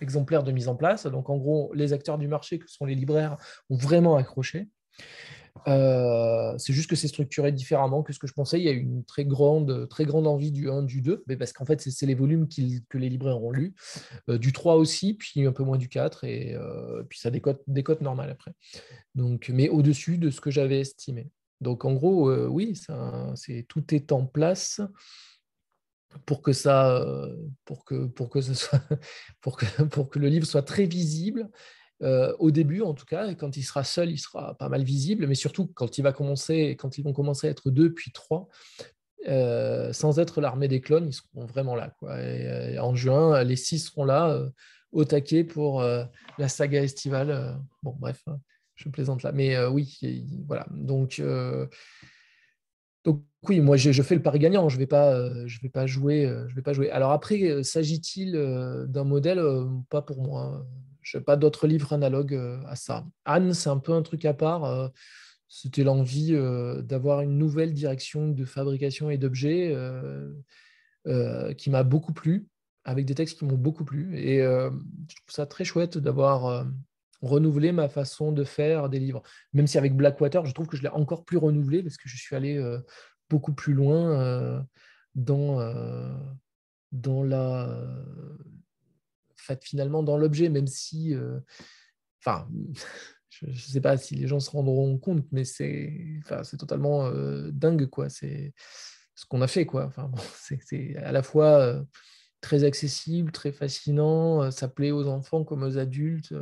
exemplaires 0.00 0.44
de 0.44 0.52
mise 0.52 0.68
en 0.68 0.76
place. 0.76 1.06
Donc, 1.06 1.28
en 1.28 1.36
gros, 1.36 1.72
les 1.74 1.92
acteurs 1.92 2.18
du 2.18 2.28
marché, 2.28 2.58
que 2.58 2.70
sont 2.70 2.84
les 2.84 2.94
libraires, 2.94 3.36
ont 3.70 3.76
vraiment 3.76 4.16
accroché. 4.16 4.68
Euh, 5.68 6.56
c'est 6.58 6.72
juste 6.72 6.88
que 6.88 6.96
c'est 6.96 7.08
structuré 7.08 7.52
différemment 7.52 8.02
que 8.02 8.12
ce 8.12 8.18
que 8.18 8.26
je 8.26 8.32
pensais. 8.32 8.58
Il 8.58 8.64
y 8.64 8.68
a 8.68 8.72
une 8.72 9.04
très 9.04 9.24
grande, 9.24 9.88
très 9.88 10.04
grande 10.04 10.26
envie 10.26 10.50
du 10.50 10.70
1, 10.70 10.82
du 10.82 11.02
2, 11.02 11.22
mais 11.26 11.36
parce 11.36 11.52
qu'en 11.52 11.64
fait, 11.64 11.80
c'est 11.80 12.06
les 12.06 12.14
volumes 12.14 12.48
que 12.48 12.98
les 12.98 13.08
libraires 13.08 13.42
ont 13.42 13.50
lus. 13.50 13.74
Euh, 14.28 14.38
du 14.38 14.52
3 14.52 14.76
aussi, 14.76 15.14
puis 15.14 15.46
un 15.46 15.52
peu 15.52 15.62
moins 15.62 15.78
du 15.78 15.88
4, 15.88 16.24
et 16.24 16.54
euh, 16.54 17.02
puis 17.08 17.18
ça 17.18 17.30
décote, 17.30 17.62
décote 17.66 18.00
normal 18.00 18.30
après. 18.30 18.52
Donc, 19.14 19.50
mais 19.52 19.68
au-dessus 19.68 20.18
de 20.18 20.30
ce 20.30 20.40
que 20.40 20.50
j'avais 20.50 20.80
estimé. 20.80 21.30
Donc 21.60 21.84
en 21.84 21.92
gros, 21.92 22.34
oui, 22.48 22.76
c'est 23.36 23.66
tout 23.68 23.94
est 23.94 24.10
en 24.10 24.26
place 24.26 24.80
pour 26.26 26.42
que 26.42 26.52
ça, 26.52 27.06
pour 27.64 27.84
que, 27.84 28.06
pour 28.06 28.30
que 28.30 28.40
ce 28.40 28.52
soit, 28.52 28.80
pour 29.40 29.56
que, 29.56 29.82
pour 29.84 30.10
que 30.10 30.18
le 30.18 30.26
livre 30.26 30.44
soit 30.44 30.62
très 30.62 30.86
visible 30.86 31.48
euh, 32.02 32.34
au 32.38 32.50
début, 32.50 32.82
en 32.82 32.94
tout 32.94 33.04
cas, 33.04 33.34
quand 33.34 33.56
il 33.56 33.62
sera 33.62 33.84
seul, 33.84 34.10
il 34.10 34.18
sera 34.18 34.54
pas 34.54 34.68
mal 34.68 34.82
visible, 34.82 35.26
mais 35.26 35.34
surtout 35.34 35.66
quand 35.74 35.98
ils 35.98 36.02
vont 36.02 36.12
commencer 36.12 37.46
à 37.46 37.50
être 37.50 37.70
deux 37.70 37.92
puis 37.92 38.12
trois, 38.12 38.48
euh, 39.28 39.92
sans 39.92 40.18
être 40.18 40.40
l'armée 40.40 40.68
des 40.68 40.80
clones, 40.80 41.06
ils 41.08 41.12
seront 41.12 41.46
vraiment 41.46 41.76
là. 41.76 41.94
Euh, 42.02 42.78
en 42.78 42.94
juin, 42.94 43.44
les 43.44 43.56
six 43.56 43.78
seront 43.78 44.04
là 44.04 44.42
au 44.90 45.04
taquet 45.04 45.44
pour 45.44 45.82
la 45.82 46.48
saga 46.48 46.82
estivale. 46.82 47.58
bon, 47.82 47.94
bref, 47.98 48.20
hein, 48.26 48.38
je 48.74 48.88
plaisante 48.88 49.22
là. 49.22 49.32
Mais 49.32 49.64
oui, 49.66 49.98
voilà. 50.46 50.66
Donc, 50.70 51.22
donc 53.04 53.22
oui, 53.48 53.60
moi 53.60 53.76
je, 53.76 54.02
fais 54.02 54.14
le 54.14 54.22
pari 54.22 54.38
gagnant. 54.38 54.68
Je 54.68 54.76
ne 54.76 54.80
vais, 54.80 54.86
pas, 54.86 55.46
je 55.46 55.60
vais, 55.60 55.68
pas 55.68 55.86
jouer, 55.86 56.32
je 56.48 56.54
vais 56.54 56.62
pas 56.62 56.72
jouer. 56.72 56.90
Alors 56.90 57.10
après, 57.10 57.62
s'agit-il 57.64 58.32
d'un 58.88 59.04
modèle 59.04 59.42
Pas 59.90 60.02
pour 60.02 60.22
moi. 60.22 60.64
Je 61.00 61.18
n'ai 61.18 61.24
pas 61.24 61.36
d'autres 61.36 61.66
livres 61.66 61.92
analogues 61.92 62.40
à 62.66 62.76
ça. 62.76 63.04
Anne, 63.24 63.54
c'est 63.54 63.70
un 63.70 63.78
peu 63.78 63.92
un 63.92 64.02
truc 64.02 64.24
à 64.24 64.34
part. 64.34 64.92
C'était 65.48 65.82
l'envie 65.82 66.32
d'avoir 66.84 67.22
une 67.22 67.36
nouvelle 67.36 67.72
direction 67.72 68.28
de 68.28 68.44
fabrication 68.44 69.10
et 69.10 69.18
d'objets 69.18 69.76
qui 71.58 71.70
m'a 71.70 71.82
beaucoup 71.82 72.12
plu, 72.12 72.46
avec 72.84 73.06
des 73.06 73.16
textes 73.16 73.40
qui 73.40 73.44
m'ont 73.44 73.56
beaucoup 73.56 73.84
plu. 73.84 74.16
Et 74.16 74.38
je 74.38 75.16
trouve 75.16 75.30
ça 75.30 75.46
très 75.46 75.64
chouette 75.64 75.98
d'avoir 75.98 76.64
renouvelé 77.22 77.72
ma 77.72 77.88
façon 77.88 78.32
de 78.32 78.44
faire 78.44 78.88
des 78.88 78.98
livres. 78.98 79.22
Même 79.52 79.66
si 79.66 79.78
avec 79.78 79.96
Blackwater, 79.96 80.44
je 80.44 80.52
trouve 80.52 80.66
que 80.66 80.76
je 80.76 80.82
l'ai 80.82 80.88
encore 80.88 81.24
plus 81.24 81.38
renouvelé 81.38 81.82
parce 81.82 81.96
que 81.96 82.08
je 82.08 82.16
suis 82.16 82.36
allé 82.36 82.62
beaucoup 83.30 83.52
plus 83.54 83.74
loin 83.74 84.64
dans, 85.14 85.58
dans 86.92 87.22
la 87.22 87.80
finalement 89.60 90.02
dans 90.02 90.16
l'objet, 90.16 90.48
même 90.48 90.66
si, 90.66 91.14
euh, 91.14 91.38
enfin, 92.20 92.48
je 93.30 93.46
ne 93.46 93.54
sais 93.54 93.80
pas 93.80 93.96
si 93.96 94.14
les 94.14 94.26
gens 94.26 94.40
se 94.40 94.50
rendront 94.50 94.98
compte, 94.98 95.26
mais 95.32 95.44
c'est, 95.44 95.92
enfin, 96.24 96.42
totalement 96.56 97.06
euh, 97.06 97.50
dingue, 97.52 97.86
quoi. 97.86 98.08
C'est 98.08 98.54
ce 99.14 99.26
qu'on 99.26 99.42
a 99.42 99.48
fait, 99.48 99.66
quoi. 99.66 99.86
Enfin, 99.86 100.04
bon, 100.08 100.18
c'est, 100.34 100.96
à 100.96 101.12
la 101.12 101.22
fois 101.22 101.60
euh, 101.60 101.82
très 102.40 102.64
accessible, 102.64 103.32
très 103.32 103.52
fascinant, 103.52 104.50
ça 104.50 104.68
plaît 104.68 104.90
aux 104.90 105.08
enfants 105.08 105.44
comme 105.44 105.62
aux 105.62 105.78
adultes. 105.78 106.34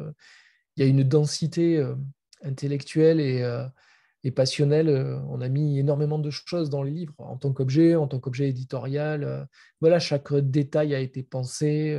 Il 0.77 0.85
y 0.85 0.87
a 0.87 0.89
une 0.89 1.05
densité 1.05 1.85
intellectuelle 2.43 3.21
et, 3.21 3.45
et 4.25 4.31
passionnelle. 4.31 4.89
On 5.29 5.41
a 5.41 5.49
mis 5.49 5.79
énormément 5.79 6.19
de 6.19 6.31
choses 6.31 6.71
dans 6.71 6.83
les 6.83 6.91
livres, 6.91 7.15
en 7.19 7.37
tant 7.37 7.53
qu'objet, 7.53 7.97
en 7.97 8.07
tant 8.07 8.21
qu'objet 8.21 8.49
éditorial. 8.49 9.49
Voilà, 9.81 9.99
chaque 9.99 10.33
détail 10.35 10.95
a 10.95 11.01
été 11.01 11.23
pensé 11.23 11.99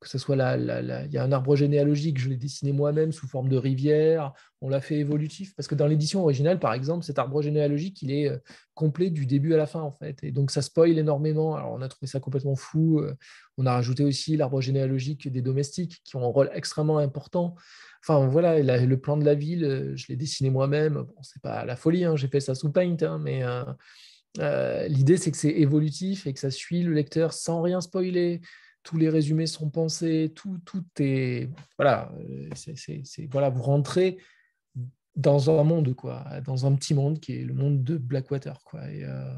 que 0.00 0.08
ce 0.08 0.18
soit 0.18 0.36
la, 0.36 0.56
il 1.04 1.12
y 1.12 1.16
a 1.16 1.24
un 1.24 1.32
arbre 1.32 1.56
généalogique, 1.56 2.18
je 2.18 2.28
l'ai 2.28 2.36
dessiné 2.36 2.72
moi-même 2.72 3.12
sous 3.12 3.26
forme 3.26 3.48
de 3.48 3.56
rivière, 3.56 4.34
on 4.60 4.68
l'a 4.68 4.80
fait 4.82 4.96
évolutif, 4.96 5.54
parce 5.56 5.68
que 5.68 5.74
dans 5.74 5.86
l'édition 5.86 6.22
originale, 6.22 6.58
par 6.58 6.74
exemple, 6.74 7.04
cet 7.04 7.18
arbre 7.18 7.40
généalogique, 7.40 8.02
il 8.02 8.12
est 8.12 8.28
euh, 8.28 8.36
complet 8.74 9.08
du 9.08 9.24
début 9.24 9.54
à 9.54 9.56
la 9.56 9.66
fin, 9.66 9.80
en 9.80 9.90
fait, 9.90 10.22
et 10.22 10.32
donc 10.32 10.50
ça 10.50 10.60
spoil 10.60 10.98
énormément, 10.98 11.56
alors 11.56 11.72
on 11.72 11.80
a 11.80 11.88
trouvé 11.88 12.06
ça 12.08 12.20
complètement 12.20 12.56
fou, 12.56 13.00
euh, 13.00 13.14
on 13.56 13.64
a 13.64 13.72
rajouté 13.72 14.04
aussi 14.04 14.36
l'arbre 14.36 14.60
généalogique 14.60 15.32
des 15.32 15.40
domestiques, 15.40 16.02
qui 16.04 16.16
ont 16.16 16.24
un 16.24 16.30
rôle 16.30 16.50
extrêmement 16.52 16.98
important, 16.98 17.54
enfin 18.02 18.26
voilà, 18.26 18.60
le 18.60 19.00
plan 19.00 19.16
de 19.16 19.24
la 19.24 19.34
ville, 19.34 19.64
euh, 19.64 19.96
je 19.96 20.08
l'ai 20.08 20.16
dessiné 20.16 20.50
moi-même, 20.50 20.94
bon, 20.94 21.14
c'est 21.22 21.40
pas 21.40 21.64
la 21.64 21.76
folie, 21.76 22.04
hein, 22.04 22.16
j'ai 22.16 22.28
fait 22.28 22.40
ça 22.40 22.54
sous 22.54 22.70
Paint, 22.70 22.96
hein, 23.02 23.18
mais... 23.18 23.42
L'idée, 24.88 25.16
c'est 25.16 25.30
que 25.30 25.38
c'est 25.38 25.48
évolutif 25.48 26.26
et 26.26 26.34
que 26.34 26.38
ça 26.38 26.50
suit 26.50 26.82
le 26.82 26.92
lecteur 26.92 27.32
sans 27.32 27.62
rien 27.62 27.80
spoiler 27.80 28.42
tous 28.86 28.96
les 28.96 29.08
résumés 29.08 29.48
sont 29.48 29.68
pensés, 29.68 30.32
tout, 30.34 30.58
tout 30.64 30.84
est. 31.00 31.50
Voilà, 31.76 32.12
euh, 32.20 32.48
c'est, 32.54 33.26
voilà, 33.32 33.50
vous 33.50 33.62
rentrez 33.62 34.16
dans 35.16 35.50
un 35.50 35.64
monde, 35.64 35.92
quoi, 35.94 36.24
dans 36.44 36.66
un 36.66 36.74
petit 36.76 36.94
monde 36.94 37.18
qui 37.18 37.32
est 37.32 37.44
le 37.44 37.52
monde 37.52 37.82
de 37.82 37.98
Blackwater. 37.98 38.62
Quoi, 38.62 38.88
et, 38.88 39.02
euh, 39.02 39.34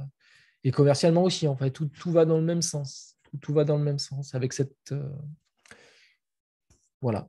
et 0.64 0.70
commercialement 0.70 1.22
aussi, 1.22 1.48
en 1.48 1.56
fait, 1.56 1.70
tout, 1.70 1.86
tout, 1.86 2.12
va 2.12 2.26
dans 2.26 2.36
le 2.36 2.44
même 2.44 2.60
sens. 2.60 3.16
Tout, 3.40 3.54
va 3.54 3.64
dans 3.64 3.78
le 3.78 3.84
même 3.84 3.98
sens 3.98 4.34
avec 4.34 4.52
cette. 4.52 4.92
Euh, 4.92 5.08
voilà. 7.00 7.26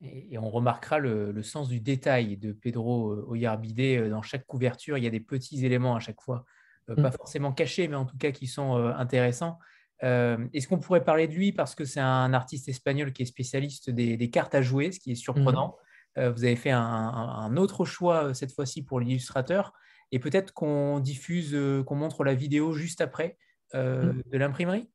Et, 0.00 0.38
on 0.38 0.48
remarquera 0.48 0.98
le, 0.98 1.30
le, 1.30 1.42
sens 1.42 1.68
du 1.68 1.78
détail 1.78 2.38
de 2.38 2.52
Pedro 2.52 3.12
Oyarbide. 3.28 4.08
Dans 4.08 4.22
chaque 4.22 4.46
couverture, 4.46 4.96
il 4.96 5.04
y 5.04 5.06
a 5.06 5.10
des 5.10 5.20
petits 5.20 5.66
éléments 5.66 5.94
à 5.94 6.00
chaque 6.00 6.22
fois, 6.22 6.46
pas 6.86 6.94
mm. 6.94 7.12
forcément 7.12 7.52
cachés, 7.52 7.86
mais 7.86 7.96
en 7.96 8.06
tout 8.06 8.16
cas 8.16 8.30
qui 8.30 8.46
sont 8.46 8.76
intéressants. 8.76 9.58
Euh, 10.02 10.46
est-ce 10.52 10.68
qu'on 10.68 10.78
pourrait 10.78 11.04
parler 11.04 11.28
de 11.28 11.34
lui? 11.34 11.52
Parce 11.52 11.74
que 11.74 11.84
c'est 11.84 12.00
un 12.00 12.32
artiste 12.34 12.68
espagnol 12.68 13.12
qui 13.12 13.22
est 13.22 13.26
spécialiste 13.26 13.90
des, 13.90 14.30
cartes 14.30 14.54
à 14.54 14.62
jouer, 14.62 14.92
ce 14.92 15.00
qui 15.00 15.12
est 15.12 15.16
surprenant. 15.16 15.76
Mhm. 16.16 16.22
Euh, 16.22 16.32
vous 16.32 16.44
avez 16.44 16.56
fait 16.56 16.70
un, 16.70 17.56
autre 17.56 17.84
choix 17.84 18.24
euh, 18.24 18.34
cette 18.34 18.52
fois-ci 18.52 18.82
pour 18.82 19.00
l'illustrateur 19.00 19.72
et 20.12 20.18
peut-être 20.18 20.54
qu'on 20.54 21.00
diffuse, 21.00 21.56
qu'on 21.84 21.96
montre 21.96 22.24
la 22.24 22.34
vidéo 22.34 22.72
juste 22.72 23.00
après 23.00 23.36
mhm. 23.74 24.22
de 24.26 24.38
l'imprimerie? 24.38 24.88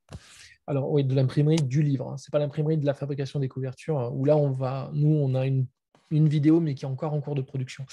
Alors 0.68 0.92
oui, 0.92 1.04
de 1.04 1.14
l'imprimerie 1.14 1.62
du 1.62 1.82
livre. 1.82 2.12
Hein. 2.12 2.18
C'est 2.18 2.32
pas 2.32 2.40
l'imprimerie 2.40 2.78
de 2.78 2.86
la 2.86 2.94
fabrication 2.94 3.40
des 3.40 3.50
couvertures 3.50 4.00
hein, 4.00 4.10
où 4.14 4.26
là 4.26 4.38
on 4.38 4.52
va, 4.52 4.90
nous 4.94 5.10
on 5.10 5.36
a 5.36 5.46
une 5.46 5.66
une 6.12 6.28
vidéo, 6.28 6.60
mais 6.60 6.76
qui 6.76 6.86
est 6.86 6.88
encore 6.88 7.14
en 7.14 7.22
cours 7.22 7.36
de 7.36 7.42
production. 7.42 7.86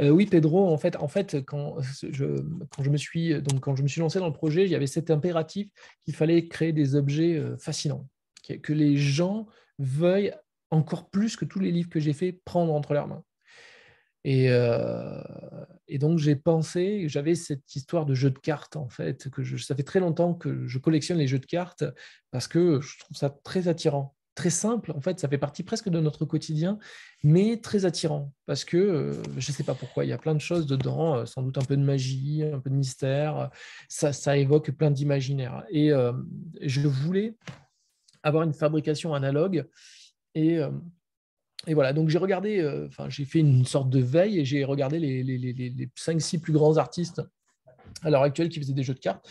Euh, 0.00 0.10
oui, 0.10 0.26
Pedro, 0.26 0.72
en 0.72 0.78
fait, 0.78 0.96
en 0.96 1.08
fait 1.08 1.44
quand, 1.44 1.76
je, 2.02 2.40
quand, 2.70 2.82
je 2.82 2.90
me 2.90 2.96
suis, 2.96 3.40
donc, 3.42 3.60
quand 3.60 3.76
je 3.76 3.82
me 3.82 3.88
suis 3.88 4.00
lancé 4.00 4.18
dans 4.18 4.26
le 4.26 4.32
projet, 4.32 4.64
il 4.64 4.70
y 4.70 4.74
avait 4.74 4.86
cet 4.86 5.10
impératif 5.10 5.68
qu'il 6.04 6.14
fallait 6.14 6.48
créer 6.48 6.72
des 6.72 6.94
objets 6.94 7.36
euh, 7.36 7.56
fascinants, 7.58 8.08
que 8.62 8.72
les 8.72 8.96
gens 8.96 9.46
veuillent 9.78 10.32
encore 10.70 11.10
plus 11.10 11.36
que 11.36 11.44
tous 11.44 11.60
les 11.60 11.70
livres 11.70 11.88
que 11.88 12.00
j'ai 12.00 12.12
fait 12.12 12.40
prendre 12.44 12.72
entre 12.72 12.94
leurs 12.94 13.08
mains. 13.08 13.24
Et, 14.24 14.46
euh, 14.48 15.20
et 15.86 15.98
donc 15.98 16.18
j'ai 16.18 16.34
pensé, 16.34 17.08
j'avais 17.08 17.34
cette 17.34 17.76
histoire 17.76 18.06
de 18.06 18.14
jeu 18.14 18.30
de 18.30 18.38
cartes 18.38 18.76
en 18.76 18.88
fait, 18.88 19.28
que 19.28 19.42
je, 19.42 19.58
ça 19.58 19.74
fait 19.74 19.82
très 19.82 20.00
longtemps 20.00 20.32
que 20.32 20.66
je 20.66 20.78
collectionne 20.78 21.18
les 21.18 21.26
jeux 21.26 21.38
de 21.38 21.46
cartes 21.46 21.84
parce 22.30 22.48
que 22.48 22.80
je 22.80 22.98
trouve 23.00 23.16
ça 23.16 23.28
très 23.44 23.68
attirant 23.68 24.13
très 24.34 24.50
simple, 24.50 24.92
en 24.92 25.00
fait, 25.00 25.20
ça 25.20 25.28
fait 25.28 25.38
partie 25.38 25.62
presque 25.62 25.88
de 25.88 26.00
notre 26.00 26.24
quotidien, 26.24 26.78
mais 27.22 27.60
très 27.60 27.84
attirant, 27.84 28.32
parce 28.46 28.64
que 28.64 28.76
euh, 28.76 29.22
je 29.38 29.50
ne 29.50 29.54
sais 29.54 29.62
pas 29.62 29.74
pourquoi, 29.74 30.04
il 30.04 30.08
y 30.08 30.12
a 30.12 30.18
plein 30.18 30.34
de 30.34 30.40
choses 30.40 30.66
dedans, 30.66 31.16
euh, 31.16 31.26
sans 31.26 31.42
doute 31.42 31.58
un 31.58 31.64
peu 31.64 31.76
de 31.76 31.82
magie, 31.82 32.42
un 32.42 32.58
peu 32.58 32.70
de 32.70 32.74
mystère, 32.74 33.50
ça, 33.88 34.12
ça 34.12 34.36
évoque 34.36 34.72
plein 34.72 34.90
d'imaginaire. 34.90 35.64
Et 35.70 35.92
euh, 35.92 36.12
je 36.60 36.86
voulais 36.86 37.36
avoir 38.22 38.42
une 38.42 38.54
fabrication 38.54 39.14
analogue, 39.14 39.66
et, 40.34 40.58
et 41.68 41.74
voilà, 41.74 41.92
donc 41.92 42.08
j'ai 42.08 42.18
regardé, 42.18 42.86
enfin 42.88 43.08
j'ai 43.08 43.24
fait 43.24 43.38
une 43.38 43.64
sorte 43.64 43.88
de 43.90 44.00
veille, 44.00 44.40
et 44.40 44.44
j'ai 44.44 44.64
regardé 44.64 44.98
les, 44.98 45.22
les, 45.22 45.38
les, 45.38 45.52
les 45.52 45.86
5-6 45.96 46.40
plus 46.40 46.52
grands 46.52 46.76
artistes 46.76 47.22
à 48.02 48.10
l'heure 48.10 48.22
actuelle 48.22 48.48
qui 48.48 48.60
faisaient 48.60 48.72
des 48.72 48.82
jeux 48.82 48.94
de 48.94 49.00
cartes. 49.00 49.26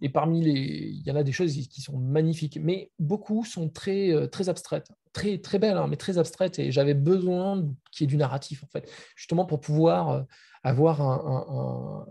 Et 0.00 0.08
parmi 0.08 0.42
les, 0.42 0.52
il 0.52 1.02
y 1.06 1.10
en 1.10 1.16
a 1.16 1.24
des 1.24 1.32
choses 1.32 1.52
qui 1.52 1.80
sont 1.80 1.98
magnifiques, 1.98 2.58
mais 2.62 2.90
beaucoup 2.98 3.44
sont 3.44 3.68
très, 3.68 4.12
euh, 4.12 4.28
très 4.28 4.48
abstraites, 4.48 4.88
très, 5.12 5.38
très 5.38 5.58
belles, 5.58 5.76
hein, 5.76 5.88
mais 5.88 5.96
très 5.96 6.18
abstraites. 6.18 6.58
Et 6.60 6.70
j'avais 6.70 6.94
besoin 6.94 7.68
qu'il 7.90 8.04
y 8.04 8.06
ait 8.06 8.06
du 8.06 8.16
narratif, 8.16 8.62
en 8.62 8.68
fait, 8.68 8.88
justement 9.16 9.44
pour 9.44 9.60
pouvoir 9.60 10.10
euh, 10.10 10.22
avoir 10.62 11.00
un, 11.00 12.06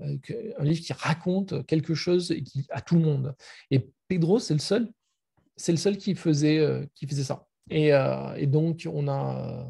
livre 0.59 0.81
qui 0.81 0.93
raconte 0.93 1.65
quelque 1.65 1.93
chose 1.93 2.31
et 2.31 2.43
qui, 2.43 2.65
à 2.71 2.81
tout 2.81 2.95
le 2.95 3.01
monde. 3.01 3.35
Et 3.71 3.89
Pedro, 4.07 4.39
c'est 4.39 4.53
le 4.53 4.59
seul, 4.59 4.89
c'est 5.55 5.71
le 5.71 5.77
seul 5.77 5.97
qui 5.97 6.15
faisait, 6.15 6.59
euh, 6.59 6.85
qui 6.93 7.07
faisait 7.07 7.23
ça. 7.23 7.45
Et, 7.69 7.89
et, 8.37 8.47
donc, 8.47 8.87
on 8.89 9.09
a, 9.09 9.69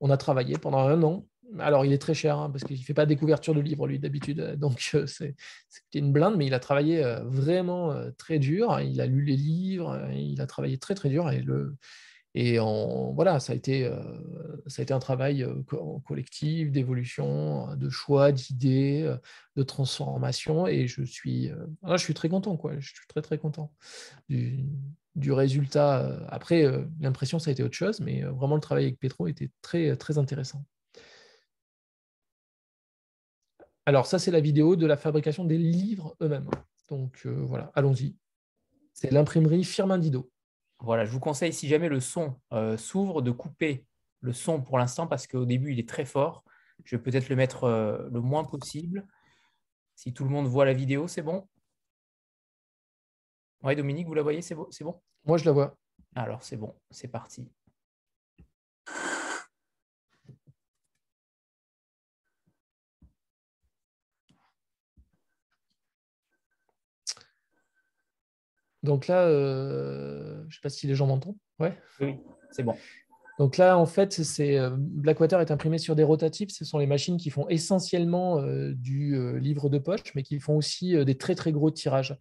on 0.00 0.08
a 0.08 0.16
travaillé 0.16 0.56
pendant 0.56 0.78
un 0.78 1.02
an 1.02 1.26
alors, 1.58 1.84
il 1.84 1.92
est 1.92 1.98
très 1.98 2.14
cher 2.14 2.38
hein, 2.38 2.50
parce 2.50 2.64
qu'il 2.64 2.78
ne 2.78 2.82
fait 2.82 2.94
pas 2.94 3.06
des 3.06 3.16
couvertures 3.16 3.54
de 3.54 3.60
livres, 3.60 3.86
lui, 3.86 3.98
d'habitude. 3.98 4.40
Donc, 4.58 4.90
euh, 4.94 5.06
c'est 5.06 5.34
une 5.94 6.12
blinde, 6.12 6.36
mais 6.36 6.46
il 6.46 6.54
a 6.54 6.60
travaillé 6.60 7.02
euh, 7.02 7.20
vraiment 7.24 7.92
euh, 7.92 8.10
très 8.18 8.38
dur. 8.38 8.80
Il 8.80 9.00
a 9.00 9.06
lu 9.06 9.22
les 9.22 9.36
livres, 9.36 9.98
il 10.12 10.40
a 10.40 10.46
travaillé 10.46 10.78
très, 10.78 10.94
très 10.94 11.08
dur. 11.08 11.30
Et, 12.34 12.58
en, 12.60 13.12
voilà, 13.12 13.40
ça 13.40 13.52
a, 13.52 13.56
été, 13.56 13.90
un 14.90 14.98
travail 14.98 15.46
collectif, 16.04 16.70
d'évolution, 16.70 17.74
de 17.74 17.88
choix, 17.88 18.32
d'idées, 18.32 19.12
de 19.56 19.62
transformation. 19.62 20.66
Et 20.66 20.86
je 20.86 21.02
suis, 21.02 21.50
je 21.84 21.96
suis 21.96 22.14
très 22.14 22.28
content, 22.28 22.56
quoi. 22.56 22.78
Je 22.78 22.88
suis 22.88 23.06
très, 23.08 23.22
très 23.22 23.38
content 23.38 23.72
du, 24.28 24.66
du 25.16 25.32
résultat. 25.32 26.20
Après, 26.28 26.64
l'impression, 27.00 27.38
ça 27.38 27.50
a 27.50 27.52
été 27.52 27.62
autre 27.62 27.74
chose, 27.74 28.00
mais 28.00 28.22
vraiment, 28.22 28.54
le 28.54 28.60
travail 28.60 28.84
avec 28.84 29.00
Petro 29.00 29.26
était 29.26 29.50
très, 29.62 29.96
très 29.96 30.18
intéressant. 30.18 30.64
Alors 33.88 34.04
ça, 34.04 34.18
c'est 34.18 34.30
la 34.30 34.40
vidéo 34.40 34.76
de 34.76 34.84
la 34.84 34.98
fabrication 34.98 35.46
des 35.46 35.56
livres 35.56 36.14
eux-mêmes. 36.20 36.50
Donc 36.90 37.22
euh, 37.24 37.30
voilà, 37.46 37.72
allons-y. 37.74 38.18
C'est 38.92 39.10
l'imprimerie 39.10 39.64
Firmindido. 39.64 40.30
Voilà, 40.80 41.06
je 41.06 41.10
vous 41.10 41.20
conseille, 41.20 41.54
si 41.54 41.68
jamais 41.68 41.88
le 41.88 41.98
son 41.98 42.38
euh, 42.52 42.76
s'ouvre, 42.76 43.22
de 43.22 43.30
couper 43.30 43.86
le 44.20 44.34
son 44.34 44.60
pour 44.60 44.76
l'instant 44.76 45.06
parce 45.06 45.26
qu'au 45.26 45.46
début, 45.46 45.72
il 45.72 45.78
est 45.78 45.88
très 45.88 46.04
fort. 46.04 46.44
Je 46.84 46.96
vais 46.96 47.02
peut-être 47.02 47.30
le 47.30 47.36
mettre 47.36 47.64
euh, 47.64 48.10
le 48.12 48.20
moins 48.20 48.44
possible. 48.44 49.08
Si 49.94 50.12
tout 50.12 50.24
le 50.24 50.30
monde 50.30 50.48
voit 50.48 50.66
la 50.66 50.74
vidéo, 50.74 51.08
c'est 51.08 51.22
bon? 51.22 51.48
Oui, 53.62 53.74
Dominique, 53.74 54.06
vous 54.06 54.12
la 54.12 54.22
voyez, 54.22 54.42
c'est 54.42 54.54
bon, 54.54 54.68
bon? 54.82 55.00
Moi, 55.24 55.38
je 55.38 55.46
la 55.46 55.52
vois. 55.52 55.78
Alors, 56.14 56.42
c'est 56.42 56.58
bon, 56.58 56.74
c'est 56.90 57.08
parti. 57.08 57.50
Donc 68.82 69.06
là, 69.06 69.22
euh, 69.22 70.36
je 70.42 70.46
ne 70.46 70.50
sais 70.50 70.60
pas 70.62 70.68
si 70.68 70.86
les 70.86 70.94
gens 70.94 71.06
m'entendent. 71.06 71.36
Ouais. 71.58 71.76
Oui, 72.00 72.16
c'est 72.50 72.62
bon. 72.62 72.74
Donc 73.38 73.56
là, 73.56 73.78
en 73.78 73.86
fait, 73.86 74.12
c'est 74.12 74.58
Blackwater 74.76 75.40
est 75.40 75.52
imprimé 75.52 75.78
sur 75.78 75.94
des 75.94 76.02
rotatifs. 76.02 76.50
Ce 76.50 76.64
sont 76.64 76.78
les 76.78 76.88
machines 76.88 77.16
qui 77.16 77.30
font 77.30 77.48
essentiellement 77.48 78.42
du 78.72 79.38
livre 79.38 79.68
de 79.68 79.78
poche, 79.78 80.12
mais 80.16 80.24
qui 80.24 80.40
font 80.40 80.56
aussi 80.56 81.04
des 81.04 81.16
très 81.16 81.36
très 81.36 81.52
gros 81.52 81.70
tirages. 81.70 82.16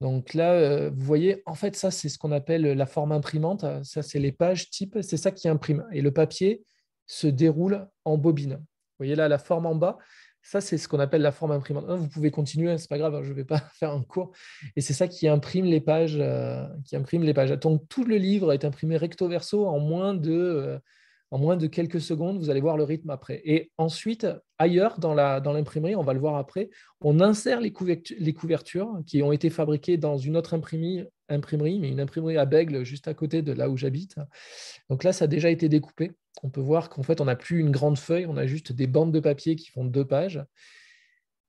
Donc 0.00 0.34
là, 0.34 0.88
vous 0.88 1.04
voyez, 1.04 1.42
en 1.46 1.54
fait, 1.54 1.74
ça, 1.74 1.90
c'est 1.90 2.08
ce 2.08 2.16
qu'on 2.16 2.30
appelle 2.30 2.62
la 2.62 2.86
forme 2.86 3.10
imprimante. 3.10 3.64
Ça, 3.82 4.02
c'est 4.02 4.20
les 4.20 4.30
pages 4.30 4.70
type, 4.70 4.98
c'est 5.02 5.16
ça 5.16 5.32
qui 5.32 5.48
imprime. 5.48 5.84
Et 5.90 6.00
le 6.00 6.12
papier 6.12 6.62
se 7.06 7.26
déroule 7.26 7.88
en 8.04 8.16
bobine. 8.16 8.54
Vous 8.54 9.04
voyez 9.04 9.16
là, 9.16 9.26
la 9.26 9.38
forme 9.38 9.66
en 9.66 9.74
bas, 9.74 9.98
ça, 10.42 10.60
c'est 10.60 10.78
ce 10.78 10.88
qu'on 10.88 11.00
appelle 11.00 11.22
la 11.22 11.32
forme 11.32 11.52
imprimante. 11.52 11.84
Vous 11.86 12.08
pouvez 12.08 12.30
continuer, 12.30 12.76
c'est 12.78 12.88
pas 12.88 12.98
grave, 12.98 13.14
hein, 13.14 13.22
je 13.22 13.30
ne 13.30 13.34
vais 13.34 13.44
pas 13.44 13.60
faire 13.74 13.90
un 13.92 14.02
cours. 14.02 14.32
Et 14.76 14.80
c'est 14.80 14.94
ça 14.94 15.08
qui 15.08 15.28
imprime 15.28 15.66
les 15.66 15.80
pages. 15.80 16.16
Euh, 16.18 16.66
qui 16.84 16.96
imprime 16.96 17.22
les 17.22 17.34
pages. 17.34 17.50
Donc, 17.50 17.88
tout 17.88 18.04
le 18.04 18.16
livre 18.16 18.52
est 18.52 18.64
imprimé 18.64 18.96
recto 18.96 19.28
verso 19.28 19.66
en 19.66 19.78
moins 19.78 20.14
de, 20.14 20.32
euh, 20.32 20.78
en 21.30 21.38
moins 21.38 21.56
de 21.56 21.66
quelques 21.66 22.00
secondes. 22.00 22.38
Vous 22.38 22.50
allez 22.50 22.60
voir 22.60 22.76
le 22.76 22.84
rythme 22.84 23.10
après. 23.10 23.42
Et 23.44 23.70
ensuite, 23.76 24.26
ailleurs, 24.58 24.98
dans 24.98 25.14
l'imprimerie, 25.14 25.92
dans 25.92 26.00
on 26.00 26.04
va 26.04 26.14
le 26.14 26.20
voir 26.20 26.36
après, 26.36 26.70
on 27.02 27.20
insère 27.20 27.60
les, 27.60 27.72
les, 28.18 28.32
couvertures 28.32 29.00
qui 29.06 29.22
ont 29.22 29.32
été 29.32 29.50
fabriquées 29.50 29.98
dans 29.98 30.16
une 30.16 30.36
autre 30.36 30.54
imprimerie, 30.54 31.06
imprimerie, 31.28 31.78
mais 31.80 31.90
une 31.90 32.00
imprimerie 32.00 32.38
à 32.38 32.46
Bègle, 32.46 32.82
juste 32.82 33.08
à 33.08 33.14
côté 33.14 33.42
de 33.42 33.52
là 33.52 33.68
où 33.68 33.76
j'habite. 33.76 34.16
Donc 34.88 35.04
là, 35.04 35.12
ça 35.12 35.26
a 35.26 35.28
déjà 35.28 35.50
été 35.50 35.68
découpé 35.68 36.12
on 36.42 36.50
peut 36.50 36.60
voir 36.60 36.88
qu'en 36.88 37.02
fait, 37.02 37.20
on 37.20 37.24
n'a 37.26 37.36
plus 37.36 37.60
une 37.60 37.70
grande 37.70 37.98
feuille, 37.98 38.26
on 38.26 38.36
a 38.36 38.46
juste 38.46 38.72
des 38.72 38.86
bandes 38.86 39.12
de 39.12 39.20
papier 39.20 39.56
qui 39.56 39.70
font 39.70 39.84
deux 39.84 40.06
pages. 40.06 40.44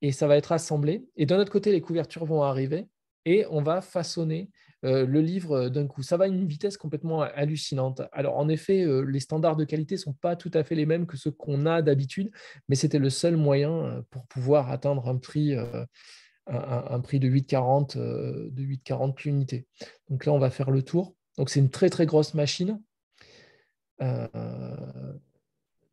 Et 0.01 0.11
ça 0.11 0.27
va 0.27 0.35
être 0.37 0.51
assemblé. 0.51 1.05
Et 1.15 1.25
d'un 1.25 1.39
autre 1.39 1.51
côté, 1.51 1.71
les 1.71 1.81
couvertures 1.81 2.25
vont 2.25 2.41
arriver 2.43 2.87
et 3.25 3.45
on 3.49 3.61
va 3.61 3.81
façonner 3.81 4.49
euh, 4.83 5.05
le 5.05 5.21
livre 5.21 5.69
d'un 5.69 5.85
coup. 5.85 6.01
Ça 6.01 6.17
va 6.17 6.25
à 6.25 6.27
une 6.27 6.47
vitesse 6.47 6.75
complètement 6.77 7.21
hallucinante. 7.21 8.01
Alors, 8.11 8.37
en 8.37 8.49
effet, 8.49 8.83
euh, 8.83 9.01
les 9.01 9.19
standards 9.19 9.55
de 9.55 9.63
qualité 9.63 9.95
ne 9.95 9.99
sont 9.99 10.13
pas 10.13 10.35
tout 10.35 10.49
à 10.55 10.63
fait 10.63 10.73
les 10.73 10.87
mêmes 10.87 11.05
que 11.05 11.17
ceux 11.17 11.31
qu'on 11.31 11.67
a 11.67 11.83
d'habitude, 11.83 12.31
mais 12.67 12.75
c'était 12.75 12.97
le 12.99 13.11
seul 13.11 13.37
moyen 13.37 13.71
euh, 13.71 14.01
pour 14.09 14.25
pouvoir 14.25 14.71
atteindre 14.71 15.07
un 15.07 15.17
prix, 15.17 15.55
de 15.55 15.87
8,40 16.49 17.97
de 17.97 18.63
8,40 18.63 19.23
l'unité. 19.25 19.67
Donc 20.09 20.25
là, 20.25 20.33
on 20.33 20.39
va 20.39 20.49
faire 20.49 20.71
le 20.71 20.81
tour. 20.81 21.15
Donc, 21.37 21.51
c'est 21.51 21.59
une 21.59 21.69
très, 21.69 21.89
très 21.89 22.07
grosse 22.07 22.33
machine. 22.33 22.81
Euh, 24.01 25.13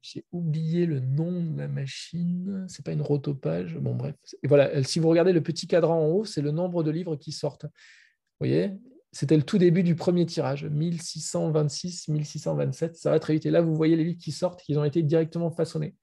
j'ai 0.00 0.24
oublié 0.32 0.86
le 0.86 1.00
nom 1.00 1.42
de 1.42 1.58
la 1.58 1.68
machine. 1.68 2.66
C'est 2.68 2.84
pas 2.84 2.92
une 2.92 3.02
rotopage. 3.02 3.76
Bon, 3.76 3.94
bref. 3.94 4.14
Et 4.42 4.48
voilà, 4.48 4.82
si 4.82 4.98
vous 4.98 5.08
regardez 5.08 5.32
le 5.32 5.42
petit 5.42 5.66
cadran 5.66 6.00
en 6.00 6.06
haut, 6.06 6.24
c'est 6.24 6.42
le 6.42 6.50
nombre 6.50 6.82
de 6.82 6.90
livres 6.90 7.16
qui 7.16 7.32
sortent. 7.32 7.64
Vous 7.64 8.46
voyez? 8.46 8.72
C'était 9.12 9.36
le 9.36 9.42
tout 9.42 9.58
début 9.58 9.82
du 9.82 9.94
premier 9.94 10.26
tirage, 10.26 10.66
1626, 10.66 12.08
1627. 12.08 12.96
Ça 12.96 13.10
va 13.10 13.18
très 13.18 13.34
vite. 13.34 13.46
Et 13.46 13.50
là, 13.50 13.62
vous 13.62 13.74
voyez 13.74 13.96
les 13.96 14.04
livres 14.04 14.20
qui 14.20 14.32
sortent, 14.32 14.62
qui 14.62 14.76
ont 14.76 14.84
été 14.84 15.02
directement 15.02 15.50
façonnés. 15.50 15.94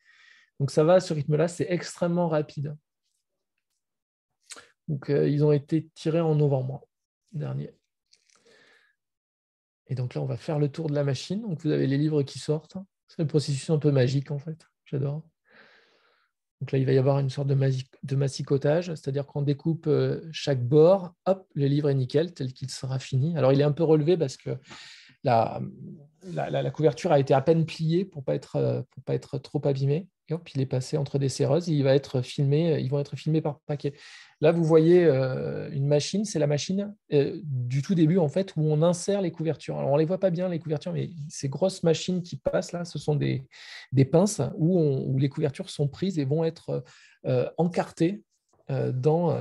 Donc 0.60 0.72
ça 0.72 0.84
va, 0.84 1.00
ce 1.00 1.14
rythme-là, 1.14 1.48
c'est 1.48 1.68
extrêmement 1.70 2.28
rapide. 2.28 2.76
Donc 4.88 5.10
euh, 5.10 5.28
ils 5.28 5.44
ont 5.44 5.52
été 5.52 5.90
tirés 5.94 6.22
en 6.22 6.36
novembre 6.36 6.88
dernier. 7.32 7.76
Et 9.88 9.96
donc 9.96 10.16
là, 10.16 10.22
on 10.22 10.26
va 10.26 10.38
faire 10.38 10.60
le 10.60 10.70
tour 10.70 10.90
de 10.90 10.96
la 10.96 11.04
machine. 11.04 11.42
Donc 11.42 11.62
vous 11.62 11.72
avez 11.72 11.88
les 11.88 11.98
livres 11.98 12.24
qui 12.24 12.40
sortent. 12.40 12.78
C'est 13.08 13.22
un 13.22 13.26
processus 13.26 13.70
un 13.70 13.78
peu 13.78 13.92
magique 13.92 14.32
en 14.32 14.40
fait. 14.40 14.68
J'adore. 14.86 15.24
Donc 16.62 16.72
là, 16.72 16.80
il 16.80 16.86
va 16.86 16.94
y 16.94 16.98
avoir 16.98 17.20
une 17.20 17.30
sorte 17.30 17.48
de, 17.48 17.56
de 18.04 18.16
massicotage, 18.16 18.88
c'est-à-dire 18.88 19.26
qu'on 19.26 19.42
découpe 19.42 19.88
euh, 19.88 20.22
chaque 20.32 20.64
bord, 20.64 21.14
hop, 21.26 21.48
le 21.54 21.68
livre 21.68 21.90
est 21.90 21.96
nickel, 21.96 22.34
tel 22.34 22.54
qu'il 22.54 22.72
sera 22.72 22.98
fini. 22.98 23.38
Alors 23.38 23.52
il 23.52 23.60
est 23.60 23.66
un 23.66 23.74
peu 23.74 23.84
relevé 23.84 24.18
parce 24.18 24.38
que 24.38 24.58
la, 25.24 25.62
couverture 26.72 27.12
a 27.12 27.20
été 27.20 27.34
à 27.34 27.42
peine 27.42 27.66
pliée 27.66 28.06
pour 28.06 28.22
ne 28.22 28.38
pas, 28.38 28.60
euh, 28.60 28.82
pas 29.06 29.16
être 29.16 29.38
trop 29.38 29.62
abîmée. 29.66 30.08
Et 30.28 30.34
hop, 30.34 30.50
il 30.56 30.62
est 30.62 30.66
passé 30.66 30.98
entre 30.98 31.20
des 31.20 31.30
serreuses. 31.30 31.68
il 31.68 31.84
va 31.84 31.94
être 31.94 32.22
filmé, 32.22 32.80
ils 32.80 32.90
vont 32.90 33.00
être 33.00 33.16
filmés 33.16 33.42
par 33.42 33.60
paquet. 33.62 33.94
Là, 34.42 34.52
vous 34.52 34.64
voyez 34.64 35.06
euh, 35.06 35.70
une 35.72 35.88
machine, 35.88 36.26
c'est 36.26 36.40
la 36.40 36.48
machine 36.48 36.94
euh, 37.14 37.40
du 37.44 37.82
tout 37.82 37.96
début 37.96 38.18
en 38.18 38.28
fait 38.28 38.54
où 38.56 38.62
on 38.62 38.82
insère 38.82 39.22
les 39.22 39.32
couvertures. 39.32 39.78
Alors 39.78 39.92
on 39.92 39.98
les 39.98 40.06
voit 40.06 40.20
pas 40.20 40.32
bien 40.32 40.50
les 40.50 40.60
couvertures, 40.60 40.94
mais 40.94 41.10
ces 41.30 41.48
grosses 41.48 41.84
machines 41.84 42.22
qui 42.22 42.38
passent 42.38 42.72
là, 42.72 42.86
ce 42.86 43.00
sont 43.00 43.16
des, 43.16 43.48
pinces 44.12 44.42
où, 44.58 45.18
les 45.18 45.30
couvertures 45.30 45.70
sont 45.70 45.88
prises 45.88 46.20
et 46.20 46.26
vont 46.26 46.44
être 46.44 46.84
euh, 47.26 47.50
encartées 47.58 48.24
dans, 48.68 49.38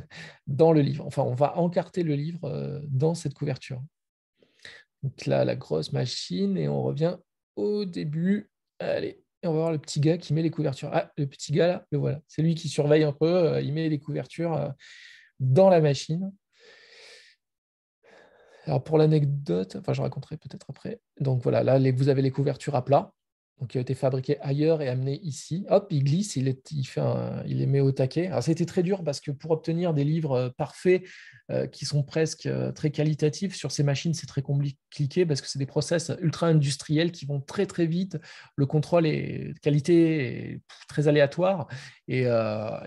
dans 0.46 0.72
le 0.72 0.82
livre. 0.82 1.04
Enfin, 1.04 1.22
on 1.22 1.34
va 1.34 1.58
encarter 1.58 2.04
le 2.04 2.14
livre 2.14 2.80
dans 2.86 3.14
cette 3.14 3.34
couverture. 3.34 3.82
Donc 5.02 5.26
là, 5.26 5.44
la 5.44 5.56
grosse 5.56 5.92
machine 5.92 6.56
et 6.56 6.68
on 6.68 6.82
revient 6.82 7.16
au 7.56 7.84
début. 7.84 8.50
Allez, 8.78 9.20
et 9.42 9.46
on 9.46 9.52
va 9.52 9.58
voir 9.58 9.72
le 9.72 9.78
petit 9.78 10.00
gars 10.00 10.18
qui 10.18 10.34
met 10.34 10.42
les 10.42 10.50
couvertures. 10.50 10.90
Ah, 10.92 11.12
le 11.16 11.26
petit 11.26 11.52
gars 11.52 11.66
là, 11.66 11.86
le 11.90 11.98
voilà. 11.98 12.20
C'est 12.26 12.42
lui 12.42 12.54
qui 12.54 12.68
surveille 12.68 13.04
un 13.04 13.12
peu. 13.12 13.26
Euh, 13.26 13.60
il 13.60 13.72
met 13.72 13.88
les 13.88 13.98
couvertures 14.00 14.54
euh, 14.54 14.68
dans 15.38 15.68
la 15.68 15.80
machine. 15.80 16.32
Alors 18.64 18.82
pour 18.84 18.98
l'anecdote, 18.98 19.76
enfin 19.76 19.92
je 19.92 20.02
raconterai 20.02 20.36
peut-être 20.36 20.66
après. 20.68 21.00
Donc 21.20 21.42
voilà, 21.42 21.62
là 21.62 21.78
vous 21.92 22.08
avez 22.08 22.20
les 22.20 22.30
couvertures 22.30 22.74
à 22.74 22.84
plat 22.84 23.12
donc 23.60 23.70
qui 23.70 23.78
a 23.78 23.80
été 23.80 23.94
fabriqué 23.94 24.38
ailleurs 24.40 24.82
et 24.82 24.88
amené 24.88 25.18
ici. 25.22 25.66
Hop, 25.68 25.88
il 25.90 26.04
glisse, 26.04 26.36
il, 26.36 26.56
il, 26.70 26.84
fait 26.84 27.00
il 27.46 27.58
les 27.58 27.66
met 27.66 27.80
au 27.80 27.90
taquet. 27.90 28.28
Alors, 28.28 28.42
c'était 28.42 28.66
très 28.66 28.82
dur 28.82 29.02
parce 29.02 29.20
que 29.20 29.32
pour 29.32 29.50
obtenir 29.50 29.94
des 29.94 30.04
livres 30.04 30.32
euh, 30.32 30.48
parfaits 30.50 31.02
euh, 31.50 31.66
qui 31.66 31.84
sont 31.84 32.04
presque 32.04 32.46
euh, 32.46 32.70
très 32.70 32.90
qualitatifs 32.90 33.56
sur 33.56 33.72
ces 33.72 33.82
machines, 33.82 34.14
c'est 34.14 34.26
très 34.26 34.42
compliqué 34.42 35.26
parce 35.26 35.40
que 35.40 35.48
c'est 35.48 35.58
des 35.58 35.66
process 35.66 36.12
ultra 36.20 36.46
industriels 36.46 37.10
qui 37.10 37.26
vont 37.26 37.40
très 37.40 37.66
très 37.66 37.86
vite. 37.86 38.18
Le 38.54 38.66
contrôle 38.66 39.06
est 39.06 39.54
qualité 39.60 40.52
est 40.52 40.60
très 40.88 41.08
aléatoire. 41.08 41.66
Et, 42.06 42.20
et, 42.20 42.24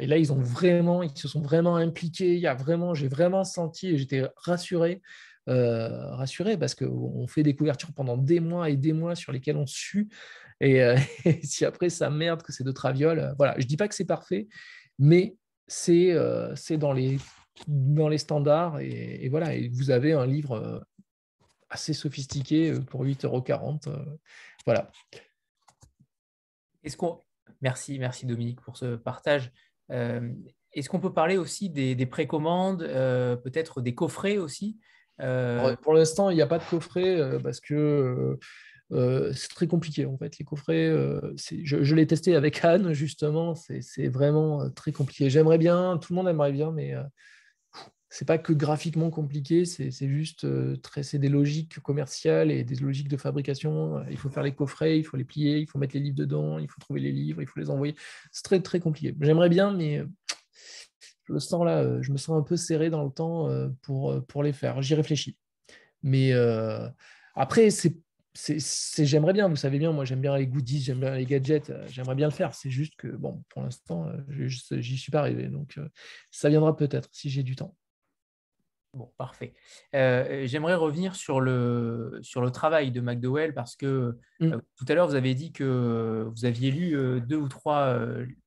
là, 0.07 0.17
ils 0.17 0.31
ont 0.31 0.39
vraiment, 0.39 1.03
ils 1.03 1.15
se 1.15 1.27
sont 1.27 1.41
vraiment 1.41 1.75
impliqués. 1.75 2.33
Il 2.33 2.39
y 2.39 2.47
a 2.47 2.55
vraiment, 2.55 2.93
j'ai 2.93 3.07
vraiment 3.07 3.43
senti 3.43 3.89
et 3.89 3.97
j'étais 3.97 4.23
rassuré. 4.35 5.01
rassuré 5.47 6.57
parce 6.57 6.75
qu'on 6.75 7.27
fait 7.27 7.43
des 7.43 7.55
couvertures 7.55 7.93
pendant 7.93 8.17
des 8.17 8.39
mois 8.39 8.69
et 8.69 8.77
des 8.77 8.93
mois 8.93 9.15
sur 9.15 9.31
lesquelles 9.31 9.57
on 9.57 9.67
sue 9.67 10.09
euh, 10.61 10.97
et, 11.25 11.41
si 11.43 11.65
après 11.65 11.89
ça 11.89 12.09
merde 12.09 12.43
que 12.43 12.51
c'est 12.51 12.63
de 12.63 12.71
traviole, 12.71 13.19
euh, 13.19 13.33
voilà. 13.37 13.55
Je 13.57 13.65
dis 13.65 13.77
pas 13.77 13.87
que 13.87 13.95
c'est 13.95 14.05
parfait, 14.05 14.47
mais 14.99 15.35
c'est 15.67 16.11
euh, 16.11 16.53
dans, 16.71 16.93
les, 16.93 17.17
dans 17.67 18.07
les 18.07 18.17
standards. 18.17 18.79
Et, 18.79 19.27
voilà, 19.29 19.53
et 19.55 19.69
vous 19.69 19.91
avez 19.91 20.13
un 20.13 20.25
livre 20.25 20.85
assez 21.69 21.93
sophistiqué 21.93 22.73
pour 22.89 23.05
8,40 23.05 23.25
euros. 23.25 23.79
voilà. 24.65 24.91
Est-ce 26.83 26.97
qu'on... 26.97 27.19
Merci, 27.61 27.99
merci 27.99 28.25
Dominique 28.25 28.59
pour 28.61 28.75
ce 28.75 28.95
partage. 28.95 29.51
Est-ce 29.89 30.89
qu'on 30.89 30.99
peut 30.99 31.13
parler 31.13 31.37
aussi 31.37 31.69
des, 31.69 31.95
des 31.95 32.05
précommandes, 32.05 32.79
peut-être 33.43 33.81
des 33.81 33.95
coffrets 33.95 34.37
aussi 34.37 34.79
Pour 35.17 35.93
l'instant, 35.93 36.31
il 36.31 36.35
n'y 36.35 36.41
a 36.41 36.47
pas 36.47 36.59
de 36.59 36.65
coffret 36.65 37.39
parce 37.41 37.61
que 37.61 38.37
euh, 38.93 39.31
c'est 39.33 39.49
très 39.49 39.67
compliqué 39.67 40.05
en 40.05 40.17
fait. 40.17 40.37
Les 40.37 40.45
coffrets, 40.45 40.87
euh, 40.87 41.33
je, 41.35 41.95
l'ai 41.95 42.07
testé 42.07 42.35
avec 42.35 42.63
Anne 42.65 42.93
justement, 42.93 43.55
c'est 43.55 44.07
vraiment 44.07 44.63
euh, 44.63 44.69
très 44.69 44.91
compliqué. 44.91 45.29
J'aimerais 45.29 45.57
bien, 45.57 45.97
tout 45.97 46.13
le 46.13 46.17
monde 46.17 46.27
aimerait 46.27 46.51
bien, 46.51 46.71
mais 46.71 46.93
c'est 48.09 48.27
pas 48.27 48.37
que 48.37 48.51
graphiquement 48.51 49.09
compliqué, 49.09 49.63
c'est 49.63 49.91
juste 50.09 50.45
c'est 51.01 51.19
des 51.19 51.29
logiques 51.29 51.79
commerciales 51.79 52.51
et 52.51 52.65
des 52.65 52.75
logiques 52.75 53.07
de 53.07 53.17
fabrication. 53.17 54.03
Il 54.09 54.17
faut 54.17 54.29
faire 54.29 54.43
les 54.43 54.53
coffrets, 54.53 54.99
il 54.99 55.03
faut 55.03 55.15
les 55.15 55.23
plier, 55.23 55.59
il 55.59 55.67
faut 55.67 55.79
mettre 55.79 55.95
les 55.95 56.01
livres 56.01 56.17
dedans, 56.17 56.59
il 56.59 56.67
faut 56.67 56.79
trouver 56.81 56.99
les 56.99 57.11
livres, 57.11 57.41
il 57.41 57.47
faut 57.47 57.59
les 57.59 57.69
envoyer. 57.69 57.95
C'est 58.31 58.43
très 58.43 58.59
très 58.61 58.81
compliqué. 58.81 59.15
J'aimerais 59.21 59.49
bien, 59.49 59.71
mais 59.71 60.03
je 61.23 61.33
le 61.33 61.39
sens 61.39 61.63
là, 61.63 62.01
je 62.01 62.11
me 62.11 62.17
sens 62.17 62.37
un 62.37 62.43
peu 62.43 62.57
serré 62.57 62.89
dans 62.89 63.05
le 63.05 63.11
temps 63.11 63.47
pour, 63.81 64.21
pour 64.25 64.43
les 64.43 64.51
faire. 64.51 64.81
J'y 64.81 64.95
réfléchis. 64.95 65.37
Mais 66.03 66.33
après, 67.33 67.69
c'est 67.69 67.95
j'aimerais 68.33 69.33
bien, 69.33 69.47
vous 69.47 69.55
savez 69.55 69.77
bien, 69.77 69.91
moi 69.91 70.05
j'aime 70.05 70.21
bien 70.21 70.37
les 70.37 70.47
goodies, 70.47 70.81
j'aime 70.81 70.99
bien 70.99 71.15
les 71.15 71.25
gadgets, 71.25 71.69
euh, 71.69 71.85
j'aimerais 71.87 72.15
bien 72.15 72.27
le 72.27 72.33
faire. 72.33 72.53
C'est 72.53 72.69
juste 72.69 72.95
que, 72.95 73.07
bon, 73.07 73.43
pour 73.49 73.61
l'instant, 73.61 74.07
euh, 74.07 74.47
j'y 74.47 74.97
suis 74.97 75.11
pas 75.11 75.19
arrivé. 75.19 75.47
Donc, 75.47 75.77
euh, 75.77 75.87
ça 76.31 76.49
viendra 76.49 76.75
peut-être 76.75 77.09
si 77.11 77.29
j'ai 77.29 77.43
du 77.43 77.55
temps. 77.55 77.75
Bon, 78.93 79.09
parfait. 79.17 79.53
j'aimerais 79.93 80.75
revenir 80.75 81.15
sur 81.15 81.39
le, 81.39 82.19
sur 82.23 82.41
le 82.41 82.51
travail 82.51 82.91
de 82.91 82.99
McDowell 82.99 83.53
parce 83.53 83.77
que 83.77 84.17
mmh. 84.41 84.57
tout 84.75 84.85
à 84.89 84.93
l'heure, 84.93 85.07
vous 85.07 85.15
avez 85.15 85.33
dit 85.33 85.53
que 85.53 86.29
vous 86.29 86.43
aviez 86.43 86.71
lu 86.71 87.21
deux 87.21 87.37
ou 87.37 87.47
trois 87.47 87.97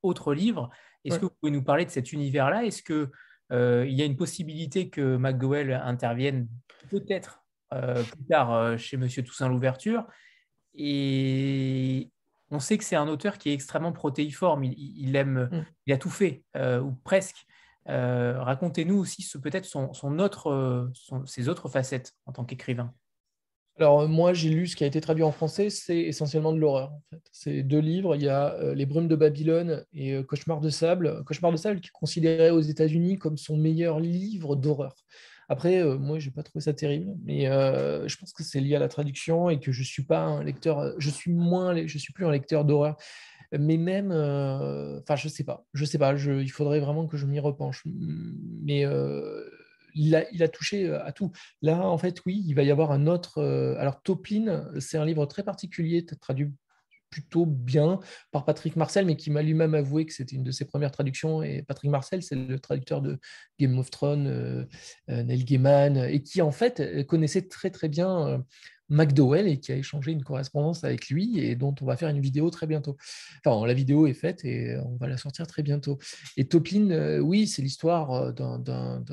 autres 0.02 0.34
livres. 0.34 0.68
Est-ce 1.06 1.16
que 1.16 1.24
vous 1.24 1.32
pouvez 1.40 1.50
nous 1.50 1.62
parler 1.62 1.86
de 1.86 1.90
cet 1.90 2.12
univers-là? 2.12 2.66
Est-ce 2.66 2.82
qu'il 2.82 3.08
il 3.52 3.98
y 3.98 4.02
a 4.02 4.04
une 4.04 4.18
possibilité 4.18 4.90
que 4.90 5.16
McDowell 5.16 5.72
intervienne 5.72 6.46
peut-être 6.90 7.43
plus 8.02 8.24
tard 8.28 8.52
euh, 8.52 8.76
chez 8.76 8.96
Monsieur 8.96 9.22
Toussaint 9.22 9.48
Louverture. 9.48 10.06
Et 10.74 12.10
on 12.50 12.60
sait 12.60 12.78
que 12.78 12.84
c'est 12.84 12.96
un 12.96 13.08
auteur 13.08 13.38
qui 13.38 13.50
est 13.50 13.54
extrêmement 13.54 13.92
protéiforme. 13.92 14.64
Il, 14.64 15.16
aime, 15.16 15.48
mm. 15.50 15.64
il 15.86 15.92
a 15.92 15.98
tout 15.98 16.10
fait, 16.10 16.44
euh, 16.56 16.80
ou 16.80 16.92
presque. 16.92 17.46
Racontez-nous 17.86 18.96
aussi 18.96 19.26
peut-être 19.42 19.66
son, 19.66 20.18
autre, 20.18 20.90
ses 21.26 21.48
autres 21.48 21.68
facettes 21.68 22.14
en 22.24 22.32
tant 22.32 22.44
qu'écrivain. 22.44 22.94
alors, 23.78 24.08
moi, 24.08 24.32
j'ai 24.32 24.48
lu 24.48 24.66
ce 24.66 24.74
qui 24.74 24.84
a 24.84 24.86
été 24.86 25.02
traduit 25.02 25.22
en 25.22 25.32
français, 25.32 25.68
c'est 25.68 25.98
essentiellement 25.98 26.52
de 26.52 26.58
l'horreur. 26.58 26.92
En 26.92 27.02
fait. 27.10 27.22
C'est 27.30 27.62
deux 27.62 27.80
livres. 27.80 28.16
Il 28.16 28.22
y 28.22 28.28
a 28.28 28.54
euh, 28.54 28.74
Les 28.74 28.86
Brumes 28.86 29.08
de 29.08 29.16
Babylone 29.16 29.84
et 29.92 30.14
euh, 30.14 30.22
Cauchemar 30.22 30.60
de 30.62 30.70
sable. 30.70 31.22
Cauchemar 31.24 31.52
de 31.52 31.58
sable 31.58 31.80
qui 31.80 31.88
est 31.88 31.92
considéré 31.92 32.50
aux 32.50 32.60
États-Unis 32.60 33.18
comme 33.18 33.36
son 33.36 33.58
meilleur 33.58 34.00
livre 34.00 34.56
d'horreur. 34.56 34.94
Après, 35.48 35.82
euh, 35.82 35.98
moi, 35.98 36.18
je 36.18 36.28
n'ai 36.28 36.32
pas 36.32 36.42
trouvé 36.42 36.62
ça 36.62 36.72
terrible, 36.72 37.12
mais 37.24 37.44
je 37.44 38.16
pense 38.16 38.32
que 38.32 38.42
c'est 38.42 38.60
lié 38.60 38.76
à 38.76 38.78
la 38.78 38.88
traduction 38.88 39.50
et 39.50 39.60
que 39.60 39.72
je 39.72 39.82
suis 39.82 40.04
pas 40.04 40.20
un 40.20 40.44
lecteur. 40.44 40.94
Je 40.98 41.10
suis 41.10 41.32
moins, 41.32 41.86
je 41.86 41.98
suis 41.98 42.12
plus 42.12 42.26
un 42.26 42.30
lecteur 42.30 42.64
d'horreur. 42.64 42.96
Mais 43.56 43.76
même, 43.76 44.10
enfin, 44.10 45.16
je 45.16 45.28
sais 45.28 45.44
pas, 45.44 45.64
je 45.74 45.84
sais 45.84 45.98
pas. 45.98 46.14
il 46.14 46.50
faudrait 46.50 46.80
vraiment 46.80 47.06
que 47.06 47.16
je 47.16 47.26
m'y 47.26 47.38
repenche. 47.40 47.84
Mais 47.86 48.84
il 49.94 50.42
a, 50.42 50.48
touché 50.48 50.88
euh, 50.88 51.04
à 51.04 51.12
tout. 51.12 51.32
Là, 51.62 51.86
en 51.86 51.98
fait, 51.98 52.20
oui, 52.26 52.42
il 52.46 52.54
va 52.54 52.62
y 52.62 52.70
avoir 52.70 52.92
un 52.92 53.06
autre. 53.06 53.38
Euh, 53.38 53.76
alors, 53.78 54.02
Topline, 54.02 54.68
c'est 54.80 54.98
un 54.98 55.04
livre 55.04 55.26
très 55.26 55.42
particulier, 55.42 56.04
traduit 56.04 56.52
plutôt 57.14 57.46
bien 57.46 58.00
par 58.32 58.44
Patrick 58.44 58.74
Marcel, 58.74 59.06
mais 59.06 59.14
qui 59.14 59.30
m'a 59.30 59.42
lui-même 59.42 59.74
avoué 59.74 60.04
que 60.04 60.12
c'était 60.12 60.34
une 60.34 60.42
de 60.42 60.50
ses 60.50 60.64
premières 60.64 60.90
traductions. 60.90 61.44
Et 61.44 61.62
Patrick 61.62 61.92
Marcel, 61.92 62.22
c'est 62.24 62.34
le 62.34 62.58
traducteur 62.58 63.00
de 63.02 63.20
Game 63.60 63.78
of 63.78 63.88
Thrones, 63.90 64.26
euh, 64.26 64.64
Neil 65.22 65.44
Gaiman, 65.44 65.96
et 65.96 66.22
qui 66.22 66.42
en 66.42 66.50
fait 66.50 67.06
connaissait 67.06 67.42
très 67.42 67.70
très 67.70 67.88
bien 67.88 68.42
McDowell 68.88 69.48
et 69.48 69.58
qui 69.58 69.72
a 69.72 69.76
échangé 69.76 70.12
une 70.12 70.22
correspondance 70.22 70.84
avec 70.84 71.08
lui 71.08 71.38
et 71.38 71.56
dont 71.56 71.74
on 71.80 71.86
va 71.86 71.96
faire 71.96 72.08
une 72.08 72.20
vidéo 72.20 72.50
très 72.50 72.66
bientôt. 72.66 72.96
Enfin, 73.44 73.66
la 73.66 73.74
vidéo 73.74 74.06
est 74.06 74.14
faite 74.14 74.44
et 74.44 74.76
on 74.78 74.96
va 74.96 75.08
la 75.08 75.16
sortir 75.16 75.46
très 75.46 75.62
bientôt. 75.62 75.98
Et 76.36 76.46
Toplin, 76.46 76.90
euh, 76.90 77.18
oui, 77.18 77.46
c'est 77.46 77.62
l'histoire 77.62 78.12
euh, 78.12 78.32
d'un, 78.32 79.04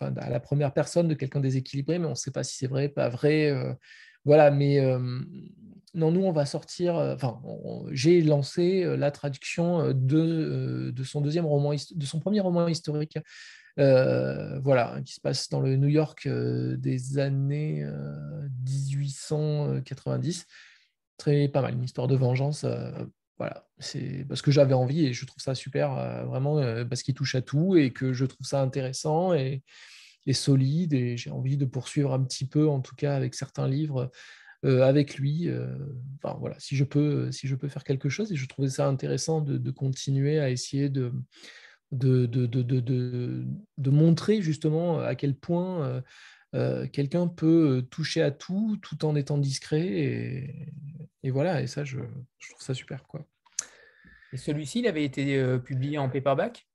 à 0.00 0.30
la 0.30 0.40
première 0.40 0.72
personne 0.72 1.08
de 1.08 1.14
quelqu'un 1.14 1.40
déséquilibré, 1.40 1.98
mais 1.98 2.06
on 2.06 2.10
ne 2.10 2.14
sait 2.14 2.30
pas 2.30 2.44
si 2.44 2.56
c'est 2.56 2.68
vrai, 2.68 2.88
pas 2.88 3.08
vrai. 3.08 3.50
Euh, 3.50 3.72
voilà, 4.24 4.50
mais 4.50 4.80
non, 5.96 6.12
nous, 6.12 6.22
on 6.22 6.32
va 6.32 6.46
sortir. 6.46 6.94
Enfin, 6.94 7.40
j'ai 7.90 8.22
lancé 8.22 8.84
la 8.96 9.10
traduction 9.10 9.92
de, 9.92 10.92
de 10.94 11.04
son 11.04 11.20
deuxième 11.20 11.46
roman, 11.46 11.72
de 11.72 12.06
son 12.06 12.20
premier 12.20 12.40
roman 12.40 12.68
historique 12.68 13.18
euh, 13.78 14.58
voilà, 14.60 15.02
qui 15.04 15.12
se 15.14 15.20
passe 15.20 15.50
dans 15.50 15.60
le 15.60 15.76
New 15.76 15.88
York 15.88 16.26
euh, 16.26 16.76
des 16.78 17.18
années 17.18 17.86
1890. 18.64 20.40
Euh, 20.40 20.44
Très 21.18 21.48
pas 21.48 21.62
mal, 21.62 21.74
une 21.74 21.84
histoire 21.84 22.08
de 22.08 22.16
vengeance. 22.16 22.66
voilà, 23.38 23.66
c'est 23.78 24.26
parce 24.28 24.42
que 24.42 24.50
j'avais 24.50 24.74
envie 24.74 25.06
et 25.06 25.14
je 25.14 25.24
trouve 25.24 25.42
ça 25.42 25.54
super, 25.54 26.26
vraiment, 26.26 26.56
parce 26.84 27.02
qu'il 27.02 27.14
touche 27.14 27.34
à 27.34 27.40
tout 27.40 27.74
et 27.74 27.90
que 27.90 28.12
je 28.12 28.26
trouve 28.26 28.46
ça 28.46 28.60
intéressant 28.60 29.32
et, 29.32 29.62
solide 30.32 30.92
et 30.92 31.16
j'ai 31.16 31.30
envie 31.30 31.56
de 31.56 31.64
poursuivre 31.64 32.12
un 32.12 32.22
petit 32.22 32.46
peu, 32.46 32.68
en 32.68 32.82
tout 32.82 32.94
cas 32.96 33.16
avec 33.16 33.34
certains 33.34 33.66
livres. 33.66 34.10
Avec 34.64 35.16
lui. 35.16 35.48
enfin, 36.22 36.36
voilà, 36.40 36.56
si 36.58 36.76
je, 36.76 36.84
peux, 36.84 37.30
si 37.30 37.46
je 37.46 37.54
peux 37.54 37.68
faire 37.68 37.84
quelque 37.84 38.08
chose, 38.08 38.32
et 38.32 38.36
je 38.36 38.46
trouvais 38.46 38.68
ça 38.68 38.88
intéressant 38.88 39.40
de 39.40 39.70
continuer 39.70 40.38
à 40.38 40.50
essayer 40.50 40.88
de, 40.88 41.12
de, 41.92 42.26
de, 42.26 42.46
de, 42.46 43.44
de, 43.78 43.90
montrer 43.90 44.42
justement 44.42 45.00
à 45.00 45.14
quel 45.14 45.34
point 45.34 45.84
euh, 45.84 46.00
euh, 46.54 46.88
quelqu'un 46.88 47.28
peut 47.28 47.86
toucher 47.90 48.22
à 48.22 48.30
tout 48.30 48.78
tout 48.82 49.04
en 49.04 49.14
étant 49.14 49.38
discret. 49.38 49.86
Et, 49.86 50.72
et 51.22 51.30
voilà, 51.30 51.62
et 51.62 51.66
ça, 51.66 51.84
je, 51.84 51.98
je, 52.38 52.50
trouve 52.50 52.62
ça 52.62 52.74
super. 52.74 53.04
Quoi. 53.04 53.26
Et 54.32 54.36
celui-ci, 54.36 54.80
il 54.80 54.86
avait 54.86 55.04
été 55.04 55.38
euh, 55.38 55.58
publié 55.58 55.98
en 55.98 56.08
paperback? 56.08 56.66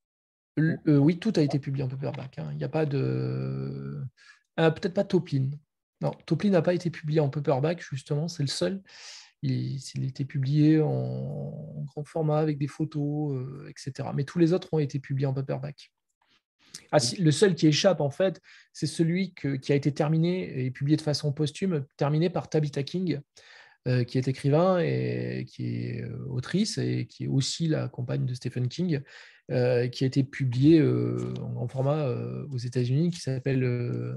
Oui, 0.86 1.18
tout 1.18 1.34
a 1.38 1.41
été 1.41 1.60
publié 1.60 1.84
en 1.84 1.88
paperback. 1.88 2.40
Hein. 2.40 2.49
Il 2.52 2.58
n'y 2.58 2.64
a 2.64 2.70
pas 2.70 2.86
de... 2.86 4.03
Ah, 4.58 4.70
peut-être 4.70 4.94
pas 4.94 5.06
Toplin. 5.06 5.49
Non, 6.02 6.11
n'a 6.45 6.61
pas 6.61 6.73
été 6.73 6.90
publié 6.90 7.19
en 7.19 7.30
paperback, 7.30 7.84
justement, 7.84 8.28
c'est 8.28 8.44
le 8.44 8.49
seul. 8.49 8.82
Il, 9.44 10.03
était 10.03 10.26
publié 10.26 10.82
en, 10.82 11.84
grand 11.88 12.03
format 12.03 12.40
avec 12.40 12.57
des 12.57 12.68
photos, 12.68 13.36
euh, 13.36 13.68
etc. 13.69 14.10
Mais 14.15 14.23
tous 14.23 14.40
les 14.40 14.53
autres 14.53 14.69
ont 14.72 14.80
été 14.80 14.99
publiés 14.99 15.28
en 15.28 15.34
paperback. 15.34 15.91
Ah, 16.91 16.98
le 17.19 17.32
seul 17.32 17.56
qui 17.56 17.68
échappe, 17.68 18.02
en 18.02 18.10
fait, 18.10 18.41
c'est 18.73 18.88
celui 18.88 19.34
qui 19.34 19.72
a 19.72 19.76
été 19.76 19.94
terminé 19.94 20.65
et 20.65 20.72
publié 20.72 20.98
de 20.98 21.02
façon 21.02 21.32
posthume, 21.32 21.86
terminé 21.98 22.30
par 22.30 22.49
Tabitha 22.49 22.84
King, 22.84 23.19
euh, 23.88 24.03
qui 24.03 24.18
est 24.18 24.28
écrivain 24.28 24.80
et 24.80 25.45
qui 25.48 25.88
est 25.88 26.03
euh, 26.03 26.28
autrice 26.30 26.78
et 26.78 27.07
qui 27.07 27.23
est 27.23 27.28
aussi 27.28 27.68
la 27.68 27.88
compagne 27.88 28.26
de 28.26 28.34
Stephen 28.36 28.68
King, 28.68 29.02
qui 29.49 30.03
a 30.03 30.07
été 30.07 30.23
publié 30.23 30.81
en, 30.81 31.68
format 31.68 32.07
aux 32.49 32.57
États-Unis, 32.57 33.09
qui 33.09 33.19
s'appelle, 33.19 33.65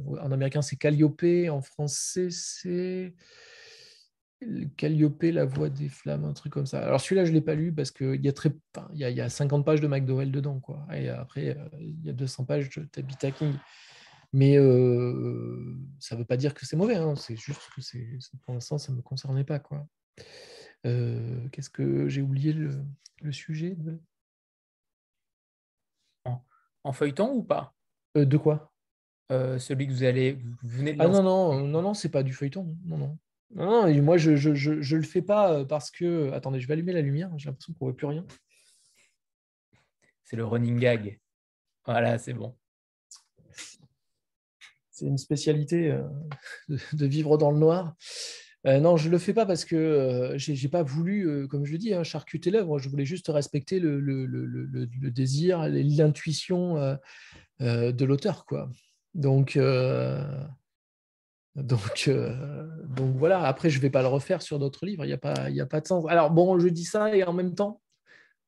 en 0.07 0.31
américain, 0.33 0.63
c'est 0.63 0.77
Calliope, 0.77 1.25
en 1.51 1.61
français, 1.61 2.29
c'est. 2.31 3.15
Calliope, 4.77 5.23
La 5.23 5.45
Voix 5.45 5.69
des 5.69 5.89
Flammes, 5.89 6.25
un 6.25 6.33
truc 6.33 6.53
comme 6.53 6.67
ça. 6.67 6.81
Alors 6.85 7.01
celui-là, 7.01 7.25
je 7.25 7.31
ne 7.31 7.35
l'ai 7.35 7.41
pas 7.41 7.55
lu 7.55 7.73
parce 7.73 7.91
qu'il 7.91 8.25
y, 8.25 8.29
a 8.29 9.11
y, 9.11 9.21
a, 9.21 9.29
50 9.29 9.65
pages 9.65 9.81
de 9.81 9.87
McDowell 9.87 10.31
dedans. 10.31 10.61
Quoi. 10.61 10.87
Et 10.93 11.09
après, 11.09 11.57
euh, 11.57 11.69
il 11.81 12.05
y 12.05 12.11
a 12.11 12.13
200 12.13 12.45
pages 12.45 12.71
de 12.71 12.85
Tabitha 12.85 13.31
King. 13.31 13.55
Mais 14.33 14.59
euh, 14.59 15.77
ça 16.01 16.17
ne 16.17 16.21
veut 16.21 16.27
pas 16.27 16.37
dire 16.37 16.55
que 16.55 16.67
c'est 16.67 16.77
mauvais. 16.77 16.97
Hein. 16.97 17.15
C'est 17.17 17.37
juste 17.37 17.61
que 17.77 18.37
pour 18.43 18.55
l'instant, 18.55 18.79
ça 18.79 18.93
ne 18.93 18.97
me 18.97 19.03
concernait 19.03 19.45
pas. 19.45 19.59
Quoi. 19.59 19.87
Euh, 20.87 21.49
qu'est-ce 21.53 21.71
que 21.71 22.09
j'ai 22.09 22.21
oublié 22.21 22.53
le, 22.53 22.73
sujet 23.31 23.77
en, 26.85 26.93
feuilleton 26.93 27.33
ou 27.33 27.43
pas? 27.43 27.75
De 28.15 28.37
quoi? 28.37 28.73
Celui 29.31 29.89
que 29.89 29.93
vous 29.93 30.05
allez... 30.05 30.35
Vous 30.63 30.79
venez 30.79 30.93
de 30.93 31.01
ah 31.01 31.09
non, 31.09 31.23
non, 31.23 31.67
non, 31.67 31.83
non, 31.83 31.95
c'est 31.95 32.11
pas 32.11 32.23
du 32.23 32.33
feuilleton. 32.33 32.77
Non, 32.85 32.99
non. 32.99 33.19
Non, 33.55 34.03
moi, 34.03 34.17
je 34.17 34.33
ne 34.33 34.37
je, 34.37 34.81
je, 34.81 34.97
le 34.97 35.03
fais 35.03 35.23
pas 35.23 35.53
euh, 35.53 35.65
parce 35.65 35.91
que. 35.91 36.33
Attendez, 36.33 36.61
je 36.61 36.67
vais 36.67 36.75
allumer 36.75 36.93
la 36.93 37.03
lumière. 37.03 37.31
J'ai 37.37 37.49
l'impression 37.49 37.73
qu'on 37.75 37.87
ne 37.87 37.91
voit 37.91 37.97
plus 37.97 38.07
rien. 38.07 38.27
C'est 40.25 40.37
le 40.37 40.45
running 40.45 40.79
gag. 40.79 41.21
Voilà, 41.85 42.19
c'est 42.19 42.33
bon. 42.33 42.57
C'est 44.91 45.07
une 45.07 45.19
spécialité 45.19 45.93
euh, 45.93 46.03
de, 46.93 47.07
vivre 47.07 47.39
dans 47.39 47.53
le 47.53 47.59
noir. 47.59 47.95
Euh, 48.67 48.81
non, 48.81 48.97
je 48.97 49.07
ne 49.09 49.13
le 49.13 49.19
fais 49.19 49.35
pas 49.35 49.47
parce 49.47 49.65
que 49.65 50.35
je 50.37 50.53
n'ai 50.53 50.69
pas 50.69 50.83
voulu, 50.83 51.47
comme 51.49 51.65
je 51.65 51.77
dis, 51.77 51.93
hein, 51.93 52.03
charcuter 52.03 52.51
l'œuvre. 52.51 52.79
Je 52.79 52.89
voulais 52.89 53.05
juste 53.05 53.29
respecter 53.29 53.79
le, 53.79 54.01
le, 54.01 54.27
le, 54.27 54.47
le 54.47 55.11
désir, 55.11 55.69
l'intuition 55.69 56.97
de 57.61 58.05
l'auteur. 58.05 58.47
Donc, 59.15 59.59
donc, 61.57 62.05
euh, 62.09 62.67
donc 62.85 63.17
voilà, 63.17 63.47
après, 63.47 63.71
je 63.71 63.77
ne 63.79 63.83
vais 63.83 63.91
pas 63.91 64.03
le 64.03 64.09
refaire 64.09 64.43
sur 64.43 64.59
d'autres 64.59 64.87
livres, 64.87 65.05
il 65.05 65.09
n'y 65.09 65.15
a, 65.15 65.19
pas, 65.19 65.35
a 65.35 65.67
pas 65.67 65.81
de 65.81 65.87
sens. 65.87 66.05
Alors, 66.09 66.31
bon, 66.31 66.59
je 66.59 66.69
dis 66.69 66.85
ça 66.85 67.15
et 67.15 67.23
en 67.23 67.33
même 67.33 67.55
temps, 67.55 67.81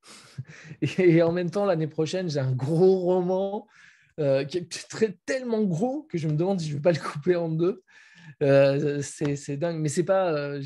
et 0.98 1.22
en 1.22 1.32
même 1.32 1.50
temps, 1.50 1.64
l'année 1.64 1.86
prochaine, 1.86 2.28
j'ai 2.28 2.40
un 2.40 2.52
gros 2.52 2.98
roman 2.98 3.68
euh, 4.18 4.44
qui 4.44 4.58
est 4.58 4.88
très, 4.88 5.16
tellement 5.24 5.62
gros 5.62 6.02
que 6.10 6.18
je 6.18 6.26
me 6.26 6.34
demande 6.34 6.60
si 6.60 6.66
je 6.66 6.72
ne 6.72 6.78
vais 6.78 6.82
pas 6.82 6.92
le 6.92 6.98
couper 6.98 7.36
en 7.36 7.48
deux. 7.48 7.84
Euh, 8.42 9.00
c'est 9.02 9.56
dingue, 9.56 9.78
mais 9.78 9.88
c'est 9.88 10.04
pas. 10.04 10.58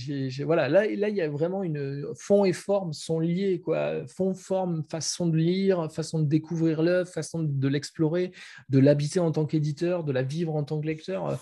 voilà, 0.45 0.69
là, 0.69 0.87
là, 0.87 1.09
il 1.09 1.17
y 1.17 1.21
a 1.21 1.29
vraiment 1.29 1.63
une. 1.63 2.05
Fond 2.19 2.45
et 2.45 2.53
forme 2.53 2.93
sont 2.93 3.21
liés, 3.21 3.61
quoi. 3.61 4.07
Fond, 4.07 4.35
forme, 4.35 4.85
façon 4.91 5.27
de 5.27 5.37
lire, 5.37 5.91
façon 5.93 6.19
de 6.19 6.27
découvrir 6.27 6.83
l'œuvre, 6.83 7.09
façon 7.09 7.43
de 7.43 7.69
l'explorer, 7.69 8.33
de 8.69 8.79
l'habiter 8.79 9.21
en 9.21 9.31
tant 9.31 9.47
qu'éditeur, 9.47 10.05
de 10.05 10.13
la 10.13 10.23
vivre 10.23 10.55
en 10.57 10.65
tant 10.65 10.81
que 10.81 10.87
lecteur 10.87 11.39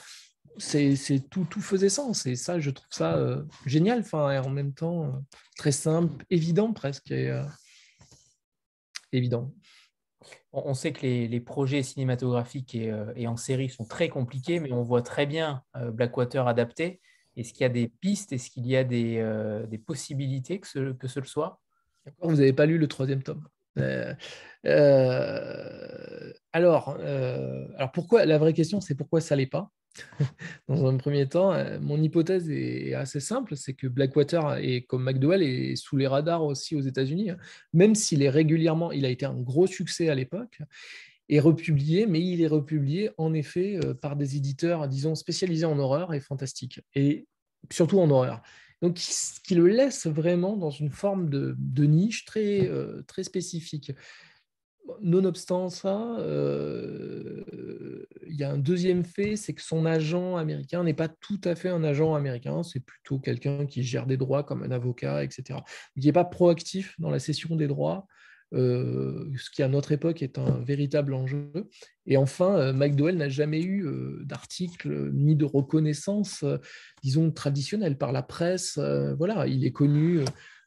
c'est 0.58 1.28
tout, 1.30 1.44
tout 1.44 1.60
faisait 1.60 1.88
sens. 1.88 2.26
Et 2.26 2.36
ça, 2.36 2.58
je 2.58 2.70
trouve 2.70 2.88
ça 2.90 3.16
euh, 3.16 3.42
génial. 3.66 4.00
Enfin, 4.00 4.30
et 4.30 4.38
en 4.38 4.50
même 4.50 4.72
temps, 4.72 5.04
euh, 5.04 5.10
très 5.56 5.72
simple, 5.72 6.24
évident 6.30 6.72
presque. 6.72 7.10
Euh, 7.12 7.44
évident. 9.12 9.52
On 10.52 10.72
sait 10.74 10.92
que 10.92 11.02
les, 11.02 11.40
projets 11.40 11.82
cinématographiques 11.82 12.74
et, 12.74 13.26
en 13.26 13.36
série 13.36 13.68
sont 13.68 13.84
très 13.84 14.08
compliqués, 14.08 14.60
mais 14.60 14.72
on 14.72 14.82
voit 14.82 15.02
très 15.02 15.26
bien 15.26 15.62
Blackwater 15.92 16.48
adapté. 16.48 17.00
Est-ce 17.36 17.52
qu'il 17.52 17.62
y 17.62 17.66
a 17.66 17.68
des 17.68 17.88
pistes? 17.88 18.32
Est-ce 18.32 18.50
qu'il 18.50 18.66
y 18.66 18.74
a 18.74 18.82
des, 18.82 19.78
possibilités 19.86 20.58
que 20.58 20.66
ce, 20.66 20.92
que 20.92 21.06
ce 21.06 21.20
soit? 21.22 21.60
Vous 22.22 22.36
n'avez 22.36 22.54
pas 22.54 22.64
lu 22.64 22.78
le 22.78 22.88
troisième 22.88 23.22
tome? 23.22 23.46
Alors, 26.52 26.98
alors 27.76 27.92
pourquoi 27.92 28.24
la 28.26 28.38
vraie 28.38 28.54
question 28.54 28.80
c'est 28.80 28.94
pourquoi 28.94 29.20
ça 29.20 29.36
l'est 29.36 29.46
pas? 29.46 29.72
Dans 30.68 30.86
un 30.86 30.96
premier 30.96 31.28
temps, 31.28 31.52
euh, 31.52 31.78
mon 31.80 32.00
hypothèse 32.00 32.50
est 32.50 32.94
assez 32.94 33.20
simple, 33.20 33.56
c'est 33.56 33.74
que 33.74 33.86
Blackwater 33.86 34.56
est 34.58 34.82
comme 34.82 35.04
McDowell 35.04 35.42
est 35.42 35.76
sous 35.76 35.96
les 35.96 36.06
radars 36.06 36.44
aussi 36.44 36.76
aux 36.76 36.80
États-Unis, 36.80 37.30
hein. 37.30 37.38
même 37.72 37.94
s'il 37.94 38.22
est 38.22 38.30
régulièrement, 38.30 38.92
il 38.92 39.04
a 39.04 39.08
été 39.08 39.26
un 39.26 39.34
gros 39.34 39.66
succès 39.66 40.08
à 40.08 40.14
l'époque, 40.14 40.60
est 41.28 41.40
republié, 41.40 42.06
mais 42.06 42.20
il 42.20 42.40
est 42.42 42.48
republié 42.48 43.10
en 43.18 43.34
effet 43.34 43.78
euh, 43.84 43.94
par 43.94 44.16
des 44.16 44.36
éditeurs, 44.36 44.88
disons, 44.88 45.14
spécialisés 45.14 45.66
en 45.66 45.78
horreur 45.78 46.14
et 46.14 46.20
fantastique, 46.20 46.80
et 46.94 47.26
surtout 47.70 48.00
en 48.00 48.10
horreur. 48.10 48.42
Donc, 48.82 48.98
ce 48.98 49.40
qui 49.40 49.54
le 49.54 49.66
laisse 49.66 50.06
vraiment 50.06 50.56
dans 50.56 50.70
une 50.70 50.90
forme 50.90 51.28
de, 51.28 51.84
niche 51.84 52.24
très, 52.24 52.68
euh, 52.68 53.02
très 53.06 53.24
spécifique. 53.24 53.92
Nonobstant 55.02 55.68
ça, 55.68 56.16
il 56.20 57.44
il 58.26 58.36
y 58.42 58.44
a 58.44 58.50
un 58.50 58.58
deuxième 58.58 59.04
fait, 59.04 59.36
c'est 59.36 59.52
que 59.52 59.62
son 59.62 59.84
agent 59.84 60.36
américain 60.36 60.84
n'est 60.84 60.94
pas 60.94 61.08
tout 61.08 61.40
à 61.44 61.54
fait 61.54 61.70
un 61.70 61.82
agent 61.82 62.14
américain, 62.14 62.62
c'est 62.62 62.80
plutôt 62.80 63.18
quelqu'un 63.18 63.66
qui 63.66 63.82
gère 63.82 64.06
des 64.06 64.16
droits 64.16 64.44
comme 64.44 64.62
un 64.62 64.70
avocat, 64.70 65.24
etc. 65.24 65.58
Il 65.96 66.04
n'est 66.04 66.12
pas 66.12 66.24
proactif 66.24 66.94
dans 67.00 67.10
la 67.10 67.18
cession 67.18 67.56
des 67.56 67.66
droits, 67.66 68.06
euh, 68.54 69.30
ce 69.36 69.50
qui 69.50 69.62
à 69.62 69.68
notre 69.68 69.92
époque 69.92 70.22
est 70.22 70.38
un 70.38 70.60
véritable 70.60 71.14
enjeu. 71.14 71.50
Et 72.06 72.16
enfin, 72.16 72.56
euh, 72.56 72.72
McDowell 72.72 73.16
n'a 73.16 73.28
jamais 73.28 73.60
eu 73.60 73.86
euh, 73.86 74.22
d'article 74.24 75.10
ni 75.12 75.36
de 75.36 75.44
reconnaissance, 75.44 76.44
disons, 77.02 77.30
traditionnelle 77.30 77.98
par 77.98 78.12
la 78.12 78.22
presse. 78.22 78.78
voilà, 79.18 79.46
il 79.46 79.64
est 79.64 79.72
connu 79.72 80.20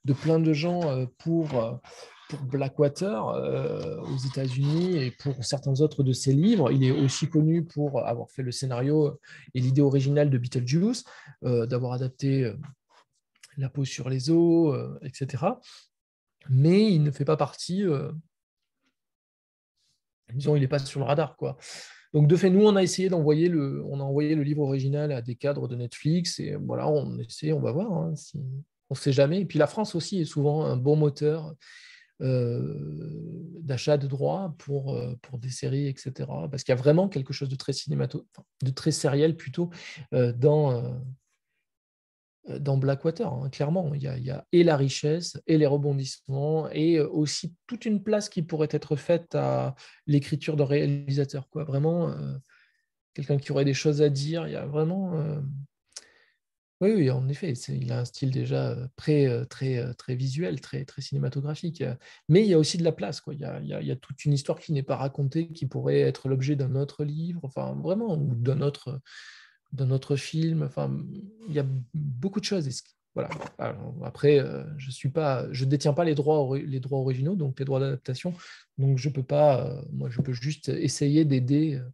de 0.05 0.13
plein 0.13 0.39
de 0.39 0.53
gens 0.53 1.05
pour, 1.19 1.81
pour 2.29 2.39
Blackwater 2.43 3.25
aux 4.03 4.17
États-Unis 4.17 4.97
et 4.97 5.11
pour 5.11 5.43
certains 5.43 5.81
autres 5.81 6.03
de 6.03 6.13
ses 6.13 6.33
livres. 6.33 6.71
Il 6.71 6.83
est 6.83 6.91
aussi 6.91 7.27
connu 7.27 7.63
pour 7.63 8.05
avoir 8.07 8.29
fait 8.31 8.43
le 8.43 8.51
scénario 8.51 9.19
et 9.53 9.59
l'idée 9.59 9.81
originale 9.81 10.29
de 10.29 10.37
Beetlejuice, 10.37 11.03
d'avoir 11.41 11.93
adapté 11.93 12.51
La 13.57 13.69
peau 13.69 13.85
sur 13.85 14.09
les 14.09 14.29
os, 14.29 14.75
etc 15.03 15.45
mais 16.49 16.91
il 16.91 17.03
ne 17.03 17.11
fait 17.11 17.25
pas 17.25 17.37
partie, 17.37 17.83
euh, 17.83 18.11
disons, 20.33 20.55
il 20.55 20.61
n'est 20.61 20.67
pas 20.67 20.79
sur 20.79 20.99
le 20.99 21.05
radar. 21.05 21.35
Quoi. 21.37 21.57
Donc, 22.13 22.27
de 22.27 22.35
fait, 22.35 22.49
nous, 22.49 22.65
on 22.65 22.75
a 22.75 22.83
essayé 22.83 23.09
d'envoyer 23.09 23.47
le, 23.47 23.83
on 23.85 23.99
a 23.99 24.03
envoyé 24.03 24.35
le 24.35 24.43
livre 24.43 24.61
original 24.61 25.11
à 25.11 25.21
des 25.21 25.35
cadres 25.35 25.67
de 25.67 25.75
Netflix, 25.75 26.39
et 26.39 26.55
voilà, 26.55 26.89
on 26.89 27.17
essaie, 27.19 27.53
on 27.53 27.61
va 27.61 27.71
voir, 27.71 27.91
hein, 27.91 28.13
on 28.89 28.95
ne 28.95 28.99
sait 28.99 29.13
jamais. 29.13 29.41
Et 29.41 29.45
puis, 29.45 29.59
la 29.59 29.67
France 29.67 29.95
aussi 29.95 30.21
est 30.21 30.25
souvent 30.25 30.65
un 30.65 30.77
bon 30.77 30.95
moteur 30.95 31.53
euh, 32.21 32.77
d'achat 33.61 33.97
de 33.97 34.07
droits 34.07 34.53
pour, 34.57 34.93
euh, 34.95 35.15
pour 35.21 35.39
des 35.39 35.49
séries, 35.49 35.87
etc. 35.87 36.11
Parce 36.49 36.63
qu'il 36.63 36.73
y 36.73 36.77
a 36.77 36.81
vraiment 36.81 37.07
quelque 37.07 37.33
chose 37.33 37.49
de 37.49 37.55
très 37.55 37.73
cinémato, 37.73 38.27
de 38.61 38.71
très 38.71 38.91
sériel 38.91 39.35
plutôt 39.35 39.69
dans 40.11 41.01
Blackwater, 42.47 43.31
hein, 43.31 43.49
clairement. 43.49 43.93
Il 43.93 44.01
y, 44.01 44.31
a, 44.31 44.45
et 44.51 44.63
la 44.63 44.75
richesse, 44.77 45.39
et 45.47 45.57
les 45.57 45.65
rebondissements, 45.65 46.69
et 46.71 46.97
euh, 46.97 47.07
aussi 47.09 47.55
toute 47.67 47.85
une 47.85 48.03
place 48.03 48.29
qui 48.29 48.41
pourrait 48.41 48.69
être 48.71 48.95
faite 48.95 49.35
à 49.35 49.75
l'écriture 50.07 50.55
d'un 50.55 50.65
réalisateur. 50.65 51.49
Quoi. 51.49 51.63
Vraiment, 51.63 52.09
euh, 52.09 52.33
quelqu'un 53.13 53.37
qui 53.37 53.51
aurait 53.51 53.65
des 53.65 53.73
choses 53.73 54.01
à 54.01 54.09
dire. 54.09 54.47
Il 54.47 54.53
y 54.53 54.55
a 54.55 54.65
vraiment. 54.65 55.41
Oui, 56.81 56.93
oui, 56.95 57.11
en 57.11 57.29
effet, 57.29 57.51
il 57.51 57.91
a 57.91 57.99
un 57.99 58.05
style 58.05 58.31
déjà 58.31 58.75
très, 58.95 59.45
très, 59.45 59.93
très 59.93 60.15
visuel, 60.15 60.61
très, 60.61 60.83
très 60.83 61.03
cinématographique. 61.03 61.83
Mais 62.27 62.41
il 62.41 62.47
y 62.49 62.55
a 62.55 62.57
aussi 62.57 62.79
de 62.79 62.83
la 62.83 62.91
place. 62.91 63.21
Quoi. 63.21 63.35
Il, 63.35 63.41
y 63.41 63.45
a, 63.45 63.59
il, 63.61 63.87
y 63.87 63.91
a, 63.91 63.95
toute 63.95 64.25
une 64.25 64.33
histoire 64.33 64.59
qui 64.59 64.73
n'est 64.73 64.81
pas 64.81 64.95
racontée, 64.95 65.49
qui 65.49 65.67
pourrait 65.67 65.99
être 65.99 66.27
l'objet 66.27 66.55
d'un 66.55 66.73
autre 66.73 67.03
livre, 67.03 67.41
enfin, 67.43 67.75
vraiment, 67.83 68.15
ou 68.17 68.33
d'un 68.33 68.61
autre 68.61 68.99
dans 69.73 69.85
notre 69.85 70.15
film. 70.15 70.63
Enfin, 70.63 70.91
il 71.47 71.53
y 71.53 71.59
a 71.59 71.65
beaucoup 71.93 72.39
de 72.39 72.45
choses. 72.45 72.67
Voilà. 73.13 73.29
après, 74.03 74.39
euh, 74.39 74.63
je 74.77 74.89
suis 74.89 75.09
pas, 75.09 75.51
je 75.51 75.65
détiens 75.65 75.93
pas 75.93 76.05
les 76.05 76.15
droits, 76.15 76.57
les 76.57 76.79
droits 76.79 76.99
originaux, 76.99 77.35
donc 77.35 77.59
les 77.59 77.65
droits 77.65 77.79
d'adaptation. 77.79 78.33
Donc 78.77 78.97
je 78.97 79.09
peux 79.09 79.23
pas, 79.23 79.65
euh, 79.65 79.81
moi, 79.91 80.09
je 80.09 80.21
peux 80.21 80.31
juste 80.31 80.69
essayer 80.69 81.25
d'aider, 81.25 81.75
euh, 81.75 81.89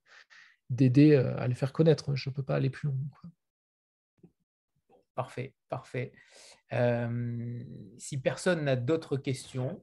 d'aider 0.70 1.16
à 1.16 1.48
les 1.48 1.56
faire 1.56 1.74
connaître. 1.74 2.16
Je 2.16 2.30
peux 2.30 2.44
pas 2.44 2.56
aller 2.56 2.70
plus 2.70 2.88
loin. 2.88 2.98
Parfait, 5.16 5.56
parfait. 5.70 6.14
si 7.98 8.18
personne 8.20 8.66
n'a 8.66 8.76
d'autres 8.76 9.18
questions, 9.18 9.82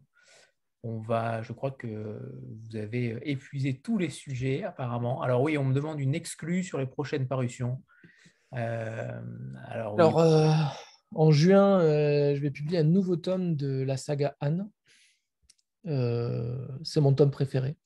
on 0.85 0.99
va, 1.01 1.43
je 1.43 1.53
crois 1.53 1.71
que 1.71 1.87
vous 1.87 2.77
avez 2.77 3.19
épuisé 3.23 3.81
tous 3.81 3.97
les 3.97 4.11
sujets 4.11 4.65
apparemment. 4.65 5.23
Alors 5.23 5.41
oui, 5.41 5.57
on 5.57 5.65
me 5.65 5.75
demande 5.75 5.99
une 5.99 6.15
exclue 6.15 6.63
sur 6.63 6.79
les 6.79 6.87
prochaines 6.87 7.27
parutions. 7.27 7.83
Euh, 8.55 9.21
alors, 9.67 10.21
euh, 10.21 10.53
en 11.15 11.31
juin, 11.33 11.81
euh, 11.81 12.35
je 12.35 12.41
vais 12.41 12.51
publier 12.51 12.79
un 12.79 12.85
nouveau 12.85 13.17
tome 13.17 13.57
de 13.57 13.83
la 13.83 13.97
saga 13.97 14.37
Anne. 14.41 14.69
c'est 15.85 17.01
mon 17.01 17.15
tome 17.15 17.31
préféré. 17.31 17.77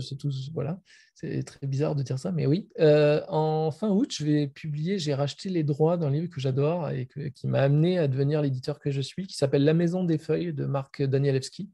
c'est 0.00 0.16
tout, 0.16 0.32
voilà. 0.54 0.80
C'est 1.22 1.44
très 1.44 1.66
bizarre 1.68 1.94
de 1.94 2.02
dire 2.02 2.18
ça, 2.18 2.32
mais 2.32 2.46
oui. 2.46 2.68
Euh, 2.80 3.22
en 3.28 3.70
fin 3.70 3.90
août, 3.90 4.12
je 4.12 4.24
vais 4.24 4.48
publier, 4.48 4.98
j'ai 4.98 5.14
racheté 5.14 5.50
les 5.50 5.62
droits 5.62 5.96
d'un 5.96 6.10
livre 6.10 6.28
que 6.28 6.40
j'adore 6.40 6.90
et 6.90 7.08
qui 7.32 7.46
m'a 7.46 7.60
amené 7.60 7.96
à 7.98 8.08
devenir 8.08 8.42
l'éditeur 8.42 8.80
que 8.80 8.90
je 8.90 9.00
suis, 9.00 9.28
qui 9.28 9.36
s'appelle 9.36 9.62
La 9.62 9.72
Maison 9.72 10.02
des 10.02 10.18
Feuilles 10.18 10.52
de 10.52 10.66
Marc 10.66 11.00
Danielewski, 11.00 11.70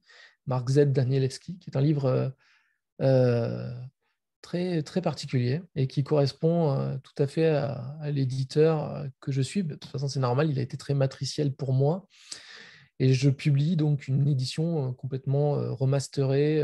Marc 0.47 0.69
Z. 0.69 0.93
Danielewski, 0.93 1.59
qui 1.59 1.71
est 1.71 1.79
un 1.79 1.81
livre 1.81 2.05
euh, 2.05 2.29
euh, 3.01 3.73
très, 4.43 4.83
très 4.83 5.01
particulier 5.01 5.63
et 5.77 5.87
qui 5.87 6.05
correspond 6.05 7.01
tout 7.03 7.23
à 7.23 7.27
fait 7.27 7.47
à 7.47 8.11
l'éditeur 8.11 9.07
que 9.21 9.33
je 9.33 9.41
suis. 9.41 9.65
De 9.65 9.77
toute 9.77 9.91
façon, 9.91 10.09
c'est 10.09 10.21
normal, 10.21 10.51
il 10.51 10.59
a 10.59 10.63
été 10.63 10.77
très 10.77 10.95
matriciel 10.95 11.55
pour 11.55 11.73
moi. 11.73 12.07
Et 13.01 13.15
je 13.15 13.31
publie 13.31 13.77
donc 13.77 14.09
une 14.09 14.27
édition 14.27 14.93
complètement 14.95 15.53
remasterée, 15.75 16.63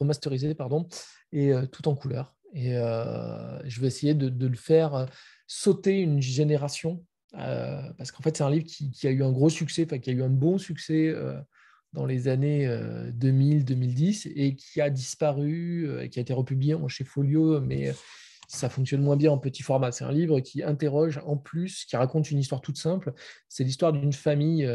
remasterisée 0.00 0.54
pardon, 0.54 0.88
et 1.32 1.52
tout 1.72 1.88
en 1.88 1.94
couleur. 1.94 2.34
Et 2.54 2.70
je 2.72 3.80
vais 3.80 3.86
essayer 3.86 4.14
de, 4.14 4.46
le 4.46 4.56
faire 4.56 5.06
sauter 5.46 6.00
une 6.00 6.22
génération, 6.22 7.04
parce 7.32 8.12
qu'en 8.12 8.22
fait, 8.22 8.36
c'est 8.36 8.44
un 8.44 8.50
livre 8.50 8.64
qui, 8.64 9.06
a 9.06 9.10
eu 9.10 9.22
un 9.22 9.30
gros 9.32 9.50
succès, 9.50 9.84
enfin, 9.84 9.98
qui 9.98 10.08
a 10.08 10.14
eu 10.14 10.22
un 10.22 10.30
bon 10.30 10.56
succès 10.56 11.14
dans 11.92 12.06
les 12.06 12.28
années 12.28 12.66
2000-2010 13.12 14.32
et 14.34 14.56
qui 14.56 14.80
a 14.80 14.90
disparu, 14.90 16.08
qui 16.10 16.18
a 16.18 16.22
été 16.22 16.32
republié 16.32 16.76
chez 16.88 17.04
Folio, 17.04 17.60
mais 17.60 17.92
ça 18.48 18.70
fonctionne 18.70 19.02
moins 19.02 19.16
bien 19.16 19.30
en 19.30 19.38
petit 19.38 19.62
format. 19.62 19.92
C'est 19.92 20.04
un 20.04 20.12
livre 20.12 20.40
qui 20.40 20.62
interroge 20.62 21.20
en 21.26 21.36
plus, 21.36 21.84
qui 21.84 21.96
raconte 21.96 22.30
une 22.30 22.38
histoire 22.38 22.62
toute 22.62 22.78
simple. 22.78 23.12
C'est 23.48 23.62
l'histoire 23.62 23.92
d'une 23.92 24.12
famille 24.12 24.66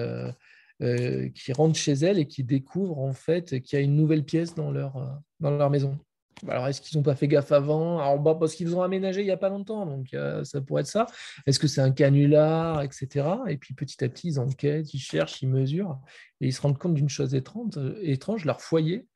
euh, 0.83 1.29
qui 1.29 1.53
rentrent 1.53 1.79
chez 1.79 1.93
elle 1.93 2.19
et 2.19 2.27
qui 2.27 2.43
découvrent 2.43 2.99
en 2.99 3.13
fait 3.13 3.61
qu'il 3.61 3.79
y 3.79 3.81
a 3.81 3.85
une 3.85 3.95
nouvelle 3.95 4.25
pièce 4.25 4.53
dans 4.53 4.69
leur, 4.69 4.97
euh, 4.97 5.05
dans 5.39 5.51
leur 5.51 5.69
maison. 5.69 5.97
Alors, 6.45 6.67
est-ce 6.67 6.81
qu'ils 6.81 6.97
n'ont 6.97 7.03
pas 7.03 7.15
fait 7.15 7.29
gaffe 7.29 7.53
avant? 7.53 7.99
Alors, 7.99 8.19
bah, 8.19 8.35
Parce 8.37 8.53
qu'ils 8.53 8.75
ont 8.75 8.81
aménagé 8.81 9.21
il 9.21 9.25
n'y 9.25 9.31
a 9.31 9.37
pas 9.37 9.47
longtemps, 9.47 9.85
donc 9.85 10.13
euh, 10.13 10.43
ça 10.43 10.59
pourrait 10.59 10.81
être 10.81 10.87
ça. 10.87 11.05
Est-ce 11.45 11.57
que 11.57 11.67
c'est 11.67 11.79
un 11.79 11.91
canular, 11.91 12.81
etc. 12.81 13.27
Et 13.47 13.55
puis 13.55 13.73
petit 13.73 14.03
à 14.03 14.09
petit, 14.09 14.27
ils 14.27 14.39
enquêtent, 14.41 14.93
ils 14.93 14.99
cherchent, 14.99 15.41
ils 15.41 15.47
mesurent, 15.47 16.01
et 16.41 16.47
ils 16.47 16.53
se 16.53 16.59
rendent 16.59 16.77
compte 16.77 16.95
d'une 16.95 17.07
chose 17.07 17.33
étrange, 17.33 17.79
étrange 18.01 18.43
leur 18.43 18.59
foyer 18.59 19.07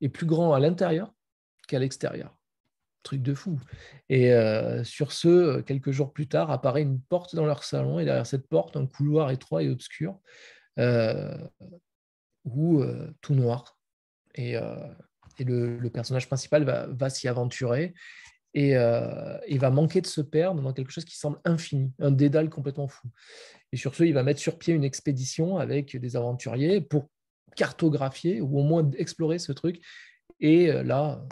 est 0.00 0.08
plus 0.08 0.26
grand 0.26 0.54
à 0.54 0.60
l'intérieur 0.60 1.12
qu'à 1.68 1.78
l'extérieur. 1.78 2.34
Truc 3.02 3.20
de 3.20 3.34
fou. 3.34 3.60
Et 4.08 4.32
sur 4.84 5.12
ce, 5.12 5.60
quelques 5.60 5.90
jours 5.90 6.12
plus 6.12 6.28
tard, 6.28 6.50
apparaît 6.50 6.82
une 6.82 7.00
porte 7.00 7.34
dans 7.34 7.46
leur 7.46 7.64
salon, 7.64 7.98
et 7.98 8.06
derrière 8.06 8.26
cette 8.26 8.48
porte, 8.48 8.76
un 8.76 8.86
couloir 8.86 9.30
étroit 9.30 9.62
et 9.62 9.68
obscur, 9.68 10.18
ou 12.44 12.80
euh, 12.80 13.10
tout 13.20 13.34
noir. 13.34 13.78
Et, 14.34 14.56
euh, 14.56 14.76
le, 15.38 15.88
personnage 15.88 16.26
principal 16.26 16.64
va, 16.64 17.10
s'y 17.10 17.26
aventurer 17.26 17.94
et 18.52 18.72
il 18.72 19.58
va 19.58 19.70
manquer 19.70 20.02
de 20.02 20.06
se 20.06 20.20
perdre 20.20 20.60
dans 20.60 20.74
quelque 20.74 20.90
chose 20.90 21.06
qui 21.06 21.16
semble 21.16 21.40
infini, 21.46 21.94
un 21.98 22.10
dédale 22.10 22.50
complètement 22.50 22.88
fou. 22.88 23.08
Et 23.72 23.78
sur 23.78 23.94
ce, 23.94 24.04
il 24.04 24.12
va 24.12 24.22
mettre 24.22 24.40
sur 24.40 24.58
pied 24.58 24.74
une 24.74 24.84
expédition 24.84 25.56
avec 25.56 25.96
des 25.96 26.14
aventuriers 26.16 26.82
pour 26.82 27.08
cartographier 27.56 28.42
ou 28.42 28.58
au 28.58 28.62
moins 28.62 28.90
explorer 28.98 29.38
ce 29.38 29.52
truc. 29.52 29.80
Et 30.40 30.70
là, 30.70 31.26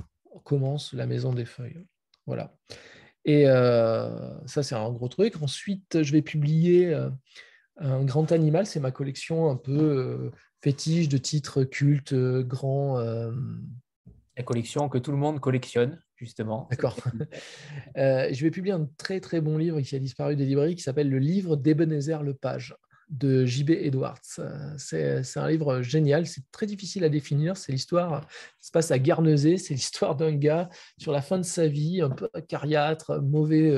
commence 0.44 0.94
la 0.94 1.04
maison 1.04 1.34
des 1.34 1.44
feuilles. 1.44 1.84
Voilà. 2.26 2.56
Et 3.26 3.44
ça, 3.44 4.62
c'est 4.62 4.74
un 4.74 4.90
gros 4.90 5.08
truc. 5.08 5.42
Ensuite, 5.42 6.02
je 6.02 6.12
vais 6.12 6.22
publier 6.22 6.96
un 7.80 8.04
grand 8.04 8.32
animal, 8.32 8.66
c'est 8.66 8.80
ma 8.80 8.90
collection 8.90 9.50
un 9.50 9.56
peu 9.56 9.72
euh, 9.72 10.30
fétiche 10.62 11.08
de 11.08 11.18
titres 11.18 11.64
cultes, 11.64 12.12
euh, 12.12 12.42
grands. 12.42 12.98
Euh, 12.98 13.32
La 14.36 14.42
collection 14.42 14.88
que 14.88 14.98
tout 14.98 15.12
le 15.12 15.16
monde 15.16 15.40
collectionne, 15.40 16.00
justement. 16.16 16.68
D'accord. 16.70 16.96
je 17.96 18.42
vais 18.42 18.50
publier 18.50 18.74
un 18.74 18.88
très 18.96 19.20
très 19.20 19.40
bon 19.40 19.58
livre 19.58 19.80
qui 19.80 19.94
a 19.94 19.98
disparu 19.98 20.36
des 20.36 20.44
librairies 20.44 20.74
qui 20.74 20.82
s'appelle 20.82 21.08
Le 21.08 21.18
livre 21.18 21.56
d'Ebenezer 21.56 22.22
Lepage 22.22 22.74
de 23.10 23.46
J.B. 23.46 23.70
Edwards. 23.70 24.20
C'est 24.76 25.22
un 25.36 25.48
livre 25.48 25.80
génial, 25.80 26.26
c'est 26.26 26.42
très 26.52 26.66
difficile 26.66 27.04
à 27.04 27.08
définir. 27.08 27.56
C'est 27.56 27.72
l'histoire 27.72 28.26
qui 28.58 28.66
se 28.66 28.70
passe 28.70 28.90
à 28.90 28.98
Guernesey, 28.98 29.56
c'est 29.56 29.72
l'histoire 29.72 30.14
d'un 30.14 30.34
gars 30.34 30.68
sur 30.98 31.12
la 31.12 31.22
fin 31.22 31.38
de 31.38 31.42
sa 31.42 31.68
vie, 31.68 32.02
un 32.02 32.10
peu 32.10 32.28
cariâtre, 32.48 33.22
mauvais, 33.22 33.72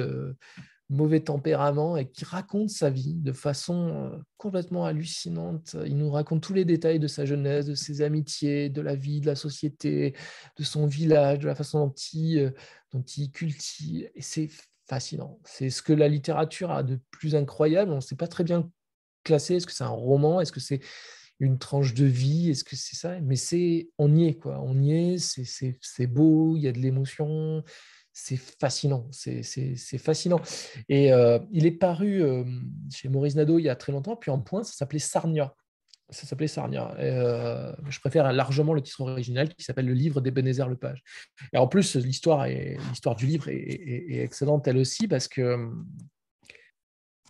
mauvais 0.91 1.21
tempérament 1.21 1.97
et 1.97 2.11
qui 2.11 2.25
raconte 2.25 2.69
sa 2.69 2.91
vie 2.91 3.15
de 3.15 3.33
façon 3.33 3.89
euh, 3.89 4.19
complètement 4.37 4.85
hallucinante. 4.85 5.77
Il 5.87 5.97
nous 5.97 6.11
raconte 6.11 6.43
tous 6.43 6.53
les 6.53 6.65
détails 6.65 6.99
de 6.99 7.07
sa 7.07 7.25
jeunesse, 7.25 7.67
de 7.67 7.77
ses 7.77 8.03
amitiés, 8.03 8.69
de 8.69 8.83
la 8.83 8.97
vie, 8.97 9.21
de 9.21 9.27
la 9.27 9.37
société, 9.37 10.15
de 10.59 10.65
son 10.65 10.87
village, 10.87 11.39
de 11.39 11.47
la 11.47 11.55
façon 11.55 11.87
dont 11.87 11.95
il, 12.13 12.39
euh, 12.41 12.51
dont 12.93 13.03
il 13.03 13.31
cultive. 13.31 14.11
Et 14.17 14.23
c'est 14.23 14.51
fascinant. 14.89 15.39
C'est 15.45 15.71
ce 15.71 15.81
que 15.81 15.93
la 15.93 16.09
littérature 16.09 16.73
a 16.73 16.83
de 16.83 16.99
plus 17.13 17.37
incroyable. 17.37 17.93
On 17.93 17.97
ne 17.97 18.01
sait 18.01 18.17
pas 18.17 18.29
très 18.29 18.43
bien 18.43 18.69
classer. 19.23 19.55
Est-ce 19.55 19.67
que 19.69 19.73
c'est 19.73 19.85
un 19.85 19.89
roman? 19.89 20.41
Est-ce 20.41 20.53
que 20.53 20.61
c'est 20.61 20.81
une 21.39 21.59
tranche 21.59 21.95
de 21.95 22.05
vie? 22.05 22.51
Est-ce 22.51 22.65
que 22.65 22.75
c'est 22.75 22.97
ça? 22.97 23.21
Mais 23.21 23.37
c'est, 23.37 23.91
on 23.97 24.13
y 24.17 24.27
est, 24.27 24.35
quoi. 24.35 24.61
On 24.61 24.77
y 24.83 24.93
est, 24.93 25.19
c'est 25.19 26.07
beau, 26.09 26.57
il 26.57 26.63
y 26.63 26.69
a 26.69 26.73
de 26.73 26.81
l'émotion, 26.81 27.63
c'est 28.13 28.37
fascinant, 28.37 29.07
c'est 29.11 29.99
fascinant. 29.99 30.41
Et 30.89 31.13
euh, 31.13 31.39
il 31.53 31.67
est 31.67 31.73
paru 31.73 32.23
euh, 32.23 32.45
chez 32.93 33.09
Maurice 33.09 33.37
Nadeau 33.37 33.59
il 33.59 33.65
y 33.65 33.69
a 33.69 33.77
très 33.77 33.93
longtemps, 33.93 34.17
puis 34.17 34.31
en 34.31 34.41
point, 34.41 34.65
ça 34.65 34.73
s'appelait 34.73 34.99
Sarnia. 34.99 35.55
Ça 36.09 36.27
s'appelait 36.27 36.49
Sarnia. 36.49 36.93
Euh, 36.99 37.73
je 37.89 38.01
préfère 38.01 38.33
largement 38.33 38.75
le 38.75 38.83
titre 38.83 39.03
original 39.03 39.49
qui 39.55 39.65
s'appelle 39.65 39.87
Le 39.87 39.93
livre 39.93 40.21
d'Ebenezer 40.21 40.69
Lepage. 40.69 41.05
Et 41.53 41.57
en 41.57 41.69
plus, 41.69 41.95
l'histoire 41.95 42.47
du 43.17 43.27
livre 43.27 43.49
est, 43.49 43.55
est, 43.55 44.19
excellente 44.25 44.67
elle 44.67 44.79
aussi 44.79 45.07
parce 45.07 45.29
que 45.29 45.71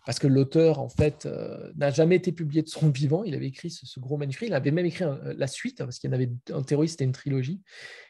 parce 0.07 0.19
que 0.19 0.27
l'auteur, 0.27 0.79
en 0.79 0.89
fait, 0.89 1.27
euh, 1.27 1.73
n'a 1.77 1.91
jamais 1.91 2.17
été 2.17 2.33
publié 2.33 2.63
de 2.63 2.69
son 2.69 2.89
vivant. 2.91 3.25
Il 3.25 3.35
avait 3.35 3.49
écrit 3.49 3.71
ce, 3.71 4.01
gros 4.01 4.17
manuscrit. 4.17 4.47
Il 4.47 4.55
avait 4.55 4.71
même 4.71 4.87
écrit 4.87 5.05
euh, 5.05 5.35
la 5.37 5.47
suite, 5.47 5.79
parce 5.79 5.99
qu'il 5.99 6.11
y 6.11 6.13
en 6.13 6.15
avait 6.15 6.31
un 6.53 6.63
terroriste 6.63 6.93
c'était 6.93 7.05
une 7.05 7.13
trilogie. 7.13 7.61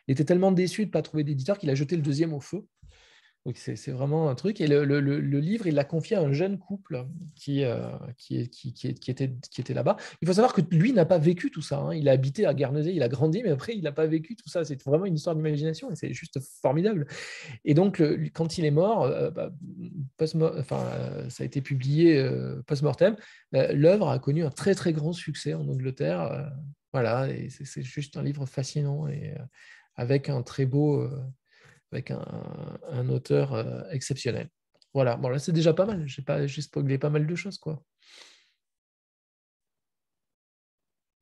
Il 0.06 0.12
était 0.12 0.24
tellement 0.24 0.52
déçu 0.52 0.82
de 0.82 0.86
ne 0.86 0.92
pas 0.92 1.02
trouver 1.02 1.24
d'éditeur 1.24 1.58
qu'il 1.58 1.70
a 1.70 1.74
jeté 1.74 1.96
le 1.96 2.02
deuxième 2.02 2.32
au 2.32 2.40
feu. 2.40 2.66
C'est 3.54 3.90
vraiment 3.90 4.28
un 4.28 4.34
truc. 4.34 4.60
Et 4.60 4.66
le, 4.66 4.98
livre, 5.40 5.66
il 5.66 5.74
l'a 5.74 5.84
confié 5.84 6.16
à 6.16 6.20
un 6.20 6.32
jeune 6.32 6.58
couple 6.58 7.06
qui, 7.34 7.64
euh, 7.64 7.88
qui, 8.18 8.38
était, 8.38 9.74
là-bas. 9.74 9.96
Il 10.20 10.28
faut 10.28 10.34
savoir 10.34 10.52
que 10.52 10.60
lui 10.70 10.92
n'a 10.92 11.06
pas 11.06 11.16
vécu 11.16 11.50
tout 11.50 11.62
ça. 11.62 11.78
Hein. 11.78 11.94
Il 11.94 12.10
a 12.10 12.12
habité 12.12 12.44
à 12.44 12.52
Guernesey, 12.52 12.94
il 12.94 13.02
a 13.02 13.08
grandi, 13.08 13.42
mais 13.42 13.50
après, 13.50 13.74
il 13.74 13.82
n'a 13.82 13.92
pas 13.92 14.06
vécu 14.06 14.36
tout 14.36 14.48
ça. 14.50 14.64
C'est 14.64 14.82
vraiment 14.82 15.06
une 15.06 15.14
histoire 15.14 15.34
d'imagination 15.34 15.90
et 15.90 15.96
c'est 15.96 16.12
juste 16.12 16.38
formidable. 16.60 17.06
Et 17.64 17.72
donc, 17.72 18.02
quand 18.34 18.58
il 18.58 18.66
est 18.66 18.70
mort, 18.70 19.04
euh, 19.04 19.30
bah, 19.30 19.50
euh, 20.20 21.28
ça 21.30 21.42
a 21.42 21.46
été 21.46 21.62
publié 21.62 22.22
post-mortem. 22.66 23.16
L'œuvre 23.52 24.10
a 24.10 24.18
connu 24.18 24.44
un 24.44 24.50
très, 24.50 24.74
très 24.74 24.92
grand 24.92 25.14
succès 25.14 25.54
en 25.54 25.66
Angleterre. 25.66 26.50
voilà, 26.92 27.30
et 27.30 27.48
c'est 27.48 27.82
juste 27.82 28.18
un 28.18 28.22
livre 28.22 28.44
fascinant 28.44 29.08
et 29.08 29.34
avec 29.96 30.28
un 30.28 30.42
très 30.42 30.66
beau 30.66 31.08
avec 31.92 32.10
un, 32.10 33.08
auteur 33.08 33.54
euh, 33.54 33.82
exceptionnel. 33.90 34.48
Voilà, 34.94 35.16
bon 35.16 35.28
là 35.28 35.38
c'est 35.38 35.52
déjà 35.52 35.72
pas 35.72 35.86
mal, 35.86 36.06
j'ai 36.06 36.22
pas 36.22 36.46
juste 36.46 36.68
spoilé 36.68 36.98
pas 36.98 37.10
mal 37.10 37.26
de 37.26 37.34
choses 37.34 37.58
quoi. 37.58 37.82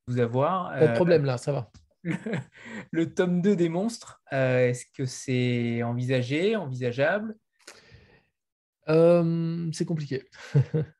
Vous 0.06 0.18
avoir. 0.20 0.70
Pas 0.70 0.86
de 0.86 0.92
euh, 0.92 0.94
problème 0.94 1.24
là, 1.24 1.36
ça 1.36 1.52
va. 1.52 1.70
Le, 2.92 3.12
tome 3.12 3.42
2 3.42 3.56
des 3.56 3.68
monstres, 3.68 4.22
euh, 4.32 4.68
est-ce 4.68 4.86
que 4.94 5.04
c'est 5.04 5.82
envisagé, 5.82 6.56
envisageable? 6.56 7.36
C'est 8.86 9.84
compliqué. 9.84 10.24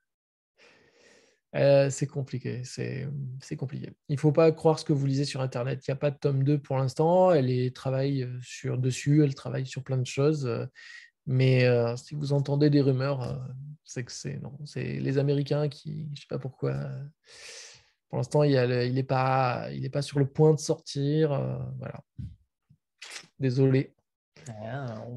Euh, 1.55 1.89
c'est 1.89 2.07
compliqué, 2.07 2.63
c'est 2.65 3.57
compliqué. 3.57 3.91
Il 4.09 4.17
ne 4.17 4.21
faut 4.21 4.33
pas 4.33 4.53
croire 4.53 4.79
ce 4.79 4.85
que 4.85 4.93
vous 4.93 5.07
lisez 5.07 5.25
sur 5.25 5.41
Internet. 5.41 5.87
Il 5.87 5.91
n'y 5.91 5.93
a 5.93 5.97
pas 5.97 6.11
de 6.11 6.19
tome 6.19 6.45
2 6.45 6.59
pour 6.59 6.77
l'instant. 6.77 7.33
Elle 7.33 7.73
travaille 7.73 8.25
euh, 8.25 8.39
sur, 8.43 8.77
dessus, 8.77 9.25
elle 9.25 9.35
travaille 9.35 9.67
sur 9.67 9.83
plein 9.83 9.97
de 9.97 10.07
choses. 10.07 10.47
Euh, 10.47 10.67
mais 11.27 11.67
si 11.99 12.15
vous 12.15 12.33
entendez 12.33 12.71
des 12.71 12.81
rumeurs, 12.81 13.39
c'est 13.85 14.03
que 14.03 14.13
c'est 14.13 14.41
non, 14.41 14.59
c'est 14.65 14.99
les 14.99 15.19
Américains 15.19 15.69
qui, 15.69 16.07
je 16.07 16.11
ne 16.11 16.17
sais 16.17 16.27
pas 16.27 16.39
pourquoi. 16.39 16.75
pour 18.09 18.17
l'instant, 18.17 18.45
il 18.45 18.55
n'est 18.95 19.03
pas, 19.03 19.69
il 19.71 19.91
pas 19.91 20.01
sur 20.01 20.19
le 20.21 20.27
point 20.27 20.55
de 20.55 20.59
sortir. 20.59 21.29
voilà. 21.79 22.01
Désolé. 23.39 23.95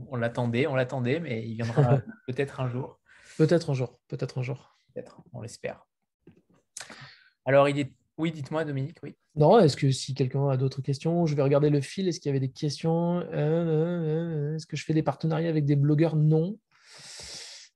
on, 0.09 0.17
l'attendait, 0.17 0.67
on 0.67 0.75
l'attendait, 0.75 1.21
mais 1.21 1.47
il 1.47 1.55
viendra 1.55 2.01
peut-être 2.27 2.59
un 2.59 2.67
jour. 2.67 2.99
Peut-être 3.37 3.69
un 3.69 3.73
jour, 3.73 3.97
peut-être 4.09 4.37
un 4.37 4.43
jour. 4.43 4.77
Peut-être, 4.93 5.21
on 5.31 5.39
l'espère. 5.39 5.85
Alors, 7.45 7.69
il 7.69 7.80
est... 7.80 7.91
oui, 8.18 8.31
dites-moi, 8.31 8.65
Dominique, 8.65 8.97
oui. 9.03 9.15
Non, 9.35 9.59
est-ce 9.59 9.77
que 9.77 9.91
si 9.91 10.13
quelqu'un 10.13 10.49
a 10.49 10.57
d'autres 10.57 10.81
questions, 10.81 11.26
je 11.26 11.35
vais 11.35 11.41
regarder 11.41 11.69
le 11.69 11.81
fil. 11.81 12.07
Est-ce 12.07 12.19
qu'il 12.19 12.30
y 12.30 12.31
avait 12.31 12.45
des 12.45 12.51
questions? 12.51 13.19
Euh, 13.19 13.26
euh, 13.34 14.51
euh, 14.51 14.55
Est-ce 14.55 14.68
que 14.68 14.76
je 14.76 14.84
fais 14.84 14.93
des 14.93 15.03
partenariats 15.03 15.49
avec 15.49 15.65
des 15.65 15.76
blogueurs? 15.76 16.15
Non. 16.15 16.57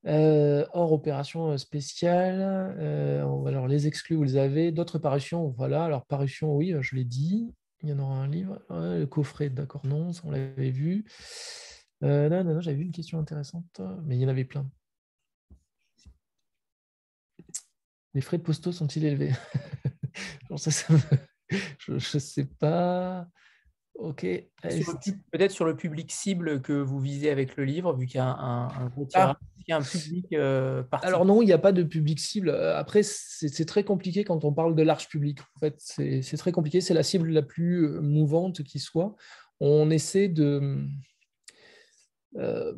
hors 0.06 0.92
opération 0.92 1.58
spéciale, 1.58 2.42
alors 2.78 3.68
les 3.68 3.88
exclus, 3.88 4.16
vous 4.16 4.24
les 4.24 4.38
avez. 4.38 4.72
D'autres 4.72 5.00
parutions, 5.00 5.48
voilà. 5.58 5.86
Alors, 5.86 6.06
parution, 6.06 6.56
oui, 6.56 6.76
je 6.82 6.96
l'ai 6.96 7.06
dit. 7.06 7.54
Il 7.82 7.90
y 7.90 7.94
en 7.94 8.00
aura 8.00 8.16
un 8.16 8.28
livre. 8.28 8.60
le 8.70 9.06
coffret, 9.06 9.50
d'accord, 9.50 9.86
non, 9.86 10.12
ça 10.12 10.22
on 10.26 10.32
l'avait 10.32 10.72
vu. 10.72 11.06
non, 12.02 12.30
non, 12.30 12.44
non, 12.44 12.62
j'avais 12.62 12.78
vu 12.78 12.84
une 12.84 12.92
question 12.92 13.18
intéressante, 13.20 13.82
mais 14.06 14.18
il 14.18 14.22
y 14.22 14.26
en 14.26 14.30
avait 14.30 14.46
plein. 14.46 14.70
Les 18.16 18.22
frais 18.22 18.38
de 18.38 18.44
postaux 18.44 18.72
sont-ils 18.72 19.06
élevés? 19.06 19.34
Je 21.78 21.94
ne 21.94 22.00
sais 22.00 22.46
pas. 22.46 23.28
Ok. 23.96 24.26
Peut-être 24.62 25.52
sur 25.52 25.66
le 25.66 25.76
public 25.76 26.12
cible 26.12 26.62
que 26.62 26.74
vous 26.74 27.00
visez 27.00 27.30
avec 27.30 27.56
le 27.58 27.66
livre, 27.66 27.94
vu 27.94 28.08
qu'il 28.08 28.18
y 28.18 28.22
a 28.22 28.28
un, 28.28 28.68
ah. 28.68 29.38
il 29.58 29.66
y 29.68 29.74
a 29.74 29.78
un 29.78 29.82
public 29.82 30.28
euh, 30.34 30.84
Alors 31.02 31.26
non, 31.26 31.42
il 31.42 31.46
n'y 31.46 31.54
a 31.54 31.58
pas 31.58 31.72
de 31.72 31.84
public 31.84 32.20
cible. 32.20 32.50
Après, 32.50 33.04
c'est 33.04 33.66
très 33.66 33.84
compliqué 33.84 34.24
quand 34.24 34.44
on 34.44 34.54
parle 34.54 34.76
de 34.76 34.82
large 34.82 35.08
public. 35.08 35.40
En 35.56 35.60
fait, 35.60 35.76
c'est 35.78 36.38
très 36.38 36.52
compliqué. 36.52 36.82
C'est 36.82 36.94
la 36.94 37.04
cible 37.04 37.30
la 37.30 37.42
plus 37.42 37.86
euh, 37.86 38.02
mouvante 38.02 38.64
qui 38.64 38.80
soit. 38.80 39.16
On 39.60 39.90
essaie 39.90 40.30
de... 40.30 40.84
Euh, 42.38 42.74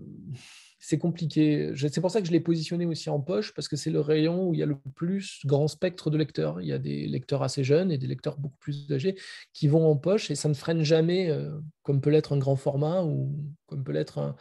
c'est 0.88 0.98
compliqué. 0.98 1.74
C'est 1.76 2.00
pour 2.00 2.12
ça 2.12 2.22
que 2.22 2.28
je 2.28 2.32
l'ai 2.32 2.40
positionné 2.40 2.86
aussi 2.86 3.10
en 3.10 3.20
poche, 3.20 3.54
parce 3.54 3.68
que 3.68 3.76
c'est 3.76 3.90
le 3.90 4.00
rayon 4.00 4.48
où 4.48 4.54
il 4.54 4.62
y 4.62 4.64
a 4.64 4.66
le 4.66 4.78
plus 4.96 5.42
grand 5.44 5.68
spectre 5.68 6.10
de 6.10 6.18
lecteurs. 6.18 6.62
Il 6.62 6.68
y 6.68 6.72
a 6.72 6.80
des 6.80 7.08
lecteurs 7.08 7.44
assez 7.44 7.62
jeunes 7.66 7.92
et 7.92 7.98
des 7.98 8.08
lecteurs 8.08 8.38
beaucoup 8.38 8.56
plus 8.58 8.90
âgés 8.94 9.18
qui 9.52 9.68
vont 9.68 9.86
en 9.86 9.98
poche 9.98 10.32
et 10.32 10.36
ça 10.36 10.48
ne 10.48 10.54
freine 10.54 10.84
jamais, 10.84 11.30
euh, 11.30 11.60
comme 11.84 12.00
peut 12.00 12.10
l'être 12.10 12.32
un 12.32 12.38
grand 12.38 12.56
format 12.56 13.04
ou 13.04 13.36
comme 13.66 13.84
peut 13.84 13.92
l'être 13.92 14.34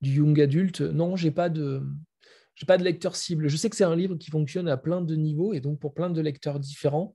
du 0.00 0.14
young 0.14 0.40
adulte. 0.40 0.80
Non, 0.80 1.14
j'ai 1.14 1.30
pas 1.30 1.48
de. 1.48 1.84
pas 2.66 2.78
de 2.78 2.82
lecteur 2.82 3.14
cible. 3.14 3.46
Je 3.46 3.56
sais 3.56 3.70
que 3.70 3.76
c'est 3.76 3.84
un 3.84 3.94
livre 3.94 4.16
qui 4.16 4.32
fonctionne 4.32 4.68
à 4.68 4.76
plein 4.76 5.02
de 5.02 5.14
niveaux 5.14 5.54
et 5.54 5.60
donc 5.60 5.78
pour 5.78 5.94
plein 5.94 6.10
de 6.10 6.20
lecteurs 6.20 6.58
différents. 6.58 7.14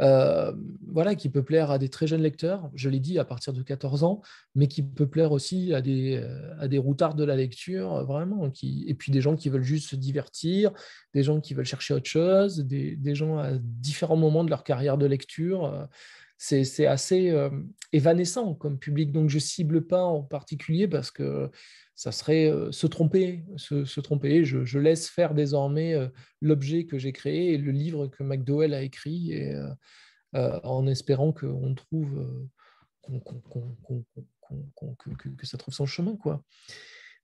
Euh, 0.00 0.52
voilà, 0.86 1.14
qui 1.14 1.28
peut 1.28 1.42
plaire 1.42 1.70
à 1.70 1.78
des 1.78 1.88
très 1.88 2.06
jeunes 2.06 2.22
lecteurs, 2.22 2.70
je 2.74 2.88
l'ai 2.88 3.00
dit, 3.00 3.18
à 3.18 3.24
partir 3.24 3.52
de 3.52 3.62
14 3.62 4.02
ans, 4.02 4.22
mais 4.54 4.66
qui 4.66 4.82
peut 4.82 5.06
plaire 5.06 5.30
aussi 5.30 5.74
à 5.74 5.82
des, 5.82 6.16
euh, 6.16 6.54
à 6.58 6.68
des 6.68 6.78
routards 6.78 7.14
de 7.14 7.24
la 7.24 7.36
lecture, 7.36 7.94
euh, 7.94 8.04
vraiment, 8.04 8.50
qui, 8.50 8.84
et 8.88 8.94
puis 8.94 9.12
des 9.12 9.20
gens 9.20 9.36
qui 9.36 9.50
veulent 9.50 9.62
juste 9.62 9.90
se 9.90 9.96
divertir, 9.96 10.72
des 11.14 11.22
gens 11.22 11.40
qui 11.40 11.54
veulent 11.54 11.66
chercher 11.66 11.94
autre 11.94 12.08
chose, 12.08 12.58
des, 12.58 12.96
des 12.96 13.14
gens 13.14 13.38
à 13.38 13.52
différents 13.58 14.16
moments 14.16 14.42
de 14.42 14.50
leur 14.50 14.64
carrière 14.64 14.98
de 14.98 15.06
lecture. 15.06 15.88
C'est 16.38 16.86
assez 16.86 17.36
évanescent 17.92 18.54
comme 18.54 18.78
public, 18.78 19.12
donc 19.12 19.28
je 19.28 19.38
cible 19.38 19.86
pas 19.86 20.04
en 20.04 20.22
particulier 20.22 20.88
parce 20.88 21.10
que 21.10 21.50
ça 22.00 22.12
serait 22.12 22.50
euh, 22.50 22.72
se 22.72 22.86
tromper, 22.86 23.44
se, 23.58 24.00
tromper. 24.00 24.42
Je, 24.42 24.78
laisse 24.78 25.10
faire 25.10 25.34
désormais 25.34 25.92
euh, 25.92 26.08
l'objet 26.40 26.86
que 26.86 26.96
j'ai 26.96 27.12
créé 27.12 27.52
et 27.52 27.58
le 27.58 27.72
livre 27.72 28.06
que 28.06 28.22
McDowell 28.22 28.72
a 28.72 28.80
écrit, 28.80 29.34
euh, 29.34 29.68
en 30.32 30.86
espérant 30.86 31.30
qu'on 31.30 31.74
trouve, 31.74 32.26
que, 35.36 35.46
ça 35.46 35.58
trouve 35.58 35.74
son 35.74 35.84
chemin. 35.84 36.16
Quoi. 36.16 36.42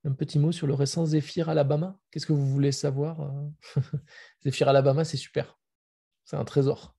Un 0.03 0.11
petit 0.11 0.37
mot 0.37 0.51
sur 0.51 0.67
le 0.67 0.75
récent 0.75 1.07
Zephyr 1.07 1.49
Alabama. 1.49 1.97
Qu'est-ce 2.11 2.27
que 2.27 2.33
vous 2.33 2.47
voulez 2.47 2.71
savoir 2.71 3.33
Zephyr 4.43 4.69
Alabama, 4.69 5.05
c'est 5.05 5.17
super. 5.17 5.57
C'est 6.23 6.35
un 6.35 6.45
trésor. 6.45 6.95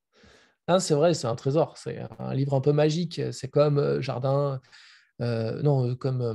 Ah, 0.66 0.80
c'est 0.80 0.94
vrai, 0.94 1.14
c'est 1.14 1.28
un 1.28 1.36
trésor. 1.36 1.78
C'est 1.78 2.00
un 2.18 2.34
livre 2.34 2.54
un 2.54 2.60
peu 2.60 2.72
magique. 2.72 3.22
C'est 3.30 3.48
comme 3.48 4.00
Jardin 4.00 4.60
euh, 5.20 5.62
non, 5.62 5.88
euh, 5.88 5.94
comme 5.94 6.22
euh, 6.22 6.34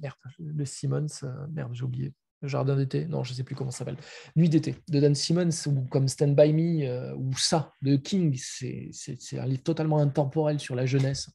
merde, 0.00 0.16
le 0.38 0.64
Simmons, 0.64 1.06
merde, 1.50 1.72
j'ai 1.74 1.84
oublié. 1.84 2.12
Jardin 2.44 2.76
d'été, 2.76 3.04
non, 3.06 3.24
je 3.24 3.32
ne 3.32 3.36
sais 3.36 3.42
plus 3.42 3.56
comment 3.56 3.72
ça 3.72 3.78
s'appelle. 3.78 3.96
Nuit 4.36 4.48
d'été 4.48 4.76
de 4.88 5.00
Dan 5.00 5.12
Simmons, 5.16 5.50
ou 5.66 5.84
comme 5.90 6.06
Stand 6.06 6.36
By 6.36 6.52
Me, 6.52 7.12
ou 7.16 7.36
ça, 7.36 7.72
de 7.82 7.96
King. 7.96 8.38
C'est 8.38 8.92
un 9.36 9.44
livre 9.44 9.64
totalement 9.64 9.98
intemporel 9.98 10.60
sur 10.60 10.76
la 10.76 10.86
jeunesse, 10.86 11.30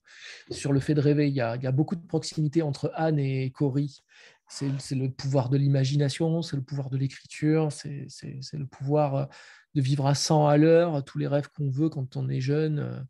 sur 0.49 0.71
le 0.71 0.79
fait 0.79 0.93
de 0.93 1.01
rêver. 1.01 1.27
Il 1.27 1.33
y 1.33 1.41
a, 1.41 1.57
il 1.57 1.63
y 1.63 1.67
a 1.67 1.73
beaucoup 1.73 1.97
de 1.97 2.07
proximité 2.07 2.61
entre 2.61 2.89
Anne 2.95 3.19
et 3.19 3.51
Cory. 3.51 4.01
C'est 4.47 4.95
le 4.95 5.09
pouvoir 5.09 5.49
de 5.49 5.57
l'imagination, 5.57 6.41
c'est 6.41 6.55
le 6.55 6.63
pouvoir 6.63 6.89
de 6.89 6.95
l'écriture, 6.95 7.69
c'est 7.73 8.07
le 8.53 8.65
pouvoir 8.65 9.27
de 9.75 9.81
vivre 9.81 10.07
à 10.07 10.15
100 10.15 10.47
à 10.47 10.55
l'heure, 10.55 11.03
tous 11.03 11.17
les 11.17 11.27
rêves 11.27 11.49
qu'on 11.49 11.69
veut 11.69 11.89
quand 11.89 12.15
on 12.15 12.29
est 12.29 12.39
jeune 12.39 13.05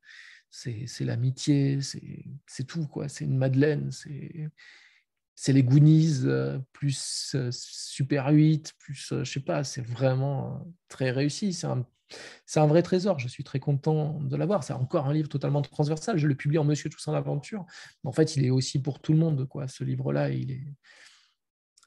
c'est 0.53 1.05
l'amitié, 1.05 1.79
c'est 1.81 2.63
tout, 2.65 2.87
quoi. 2.87 3.09
C'est 3.09 3.25
une 3.25 3.37
Madeleine, 3.37 3.89
c'est 5.35 5.53
les 5.53 5.63
Goonies 5.63 6.21
euh, 6.25 6.59
plus 6.73 7.33
euh, 7.35 7.49
Super 7.51 8.27
8, 8.27 8.73
plus, 8.77 9.11
euh, 9.11 9.23
je 9.23 9.31
sais 9.31 9.39
pas, 9.39 9.63
c'est 9.63 9.81
vraiment 9.81 10.65
très 10.89 11.09
réussi. 11.09 11.53
C'est 11.53 11.65
un, 11.65 11.85
un, 12.55 12.67
vrai 12.67 12.83
trésor. 12.83 13.17
Je 13.17 13.27
suis 13.27 13.43
très 13.43 13.59
content 13.59 14.21
de 14.21 14.35
l'avoir. 14.37 14.63
C'est 14.63 14.73
encore 14.73 15.07
un 15.07 15.13
livre 15.13 15.29
totalement 15.29 15.63
transversal. 15.63 16.17
Je 16.17 16.27
le 16.27 16.35
publie 16.35 16.59
en 16.59 16.63
Monsieur 16.63 16.89
Toussaint 16.89 17.13
l'Aventure. 17.13 17.65
En 18.03 18.11
fait, 18.11 18.35
il 18.35 18.45
est 18.45 18.51
aussi 18.51 18.79
pour 18.79 19.01
tout 19.01 19.11
le 19.11 19.19
monde, 19.19 19.47
quoi. 19.47 19.67
Ce 19.67 19.83
livre-là, 19.83 20.29
il 20.29 20.51
est. 20.51 20.67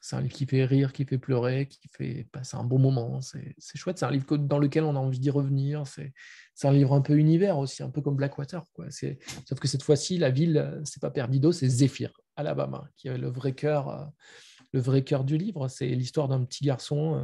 C'est 0.01 0.15
un 0.15 0.21
livre 0.21 0.33
qui 0.33 0.45
fait 0.45 0.65
rire, 0.65 0.93
qui 0.93 1.05
fait 1.05 1.17
pleurer, 1.17 1.67
qui 1.67 1.87
fait 1.89 2.27
passer 2.31 2.55
un 2.55 2.63
bon 2.63 2.79
moment. 2.79 3.19
C'est 3.21 3.55
chouette. 3.75 3.97
C'est 3.97 4.05
un 4.05 4.11
livre 4.11 4.37
dans 4.37 4.59
lequel 4.59 4.83
on 4.83 4.95
a 4.95 4.99
envie 4.99 5.19
d'y 5.19 5.29
revenir. 5.29 5.83
C'est 5.85 6.67
un 6.67 6.71
livre 6.71 6.93
un 6.93 7.01
peu 7.01 7.17
univers 7.17 7.57
aussi, 7.57 7.83
un 7.83 7.89
peu 7.89 8.01
comme 8.01 8.15
Blackwater. 8.15 8.63
Quoi. 8.73 8.87
Sauf 8.89 9.59
que 9.59 9.67
cette 9.67 9.83
fois-ci, 9.83 10.17
la 10.17 10.29
ville, 10.29 10.81
c'est 10.85 11.01
pas 11.01 11.11
Perdido, 11.11 11.51
c'est 11.51 11.67
Zephyr, 11.67 12.11
Alabama, 12.35 12.87
qui 12.97 13.07
est 13.07 13.17
le 13.17 13.29
vrai 13.29 13.53
cœur, 13.53 13.89
euh, 13.89 14.05
le 14.71 14.79
vrai 14.79 15.03
cœur 15.03 15.23
du 15.23 15.37
livre. 15.37 15.67
C'est 15.67 15.87
l'histoire 15.87 16.27
d'un 16.27 16.43
petit 16.43 16.63
garçon. 16.63 17.15
Euh, 17.15 17.23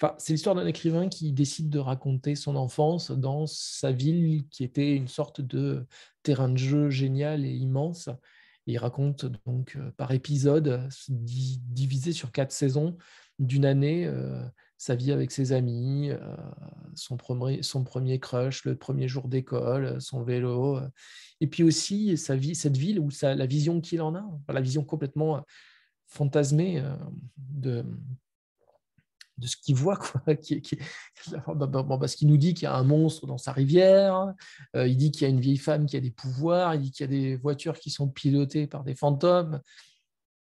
enfin, 0.00 0.14
c'est 0.18 0.32
l'histoire 0.32 0.54
d'un 0.54 0.66
écrivain 0.66 1.08
qui 1.08 1.32
décide 1.32 1.70
de 1.70 1.78
raconter 1.78 2.34
son 2.34 2.56
enfance 2.56 3.10
dans 3.10 3.46
sa 3.46 3.92
ville, 3.92 4.44
qui 4.50 4.64
était 4.64 4.94
une 4.94 5.08
sorte 5.08 5.40
de 5.40 5.86
terrain 6.22 6.48
de 6.48 6.58
jeu 6.58 6.90
génial 6.90 7.44
et 7.44 7.52
immense 7.52 8.08
il 8.66 8.78
raconte 8.78 9.26
donc 9.46 9.76
euh, 9.76 9.90
par 9.96 10.12
épisode, 10.12 10.88
divisé 11.08 12.12
sur 12.12 12.32
quatre 12.32 12.52
saisons 12.52 12.96
d'une 13.38 13.64
année, 13.64 14.06
euh, 14.06 14.44
sa 14.78 14.94
vie 14.94 15.12
avec 15.12 15.30
ses 15.30 15.52
amis, 15.52 16.10
euh, 16.10 16.18
son, 16.94 17.16
premier, 17.16 17.62
son 17.62 17.84
premier 17.84 18.18
crush, 18.20 18.64
le 18.64 18.76
premier 18.76 19.08
jour 19.08 19.28
d'école, 19.28 20.00
son 20.00 20.22
vélo, 20.22 20.80
et 21.40 21.46
puis 21.46 21.62
aussi 21.62 22.16
sa 22.16 22.36
vie, 22.36 22.54
cette 22.54 22.76
ville 22.76 23.00
où 23.00 23.08
la 23.22 23.46
vision 23.46 23.80
qu'il 23.80 24.02
en 24.02 24.14
a, 24.14 24.24
la 24.48 24.60
vision 24.60 24.84
complètement 24.84 25.44
fantasmée 26.08 26.82
de, 27.36 27.84
de 29.38 29.46
ce 29.46 29.56
qu'il 29.56 29.74
voit. 29.74 29.96
Quoi, 29.96 30.34
qui, 30.36 30.60
qui, 30.62 30.78
bon, 31.46 31.98
parce 31.98 32.14
qu'il 32.14 32.28
nous 32.28 32.36
dit 32.36 32.54
qu'il 32.54 32.64
y 32.64 32.66
a 32.66 32.74
un 32.74 32.84
monstre 32.84 33.26
dans 33.26 33.38
sa 33.38 33.52
rivière, 33.52 34.32
euh, 34.76 34.86
il 34.86 34.96
dit 34.96 35.10
qu'il 35.10 35.22
y 35.22 35.24
a 35.26 35.28
une 35.28 35.40
vieille 35.40 35.58
femme 35.58 35.86
qui 35.86 35.96
a 35.96 36.00
des 36.00 36.10
pouvoirs, 36.10 36.74
il 36.74 36.82
dit 36.82 36.90
qu'il 36.90 37.04
y 37.04 37.08
a 37.08 37.20
des 37.20 37.36
voitures 37.36 37.78
qui 37.78 37.90
sont 37.90 38.08
pilotées 38.08 38.66
par 38.66 38.84
des 38.84 38.94
fantômes, 38.94 39.60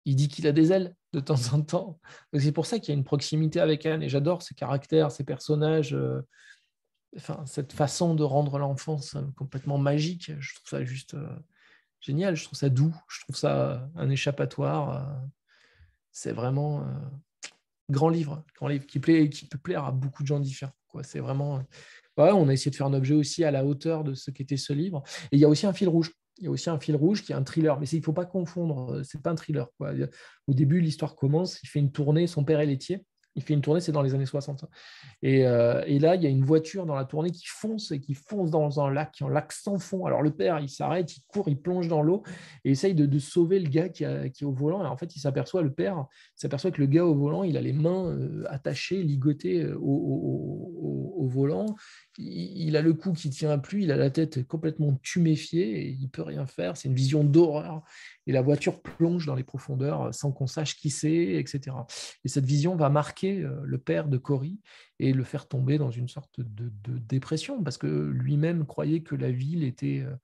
il 0.05 0.15
dit 0.15 0.27
qu'il 0.27 0.47
a 0.47 0.51
des 0.51 0.71
ailes 0.71 0.95
de 1.13 1.19
temps 1.19 1.53
en 1.53 1.61
temps. 1.61 1.99
C'est 2.37 2.51
pour 2.51 2.65
ça 2.65 2.79
qu'il 2.79 2.89
y 2.89 2.95
a 2.95 2.97
une 2.97 3.05
proximité 3.05 3.59
avec 3.59 3.85
Anne, 3.85 4.03
et 4.03 4.09
j'adore 4.09 4.41
ses 4.41 4.55
caractères, 4.55 5.11
ses 5.11 5.23
personnages. 5.23 5.93
Euh, 5.93 6.21
enfin, 7.15 7.43
cette 7.45 7.73
façon 7.73 8.15
de 8.15 8.23
rendre 8.23 8.57
l'enfance 8.57 9.15
complètement 9.37 9.77
magique, 9.77 10.31
je 10.39 10.55
trouve 10.55 10.69
ça 10.69 10.83
juste 10.83 11.13
euh, 11.13 11.29
génial, 12.01 12.35
je 12.35 12.43
trouve 12.43 12.57
ça 12.57 12.69
doux, 12.69 12.95
je 13.07 13.21
trouve 13.21 13.35
ça 13.35 13.89
un 13.95 14.09
échappatoire. 14.09 15.21
c'est 16.11 16.33
vraiment 16.33 16.85
grand 17.89 18.09
livre, 18.09 18.43
grand 18.55 18.67
livre 18.67 18.85
qui, 18.85 18.99
plaît, 18.99 19.29
qui 19.29 19.45
peut 19.45 19.57
plaire 19.57 19.85
à 19.85 19.91
beaucoup 19.91 20.23
de 20.23 20.27
gens 20.27 20.39
différents. 20.39 20.73
C'est 21.01 21.19
vraiment. 21.19 21.63
Ouais, 22.17 22.31
on 22.31 22.47
a 22.47 22.53
essayé 22.53 22.69
de 22.69 22.75
faire 22.75 22.85
un 22.85 22.93
objet 22.93 23.15
aussi 23.15 23.43
à 23.43 23.49
la 23.49 23.65
hauteur 23.65 24.03
de 24.03 24.13
ce 24.13 24.29
qu'était 24.29 24.57
ce 24.57 24.73
livre. 24.73 25.01
Et 25.31 25.37
il 25.37 25.39
y 25.39 25.45
a 25.45 25.49
aussi 25.49 25.65
un 25.65 25.73
fil 25.73 25.89
rouge. 25.89 26.11
Il 26.37 26.45
y 26.45 26.47
a 26.47 26.51
aussi 26.51 26.69
un 26.69 26.79
fil 26.79 26.95
rouge 26.95 27.23
qui 27.23 27.31
est 27.31 27.35
un 27.35 27.43
thriller, 27.43 27.79
mais 27.79 27.87
il 27.87 27.99
ne 27.99 28.03
faut 28.03 28.13
pas 28.13 28.25
confondre. 28.25 29.01
C'est 29.03 29.21
pas 29.21 29.31
un 29.31 29.35
thriller. 29.35 29.67
Au 29.79 30.53
début, 30.53 30.79
l'histoire 30.81 31.15
commence. 31.15 31.59
Il 31.63 31.69
fait 31.69 31.79
une 31.79 31.91
tournée. 31.91 32.27
Son 32.27 32.43
père 32.43 32.59
est 32.59 32.65
laitier 32.65 33.05
il 33.35 33.41
fait 33.41 33.53
une 33.53 33.61
tournée, 33.61 33.81
c'est 33.81 33.91
dans 33.91 34.01
les 34.01 34.13
années 34.13 34.25
60. 34.25 34.65
Euh, 35.23 35.83
et, 35.87 35.99
là, 35.99 36.15
il 36.15 36.23
y 36.23 36.27
a 36.27 36.29
une 36.29 36.43
voiture 36.43 36.85
dans 36.85 36.95
la 36.95 37.05
tournée 37.05 37.31
qui 37.31 37.47
fonce 37.47 37.91
et 37.91 37.99
qui 37.99 38.13
fonce 38.13 38.51
dans 38.51 38.79
un 38.79 38.91
lac, 38.91 39.21
un 39.21 39.29
lac 39.29 39.51
sans 39.51 39.79
fond. 39.79 40.05
Alors 40.05 40.21
le 40.21 40.31
père, 40.31 40.59
il 40.59 40.69
s'arrête, 40.69 41.15
il 41.17 41.21
court, 41.27 41.47
il 41.47 41.59
plonge 41.59 41.87
dans 41.87 42.01
l'eau 42.01 42.23
et 42.63 42.71
essaye 42.71 42.93
de, 42.93 43.19
sauver 43.19 43.59
le 43.59 43.69
gars 43.69 43.89
qui, 43.89 44.03
est 44.03 44.43
au 44.43 44.51
volant. 44.51 44.83
Et 44.83 44.87
en 44.87 44.97
fait, 44.97 45.15
il 45.15 45.19
s'aperçoit, 45.19 45.61
le 45.61 45.71
père 45.71 46.05
s'aperçoit 46.35 46.71
que 46.71 46.81
le 46.81 46.87
gars 46.87 47.05
au 47.05 47.15
volant, 47.15 47.43
il 47.43 47.57
a 47.57 47.61
les 47.61 47.73
mains 47.73 48.07
euh, 48.07 48.43
attachées, 48.49 49.01
ligotées 49.01 49.63
euh, 49.63 49.77
au, 49.79 51.27
volant. 51.27 51.65
Il, 52.19 52.75
a 52.75 52.81
le 52.81 52.93
cou 52.93 53.13
qui 53.13 53.29
ne 53.29 53.33
tient 53.33 53.57
plus, 53.57 53.83
il 53.83 53.91
a 53.91 53.95
la 53.95 54.11
tête 54.11 54.45
complètement 54.45 54.99
tuméfiée 55.01 55.81
et 55.81 55.97
il 55.99 56.09
peut 56.09 56.21
rien 56.21 56.45
faire. 56.45 56.77
C'est 56.77 56.89
une 56.89 56.95
vision 56.95 57.23
d'horreur 57.23 57.81
et 58.27 58.31
la 58.31 58.41
voiture 58.41 58.81
plonge 58.81 59.25
dans 59.25 59.33
les 59.33 59.43
profondeurs 59.43 60.13
sans 60.13 60.31
qu'on 60.31 60.45
sache 60.45 60.75
qui 60.75 60.91
c'est, 60.91 61.33
etc. 61.35 61.75
Et 62.23 62.27
cette 62.27 62.45
vision 62.45 62.75
va 62.75 62.89
marquer 62.89 63.22
euh, 63.25 63.61
le 63.63 63.77
père 63.77 64.07
de 64.07 64.17
Cory 64.17 64.59
et 64.99 65.13
le 65.13 65.23
faire 65.23 65.47
tomber 65.47 65.77
dans 65.77 65.91
une 65.91 66.07
sorte 66.07 66.39
de, 66.39 66.71
dépression, 66.99 67.63
parce 67.63 67.77
que 67.77 67.87
lui-même 67.87 68.65
croyait 68.65 69.01
que 69.01 69.15
la 69.15 69.31
ville 69.31 69.63
était, 69.63 70.01
euh, 70.05 70.15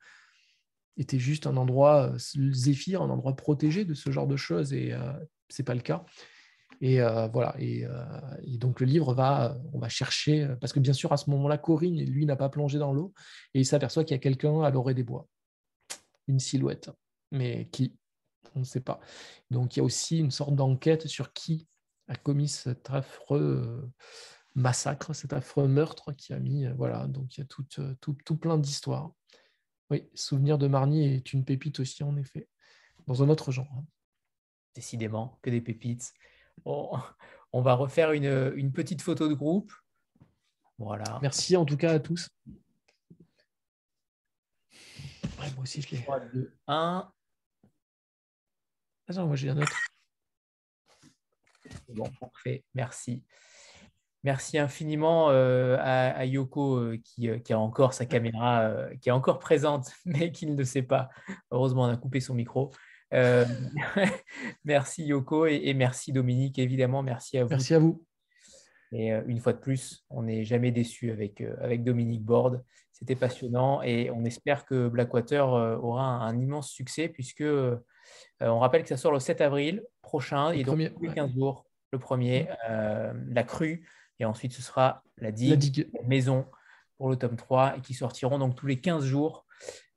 était 0.98 1.20
juste 1.20 1.48
un 1.48 1.58
endroit, 1.58 2.14
zéphyr, 2.18 3.02
un 3.02 3.10
endroit 3.10 3.36
protégé 3.36 3.86
de 3.86 3.94
ce 3.94 4.12
genre 4.12 4.28
de 4.28 4.38
choses, 4.38 4.74
et 4.74 4.94
ce 5.50 5.62
n'est 5.62 5.66
pas 5.66 5.76
le 5.76 5.82
cas. 5.82 6.04
Et 6.82 7.00
voilà. 7.00 7.56
Et, 7.60 7.86
donc 8.58 8.80
le 8.80 8.86
livre 8.86 9.14
va, 9.14 9.58
on 9.74 9.80
va 9.80 9.90
chercher, 9.90 10.48
parce 10.60 10.74
que 10.74 10.80
bien 10.80 10.94
sûr 10.94 11.12
à 11.14 11.18
ce 11.18 11.30
moment-là, 11.30 11.58
Corinne, 11.58 12.04
lui, 12.04 12.26
n'a 12.26 12.36
pas 12.36 12.50
plongé 12.50 12.80
dans 12.80 12.94
l'eau, 12.94 13.14
et 13.54 13.60
il 13.60 13.66
s'aperçoit 13.66 14.04
qu'il 14.04 14.16
y 14.16 14.20
a 14.20 14.22
quelqu'un 14.22 14.62
à 14.62 14.70
l'orée 14.72 14.94
des 14.94 15.04
bois, 15.04 15.28
une 16.28 16.40
silhouette 16.40 16.90
mais 17.32 17.68
qui 17.72 17.96
On 18.56 18.60
ne 18.60 18.66
sait 18.66 18.82
pas. 18.82 19.00
Donc 19.52 19.76
il 19.76 19.80
y 19.80 19.82
a 19.82 19.84
aussi 19.84 20.20
une 20.20 20.32
sorte 20.32 20.56
d'enquête 20.56 21.08
sur 21.08 21.34
qui 21.34 21.68
a 22.10 22.16
commis 22.16 22.50
cet 22.50 22.90
affreux 22.90 23.64
euh, 23.66 23.92
massacre, 24.56 25.14
cet 25.14 25.32
affreux 25.32 25.68
meurtre 25.68 26.12
qui 26.12 26.34
a 26.34 26.40
mis. 26.40 26.66
Euh, 26.66 26.74
voilà, 26.74 27.08
donc 27.08 27.38
il 27.38 27.42
y 27.42 27.44
a 27.44 27.46
tout, 27.46 27.66
euh, 27.78 27.96
tout, 28.02 28.18
tout 28.26 28.36
plein 28.36 28.58
d'histoires. 28.58 29.14
Oui, 29.90 30.10
Souvenir 30.14 30.58
de 30.58 30.68
Marny 30.68 31.08
est 31.08 31.34
une 31.34 31.46
pépite 31.46 31.80
aussi, 31.80 32.04
en 32.04 32.18
effet, 32.18 32.50
dans 33.08 33.24
un 33.24 33.30
autre 33.30 33.52
genre. 33.52 33.72
Hein. 33.78 33.86
Décidément, 34.76 35.40
que 35.42 35.50
des 35.50 35.62
pépites. 35.62 36.14
on 36.66 37.00
va 37.62 37.74
refaire 37.76 38.12
une, 38.12 38.54
une 38.56 38.72
petite 38.72 39.02
photo 39.02 39.28
de 39.28 39.34
groupe. 39.34 39.72
Voilà. 40.78 41.20
Merci 41.22 41.58
en 41.58 41.66
tout 41.66 41.78
cas 41.78 41.94
à 41.94 42.00
tous. 42.00 42.30
moi 45.38 45.64
aussi, 45.64 45.82
je 45.82 45.92
l'ai. 45.92 46.02
3, 46.02 46.20
2, 46.20 46.54
1. 46.68 47.12
Attends, 49.08 49.28
moi 49.28 49.36
j'ai 49.36 49.50
un 49.50 49.58
autre. 49.58 49.89
Bon, 51.94 52.10
parfait, 52.20 52.64
merci. 52.74 53.24
Merci 54.24 54.58
infiniment 54.58 55.30
euh, 55.30 55.78
à, 55.80 56.26
Yoko 56.26 56.76
euh, 56.76 56.98
euh, 57.22 57.38
qui, 57.40 57.54
a 57.54 57.60
encore 57.60 57.94
sa 57.94 58.06
caméra, 58.06 58.70
qui 59.00 59.08
est 59.10 59.14
encore 59.14 59.40
présente, 59.40 59.92
mais 60.06 60.32
qui 60.32 60.46
ne 60.46 60.58
le 60.58 60.66
sait 60.66 60.82
pas. 60.82 61.10
Heureusement, 61.52 61.84
on 61.84 61.90
a 61.90 61.98
coupé 61.98 62.20
son 62.20 62.34
micro. 62.34 62.72
merci 64.66 65.04
Yoko 65.06 65.48
et, 65.48 65.74
merci 65.74 66.12
Dominique, 66.12 66.60
évidemment. 66.60 67.02
Merci 67.02 67.38
à 67.38 67.44
vous. 67.44 67.50
Merci 67.50 67.74
à 67.74 67.80
vous. 67.80 68.04
Et 68.92 69.10
une 69.10 69.40
fois 69.40 69.54
de 69.54 69.60
plus, 69.60 70.04
on 70.10 70.24
n'est 70.24 70.44
jamais 70.44 70.72
déçu 70.72 71.12
avec, 71.12 71.42
avec 71.62 71.84
Dominique 71.84 72.24
Borde. 72.24 72.64
C'était 72.92 73.16
passionnant 73.16 73.82
et 73.82 74.12
on 74.12 74.26
espère 74.26 74.66
que 74.66 74.90
Blackwater 74.90 75.48
aura 75.82 76.04
un 76.04 76.40
immense 76.40 76.70
succès 76.70 77.08
puisque 77.08 77.44
on 78.42 78.60
rappelle 78.60 78.84
que 78.84 78.90
ça 78.90 78.98
sort 78.98 79.12
le 79.12 79.20
7 79.20 79.42
avril 79.42 79.84
prochain, 80.02 80.52
et 80.52 80.64
donc 80.64 80.80
tous 80.96 81.04
les 81.04 81.14
15 81.14 81.34
jours, 81.34 81.69
le 81.92 82.00
premier, 82.00 82.50
euh, 82.70 83.14
la 83.28 83.44
crue, 83.44 83.88
et 84.20 84.26
ensuite 84.26 84.54
ce 84.54 84.62
sera 84.62 85.04
la 85.18 85.32
digue, 85.32 85.90
la, 85.94 86.08
maison 86.08 86.46
pour 86.98 87.10
le 87.10 87.16
tome 87.16 87.36
3, 87.36 87.78
et 87.78 87.82
qui 87.82 87.94
sortiront 87.94 88.40
donc 88.40 88.56
tous 88.56 88.68
les 88.68 88.80
15 88.80 89.06
jours. 89.06 89.46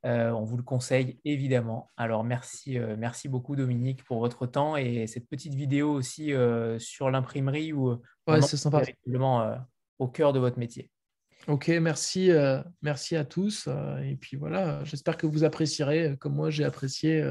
Euh, 0.05 0.31
on 0.31 0.43
vous 0.43 0.57
le 0.57 0.63
conseille 0.63 1.19
évidemment. 1.23 1.89
Alors 1.95 2.23
merci, 2.25 2.77
merci 2.97 3.29
beaucoup 3.29 3.55
Dominique 3.55 4.03
pour 4.03 4.19
votre 4.19 4.45
temps 4.45 4.75
et 4.75 5.07
cette 5.07 5.29
petite 5.29 5.53
vidéo 5.53 5.93
aussi 5.93 6.33
sur 6.77 7.09
l'imprimerie 7.09 7.71
où 7.71 8.01
ouais, 8.27 8.41
c'est 8.41 8.57
sympa. 8.57 8.81
au 9.99 10.07
cœur 10.09 10.33
de 10.33 10.39
votre 10.39 10.59
métier. 10.59 10.91
Ok, 11.47 11.67
merci, 11.67 12.31
euh, 12.31 12.61
merci 12.81 13.17
à 13.17 13.25
tous. 13.25 13.65
Euh, 13.67 13.97
et 13.97 14.15
puis 14.15 14.37
voilà, 14.37 14.81
j'espère 14.85 15.17
que 15.17 15.27
vous 15.27 15.43
apprécierez, 15.43 16.11
euh, 16.11 16.15
comme 16.15 16.35
moi 16.35 16.49
j'ai 16.49 16.63
apprécié 16.63 17.21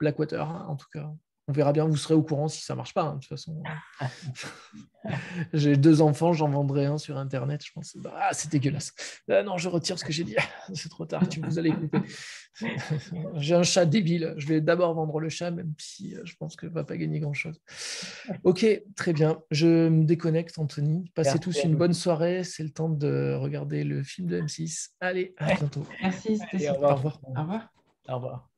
Blackwater, 0.00 0.48
hein, 0.48 0.66
en 0.68 0.76
tout 0.76 0.88
cas 0.92 1.08
on 1.48 1.52
verra 1.52 1.72
bien, 1.72 1.84
vous 1.86 1.96
serez 1.96 2.14
au 2.14 2.22
courant 2.22 2.48
si 2.48 2.62
ça 2.62 2.74
marche 2.74 2.92
pas. 2.92 3.02
Hein, 3.02 3.14
de 3.14 3.20
toute 3.20 3.28
façon, 3.28 3.62
j'ai 5.52 5.76
deux 5.76 6.02
enfants, 6.02 6.32
j'en 6.32 6.48
vendrai 6.48 6.86
un 6.86 6.98
sur 6.98 7.18
Internet. 7.18 7.64
Je 7.64 7.72
pense, 7.72 7.96
ah, 8.16 8.30
c'est 8.32 8.50
dégueulasse. 8.50 8.92
Ah, 9.30 9.44
non, 9.44 9.56
je 9.56 9.68
retire 9.68 9.98
ce 9.98 10.04
que 10.04 10.12
j'ai 10.12 10.24
dit. 10.24 10.34
c'est 10.74 10.88
trop 10.88 11.06
tard. 11.06 11.28
Tu 11.28 11.40
vous 11.40 11.58
allez 11.58 11.72
couper. 11.72 12.00
j'ai 13.34 13.54
un 13.54 13.62
chat 13.62 13.86
débile. 13.86 14.34
Je 14.38 14.48
vais 14.48 14.60
d'abord 14.60 14.94
vendre 14.94 15.20
le 15.20 15.28
chat, 15.28 15.52
même 15.52 15.72
si 15.78 16.16
euh, 16.16 16.22
je 16.24 16.34
pense 16.36 16.56
que 16.56 16.66
va 16.66 16.82
pas 16.82 16.96
gagner 16.96 17.20
grand 17.20 17.34
chose. 17.34 17.60
Ok, 18.42 18.66
très 18.96 19.12
bien. 19.12 19.40
Je 19.52 19.88
me 19.88 20.04
déconnecte, 20.04 20.58
Anthony. 20.58 21.10
Passez 21.14 21.38
tous 21.38 21.62
une 21.62 21.76
bonne 21.76 21.94
soirée. 21.94 22.42
C'est 22.42 22.64
le 22.64 22.70
temps 22.70 22.88
de 22.88 23.34
regarder 23.34 23.84
le 23.84 24.02
film 24.02 24.26
de 24.26 24.40
M6. 24.40 24.88
Allez, 25.00 25.34
à 25.38 25.54
bientôt. 25.54 25.86
Merci. 26.02 26.40
au 26.68 26.74
revoir. 26.74 27.20
Au 27.22 27.40
revoir. 27.40 27.72
Au 28.08 28.14
revoir. 28.16 28.48